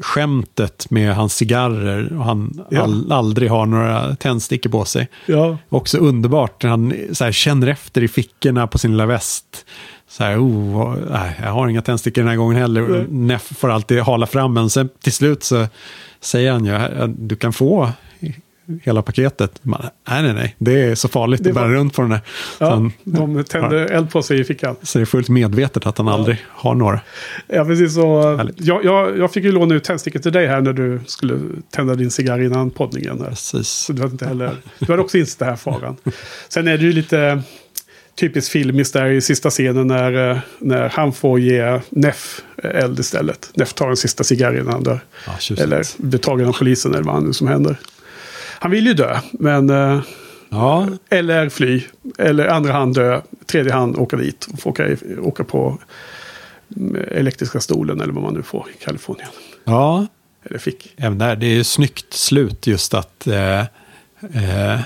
skämtet 0.00 0.90
med 0.90 1.14
hans 1.14 1.34
cigarrer. 1.34 2.12
Och 2.18 2.24
han 2.24 2.60
Ja. 2.70 2.82
all, 2.82 3.12
aldrig 3.12 3.50
har 3.50 3.66
några 3.66 4.16
tändstickor 4.16 4.70
på 4.70 4.84
sig. 4.84 5.08
Ja, 5.26 5.58
Också 5.68 5.98
underbart 5.98 6.62
när 6.62 6.70
han 6.70 6.94
så 7.12 7.24
här, 7.24 7.32
känner 7.32 7.66
efter 7.66 8.02
i 8.02 8.08
fickorna 8.08 8.66
på 8.66 8.78
sin 8.78 8.90
lilla 8.90 9.06
väst. 9.06 9.44
Så 10.08 10.24
här, 10.24 10.36
oh, 10.38 10.94
nej, 11.10 11.40
jag 11.42 11.50
har 11.50 11.68
inga 11.68 11.82
tändstickor 11.82 12.22
den 12.22 12.28
här 12.28 12.36
gången 12.36 12.56
heller. 12.58 13.06
Neff 13.08 13.42
får 13.58 13.70
alltid 13.70 14.00
hala 14.00 14.26
fram 14.26 14.56
en. 14.56 14.70
Sen 14.70 14.88
till 15.02 15.12
slut 15.12 15.42
så 15.44 15.66
säger 16.20 16.52
han 16.52 16.64
ju, 16.64 16.78
du 17.06 17.36
kan 17.36 17.52
få 17.52 17.90
hela 18.82 19.02
paketet. 19.02 19.60
Man, 19.64 19.82
nej, 20.08 20.22
nej, 20.22 20.32
nej, 20.34 20.54
det 20.58 20.72
är 20.82 20.94
så 20.94 21.08
farligt 21.08 21.42
Det 21.44 21.48
att 21.50 21.54
bära 21.54 21.66
var- 21.66 21.74
runt 21.74 21.94
på 21.94 22.02
den 22.02 22.10
där. 22.10 22.20
Ja 22.58 22.70
han, 22.70 22.92
de 23.04 23.44
tände 23.44 23.88
eld 23.88 24.10
på 24.10 24.22
sig 24.22 24.40
i 24.40 24.44
fickan. 24.44 24.76
så 24.82 24.98
det 24.98 25.02
är 25.02 25.06
fullt 25.06 25.28
medvetet 25.28 25.86
att 25.86 25.98
han 25.98 26.08
aldrig 26.08 26.38
har 26.48 26.74
några. 26.74 27.00
Ja, 27.46 27.64
precis. 27.64 27.94
Så, 27.94 28.38
jag, 28.56 28.84
jag, 28.84 29.18
jag 29.18 29.32
fick 29.32 29.44
ju 29.44 29.52
låna 29.52 29.74
ut 29.74 29.84
tändstickor 29.84 30.18
till 30.20 30.32
dig 30.32 30.46
här 30.46 30.60
när 30.60 30.72
du 30.72 31.00
skulle 31.06 31.40
tända 31.70 31.94
din 31.94 32.10
cigarr 32.10 32.40
innan 32.42 32.70
poddningen. 32.70 33.18
Precis. 33.28 33.68
Så 33.68 33.92
du 33.92 34.02
hade 34.02 34.12
inte 34.12 34.26
heller... 34.26 34.56
Du 34.78 34.92
hade 34.92 35.02
också 35.02 35.18
insett 35.18 35.38
den 35.38 35.48
här 35.48 35.56
faran. 35.56 35.96
Sen 36.48 36.68
är 36.68 36.78
det 36.78 36.84
ju 36.84 36.92
lite 36.92 37.42
typiskt 38.20 38.52
filmiskt 38.52 38.92
där 38.92 39.06
i 39.06 39.20
sista 39.20 39.50
scenen 39.50 39.86
när, 39.86 40.30
eh, 40.30 40.38
när 40.58 40.88
han 40.88 41.12
får 41.12 41.40
ge 41.40 41.80
Neff 41.90 42.40
eld 42.62 42.98
istället. 42.98 43.50
Neff 43.54 43.72
tar 43.74 43.88
en 43.90 43.96
sista 43.96 44.24
cigarr 44.24 44.54
innan 44.60 44.72
han 44.72 44.82
dör. 44.82 45.00
Ja, 45.26 45.32
tjusigt. 45.38 45.60
Eller 45.64 45.82
blir 45.96 46.18
tagen 46.18 46.48
av 46.48 46.52
polisen 46.52 46.94
eller 46.94 47.04
vad 47.04 47.22
nu 47.22 47.32
som 47.32 47.48
händer. 47.48 47.76
Han 48.58 48.70
vill 48.70 48.86
ju 48.86 48.94
dö, 48.94 49.18
men... 49.32 49.70
eh, 49.70 50.00
Ja, 50.50 50.88
Eller 51.08 51.48
fly. 51.48 51.82
Eller 52.18 52.46
andra 52.48 52.72
hand 52.72 52.94
dö. 52.94 53.20
Tredje 53.46 53.72
hand 53.72 53.96
åka 53.96 54.16
dit. 54.16 54.48
Och 54.52 54.58
få 54.60 54.70
åka, 54.70 54.96
åka 55.22 55.44
på 55.44 55.78
mm, 56.76 57.02
elektriska 57.10 57.60
stolen 57.60 58.00
eller 58.00 58.12
vad 58.12 58.22
man 58.22 58.34
nu 58.34 58.42
får 58.42 58.66
i 58.80 58.84
Kalifornien. 58.84 59.28
ja, 59.64 60.06
Eller 60.44 60.58
fick. 60.58 60.94
även 60.96 61.18
där. 61.18 61.36
Det 61.36 61.46
är 61.46 61.54
ju 61.54 61.64
snyggt 61.64 62.12
slut 62.14 62.66
just 62.66 62.94
att 62.94 63.26
eh, 63.26 63.60
eh, 63.60 64.80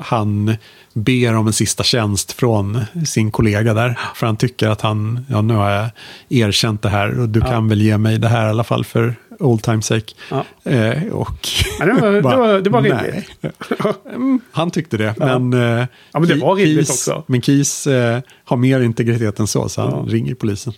han 0.00 0.56
ber 0.92 1.34
om 1.34 1.46
en 1.46 1.52
sista 1.52 1.82
tjänst 1.82 2.32
från 2.32 2.80
sin 3.06 3.30
kollega 3.30 3.74
där. 3.74 3.98
För 4.14 4.26
han 4.26 4.36
tycker 4.36 4.68
att 4.68 4.80
han, 4.80 5.26
ja 5.30 5.40
nu 5.42 5.54
har 5.54 5.70
jag 5.70 5.88
erkänt 6.28 6.82
det 6.82 6.88
här 6.88 7.20
och 7.20 7.28
du 7.28 7.40
kan 7.40 7.68
väl 7.68 7.82
ge 7.82 7.98
mig 7.98 8.18
det 8.18 8.28
här 8.28 8.46
i 8.46 8.50
alla 8.50 8.64
fall 8.64 8.84
för 8.84 9.14
old 9.38 9.62
times 9.62 9.86
sake. 9.86 10.14
Ja. 10.30 10.44
Eh, 10.72 11.02
och 11.12 11.48
Ja, 11.78 11.86
det 11.86 11.92
var- 11.92 12.12
det 12.12 12.22
bara, 12.22 12.36
var- 12.36 12.60
det 12.60 12.70
var 12.70 12.82
rimligt. 12.82 13.30
Mm, 14.14 14.40
han 14.50 14.70
tyckte 14.70 14.96
det, 14.96 15.14
Ja. 15.18 15.38
men, 15.38 15.52
eh, 15.78 15.86
Ja, 16.12 16.18
men 16.20 16.28
det 16.28 16.34
var 16.34 16.54
rimligt 16.54 16.88
Keys- 16.88 16.92
också. 16.92 17.24
Men 17.26 17.42
Keys 17.42 17.86
eh, 17.86 18.20
har 18.44 18.56
mer 18.56 18.80
integritet 18.80 19.38
än 19.40 19.46
så, 19.46 19.68
så 19.68 19.80
han 19.82 20.06
ringer 20.06 20.34
polisen. 20.34 20.72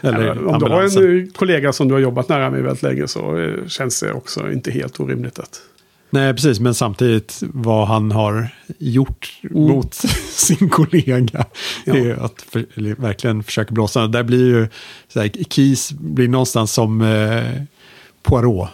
Eller 0.00 0.30
om 0.30 0.38
du 0.38 0.44
har 0.46 0.54
ambulansen. 0.54 1.02
en 1.20 1.30
kollega 1.30 1.72
som 1.72 1.88
du 1.88 1.94
har 1.94 2.00
jobbat 2.00 2.28
nära 2.28 2.50
med 2.50 2.62
väldigt 2.62 2.82
länge 2.82 3.08
så 3.08 3.38
eh, 3.38 3.66
känns 3.68 4.00
det 4.00 4.12
också 4.12 4.52
inte 4.52 4.70
helt 4.70 5.00
orimligt 5.00 5.38
att... 5.38 5.60
Nej, 6.10 6.32
precis. 6.34 6.60
Men 6.60 6.74
samtidigt 6.74 7.42
vad 7.42 7.88
han 7.88 8.12
har 8.12 8.48
gjort 8.78 9.40
mot 9.50 9.94
sin 10.30 10.68
kollega 10.68 11.16
Mm. 11.16 11.28
Ja. 11.84 11.94
är 11.96 12.24
att 12.24 12.42
för, 12.50 13.00
verkligen 13.00 13.42
försöka 13.42 13.74
blåsa. 13.74 14.06
Där 14.06 14.22
blir 14.22 14.46
ju 14.46 14.68
så 15.08 15.20
här, 15.20 15.30
Keys 15.50 15.92
blir 15.92 16.28
någonstans 16.28 16.72
som 16.72 17.00
eh, 17.02 17.42
Poirot. 18.26 18.68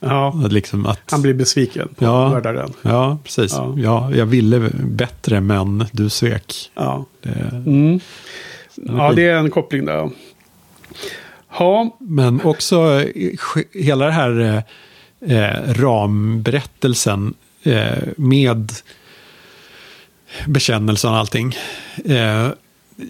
Ja, 0.00 0.42
Liksom 0.50 0.86
att, 0.86 1.00
han 1.10 1.22
blir 1.22 1.34
besviken 1.34 1.88
på 1.88 2.04
Ja. 2.04 2.28
mördaren. 2.30 2.72
Ja, 2.82 3.18
precis. 3.24 3.52
Ja. 3.52 3.74
Ja. 3.76 4.10
jag 4.14 4.26
ville 4.26 4.70
bättre 4.84 5.40
men 5.40 5.84
du 5.92 6.08
svek. 6.10 6.70
Ja. 6.74 7.04
Det, 7.22 7.30
Mm. 7.66 8.00
ja, 8.76 9.12
det 9.12 9.22
är 9.28 9.36
en 9.36 9.50
koppling 9.50 9.84
där. 9.84 10.10
Ja, 11.58 11.96
Men 12.00 12.40
också 12.44 13.00
eh, 13.00 13.30
hela 13.72 14.06
det 14.06 14.12
här 14.12 14.64
eh, 15.20 15.36
eh, 15.38 15.72
ramberättelsen 15.72 17.34
eh, 17.62 17.98
med 18.16 18.72
bekännelsen 20.46 21.10
och 21.10 21.16
allting. 21.16 21.56
Eh, 22.04 22.48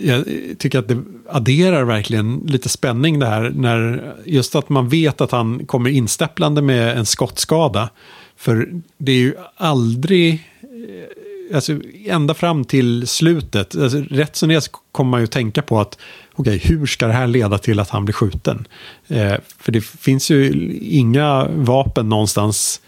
jag 0.00 0.24
tycker 0.58 0.78
att 0.78 0.88
det 0.88 1.02
adderar 1.28 1.84
verkligen 1.84 2.38
lite 2.46 2.68
spänning 2.68 3.18
det 3.18 3.26
här. 3.26 3.52
När, 3.54 4.12
just 4.24 4.54
att 4.54 4.68
man 4.68 4.88
vet 4.88 5.20
att 5.20 5.30
han 5.30 5.66
kommer 5.66 5.90
instäpplande 5.90 6.62
med 6.62 6.98
en 6.98 7.06
skottskada. 7.06 7.90
För 8.36 8.68
det 8.98 9.12
är 9.12 9.16
ju 9.16 9.34
aldrig 9.56 10.32
eh, 10.62 11.56
alltså, 11.56 11.80
ända 12.06 12.34
fram 12.34 12.64
till 12.64 13.06
slutet, 13.06 13.76
alltså, 13.76 13.98
rätt 13.98 14.36
som 14.36 14.48
det 14.48 14.54
är 14.54 14.60
så 14.60 14.70
kommer 14.92 15.10
man 15.10 15.20
ju 15.20 15.26
tänka 15.26 15.62
på 15.62 15.80
att 15.80 15.98
okej, 16.34 16.58
hur 16.64 16.86
ska 16.86 17.06
det 17.06 17.12
här 17.12 17.26
leda 17.26 17.58
till 17.58 17.80
att 17.80 17.90
han 17.90 18.04
blir 18.04 18.12
skjuten? 18.12 18.66
Eh, 19.08 19.34
för 19.58 19.72
det 19.72 19.80
finns 19.80 20.30
ju 20.30 20.72
inga 20.80 21.48
vapen 21.48 22.08
någonstans 22.08 22.80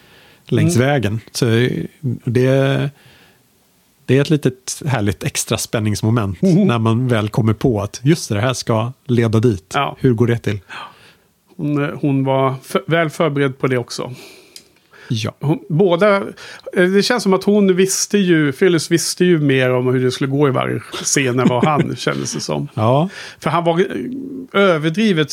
längs 0.46 0.76
vägen. 0.76 1.20
Så 1.32 1.48
eh, 1.48 1.70
det, 2.24 2.90
det 4.10 4.16
är 4.16 4.20
ett 4.20 4.30
litet 4.30 4.82
härligt 4.86 5.24
extra 5.24 5.58
spänningsmoment 5.58 6.42
när 6.42 6.78
man 6.78 7.08
väl 7.08 7.28
kommer 7.28 7.52
på 7.52 7.82
att 7.82 8.00
just 8.02 8.28
det, 8.28 8.34
det 8.34 8.40
här 8.40 8.52
ska 8.52 8.92
leda 9.06 9.40
dit. 9.40 9.72
Ja. 9.74 9.96
Hur 10.00 10.12
går 10.12 10.26
det 10.26 10.38
till? 10.38 10.60
hon, 11.56 11.84
eh, 11.84 11.90
hon 12.00 12.24
var 12.24 12.54
för, 12.62 12.82
väl 12.86 13.10
förberedd 13.10 13.58
på 13.58 13.66
det 13.66 13.78
också. 13.78 14.14
Ja. 15.08 15.34
Hon, 15.40 15.58
båda, 15.68 16.16
eh, 16.76 16.88
det 16.94 17.02
känns 17.02 17.22
som 17.22 17.34
att 17.34 17.44
hon 17.44 17.76
visste 17.76 18.18
ju, 18.18 18.52
Phyllis 18.52 18.90
visste 18.90 19.24
ju 19.24 19.38
mer 19.38 19.70
om 19.70 19.86
hur 19.86 20.04
det 20.04 20.10
skulle 20.10 20.30
gå 20.30 20.48
i 20.48 20.50
varje 20.50 20.80
scen 20.80 21.38
än 21.38 21.48
vad 21.48 21.64
han 21.64 21.96
kändes 21.96 22.34
det 22.34 22.40
som. 22.40 22.68
Ja, 22.74 23.08
För 23.38 23.50
han 23.50 23.64
var 23.64 23.80
eh, 23.80 23.86
överdrivet 24.52 25.32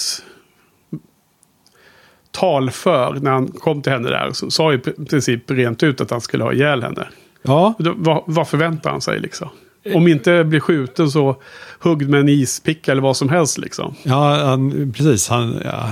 talför 2.32 3.18
när 3.22 3.32
han 3.32 3.48
kom 3.48 3.82
till 3.82 3.92
henne 3.92 4.10
där. 4.10 4.32
Så 4.34 4.52
sa 4.52 4.74
i 4.74 4.78
princip 4.78 5.52
rent 5.52 5.84
ut 5.84 6.02
att 6.02 6.12
han 6.12 6.22
skulle 6.22 6.44
ha 6.44 6.54
ihjäl 6.54 6.84
henne. 6.84 7.08
Ja, 7.48 7.76
vad, 7.78 8.24
vad 8.26 8.48
förväntar 8.48 8.92
han 8.92 9.02
sig 9.02 9.20
liksom? 9.20 9.50
Om 9.96 10.08
inte 10.08 10.44
blir 10.44 10.60
skjuten 10.60 11.12
så 11.12 11.36
hugg 11.80 12.10
med 12.10 12.20
en 12.20 12.30
ispicka 12.30 12.92
eller 12.92 13.02
vad 13.02 13.18
som 13.18 13.30
helst 13.30 13.58
liksom. 13.58 13.96
ja 14.04 14.46
han, 14.46 14.94
precis. 14.96 15.30
Han, 15.30 15.62
ja, 15.64 15.90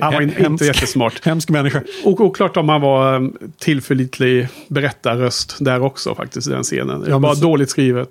Han 0.00 0.12
var 0.14 0.20
in, 0.20 0.32
inte 0.46 0.64
jättesmart. 0.64 1.24
Hemsk 1.26 1.50
människa. 1.50 1.82
Och 2.04 2.20
oklart 2.20 2.56
om 2.56 2.68
han 2.68 2.80
var 2.80 3.16
um, 3.16 3.36
tillförlitlig 3.58 4.48
berättarröst 4.68 5.56
där 5.60 5.82
också 5.82 6.14
faktiskt 6.14 6.46
i 6.48 6.50
den 6.50 6.62
scenen. 6.62 7.00
Det 7.00 7.10
Ja, 7.10 7.18
bara 7.18 7.34
så- 7.34 7.42
dåligt 7.42 7.70
skrivet. 7.70 8.08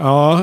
Ja, 0.00 0.42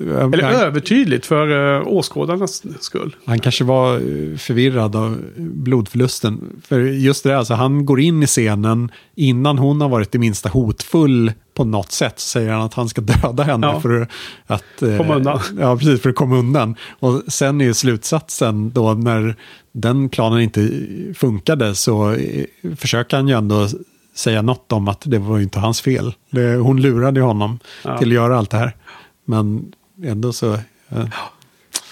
Eller 0.00 0.42
han, 0.42 0.54
övertydligt 0.54 1.26
för 1.26 1.48
uh, 1.80 1.88
åskådarnas 1.88 2.62
skull. 2.80 3.16
han 3.26 3.38
kanske 3.38 3.64
var 3.64 3.94
eh, 3.94 4.36
förvirrad 4.36 4.96
av 4.96 5.18
blodförlusten. 5.36 6.40
För 6.68 6.80
just 6.80 7.22
det 7.24 7.28
där, 7.30 7.36
alltså, 7.36 7.54
han 7.54 7.86
går 7.86 8.00
in 8.00 8.22
i 8.22 8.26
scenen 8.26 8.90
innan 9.14 9.58
hon 9.58 9.80
har 9.80 9.88
varit 9.88 10.12
det 10.12 10.18
minsta 10.18 10.48
hotfull 10.48 11.32
på 11.54 11.64
något 11.64 11.92
sätt. 11.92 12.20
Så 12.20 12.28
säger 12.28 12.52
han 12.52 12.62
att 12.62 12.74
han 12.74 12.88
ska 12.88 13.00
döda 13.00 13.42
henne 13.42 13.66
Ja. 13.66 13.80
för 13.80 14.08
att... 14.46 14.82
eh, 14.82 14.96
Komma 14.96 15.14
undan. 15.16 15.40
Ja, 15.60 15.76
precis, 15.76 16.00
för 16.02 16.10
att 16.10 16.16
komma 16.16 16.36
undan. 16.36 16.74
Och 17.00 17.22
sen 17.28 17.60
är 17.60 17.64
ju 17.64 17.74
slutsatsen 17.74 18.70
då 18.70 18.94
när 18.94 19.36
den 19.72 20.08
planen 20.08 20.40
inte 20.40 20.70
funkade 21.14 21.74
så 21.74 22.12
eh, 22.12 22.44
försöker 22.76 23.16
han 23.16 23.28
ju 23.28 23.34
ändå 23.38 23.68
säga 24.14 24.42
något 24.42 24.72
om 24.72 24.88
att 24.88 25.02
det 25.04 25.18
var 25.18 25.36
ju 25.36 25.42
inte 25.42 25.58
hans 25.58 25.80
fel. 25.80 26.14
Det, 26.30 26.54
hon 26.56 26.80
lurade 26.82 27.20
honom 27.20 27.58
Ja. 27.84 27.98
till 27.98 28.08
att 28.08 28.14
göra 28.14 28.38
allt 28.38 28.50
det 28.50 28.56
här. 28.56 28.76
Men 29.24 29.72
ändå 30.04 30.32
så... 30.32 30.52
eh, 30.54 31.06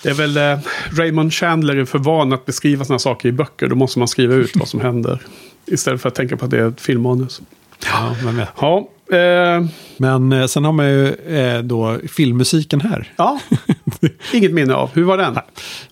Det 0.02 0.08
är 0.10 0.14
väl 0.14 0.36
eh, 0.36 0.58
Raymond 0.90 1.32
Chandler 1.34 1.76
är 1.76 1.84
för 1.84 1.98
van 1.98 2.32
att 2.32 2.46
beskriva 2.46 2.84
sådana 2.84 2.98
saker 2.98 3.28
i 3.28 3.32
böcker. 3.32 3.68
Då 3.68 3.76
måste 3.76 3.98
man 3.98 4.08
skriva 4.08 4.34
ut 4.34 4.50
vad 4.56 4.68
som 4.68 4.80
händer. 4.80 5.20
Istället 5.66 6.00
för 6.02 6.08
att 6.08 6.14
tänka 6.14 6.36
på 6.36 6.44
att 6.44 6.50
det 6.50 6.58
är 6.58 6.68
ett 6.68 6.80
filmmanus. 6.80 7.42
Ja, 7.92 8.16
vem 8.24 8.36
vet. 8.36 8.48
Ja, 8.60 8.88
eh, 9.16 9.66
Men 9.96 10.32
eh, 10.32 10.46
sen 10.46 10.64
har 10.64 10.72
man 10.72 10.86
ju 10.86 11.08
eh, 11.14 11.62
då 11.62 11.98
filmmusiken 12.08 12.80
här. 12.80 13.12
ja. 13.16 13.40
inget 14.32 14.52
minne 14.52 14.74
av. 14.74 14.90
Hur 14.94 15.04
var 15.04 15.16
den? 15.18 15.36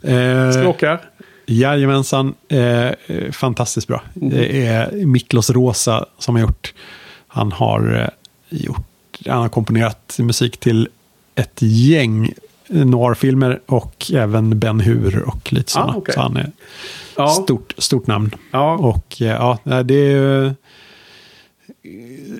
Eh, 0.02 0.52
Språkar? 0.52 1.00
Jajamensan, 1.50 2.34
eh, 2.48 2.88
fantastiskt 3.32 3.86
bra. 3.88 4.02
Det 4.14 4.66
är 4.66 4.92
Miklos 5.06 5.50
Rosa 5.50 6.06
som 6.18 6.34
har 6.34 6.42
gjort. 6.42 6.74
Han 7.28 7.52
har 7.52 8.00
eh, 8.00 8.08
gjort, 8.58 8.86
han 9.26 9.38
har 9.42 9.48
komponerat 9.48 10.16
musik 10.18 10.56
till 10.60 10.88
ett 11.34 11.58
gäng 11.62 12.32
noirfilmer 12.68 13.60
och 13.66 14.10
även 14.14 14.58
Ben 14.58 14.80
Hur 14.80 15.22
och 15.22 15.52
lite 15.52 15.72
sådana. 15.72 15.92
Ah, 15.92 15.96
okej. 15.96 16.14
Så 16.14 16.20
han 16.20 16.36
är 16.36 16.50
Ja. 17.16 17.28
stort, 17.28 17.74
stort 17.78 18.06
namn. 18.06 18.30
Ja. 18.50 18.74
Och 18.74 19.22
eh, 19.22 19.26
ja, 19.28 19.58
det 19.82 19.94
är 20.12 20.44
eh, 20.46 20.52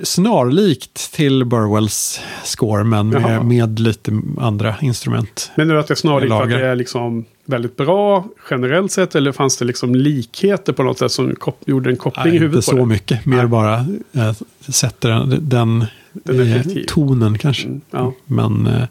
snarlikt 0.03 1.13
till 1.13 1.45
Burwells 1.45 2.21
score, 2.45 2.85
men 2.85 3.09
med, 3.09 3.45
med 3.45 3.79
lite 3.81 4.13
andra 4.39 4.75
instrument. 4.81 5.51
Men 5.57 5.69
nu 5.69 5.79
att 5.79 5.87
det 5.89 5.95
är 5.95 5.97
snarlikt 5.97 6.33
för 6.33 6.43
att 6.43 6.51
det 6.51 6.67
är 6.67 6.75
liksom 6.75 7.25
väldigt 7.51 7.77
bra 7.77 8.25
generellt 8.51 8.93
sett? 8.93 9.15
Eller 9.15 9.33
fanns 9.33 9.57
det 9.57 9.65
liksom 9.65 9.95
likheter 9.95 10.73
på 10.73 10.83
något 10.83 10.99
sätt 10.99 11.13
som 11.13 11.37
gjorde 11.65 11.91
en 11.91 11.97
koppling 11.97 12.27
i 12.27 12.31
Nej, 12.31 12.39
huvudet 12.39 12.57
inte 12.57 12.71
så 12.71 12.77
det? 12.77 12.87
mycket, 12.87 13.27
mer 13.27 13.37
Nej. 13.37 13.47
bara 13.47 13.75
eh, 14.13 14.33
sätter 14.69 15.09
den, 15.09 15.49
den, 15.49 15.87
Den 16.13 16.53
eh, 16.53 16.63
tonen 16.87 17.39
kanske. 17.39 17.67
Mm, 17.67 17.81
ja. 17.91 18.13
Men 18.25 18.67
eh, 18.67 18.85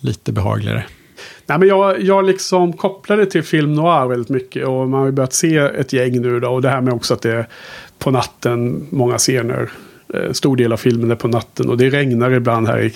lite 0.00 0.32
behagligare. 0.32 0.84
Nej, 1.46 1.58
men 1.58 1.68
jag, 1.68 2.02
jag 2.02 2.26
liksom 2.26 2.72
kopplade 2.72 3.26
till 3.26 3.42
film 3.42 3.74
noir 3.74 4.06
väldigt 4.08 4.28
mycket. 4.28 4.66
Och 4.66 4.88
man 4.88 5.00
har 5.00 5.06
ju 5.06 5.12
börjat 5.12 5.32
se 5.32 5.56
ett 5.56 5.92
gäng 5.92 6.20
nu 6.20 6.40
då. 6.40 6.48
Och 6.48 6.62
det 6.62 6.68
här 6.68 6.80
med 6.80 6.94
också 6.94 7.14
att 7.14 7.22
det 7.22 7.32
är 7.32 7.48
på 7.98 8.10
natten, 8.10 8.86
många 8.90 9.18
scener. 9.18 9.70
Eh, 10.14 10.32
Stor 10.32 10.56
del 10.56 10.72
av 10.72 10.76
filmen 10.76 11.10
är 11.10 11.14
på 11.14 11.28
natten. 11.28 11.68
Och 11.68 11.76
det 11.78 11.90
regnar 11.90 12.30
ibland 12.30 12.68
här 12.68 12.78
i 12.80 12.92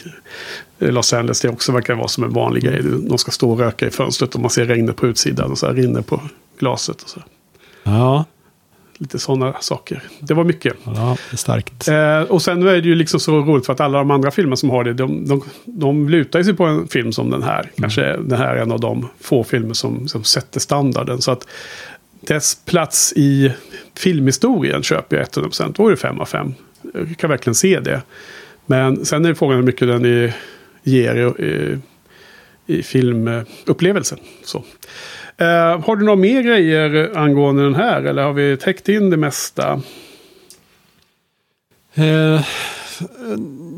Los 0.79 1.13
Angeles. 1.13 1.41
Det 1.41 1.49
också 1.49 1.73
verkar 1.73 1.95
vara 1.95 2.09
som 2.09 2.25
en 2.25 2.33
vanlig 2.33 2.63
grej. 2.63 2.83
De 2.83 3.19
ska 3.19 3.31
stå 3.31 3.51
och 3.51 3.59
röka 3.59 3.87
i 3.87 3.91
fönstret 3.91 4.35
och 4.35 4.41
man 4.41 4.51
ser 4.51 4.65
regnet 4.65 4.97
på 4.97 5.07
utsidan. 5.07 5.51
Och 5.51 5.59
så 5.59 5.67
här 5.67 5.75
rinner 5.75 6.03
på 6.03 6.21
glaset. 6.59 7.03
Och 7.03 7.09
så. 7.09 7.23
Ja, 7.83 8.25
Lite 8.99 9.19
sådana 9.19 9.55
saker. 9.61 10.03
Det 10.21 10.35
var 10.35 10.45
mycket. 10.45 10.75
ja 10.85 11.17
det 11.31 11.35
är 11.35 11.37
starkt. 11.37 11.89
Eh, 11.89 12.21
och 12.21 12.43
sen 12.43 12.63
är 12.63 12.73
det 12.73 12.89
ju 12.89 12.95
liksom 12.95 13.21
så 13.21 13.41
roligt 13.41 13.67
för 13.67 13.73
att 13.73 13.81
alla 13.81 13.99
de 13.99 14.11
andra 14.11 14.31
filmer 14.31 14.57
som 14.57 14.71
har 14.71 14.85
det, 14.85 14.93
de, 14.95 15.29
de, 15.29 15.43
de 15.65 16.09
lutar 16.09 16.43
sig 16.43 16.55
på 16.55 16.65
en 16.65 16.89
film 16.89 17.13
som 17.13 17.31
den 17.31 17.43
här. 17.43 17.71
Kanske 17.77 18.17
den 18.17 18.39
här 18.39 18.57
är 18.57 18.63
en 18.63 18.73
av 18.73 18.81
de 18.81 19.09
få 19.21 19.45
filmer 19.45 19.75
som, 19.75 20.09
som 20.09 20.25
sätter 20.25 20.61
standarden. 20.61 21.23
Så 21.23 21.31
att 21.31 21.47
dess 22.21 22.55
plats 22.55 23.13
i 23.17 23.53
filmhistorien 23.97 24.83
köper 24.83 25.17
jag 25.17 25.27
100%. 25.27 25.73
Då 25.77 25.87
är 25.87 25.91
det 25.91 25.97
5 25.97 26.21
av 26.21 26.27
5. 26.27 26.55
Jag 26.95 27.17
kan 27.19 27.31
verkligen 27.31 27.55
se 27.55 27.81
det. 27.81 28.03
Men 28.67 29.05
sen 29.05 29.25
är 29.25 29.35
frågan 29.35 29.57
hur 29.57 29.65
mycket 29.65 29.89
den 29.89 30.33
ger 30.83 31.41
i, 31.41 31.79
i 32.67 32.83
filmupplevelsen. 32.83 34.19
Så. 34.45 34.65
Eh, 35.37 35.81
har 35.85 35.97
du 35.97 36.05
några 36.05 36.17
mer 36.17 36.43
grejer 36.43 37.19
angående 37.19 37.63
den 37.63 37.75
här? 37.75 38.03
Eller 38.03 38.23
har 38.23 38.33
vi 38.33 38.57
täckt 38.57 38.89
in 38.89 39.11
det 39.11 39.17
mesta? 39.17 39.83
Eh, 41.95 42.45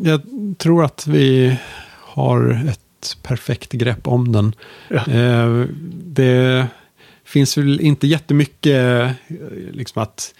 jag 0.02 0.20
tror 0.58 0.84
att 0.84 1.06
vi 1.06 1.56
har 2.00 2.68
ett 2.68 3.16
perfekt 3.22 3.72
grepp 3.72 4.08
om 4.08 4.32
den. 4.32 4.52
Ja. 4.88 5.12
Eh, 5.12 5.66
det 5.92 6.66
finns 7.24 7.58
väl 7.58 7.80
inte 7.80 8.06
jättemycket 8.06 8.80
eh, 8.80 9.10
liksom 9.72 10.02
att 10.02 10.34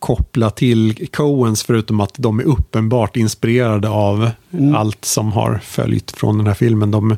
koppla 0.00 0.50
till 0.50 1.08
Coens 1.12 1.62
förutom 1.62 2.00
att 2.00 2.14
de 2.16 2.40
är 2.40 2.44
uppenbart 2.44 3.16
inspirerade 3.16 3.88
av 3.88 4.30
Mm. 4.52 4.74
allt 4.74 5.04
som 5.04 5.32
har 5.32 5.58
följt 5.62 6.10
från 6.10 6.38
den 6.38 6.46
här 6.46 6.54
filmen. 6.54 6.90
De, 6.90 7.16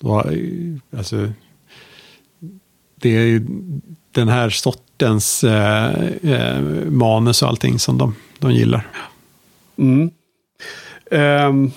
då, 0.00 0.24
alltså, 0.96 1.32
det 3.00 3.08
är 3.08 3.46
den 4.12 4.28
här 4.28 4.50
sortens 4.50 5.44
eh, 5.44 6.06
eh, 6.22 6.60
manus 6.90 7.42
och 7.42 7.48
allting 7.48 7.78
som 7.78 7.98
de, 7.98 8.14
de 8.38 8.52
gillar. 8.52 8.86
Mm. 9.76 10.10
Ehm, 11.10 11.70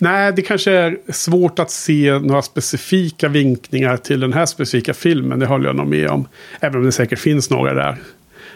nej, 0.00 0.32
det 0.36 0.42
kanske 0.42 0.72
är 0.72 0.96
svårt 1.08 1.58
att 1.58 1.70
se 1.70 2.18
några 2.18 2.42
specifika 2.42 3.28
vinkningar 3.28 3.96
till 3.96 4.20
den 4.20 4.32
här 4.32 4.46
specifika 4.46 4.94
filmen. 4.94 5.38
Det 5.38 5.46
håller 5.46 5.66
jag 5.66 5.76
nog 5.76 5.86
med 5.86 6.08
om. 6.08 6.28
Även 6.60 6.78
om 6.78 6.84
det 6.84 6.92
säkert 6.92 7.18
finns 7.18 7.50
några 7.50 7.74
där. 7.74 7.96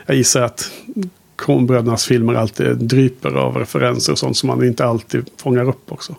Jag 0.07 0.17
gissar 0.17 0.43
att 0.43 0.71
Kronbrödernas 1.39 2.07
filmer 2.07 2.35
alltid 2.35 2.77
dryper 2.77 3.31
av 3.31 3.57
referenser 3.57 4.13
och 4.13 4.19
sånt 4.19 4.37
som 4.37 4.47
man 4.47 4.65
inte 4.65 4.85
alltid 4.85 5.25
fångar 5.37 5.69
upp 5.69 5.93
också. 5.93 6.17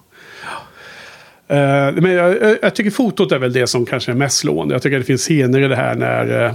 Eh, 1.47 1.91
men 1.93 2.11
jag, 2.11 2.57
jag- 2.61 2.75
tycker 2.75 2.91
fotot 2.91 3.31
är 3.31 3.39
väl 3.39 3.53
det 3.53 3.67
som 3.67 3.85
kanske 3.85 4.11
är 4.11 4.15
mest 4.15 4.37
slående. 4.37 4.75
Jag 4.75 4.81
tycker 4.81 4.97
det 4.97 5.03
finns 5.05 5.21
scener 5.21 5.61
i 5.61 5.67
det 5.67 5.75
här 5.75 5.95
när 5.95 6.45
eh, 6.45 6.53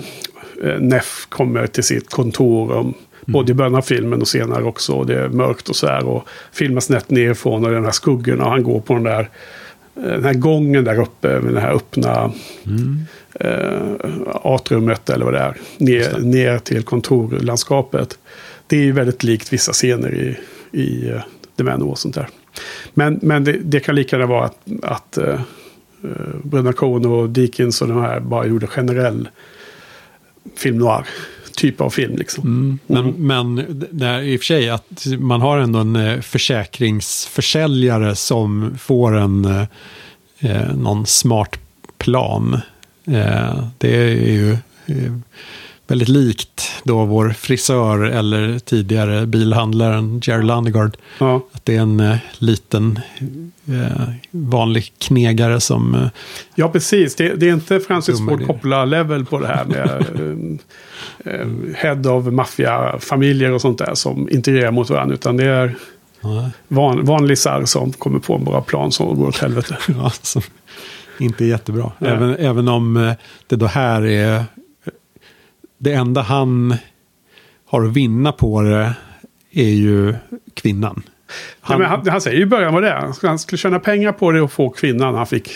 eh, 0.71 0.81
Neff 0.81 1.27
kommer 1.29 1.67
till 1.67 1.85
sitt 1.85 2.11
kontor 2.11 2.95
um, 3.31 3.33
Både 3.33 3.53
i 3.53 3.55
början 3.55 3.75
av 3.75 3.83
filmen 3.83 4.21
och 4.21 4.29
senare 4.29 4.65
också. 4.65 4.93
Och 4.93 5.07
det 5.07 5.19
är 5.21 5.29
mörkt 5.29 5.69
och 5.69 5.77
så 5.77 5.87
här. 5.87 6.07
Och 6.07 6.29
filmas 6.53 6.85
snett 6.85 7.11
nerifrån 7.11 7.65
och 7.65 7.71
den 7.71 7.85
här 7.85 7.93
skuggorna. 7.93 8.45
Och 8.45 8.51
han 8.51 8.63
går 8.63 8.81
på 8.81 8.95
den 8.95 9.03
där 9.03 9.29
eh, 9.97 10.03
den 10.03 10.25
här 10.25 10.35
gången 10.35 10.85
där 10.85 11.01
uppe 11.01 11.41
med 11.41 11.55
den 11.55 11.63
här 11.63 11.73
öppna 11.73 12.33
eh, 13.35 13.81
atriumet 14.43 15.11
eller 15.11 15.25
vad 15.25 15.35
det 15.35 15.41
är. 15.41 15.57
Ner, 15.79 16.19
ner 16.19 16.59
till 16.59 16.83
kontorlandskapet. 16.83 18.19
Det 18.67 18.77
är 18.77 18.83
ju 18.83 18.93
väldigt 18.93 19.23
likt 19.23 19.53
vissa 19.53 19.73
scener 19.73 20.15
i, 20.15 20.37
i 20.83 21.11
uh, 21.11 21.21
The 21.57 21.65
Man 21.65 21.83
och 21.83 21.99
sånt 21.99 22.15
där. 22.15 22.29
Men, 22.95 23.19
men 23.23 23.45
det, 23.45 23.53
det 23.53 23.81
kan 23.81 23.95
lika 23.95 24.17
gärna 24.17 24.27
vara 24.27 24.45
att, 24.45 24.59
att 24.83 25.19
uh, 25.19 25.41
uh, 26.05 26.37
Bröderna 26.43 26.73
Coen 26.73 27.07
och 27.07 27.31
Dickens 27.31 27.83
och 27.83 27.89
de 27.89 28.01
här 28.01 28.21
bara 28.21 28.47
gjorde 28.47 28.67
generell 28.67 29.29
film 30.57 30.79
noir 30.79 31.07
typ 31.53 31.81
av 31.81 31.91
film 31.91 32.17
liksom. 32.17 32.79
Men, 32.87 33.11
men 33.11 33.55
det 33.91 34.23
i 34.23 34.37
och 34.37 34.41
för 34.41 34.45
sig 34.45 34.71
att 34.71 35.07
man 35.19 35.41
har 35.41 35.59
ändå 35.59 35.79
en 35.79 35.97
eh, 35.97 36.21
försäkringsförsäljare 36.21 38.17
som 38.17 38.79
får 38.79 39.17
en 39.17 39.45
eh, 39.45 39.65
eh, 40.41 40.75
någon 40.77 41.07
smart 41.07 41.59
plan. 41.99 42.61
Eh, 43.05 43.65
det 43.79 43.97
är 43.97 44.33
ju 44.33 44.53
eh, 44.87 45.13
väldigt 45.91 46.09
likt 46.09 46.83
då 46.85 47.05
vår 47.05 47.31
frisör 47.31 48.03
eller 48.03 48.59
tidigare 48.59 49.27
bilhandlaren 49.27 50.21
Jerry 50.25 50.43
Landegard. 50.43 50.97
Ja. 51.19 51.47
Att 51.53 51.65
det 51.65 51.77
är 51.77 51.81
en 51.81 52.01
eh, 52.01 52.17
liten 52.39 53.01
eh, 53.69 54.15
vanlig 54.31 54.93
knegare 54.99 55.61
som... 55.61 55.95
Eh, 55.95 56.09
Ja, 56.55 56.69
precis. 56.69 57.17
Det, 57.17 57.35
det 57.35 57.49
är 57.49 57.53
inte 57.53 57.81
Francis 57.81 58.19
Ford. 58.19 58.47
Coppola-level 58.47 59.25
på 59.25 59.39
det 59.39 59.47
här 59.47 59.65
med 59.65 59.89
eh, 61.25 61.35
eh, 61.35 61.49
head 61.77 62.11
of 62.11 62.27
maffiafamiljer 62.27 63.53
och 63.53 63.61
sånt 63.61 63.79
där 63.79 63.95
som 63.95 64.29
integrerar 64.31 64.71
mot 64.71 64.91
varandra. 64.91 65.15
Utan 65.15 65.37
det 65.37 65.45
är 65.45 65.75
van, 66.69 67.05
vanlig 67.05 67.39
sarr 67.39 67.65
som 67.65 67.93
kommer 67.93 68.19
på 68.19 68.35
en 68.35 68.45
bra 68.45 68.61
plan 68.61 68.93
som 68.93 69.17
går 69.19 69.29
åt 69.29 69.39
helvete. 69.39 69.77
Ja, 69.89 70.13
inte 71.19 71.45
jättebra. 71.45 71.93
Även, 71.99 72.37
även 72.37 72.69
om 72.69 72.97
eh, 72.97 73.13
det 73.47 73.57
då 73.57 73.67
här 73.67 74.07
är... 74.07 74.45
Det 75.83 75.93
enda 75.93 76.23
han 76.23 76.75
har 77.67 77.85
att 77.85 77.93
vinna 77.93 78.33
på 78.33 78.63
det 78.63 78.95
är 79.53 79.71
ju 79.71 80.15
kvinnan. 80.55 81.03
Han, 81.61 81.79
men 81.81 81.89
han, 81.91 82.09
han 82.09 82.21
säger 82.21 82.37
ju 82.37 82.43
i 82.43 82.47
början 82.47 82.75
vad 82.75 82.83
det 82.83 82.91
är. 82.91 83.27
Han 83.27 83.39
skulle 83.39 83.59
tjäna 83.59 83.79
pengar 83.79 84.13
på 84.13 84.33
det 84.33 84.41
och 84.41 84.53
få 84.53 84.69
kvinnan. 84.71 85.15
Han 85.15 85.27
fick 85.27 85.51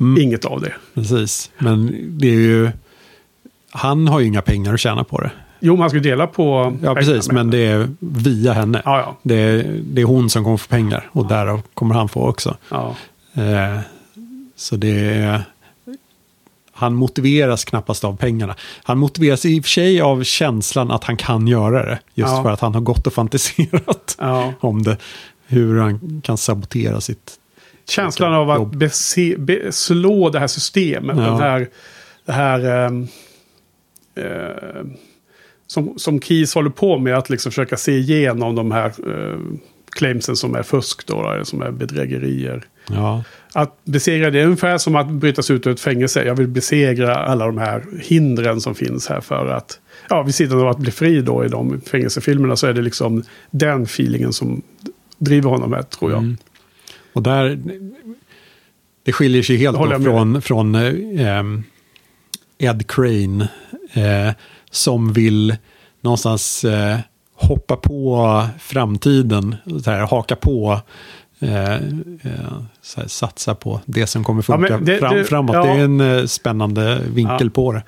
Mm. 0.00 0.22
inget 0.22 0.44
av 0.44 0.60
det. 0.60 0.72
Precis, 0.94 1.50
men 1.58 1.90
det 2.18 2.28
är 2.28 2.32
ju... 2.32 2.70
Han 3.70 4.08
har 4.08 4.20
ju 4.20 4.26
inga 4.26 4.42
pengar 4.42 4.74
att 4.74 4.80
tjäna 4.80 5.04
på 5.04 5.20
det. 5.20 5.30
Jo, 5.60 5.76
man 5.76 5.88
skulle 5.90 6.02
dela 6.02 6.26
på 6.26 6.76
Ja, 6.82 6.94
precis, 6.94 7.30
men 7.32 7.50
det 7.50 7.58
är 7.58 7.88
via 7.98 8.52
henne. 8.52 8.82
Ja, 8.84 8.98
ja. 8.98 9.16
Det, 9.22 9.34
är, 9.34 9.80
det 9.84 10.00
är 10.00 10.04
hon 10.06 10.30
som 10.30 10.44
kommer 10.44 10.56
få 10.56 10.68
pengar 10.68 11.08
och 11.12 11.26
därav 11.26 11.62
kommer 11.74 11.94
han 11.94 12.08
få 12.08 12.28
också. 12.28 12.56
ja. 12.68 12.96
Eh, 13.34 13.78
så 14.56 14.76
det 14.76 15.00
är... 15.00 15.42
Han 16.82 16.94
motiveras 16.94 17.64
knappast 17.64 18.04
av 18.04 18.16
pengarna. 18.16 18.54
Han 18.82 18.98
motiveras 18.98 19.44
i 19.44 19.60
och 19.60 19.64
för 19.64 19.70
sig 19.70 20.00
av 20.00 20.24
känslan 20.24 20.90
att 20.90 21.04
han 21.04 21.16
kan 21.16 21.46
göra 21.48 21.86
det. 21.86 21.98
Just 22.14 22.32
Ja. 22.32 22.42
för 22.42 22.50
att 22.50 22.60
han 22.60 22.74
har 22.74 22.80
gått 22.80 23.06
och 23.06 23.12
fantiserat 23.12 24.16
ja. 24.18 24.52
om 24.60 24.82
det. 24.82 24.96
Hur 25.46 25.80
han 25.80 26.20
kan 26.24 26.38
sabotera 26.38 27.00
sitt... 27.00 27.38
Känslan 27.88 28.34
av 28.34 28.50
att 28.50 28.70
bese, 28.70 29.34
be, 29.38 29.72
slå 29.72 30.30
det 30.30 30.38
här 30.38 30.46
systemet. 30.46 31.16
Ja. 31.16 31.22
Den 31.22 31.36
här, 31.40 31.68
det 32.24 32.32
här 32.32 32.86
ehm, 32.86 33.08
eh, 34.14 34.84
som, 35.66 35.98
som 35.98 36.20
Keys 36.20 36.54
håller 36.54 36.70
på 36.70 36.98
med. 36.98 37.18
Att 37.18 37.30
liksom 37.30 37.52
försöka 37.52 37.76
se 37.76 37.92
igenom 37.92 38.54
de 38.54 38.70
här 38.70 38.92
uh, 39.06 39.38
claimsen 39.90 40.36
som 40.36 40.54
är 40.54 40.62
fusk 40.62 41.06
då. 41.06 41.30
Eller 41.30 41.44
som 41.44 41.62
är 41.62 41.70
bedrägerier. 41.70 42.64
Ja. 42.86 43.24
Att 43.54 43.84
besegra 43.84 44.30
det 44.30 44.40
är 44.40 44.44
ungefär 44.44 44.78
som 44.78 44.96
att 44.96 45.08
bryta 45.08 45.42
sig 45.42 45.56
ut 45.56 45.66
ur 45.66 45.70
ett 45.70 45.80
fängelse. 45.80 46.24
Jag 46.24 46.34
vill 46.34 46.48
besegra 46.48 47.14
alla 47.14 47.46
de 47.46 47.58
här 47.58 47.84
hindren 48.02 48.60
som 48.60 48.74
finns 48.74 49.08
här 49.08 49.20
för 49.20 49.46
att... 49.46 49.80
Ja, 50.08 50.22
vid 50.22 50.34
sidan 50.34 50.60
av 50.60 50.68
att 50.68 50.78
bli 50.78 50.90
fri 50.90 51.20
då 51.20 51.44
i 51.44 51.48
de 51.48 51.80
fängelsefilmerna 51.80 52.56
så 52.56 52.66
är 52.66 52.72
det 52.72 52.82
liksom 52.82 53.24
den 53.50 53.82
feelingen 53.82 54.32
som 54.32 54.62
driver 55.18 55.50
honom 55.50 55.72
här, 55.72 55.82
tror 55.82 56.10
jag. 56.10 56.18
Mm. 56.18 56.36
Och 57.12 57.22
där, 57.22 57.58
det 59.04 59.12
skiljer 59.12 59.42
sig 59.42 59.56
helt 59.56 59.76
då 59.76 60.00
från, 60.00 60.42
från 60.42 60.74
eh, 60.74 61.44
Ed 62.58 62.90
Crane, 62.90 63.48
eh, 63.92 64.34
som 64.70 65.12
vill 65.12 65.56
någonstans 66.00 66.64
eh, 66.64 66.98
hoppa 67.34 67.76
på 67.76 68.46
framtiden, 68.58 69.56
så 69.84 69.90
här, 69.90 70.06
haka 70.06 70.36
på, 70.36 70.80
eh, 71.42 71.74
eh, 71.74 71.80
här, 72.96 73.06
satsa 73.06 73.54
på 73.54 73.80
det 73.86 74.06
som 74.06 74.24
kommer 74.24 74.44
Ja, 74.48 74.56
funka 74.58 74.74
men 74.76 74.84
det- 74.84 74.98
fram, 74.98 75.14
det- 75.16 75.24
framåt. 75.24 75.54
ja. 75.56 75.62
Det 75.64 75.70
är 75.70 75.84
en 75.84 76.00
eh, 76.00 76.24
spännande 76.24 77.00
vinkel 77.14 77.46
Ja. 77.46 77.50
på 77.54 77.72
det. 77.72 77.82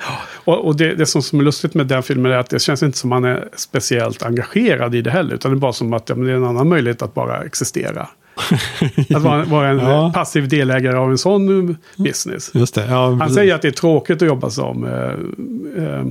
Och, 0.44 0.66
och 0.66 0.76
det, 0.76 0.94
det 0.94 1.06
som, 1.06 1.22
som 1.22 1.40
är 1.40 1.44
lustigt 1.44 1.74
med 1.74 1.86
den 1.86 2.02
filmen 2.02 2.32
är 2.32 2.36
att 2.36 2.51
det 2.51 2.59
känns 2.59 2.82
inte 2.82 2.98
som 2.98 3.10
man 3.10 3.24
är 3.24 3.48
speciellt 3.56 4.22
engagerad 4.22 4.94
i 4.94 5.02
det 5.02 5.10
heller. 5.10 5.35
Utan 5.35 5.51
det 5.51 5.56
är 5.56 5.60
bara 5.60 5.72
som 5.72 5.93
att 5.93 6.09
ja, 6.09 6.14
det 6.14 6.31
är 6.31 6.35
en 6.36 6.44
annan 6.44 6.68
möjlighet 6.68 7.02
att 7.02 7.14
bara 7.14 7.43
existera. 7.44 8.09
Att 9.14 9.22
vara, 9.22 9.44
vara 9.44 9.68
en 9.68 9.78
Ja. 9.78 10.10
passiv 10.14 10.48
delägare 10.48 10.97
av 10.97 11.10
en 11.10 11.18
sån 11.18 11.76
business. 11.97 12.51
Det. 12.52 12.86
Ja, 12.90 13.06
Han 13.09 13.18
precis. 13.18 13.35
säger 13.35 13.55
att 13.55 13.62
det 13.62 13.68
är 13.68 13.72
tråkigt 13.72 14.22
att 14.22 14.28
jobba 14.28 14.51
som 14.51 14.85
eh, 14.85 15.85
eh, 15.85 16.05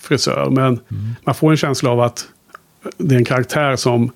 frisör. 0.00 0.50
Men 0.50 0.64
Mm. 0.66 0.80
man 1.24 1.34
får 1.34 1.50
en 1.50 1.56
känsla 1.56 1.90
av 1.90 2.00
att 2.00 2.24
det 2.98 3.14
är 3.14 3.18
en 3.18 3.24
karaktär 3.24 3.76
som 3.76 4.10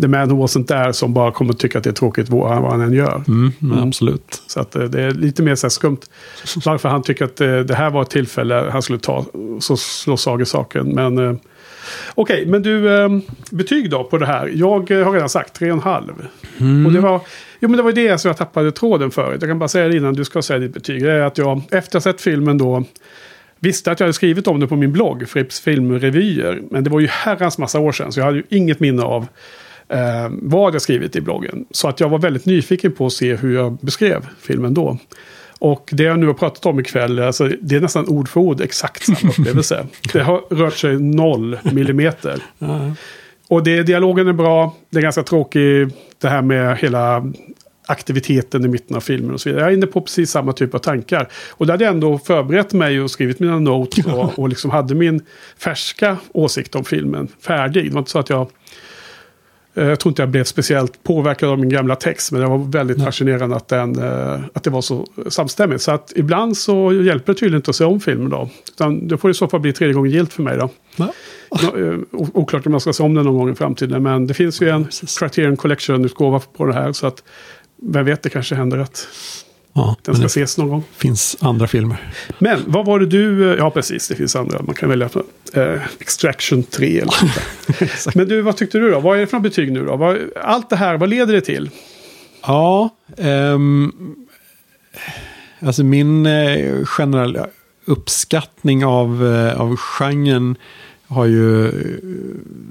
The 0.00 0.08
man 0.08 0.30
who 0.30 0.46
wasn't 0.46 0.66
there 0.66 0.92
som 0.92 1.14
bara 1.14 1.32
kommer 1.32 1.52
tycka 1.52 1.78
att 1.78 1.84
det 1.84 1.90
är 1.90 1.94
tråkigt 1.94 2.28
vad 2.28 2.50
han, 2.50 2.62
vad 2.62 2.72
han 2.72 2.80
än 2.80 2.92
gör. 2.92 3.22
Mm, 3.28 3.52
men 3.58 3.78
Absolut. 3.78 4.42
Så 4.46 4.60
att 4.60 4.76
eh, 4.76 4.82
det 4.82 5.02
är 5.02 5.10
lite 5.10 5.42
mer 5.42 5.54
så 5.54 5.66
här 5.66 5.70
skumt. 5.70 6.00
Varför 6.64 6.88
han 6.88 7.02
tycker 7.02 7.24
att 7.24 7.40
eh, 7.40 7.58
det 7.58 7.74
här 7.74 7.90
var 7.90 8.02
ett 8.02 8.10
tillfälle 8.10 8.68
han 8.72 8.82
skulle 8.82 8.98
ta, 8.98 9.24
så 9.60 9.76
slå 9.76 10.16
sag 10.16 10.42
i 10.42 10.44
saken. 10.44 10.88
Men 10.94 11.18
eh, 11.18 11.36
okej, 12.14 12.46
men 12.46 12.62
du, 12.62 12.98
eh, 12.98 13.08
betyg 13.50 13.90
då 13.90 14.04
på 14.04 14.18
det 14.18 14.26
här. 14.26 14.52
Jag 14.54 14.90
har 14.90 15.12
redan 15.12 15.28
sagt 15.28 15.60
3,5. 15.60 16.86
Och 16.86 16.92
det 16.92 17.00
var, 17.00 17.20
jo 17.60 17.68
men 17.68 17.76
det 17.76 17.82
var 17.82 17.92
det 17.92 18.18
som 18.18 18.28
jag 18.28 18.36
tappade 18.36 18.72
tråden 18.72 19.10
förut. 19.10 19.38
Jag 19.40 19.50
kan 19.50 19.58
bara 19.58 19.68
säga 19.68 19.88
det 19.88 19.96
innan 19.96 20.14
du 20.14 20.24
ska 20.24 20.42
säga 20.42 20.58
ditt 20.58 20.74
betyg. 20.74 21.02
Det 21.02 21.12
är 21.12 21.20
att 21.20 21.38
jag 21.38 21.62
efter 21.70 21.98
att 21.98 22.04
ha 22.04 22.12
sett 22.12 22.20
filmen 22.20 22.58
då 22.58 22.84
visste 23.60 23.92
att 23.92 24.00
jag 24.00 24.04
hade 24.04 24.12
skrivit 24.12 24.46
om 24.46 24.60
det 24.60 24.66
på 24.66 24.76
min 24.76 24.92
blogg, 24.92 25.28
Fripps 25.28 25.60
filmrevyer. 25.60 26.62
Men 26.70 26.84
det 26.84 26.90
var 26.90 27.00
ju 27.00 27.06
herrans 27.06 27.58
massa 27.58 27.80
år 27.80 27.92
sedan, 27.92 28.12
så 28.12 28.20
jag 28.20 28.24
hade 28.24 28.36
ju 28.36 28.44
inget 28.48 28.80
minne 28.80 29.02
av 29.02 29.26
eh, 29.88 30.28
vad 30.30 30.74
jag 30.74 30.82
skrivit 30.82 31.16
i 31.16 31.20
bloggen. 31.20 31.66
Så 31.70 31.88
att 31.88 32.00
jag 32.00 32.08
var 32.08 32.18
väldigt 32.18 32.46
nyfiken 32.46 32.92
på 32.92 33.06
att 33.06 33.12
se 33.12 33.36
hur 33.36 33.54
jag 33.54 33.78
beskrev 33.80 34.26
filmen 34.40 34.74
då. 34.74 34.98
Och 35.58 35.88
det 35.92 36.02
jag 36.02 36.18
nu 36.18 36.26
har 36.26 36.34
pratat 36.34 36.66
om 36.66 36.80
ikväll, 36.80 37.18
alltså, 37.18 37.50
det 37.60 37.76
är 37.76 37.80
nästan 37.80 38.08
ord 38.08 38.28
för 38.28 38.40
ord 38.40 38.60
exakt 38.60 39.02
samma 39.02 39.18
upplevelse. 39.38 39.86
det 40.12 40.20
har 40.20 40.42
rört 40.50 40.76
sig 40.76 41.00
noll 41.00 41.58
millimeter. 41.62 42.42
Och 43.50 43.62
det, 43.62 43.82
dialogen 43.82 44.28
är 44.28 44.32
bra, 44.32 44.74
det 44.90 44.98
är 44.98 45.02
ganska 45.02 45.22
tråkigt 45.22 45.94
det 46.18 46.28
här 46.28 46.42
med 46.42 46.78
hela 46.78 47.32
aktiviteten 47.86 48.64
i 48.64 48.68
mitten 48.68 48.96
av 48.96 49.00
filmen 49.00 49.30
och 49.30 49.40
så 49.40 49.48
vidare. 49.48 49.62
Jag 49.62 49.70
är 49.70 49.76
inne 49.76 49.86
på 49.86 50.00
precis 50.00 50.30
samma 50.30 50.52
typ 50.52 50.74
av 50.74 50.78
tankar. 50.78 51.28
Och 51.50 51.66
där 51.66 51.72
hade 51.72 51.84
jag 51.84 51.94
ändå 51.94 52.18
förberett 52.18 52.72
mig 52.72 53.00
och 53.00 53.10
skrivit 53.10 53.40
mina 53.40 53.58
notes 53.58 54.06
och, 54.06 54.38
och 54.38 54.48
liksom 54.48 54.70
hade 54.70 54.94
min 54.94 55.24
färska 55.58 56.16
åsikt 56.32 56.74
om 56.74 56.84
filmen 56.84 57.28
färdig. 57.40 57.84
Det 57.84 57.90
var 57.90 57.98
inte 57.98 58.10
så 58.10 58.18
att 58.18 58.30
jag... 58.30 58.50
eh, 59.74 59.86
Jag 59.88 60.00
tror 60.00 60.10
inte 60.10 60.22
jag 60.22 60.28
blev 60.28 60.44
speciellt 60.44 61.02
påverkad 61.02 61.48
av 61.48 61.58
min 61.58 61.68
gamla 61.68 61.96
text, 61.96 62.32
men 62.32 62.40
det 62.40 62.46
var 62.46 62.58
väldigt 62.58 63.04
fascinerande 63.04 63.56
att, 63.56 63.68
den, 63.68 63.98
eh, 63.98 64.40
att 64.54 64.62
det 64.64 64.70
var 64.70 64.80
så 64.82 65.06
samstämmigt. 65.28 65.82
Så 65.82 65.90
att 65.92 66.12
ibland 66.16 66.56
så 66.56 66.92
hjälper 66.92 67.32
det 67.32 67.38
tydligen 67.38 67.56
inte 67.58 67.70
att 67.70 67.76
se 67.76 67.84
om 67.84 68.00
filmen 68.00 68.30
då. 68.30 68.48
Utan 68.68 69.08
det 69.08 69.18
får 69.18 69.30
i 69.30 69.34
så 69.34 69.48
fall 69.48 69.60
bli 69.60 69.72
tredje 69.72 69.94
gången 69.94 70.12
gilt 70.12 70.32
för 70.32 70.42
mig 70.42 70.56
då. 70.58 70.70
Nå- 70.96 71.76
eh, 71.78 71.98
o- 72.12 72.28
Oklart 72.34 72.66
om 72.66 72.72
jag 72.72 72.82
ska 72.82 72.92
se 72.92 73.02
om 73.02 73.14
den 73.14 73.24
någon 73.24 73.36
gång 73.38 73.50
i 73.50 73.54
framtiden. 73.54 74.02
Men 74.02 74.26
det 74.26 74.34
finns 74.34 74.62
ju 74.62 74.68
en 74.68 74.84
precis. 74.84 75.18
Criterion 75.18 75.56
Collection-utgåva 75.56 76.40
på 76.56 76.66
det 76.66 76.74
här. 76.74 76.92
Så 76.92 77.06
att 77.06 77.22
vem 77.82 78.04
vet, 78.06 78.22
det 78.22 78.30
kanske 78.30 78.54
händer 78.54 78.78
att 78.78 79.08
Ja, 79.72 79.96
den 80.02 80.14
ska 80.16 80.24
ses 80.26 80.58
någon 80.58 80.68
gång. 80.68 80.84
finns 80.96 81.36
andra 81.40 81.66
filmer. 81.66 82.12
Men 82.38 82.60
vad 82.66 82.86
var 82.86 82.98
det 83.00 83.06
du... 83.06 83.50
eh, 83.52 83.58
Ja, 83.58 83.70
precis. 83.70 84.08
Det 84.08 84.14
finns 84.14 84.36
andra. 84.36 84.62
Man 84.62 84.74
kan 84.74 84.88
välja 84.88 85.08
eh, 85.54 85.80
Extraction 86.00 86.62
3 86.62 86.98
eller 87.00 87.12
sånt. 87.96 88.14
Men 88.16 88.28
du, 88.28 88.40
vad 88.42 88.56
tyckte 88.56 88.78
du 88.78 88.90
då? 88.90 89.00
Vad 89.00 89.16
är 89.16 89.20
det 89.20 89.26
för 89.26 89.38
betyg 89.40 89.72
nu 89.72 89.84
då? 89.84 89.96
Vad, 89.96 90.18
allt 90.42 90.70
det 90.70 90.76
här, 90.76 90.96
vad 90.96 91.08
leder 91.08 91.32
det 91.34 91.40
till? 91.40 91.70
Ja, 92.42 92.88
ehm, 93.16 93.92
alltså 95.60 95.84
min 95.84 96.26
eh, 96.26 96.84
generella 96.84 97.46
uppskattning 97.84 98.84
av, 98.84 99.26
eh, 99.26 99.60
av 99.60 99.76
genren 99.76 100.56
har 101.06 101.24
ju 101.26 101.66
eh, 101.68 101.72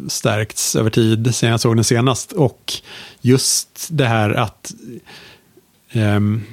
stärkts 0.07 0.75
över 0.75 0.89
tid 0.89 1.35
sen 1.35 1.49
jag 1.49 1.59
såg 1.59 1.75
den 1.77 1.83
senast. 1.83 2.31
Och 2.31 2.73
just 3.21 3.87
det 3.91 4.05
här 4.05 4.29
att 4.29 4.71
ehm, 5.91 6.43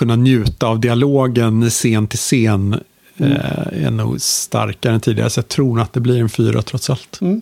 kunna 0.00 0.16
njuta 0.16 0.66
av 0.66 0.80
dialogen 0.80 1.70
scen 1.70 2.06
till 2.06 2.18
scen 2.18 2.80
eh, 3.16 3.84
är 3.86 3.90
nog 3.90 4.20
starkare 4.20 4.94
än 4.94 5.00
tidigare. 5.00 5.30
Så 5.30 5.38
jag 5.38 5.48
tror 5.48 5.80
att 5.80 5.92
det 5.92 6.00
blir 6.00 6.20
en 6.20 6.28
fyra 6.28 6.62
trots 6.62 6.90
allt. 6.90 7.18
Mm. 7.20 7.40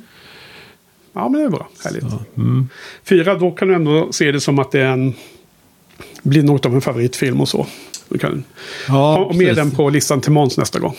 Ja, 1.13 1.29
men 1.29 1.41
det 1.41 1.47
är 1.47 1.51
bra. 1.51 1.69
Härligt. 1.85 2.11
Så, 2.11 2.21
mm. 2.37 2.69
Fyra, 3.05 3.35
då 3.35 3.51
kan 3.51 3.69
du 3.69 3.75
ändå 3.75 4.13
se 4.13 4.33
det 4.33 4.41
som 4.41 4.59
att 4.59 4.73
det 4.73 4.81
är 4.81 4.93
en, 4.93 5.15
blir 6.23 6.43
något 6.43 6.67
av 6.67 6.75
en 6.75 6.81
favoritfilm 6.81 7.41
och 7.41 7.49
så. 7.49 7.67
Du 8.09 8.19
kan 8.19 8.45
Ja, 8.89 8.95
ha 8.95 9.27
med 9.27 9.39
precis. 9.39 9.57
den 9.57 9.71
på 9.71 9.91
listan 9.91 10.21
till 10.21 10.33
Måns 10.33 10.59
nästa 10.59 10.79
gång. 10.79 10.97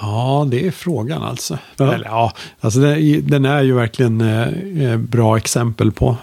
Ja, 0.00 0.46
det 0.50 0.66
är 0.66 0.70
frågan 0.70 1.22
alltså. 1.22 1.58
Ja. 1.76 1.94
Eller, 1.94 2.06
ja, 2.06 2.32
alltså 2.60 2.80
det, 2.80 3.20
den 3.20 3.44
är 3.44 3.62
ju 3.62 3.74
verkligen 3.74 4.20
eh, 4.20 4.48
eh, 4.84 4.96
bra 4.96 5.36
exempel 5.36 5.92
på 5.92 6.16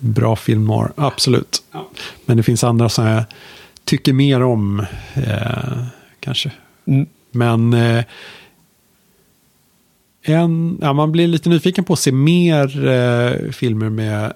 bra 0.00 0.36
filmer, 0.36 0.92
absolut. 0.96 1.62
Ja. 1.72 1.88
Men 2.26 2.36
det 2.36 2.42
finns 2.42 2.64
andra 2.64 2.88
som 2.88 3.06
jag 3.06 3.24
tycker 3.84 4.12
mer 4.12 4.42
om, 4.42 4.86
eh, 5.14 5.84
kanske. 6.20 6.50
Mm. 6.86 7.06
Men 7.30 7.72
eh, 7.72 8.04
en, 10.22 10.78
ja, 10.80 10.92
man 10.92 11.12
blir 11.12 11.28
lite 11.28 11.48
nyfiken 11.48 11.84
på 11.84 11.92
att 11.92 11.98
se 11.98 12.12
mer 12.12 12.88
eh, 12.88 13.50
filmer 13.52 13.88
med 13.88 14.32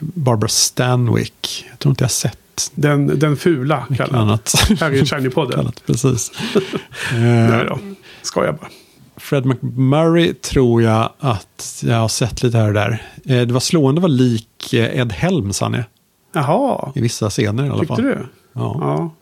Barbara 0.00 0.48
Stanwyck. 0.48 1.66
Jag 1.70 1.78
tror 1.78 1.90
inte 1.90 2.02
jag 2.02 2.08
har 2.08 2.12
sett 2.12 2.70
Den, 2.74 3.18
den 3.18 3.36
fula 3.36 3.86
kallar 3.96 4.18
annat. 4.18 4.54
Här 4.80 4.92
är 4.92 5.04
Shiny-podden. 5.04 5.52
Kallat, 5.54 5.82
precis. 5.86 6.32
Nej 7.12 7.60
eh, 7.60 7.64
då, 7.64 7.78
skojar 8.22 8.52
bara. 8.52 8.68
Fred 9.16 9.46
McMurray 9.46 10.34
tror 10.34 10.82
jag 10.82 11.10
att 11.18 11.82
jag 11.86 11.96
har 11.96 12.08
sett 12.08 12.42
lite 12.42 12.58
här 12.58 12.68
och 12.68 12.74
där. 12.74 13.02
Eh, 13.24 13.40
Det 13.46 13.52
var 13.52 13.60
slående 13.60 14.00
vad 14.00 14.10
lik 14.10 14.72
eh, 14.74 14.98
Ed 15.00 15.12
Helms 15.12 15.60
han 15.60 15.74
är. 15.74 15.84
Jaha, 16.32 16.92
I 16.94 17.00
vissa 17.00 17.30
scener 17.30 17.64
i 17.66 17.68
alla 17.68 17.78
tyckte 17.78 17.94
fall. 17.94 18.04
du? 18.04 18.18
Ja. 18.52 18.76
Ja. 18.80 19.14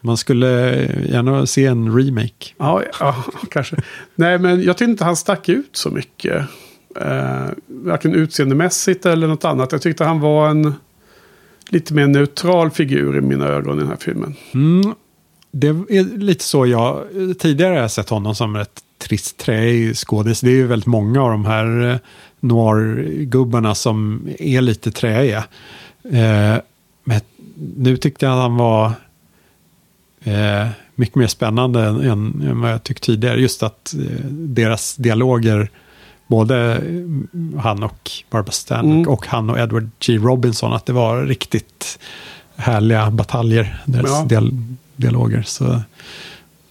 Man 0.00 0.16
skulle 0.16 0.74
eh, 0.74 1.10
gärna 1.12 1.46
se 1.46 1.66
en 1.66 1.96
remake. 1.98 2.54
Ja, 2.58 2.82
ja, 3.00 3.24
kanske. 3.50 3.76
Nej, 4.14 4.38
men 4.38 4.62
jag 4.62 4.76
tyckte 4.76 4.90
inte 4.90 5.04
han 5.04 5.16
stack 5.16 5.48
ut 5.48 5.70
så 5.76 5.90
mycket. 5.90 6.42
Eh, 7.00 7.46
varken 7.66 8.14
utseendemässigt 8.14 9.06
eller 9.06 9.26
något 9.26 9.44
annat. 9.44 9.72
Jag 9.72 9.82
tyckte 9.82 10.04
han 10.04 10.20
var 10.20 10.48
en 10.48 10.74
lite 11.68 11.94
mer 11.94 12.06
neutral 12.06 12.70
figur 12.70 13.16
i 13.16 13.20
mina 13.20 13.46
ögon 13.46 13.76
i 13.76 13.80
den 13.80 13.88
här 13.88 13.96
filmen. 14.00 14.34
Mm. 14.54 14.94
Det 15.56 15.66
är 15.68 16.18
lite 16.18 16.44
så 16.44 16.66
jag 16.66 17.02
tidigare 17.38 17.78
har 17.78 17.88
sett 17.88 18.08
honom 18.08 18.34
som 18.34 18.56
ett 18.56 18.80
trist 18.98 19.36
träig 19.36 19.96
skådis. 19.96 20.40
Det 20.40 20.50
är 20.50 20.54
ju 20.54 20.66
väldigt 20.66 20.86
många 20.86 21.22
av 21.22 21.30
de 21.30 21.44
här 21.44 21.90
eh, 21.90 21.96
noir-gubbarna 22.40 23.74
som 23.74 24.28
är 24.38 24.60
lite 24.60 24.90
träiga. 24.90 25.44
Eh, 26.04 26.56
men 27.04 27.20
nu 27.76 27.96
tyckte 27.96 28.26
jag 28.26 28.32
att 28.32 28.40
han 28.42 28.56
var 28.56 28.92
eh, 30.24 30.68
mycket 30.94 31.14
mer 31.16 31.26
spännande 31.26 31.80
än, 31.82 32.00
än, 32.10 32.60
vad 32.60 32.72
jag 32.72 32.82
tyckt 32.82 33.02
tidigare. 33.02 33.40
Just 33.40 33.62
att 33.62 33.94
eh, 33.94 34.24
deras 34.30 34.96
dialoger, 34.96 35.70
både 36.26 36.76
eh, 36.76 37.60
han 37.60 37.82
och 37.82 38.10
Barbara 38.30 38.52
Stanwyck 38.52 38.94
Mm. 38.94 39.08
och 39.08 39.26
han 39.26 39.50
och 39.50 39.58
Edward 39.58 39.90
G. 40.06 40.18
Robinson, 40.18 40.72
att 40.72 40.86
det 40.86 40.92
var 40.92 41.22
riktigt 41.22 41.98
härliga 42.56 43.10
bataljer, 43.10 43.82
deras 43.86 44.10
Ja. 44.10 44.24
dial 44.28 44.50
dialoger. 44.96 45.42
Så 45.42 45.80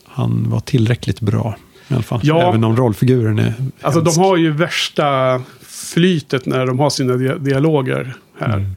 han 0.05 0.49
var 0.49 0.59
tillräckligt 0.59 1.19
bra 1.21 1.55
i 1.87 1.93
alla 1.93 2.03
fall. 2.03 2.19
Ja. 2.23 2.49
Även 2.49 2.63
om 2.63 2.75
rollfiguren 2.77 3.39
är 3.39 3.53
Alltså 3.81 3.99
hemsk. 3.99 4.15
de 4.17 4.21
har 4.23 4.37
ju 4.37 4.51
värsta 4.51 5.41
flytet 5.61 6.45
när 6.45 6.65
de 6.65 6.79
har 6.79 6.89
sina 6.89 7.13
dia- 7.13 7.37
dialoger 7.37 8.13
här. 8.39 8.57
Mm. 8.57 8.75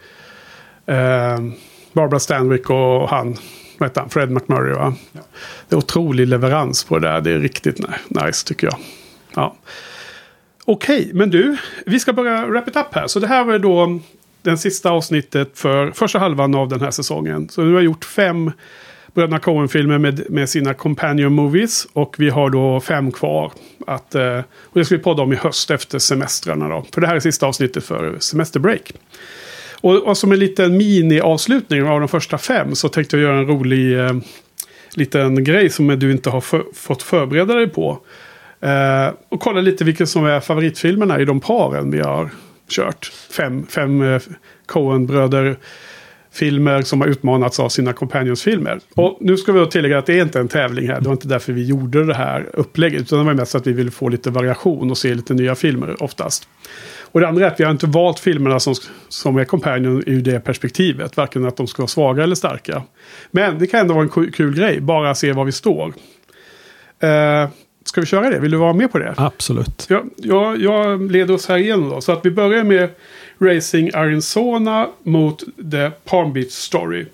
Eh, 0.87 1.53
Barbara 1.93 2.21
Stanwyck 2.21 2.71
och 2.71 3.09
han, 3.11 3.37
vad 3.79 3.89
heter 3.89 4.01
han, 4.01 4.11
Fred 4.11 4.31
McMurray 4.31 4.75
va? 4.75 4.95
Det 5.69 5.75
är 5.75 5.79
otrolig 5.79 6.27
leverans 6.29 6.85
på 6.85 6.99
det 6.99 7.09
där. 7.09 7.21
Det 7.21 7.31
är 7.31 7.39
riktigt 7.39 7.79
ni- 7.79 8.25
nice 8.27 8.47
tycker 8.47 8.67
jag. 8.67 8.77
Ja. 9.35 9.57
Okej, 10.65 11.11
men 11.15 11.31
du, 11.31 11.57
vi 11.87 12.01
ska 12.01 12.13
börja 12.13 12.47
wrap 12.47 12.69
it 12.69 12.77
up 12.77 12.87
här. 12.95 13.07
Så 13.07 13.21
det 13.21 13.27
här 13.27 13.45
var 13.45 13.59
då 13.59 14.01
den 14.43 14.59
sista 14.59 14.91
avsnittet 14.91 15.59
för 15.59 15.91
första 15.91 16.19
halvan 16.19 16.55
av 16.55 16.69
den 16.69 16.81
här 16.81 16.91
säsongen. 16.91 17.49
Så 17.49 17.61
nu 17.63 17.67
har 17.69 17.75
jag 17.75 17.85
gjort 17.85 18.05
fem 18.05 18.53
Bröderna 19.17 19.39
Coen-filmer 19.39 19.99
med, 19.99 20.31
med 20.31 20.49
sina 20.49 20.75
companion 20.75 21.33
movies. 21.33 21.89
Och 21.93 22.15
vi 22.19 22.31
har 22.31 22.51
då 22.51 22.81
fem 22.81 23.13
kvar. 23.13 23.53
Att, 23.87 24.15
eh, 24.15 24.39
och 24.63 24.79
det 24.79 24.85
ska 24.85 24.97
vi 24.97 25.03
podda 25.03 25.23
om 25.23 25.33
i 25.33 25.37
höst 25.37 25.71
efter 25.71 25.99
semestrarna 25.99 26.69
då. 26.69 26.85
För 26.93 27.01
det 27.01 27.07
här 27.07 27.17
är 27.17 27.21
sista 27.21 27.47
avsnittet 27.47 27.85
för 27.85 28.17
semesterbreak. 28.19 28.93
Och, 29.81 29.95
och 29.95 30.19
som 30.19 30.33
en 30.33 30.39
liten 30.39 30.77
mini-avslutning 30.77 31.85
av 31.85 32.01
de 32.01 32.09
första 32.09 32.39
fem 32.39 32.75
så 32.75 32.89
tänkte 32.89 33.17
jag 33.17 33.23
göra 33.23 33.39
en 33.39 33.47
rolig 33.47 33.99
eh, 33.99 34.13
liten 34.95 35.45
grej 35.45 35.71
som 35.71 35.99
du 35.99 36.13
inte 36.13 36.31
har 36.31 36.41
för, 36.41 36.65
fått 36.75 37.03
förbereda 37.03 37.55
dig 37.55 37.69
på. 37.69 37.99
Eh, 38.61 39.09
och 39.29 39.41
kolla 39.41 39.61
lite 39.61 39.85
vilka 39.85 40.07
som 40.07 40.25
är 40.25 40.41
favoritfilmerna 40.41 41.21
i 41.21 41.25
de 41.25 41.41
paren 41.41 41.91
vi 41.91 42.01
har 42.01 42.31
kört. 42.69 43.13
Fem, 43.31 43.67
fem 43.67 44.03
eh, 44.03 44.23
Coen-bröder 44.67 45.57
filmer 46.37 46.83
som 46.83 47.01
har 47.01 47.09
utmanats 47.09 47.61
av 47.61 47.69
sina 47.69 47.93
companionsfilmer. 47.93 48.81
Och 48.95 49.19
nu 49.21 49.37
ska 49.37 49.53
vi 49.53 49.67
tillägga 49.67 49.99
att 49.99 50.07
det 50.07 50.19
är 50.19 50.23
inte 50.23 50.41
en 50.41 50.49
tävling 50.49 50.89
här. 50.89 51.01
Det 51.01 51.07
var 51.07 51.13
inte 51.13 51.29
därför 51.29 51.53
vi 51.53 51.65
gjorde 51.65 52.05
det 52.05 52.15
här 52.15 52.47
upplägget. 52.53 53.01
Utan 53.01 53.19
det 53.19 53.25
var 53.25 53.35
mest 53.35 53.55
att 53.55 53.67
vi 53.67 53.73
ville 53.73 53.91
få 53.91 54.09
lite 54.09 54.31
variation 54.31 54.91
och 54.91 54.99
se 54.99 55.15
lite 55.15 55.35
nya 55.35 55.55
filmer 55.55 56.03
oftast. 56.03 56.49
Och 57.13 57.21
det 57.21 57.29
andra 57.29 57.47
är 57.47 57.51
att 57.51 57.61
vi 57.61 57.65
har 57.65 57.71
inte 57.71 57.87
valt 57.87 58.19
filmerna 58.19 58.61
som, 58.61 58.75
som 59.09 59.37
är 59.37 59.45
companion 59.45 60.03
ur 60.07 60.23
det 60.23 60.41
perspektivet. 60.41 61.17
Varken 61.17 61.47
att 61.47 61.57
de 61.57 61.67
ska 61.67 61.83
vara 61.83 61.89
svaga 61.89 62.23
eller 62.23 62.35
starka. 62.35 62.83
Men 63.31 63.59
det 63.59 63.67
kan 63.67 63.81
ändå 63.81 63.95
vara 63.95 64.05
en 64.05 64.33
kul 64.33 64.57
grej. 64.57 64.81
Bara 64.81 65.15
se 65.15 65.33
var 65.33 65.45
vi 65.45 65.53
står. 65.53 65.87
Uh, 67.05 67.49
ska 67.85 68.01
vi 68.01 68.07
köra 68.07 68.31
det? 68.31 68.39
Vill 68.39 68.51
du 68.51 68.57
vara 68.57 68.73
med 68.73 68.93
på 68.93 68.99
det? 68.99 69.15
Absolut. 69.17 69.87
Ja, 69.89 70.05
jag, 70.17 70.61
jag 70.61 71.11
leder 71.13 71.35
oss 71.35 71.49
här 71.49 71.59
igenom 71.59 71.89
då. 71.89 72.01
Så 72.01 72.13
att 72.13 72.27
vi 72.27 72.31
börjar 72.31 72.65
med 72.65 72.91
Racing 73.39 73.91
Arizona 73.95 74.89
mot 75.03 75.45
The 75.71 75.91
Palm 75.91 76.33
Beach 76.33 76.53
Story. 76.53 77.07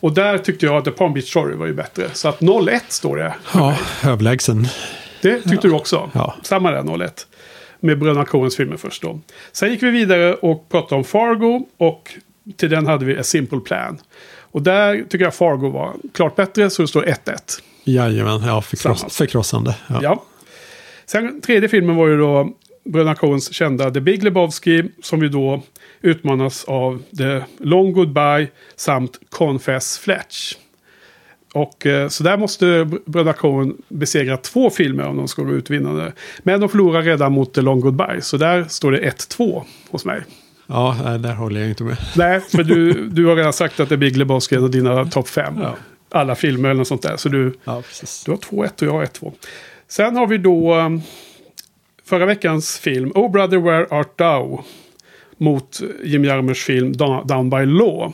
Och 0.00 0.12
där 0.12 0.38
tyckte 0.38 0.66
jag 0.66 0.76
att 0.76 0.84
The 0.84 0.90
Palm 0.90 1.12
Beach 1.12 1.30
Story 1.30 1.54
var 1.54 1.66
ju 1.66 1.74
bättre. 1.74 2.10
Så 2.12 2.28
att 2.28 2.40
0-1 2.40 2.80
står 2.88 3.16
det. 3.16 3.34
Ja, 3.54 3.78
överlägsen. 4.04 4.66
Det 5.22 5.34
tyckte 5.34 5.54
ja. 5.54 5.60
du 5.60 5.72
också? 5.72 6.10
Ja. 6.14 6.34
Samma 6.42 6.70
där, 6.70 6.82
0-1. 6.82 7.10
Med 7.80 7.98
Bröderna 7.98 8.24
Coens 8.24 8.56
filmer 8.56 8.76
först 8.76 9.02
då. 9.02 9.20
Sen 9.52 9.70
gick 9.70 9.82
vi 9.82 9.90
vidare 9.90 10.34
och 10.34 10.68
pratade 10.68 10.94
om 10.94 11.04
Fargo. 11.04 11.66
Och 11.76 12.14
till 12.56 12.70
den 12.70 12.86
hade 12.86 13.04
vi 13.04 13.18
A 13.18 13.22
Simple 13.22 13.60
Plan. 13.60 13.98
Och 14.38 14.62
där 14.62 15.04
tycker 15.08 15.24
jag 15.24 15.34
Fargo 15.34 15.70
var 15.70 15.94
klart 16.14 16.36
bättre, 16.36 16.70
så 16.70 16.82
det 16.82 16.88
står 16.88 17.02
1-1. 17.02 17.16
Jajamän, 17.84 18.42
ja, 18.46 18.62
förkross 18.62 19.04
förkrossande. 19.16 19.74
Ja. 19.88 19.98
ja. 20.02 20.22
Sen 21.06 21.40
tredje 21.40 21.68
filmen 21.68 21.96
var 21.96 22.08
ju 22.08 22.18
då 22.18 22.52
Bröderna 22.86 23.14
Coens 23.14 23.52
kända 23.52 23.90
The 23.90 24.00
Big 24.00 24.22
Lebowski. 24.22 24.84
Som 25.02 25.22
ju 25.22 25.28
då 25.28 25.62
utmanas 26.02 26.64
av 26.64 27.02
The 27.18 27.40
Long 27.58 27.92
Goodbye 27.92 28.48
samt 28.76 29.20
Confess 29.30 29.98
Fletch. 29.98 30.54
Och 31.54 31.86
eh, 31.86 32.08
så 32.08 32.22
där 32.24 32.36
måste 32.36 32.88
Bröderna 33.04 33.32
Coen 33.32 33.76
besegra 33.88 34.36
två 34.36 34.70
filmer 34.70 35.06
om 35.06 35.16
de 35.16 35.28
ska 35.28 35.42
gå 35.42 35.52
ut 35.52 35.70
vinnande. 35.70 36.12
Men 36.38 36.60
de 36.60 36.68
förlorar 36.68 37.02
redan 37.02 37.32
mot 37.32 37.54
The 37.54 37.60
Long 37.60 37.80
Goodbye. 37.80 38.20
Så 38.20 38.36
där 38.36 38.64
står 38.64 38.92
det 38.92 38.98
1-2 38.98 39.62
hos 39.90 40.04
mig. 40.04 40.22
Ja, 40.66 40.96
där 41.20 41.34
håller 41.34 41.60
jag 41.60 41.68
inte 41.68 41.84
med. 41.84 41.96
Nej, 42.16 42.40
för 42.40 42.62
du, 42.62 43.08
du 43.08 43.26
har 43.26 43.36
redan 43.36 43.52
sagt 43.52 43.80
att 43.80 43.88
The 43.88 43.96
Big 43.96 44.16
Lebowski 44.16 44.54
är 44.54 44.58
en 44.58 44.64
av 44.64 44.70
dina 44.70 45.04
topp 45.04 45.28
fem. 45.28 45.54
Ja. 45.62 45.76
Alla 46.10 46.34
filmer 46.34 46.68
eller 46.68 46.78
något 46.78 46.88
sånt 46.88 47.02
där. 47.02 47.16
Så 47.16 47.28
du, 47.28 47.54
ja, 47.64 47.82
du 48.24 48.30
har 48.30 48.38
2-1 48.38 48.70
och 48.74 48.82
jag 48.82 48.92
har 48.92 49.04
1-2. 49.04 49.32
Sen 49.88 50.16
har 50.16 50.26
vi 50.26 50.38
då 50.38 50.74
um, 50.74 51.02
förra 52.06 52.26
veckans 52.26 52.78
film 52.78 53.12
Oh 53.14 53.30
Brother 53.30 53.58
Where 53.58 53.86
Art 53.90 54.16
Thou. 54.16 54.62
Mot 55.38 55.80
Jim 56.04 56.24
Jarmers 56.24 56.64
film 56.64 56.92
Down 57.24 57.50
by 57.50 57.66
Law. 57.66 58.12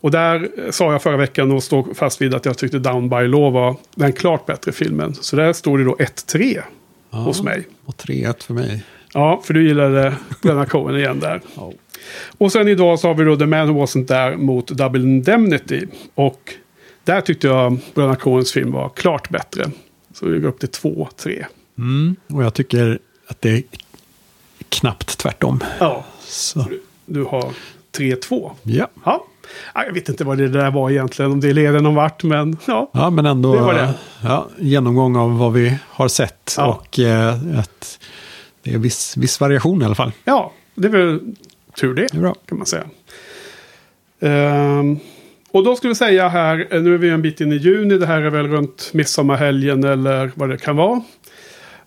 Och 0.00 0.10
där 0.10 0.48
sa 0.70 0.92
jag 0.92 1.02
förra 1.02 1.16
veckan 1.16 1.52
och 1.52 1.62
står 1.62 1.94
fast 1.94 2.22
vid 2.22 2.34
att 2.34 2.44
jag 2.44 2.58
tyckte 2.58 2.78
Down 2.78 3.08
by 3.08 3.26
Law 3.28 3.52
var 3.52 3.76
den 3.94 4.12
klart 4.12 4.46
bättre 4.46 4.72
filmen. 4.72 5.14
Så 5.14 5.36
där 5.36 5.52
står 5.52 5.78
det 5.78 5.84
då 5.84 5.94
1-3 5.94 6.62
ja, 7.10 7.18
hos 7.18 7.42
mig. 7.42 7.66
Och 7.84 7.94
3-1 7.94 8.44
för 8.44 8.54
mig. 8.54 8.84
Ja, 9.14 9.40
för 9.44 9.54
du 9.54 9.68
gillade 9.68 10.14
Bröderna 10.42 10.66
Coen 10.66 10.96
igen 10.96 11.20
där. 11.20 11.40
Ja. 11.56 11.72
Och 12.38 12.52
sen 12.52 12.68
idag 12.68 12.98
så 12.98 13.08
har 13.08 13.14
vi 13.14 13.24
då 13.24 13.36
The 13.36 13.46
Man 13.46 13.68
Who 13.68 13.84
Wasn't 13.84 14.06
There 14.06 14.36
mot 14.36 14.68
Double 14.68 15.02
Indemnity. 15.02 15.86
Och 16.14 16.54
där 17.04 17.20
tyckte 17.20 17.46
jag 17.46 17.78
Bröderna 17.94 18.16
Coens 18.16 18.52
film 18.52 18.72
var 18.72 18.88
klart 18.88 19.30
bättre. 19.30 19.70
Så 20.14 20.26
vi 20.26 20.38
går 20.38 20.48
upp 20.48 20.58
till 20.58 20.68
2-3. 20.68 21.44
Mm, 21.78 22.16
och 22.32 22.42
jag 22.44 22.54
tycker 22.54 22.98
att 23.26 23.40
det 23.40 23.50
är 23.50 23.62
knappt 24.68 25.18
tvärtom. 25.18 25.60
Ja, 25.78 26.04
så. 26.20 26.58
Du, 26.60 26.82
du 27.06 27.24
har 27.24 27.52
3-2. 27.98 28.50
Ja. 28.62 28.88
ja. 29.04 29.26
Jag 29.74 29.92
vet 29.92 30.08
inte 30.08 30.24
vad 30.24 30.38
det 30.38 30.48
där 30.48 30.70
var 30.70 30.90
egentligen, 30.90 31.32
om 31.32 31.40
det 31.40 31.52
leder 31.52 31.80
någon 31.80 31.94
vart, 31.94 32.22
men 32.22 32.56
ja. 32.66 32.90
Ja, 32.94 33.10
men 33.10 33.26
ändå 33.26 33.54
det 33.54 33.60
var 33.60 33.74
det. 33.74 33.94
Ja, 34.22 34.48
genomgång 34.58 35.16
av 35.16 35.38
vad 35.38 35.52
vi 35.52 35.76
har 35.88 36.08
sett 36.08 36.54
Ja. 36.56 36.66
och 36.66 36.98
eh, 36.98 37.58
att 37.58 37.98
det 38.62 38.74
är 38.74 38.78
viss, 38.78 39.16
viss 39.16 39.40
variation 39.40 39.82
i 39.82 39.84
alla 39.84 39.94
fall. 39.94 40.12
Ja, 40.24 40.52
det 40.74 40.88
är 40.88 40.92
väl 40.92 41.20
tur 41.80 41.94
det, 41.94 42.06
Det 42.12 42.34
kan 42.48 42.58
man 42.58 42.66
säga. 42.66 42.84
Ehm, 44.20 44.98
och 45.50 45.64
då 45.64 45.76
ska 45.76 45.88
vi 45.88 45.94
säga 45.94 46.28
här, 46.28 46.66
eh, 46.70 46.82
nu 46.82 46.94
är 46.94 46.98
vi 46.98 47.08
en 47.10 47.22
bit 47.22 47.40
in 47.40 47.52
i 47.52 47.56
juni, 47.56 47.98
det 47.98 48.06
här 48.06 48.22
är 48.22 48.30
väl 48.30 48.48
runt 48.48 48.90
midsommarhelgen 48.94 49.84
eller 49.84 50.30
vad 50.34 50.48
det 50.48 50.58
kan 50.58 50.76
vara. 50.76 51.02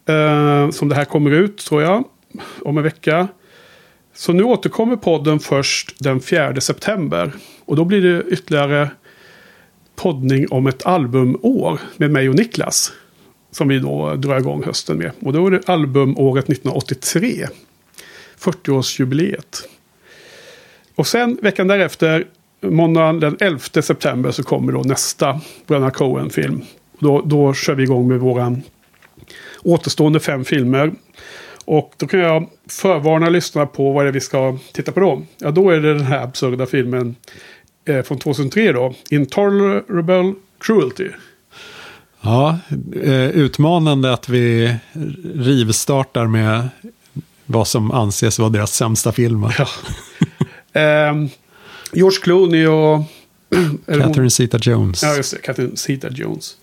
Eh, 0.10 0.70
som 0.70 0.90
det 0.90 0.96
här 0.96 1.06
kommer 1.06 1.32
ut, 1.32 1.58
tror 1.58 1.82
jag, 1.82 2.04
om 2.62 2.78
en 2.78 2.84
vecka. 2.84 3.28
Så 4.14 4.34
nu 4.34 4.44
återkommer 4.44 4.96
podden 4.96 5.40
först 5.40 5.96
den 6.00 6.22
4 6.22 6.62
september. 6.62 7.32
Och 7.66 7.76
då 7.76 7.86
blir 7.86 8.02
det 8.02 8.24
ytterligare 8.24 8.90
poddning 9.96 10.48
om 10.52 10.68
ett 10.68 10.86
albumår 10.86 11.80
med 11.98 12.12
mig 12.12 12.30
och 12.30 12.36
Niklas. 12.36 12.92
Som 13.52 13.68
vi 13.68 13.80
då 13.80 14.16
drar 14.16 14.40
igång 14.40 14.64
hösten 14.64 14.98
med. 14.98 15.12
Och 15.20 15.34
då 15.34 15.48
är 15.48 15.52
det 15.52 15.70
albumåret 15.70 16.50
1983. 16.50 17.48
40-årsjubileet. 18.40 19.68
Och 20.96 21.08
sen 21.08 21.38
veckan 21.42 21.68
därefter, 21.68 22.28
måndagen 22.62 23.20
den 23.20 23.38
11 23.40 23.60
september, 23.82 24.32
så 24.32 24.44
kommer 24.44 24.72
då 24.72 24.82
nästa 24.82 25.42
Bröderna 25.68 25.92
Coen-film. 25.92 26.62
Då, 27.00 27.22
då 27.22 27.54
kör 27.54 27.76
vi 27.76 27.84
igång 27.84 28.08
med 28.08 28.20
våran 28.20 28.64
återstående 29.64 30.20
fem 30.20 30.46
filmer. 30.46 30.92
Och 31.66 31.94
då 31.98 32.08
kan 32.08 32.20
jag 32.20 32.50
förvarna 32.70 33.30
lyssnarna 33.30 33.68
på 33.68 33.92
vad 33.92 34.06
det 34.06 34.10
är 34.10 34.14
vi 34.14 34.20
ska 34.20 34.58
titta 34.74 34.92
på 34.92 35.00
då. 35.00 35.22
Ja, 35.38 35.52
då 35.52 35.70
är 35.70 35.80
det 35.80 35.94
den 35.94 36.06
här 36.06 36.24
absurda 36.24 36.66
filmen 36.66 37.16
eh, 37.86 38.02
från 38.02 38.20
2003 38.20 38.72
då. 38.72 38.94
Intolerable 39.10 40.34
Cruelty. 40.60 41.10
Ja, 42.22 42.60
eh, 43.04 43.30
utmanande 43.30 44.14
att 44.14 44.30
vi 44.30 44.76
rivstartar 45.36 46.28
med 46.28 46.70
vad 47.46 47.68
som 47.68 47.92
anses 47.92 48.40
vara 48.40 48.50
deras 48.50 48.76
sämsta 48.76 49.12
film. 49.12 49.46
Ja. 49.58 49.68
Ehm, 50.74 51.30
George 51.94 52.20
Clooney 52.22 52.68
och... 52.68 53.04
Catherine 53.86 54.30
Zeta-Jones. 54.30 55.04
Ja, 55.04 55.16
just 55.16 55.32
det. 55.32 55.42
Catherine 55.42 55.76
Zeta-Jones. 55.76 56.56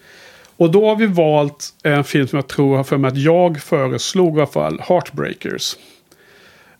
Och 0.57 0.71
då 0.71 0.89
har 0.89 0.97
vi 0.97 1.07
valt 1.07 1.69
en 1.83 2.05
film 2.05 2.29
som 2.29 2.37
jag 2.37 2.47
tror 2.49 2.77
har 2.77 2.85
för 2.85 2.97
mig 2.99 3.09
att 3.09 3.17
jag 3.19 3.61
föreslog 3.61 4.37
i 4.37 4.41
alla 4.41 4.47
fall. 4.47 4.81
Heartbreakers. 4.89 5.77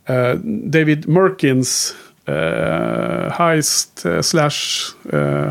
Eh, 0.05 0.33
David 0.43 1.07
Merkins 1.07 1.95
eh, 2.25 3.31
heist 3.31 4.05
eh, 4.05 4.21
slash 4.21 4.51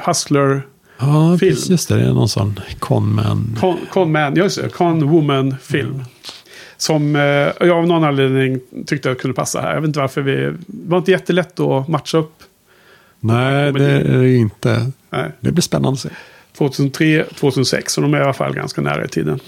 hustler 0.06 0.62
Ja, 0.98 1.36
film. 1.40 1.50
precis, 1.54 1.70
just 1.70 1.88
det. 1.88 2.00
Är 2.00 2.06
någon 2.12 2.28
sån 2.28 2.60
conman. 2.78 3.56
Con, 3.60 3.76
con 3.92 4.12
man, 4.12 4.34
just 4.36 4.62
det, 4.62 4.68
con 4.68 5.08
woman 5.08 5.54
film. 5.62 6.04
Som 6.76 7.14
jag 7.60 7.70
av 7.70 7.86
någon 7.86 8.04
anledning 8.04 8.60
tyckte 8.86 9.08
jag 9.08 9.18
kunde 9.18 9.34
passa 9.34 9.60
här. 9.60 9.74
Jag 9.74 9.80
vet 9.80 9.88
inte 9.88 9.98
varför 10.00 10.20
vi... 10.20 10.36
Det 10.36 10.54
var 10.66 10.98
inte 10.98 11.10
jättelätt 11.10 11.60
att 11.60 11.88
matcha 11.88 12.18
upp. 12.18 12.42
Nej, 13.20 13.72
det- 13.72 13.84
är 13.90 14.18
det 14.18 14.34
inte. 14.36 14.90
Nej. 15.10 15.30
Det 15.40 15.52
blir 15.52 15.62
spännande 15.62 15.92
att 15.92 16.00
se. 16.00 16.08
2003, 16.58 17.24
2006. 17.34 17.92
Så 17.92 18.00
de 18.00 18.14
är 18.14 18.18
i 18.18 18.22
alla 18.22 18.32
fall 18.32 18.54
ganska 18.54 18.80
nära 18.80 19.04
i 19.04 19.08
tiden. 19.08 19.40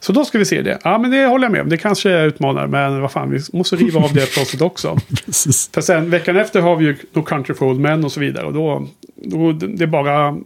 Så 0.00 0.12
då 0.12 0.24
ska 0.24 0.38
vi 0.38 0.44
se 0.44 0.62
det. 0.62 0.78
Ja, 0.84 0.98
men 0.98 1.10
det 1.10 1.26
håller 1.26 1.44
jag 1.44 1.52
med 1.52 1.60
om. 1.60 1.68
Det 1.68 1.76
kanske 1.78 2.10
är 2.10 2.26
utmanare. 2.26 2.68
Men 2.68 3.00
vad 3.00 3.12
fan, 3.12 3.30
vi 3.30 3.40
måste 3.52 3.76
riva 3.76 4.00
av 4.00 4.12
det 4.14 4.32
plåstret 4.32 4.62
också. 4.62 4.98
Precis. 5.24 5.70
För 5.72 5.80
sen 5.80 6.10
veckan 6.10 6.36
efter 6.36 6.60
har 6.60 6.76
vi 6.76 6.84
ju 6.84 6.96
No 7.12 7.22
Country 7.22 7.54
for 7.54 7.66
Old 7.66 7.80
Men 7.80 8.04
och 8.04 8.12
så 8.12 8.20
vidare. 8.20 8.46
Och 8.46 8.52
då, 8.52 8.88
då 9.16 9.52
det 9.52 9.84
är 9.84 9.86
bara 9.86 10.36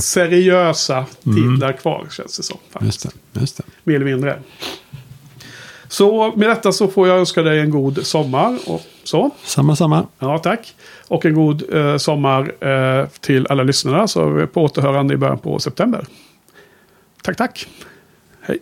seriösa 0.00 1.06
titlar 1.22 1.72
kvar 1.72 2.06
känns 2.10 2.36
det 2.36 2.42
som. 2.42 2.58
faktiskt. 2.70 3.04
Just 3.04 3.16
det. 3.32 3.40
Just 3.40 3.56
det. 3.56 3.62
Mer 3.84 3.94
eller 3.94 4.06
mindre. 4.06 4.38
Så 5.96 6.32
med 6.36 6.48
detta 6.48 6.72
så 6.72 6.88
får 6.88 7.08
jag 7.08 7.18
önska 7.18 7.42
dig 7.42 7.60
en 7.60 7.70
god 7.70 8.06
sommar. 8.06 8.58
Och 8.66 8.80
så. 9.04 9.30
Samma, 9.44 9.76
samma. 9.76 10.06
Ja, 10.18 10.38
tack. 10.38 10.74
Och 11.08 11.24
en 11.24 11.34
god 11.34 11.74
eh, 11.74 11.96
sommar 11.96 12.52
eh, 12.68 13.06
till 13.20 13.46
alla 13.46 13.62
lyssnare. 13.62 14.08
Så 14.08 14.28
är 14.28 14.30
vi 14.30 14.46
på 14.46 14.62
återhörande 14.62 15.14
i 15.14 15.16
början 15.16 15.38
på 15.38 15.58
september. 15.58 16.06
Tack, 17.22 17.36
tack. 17.36 17.68
Hej. 18.40 18.58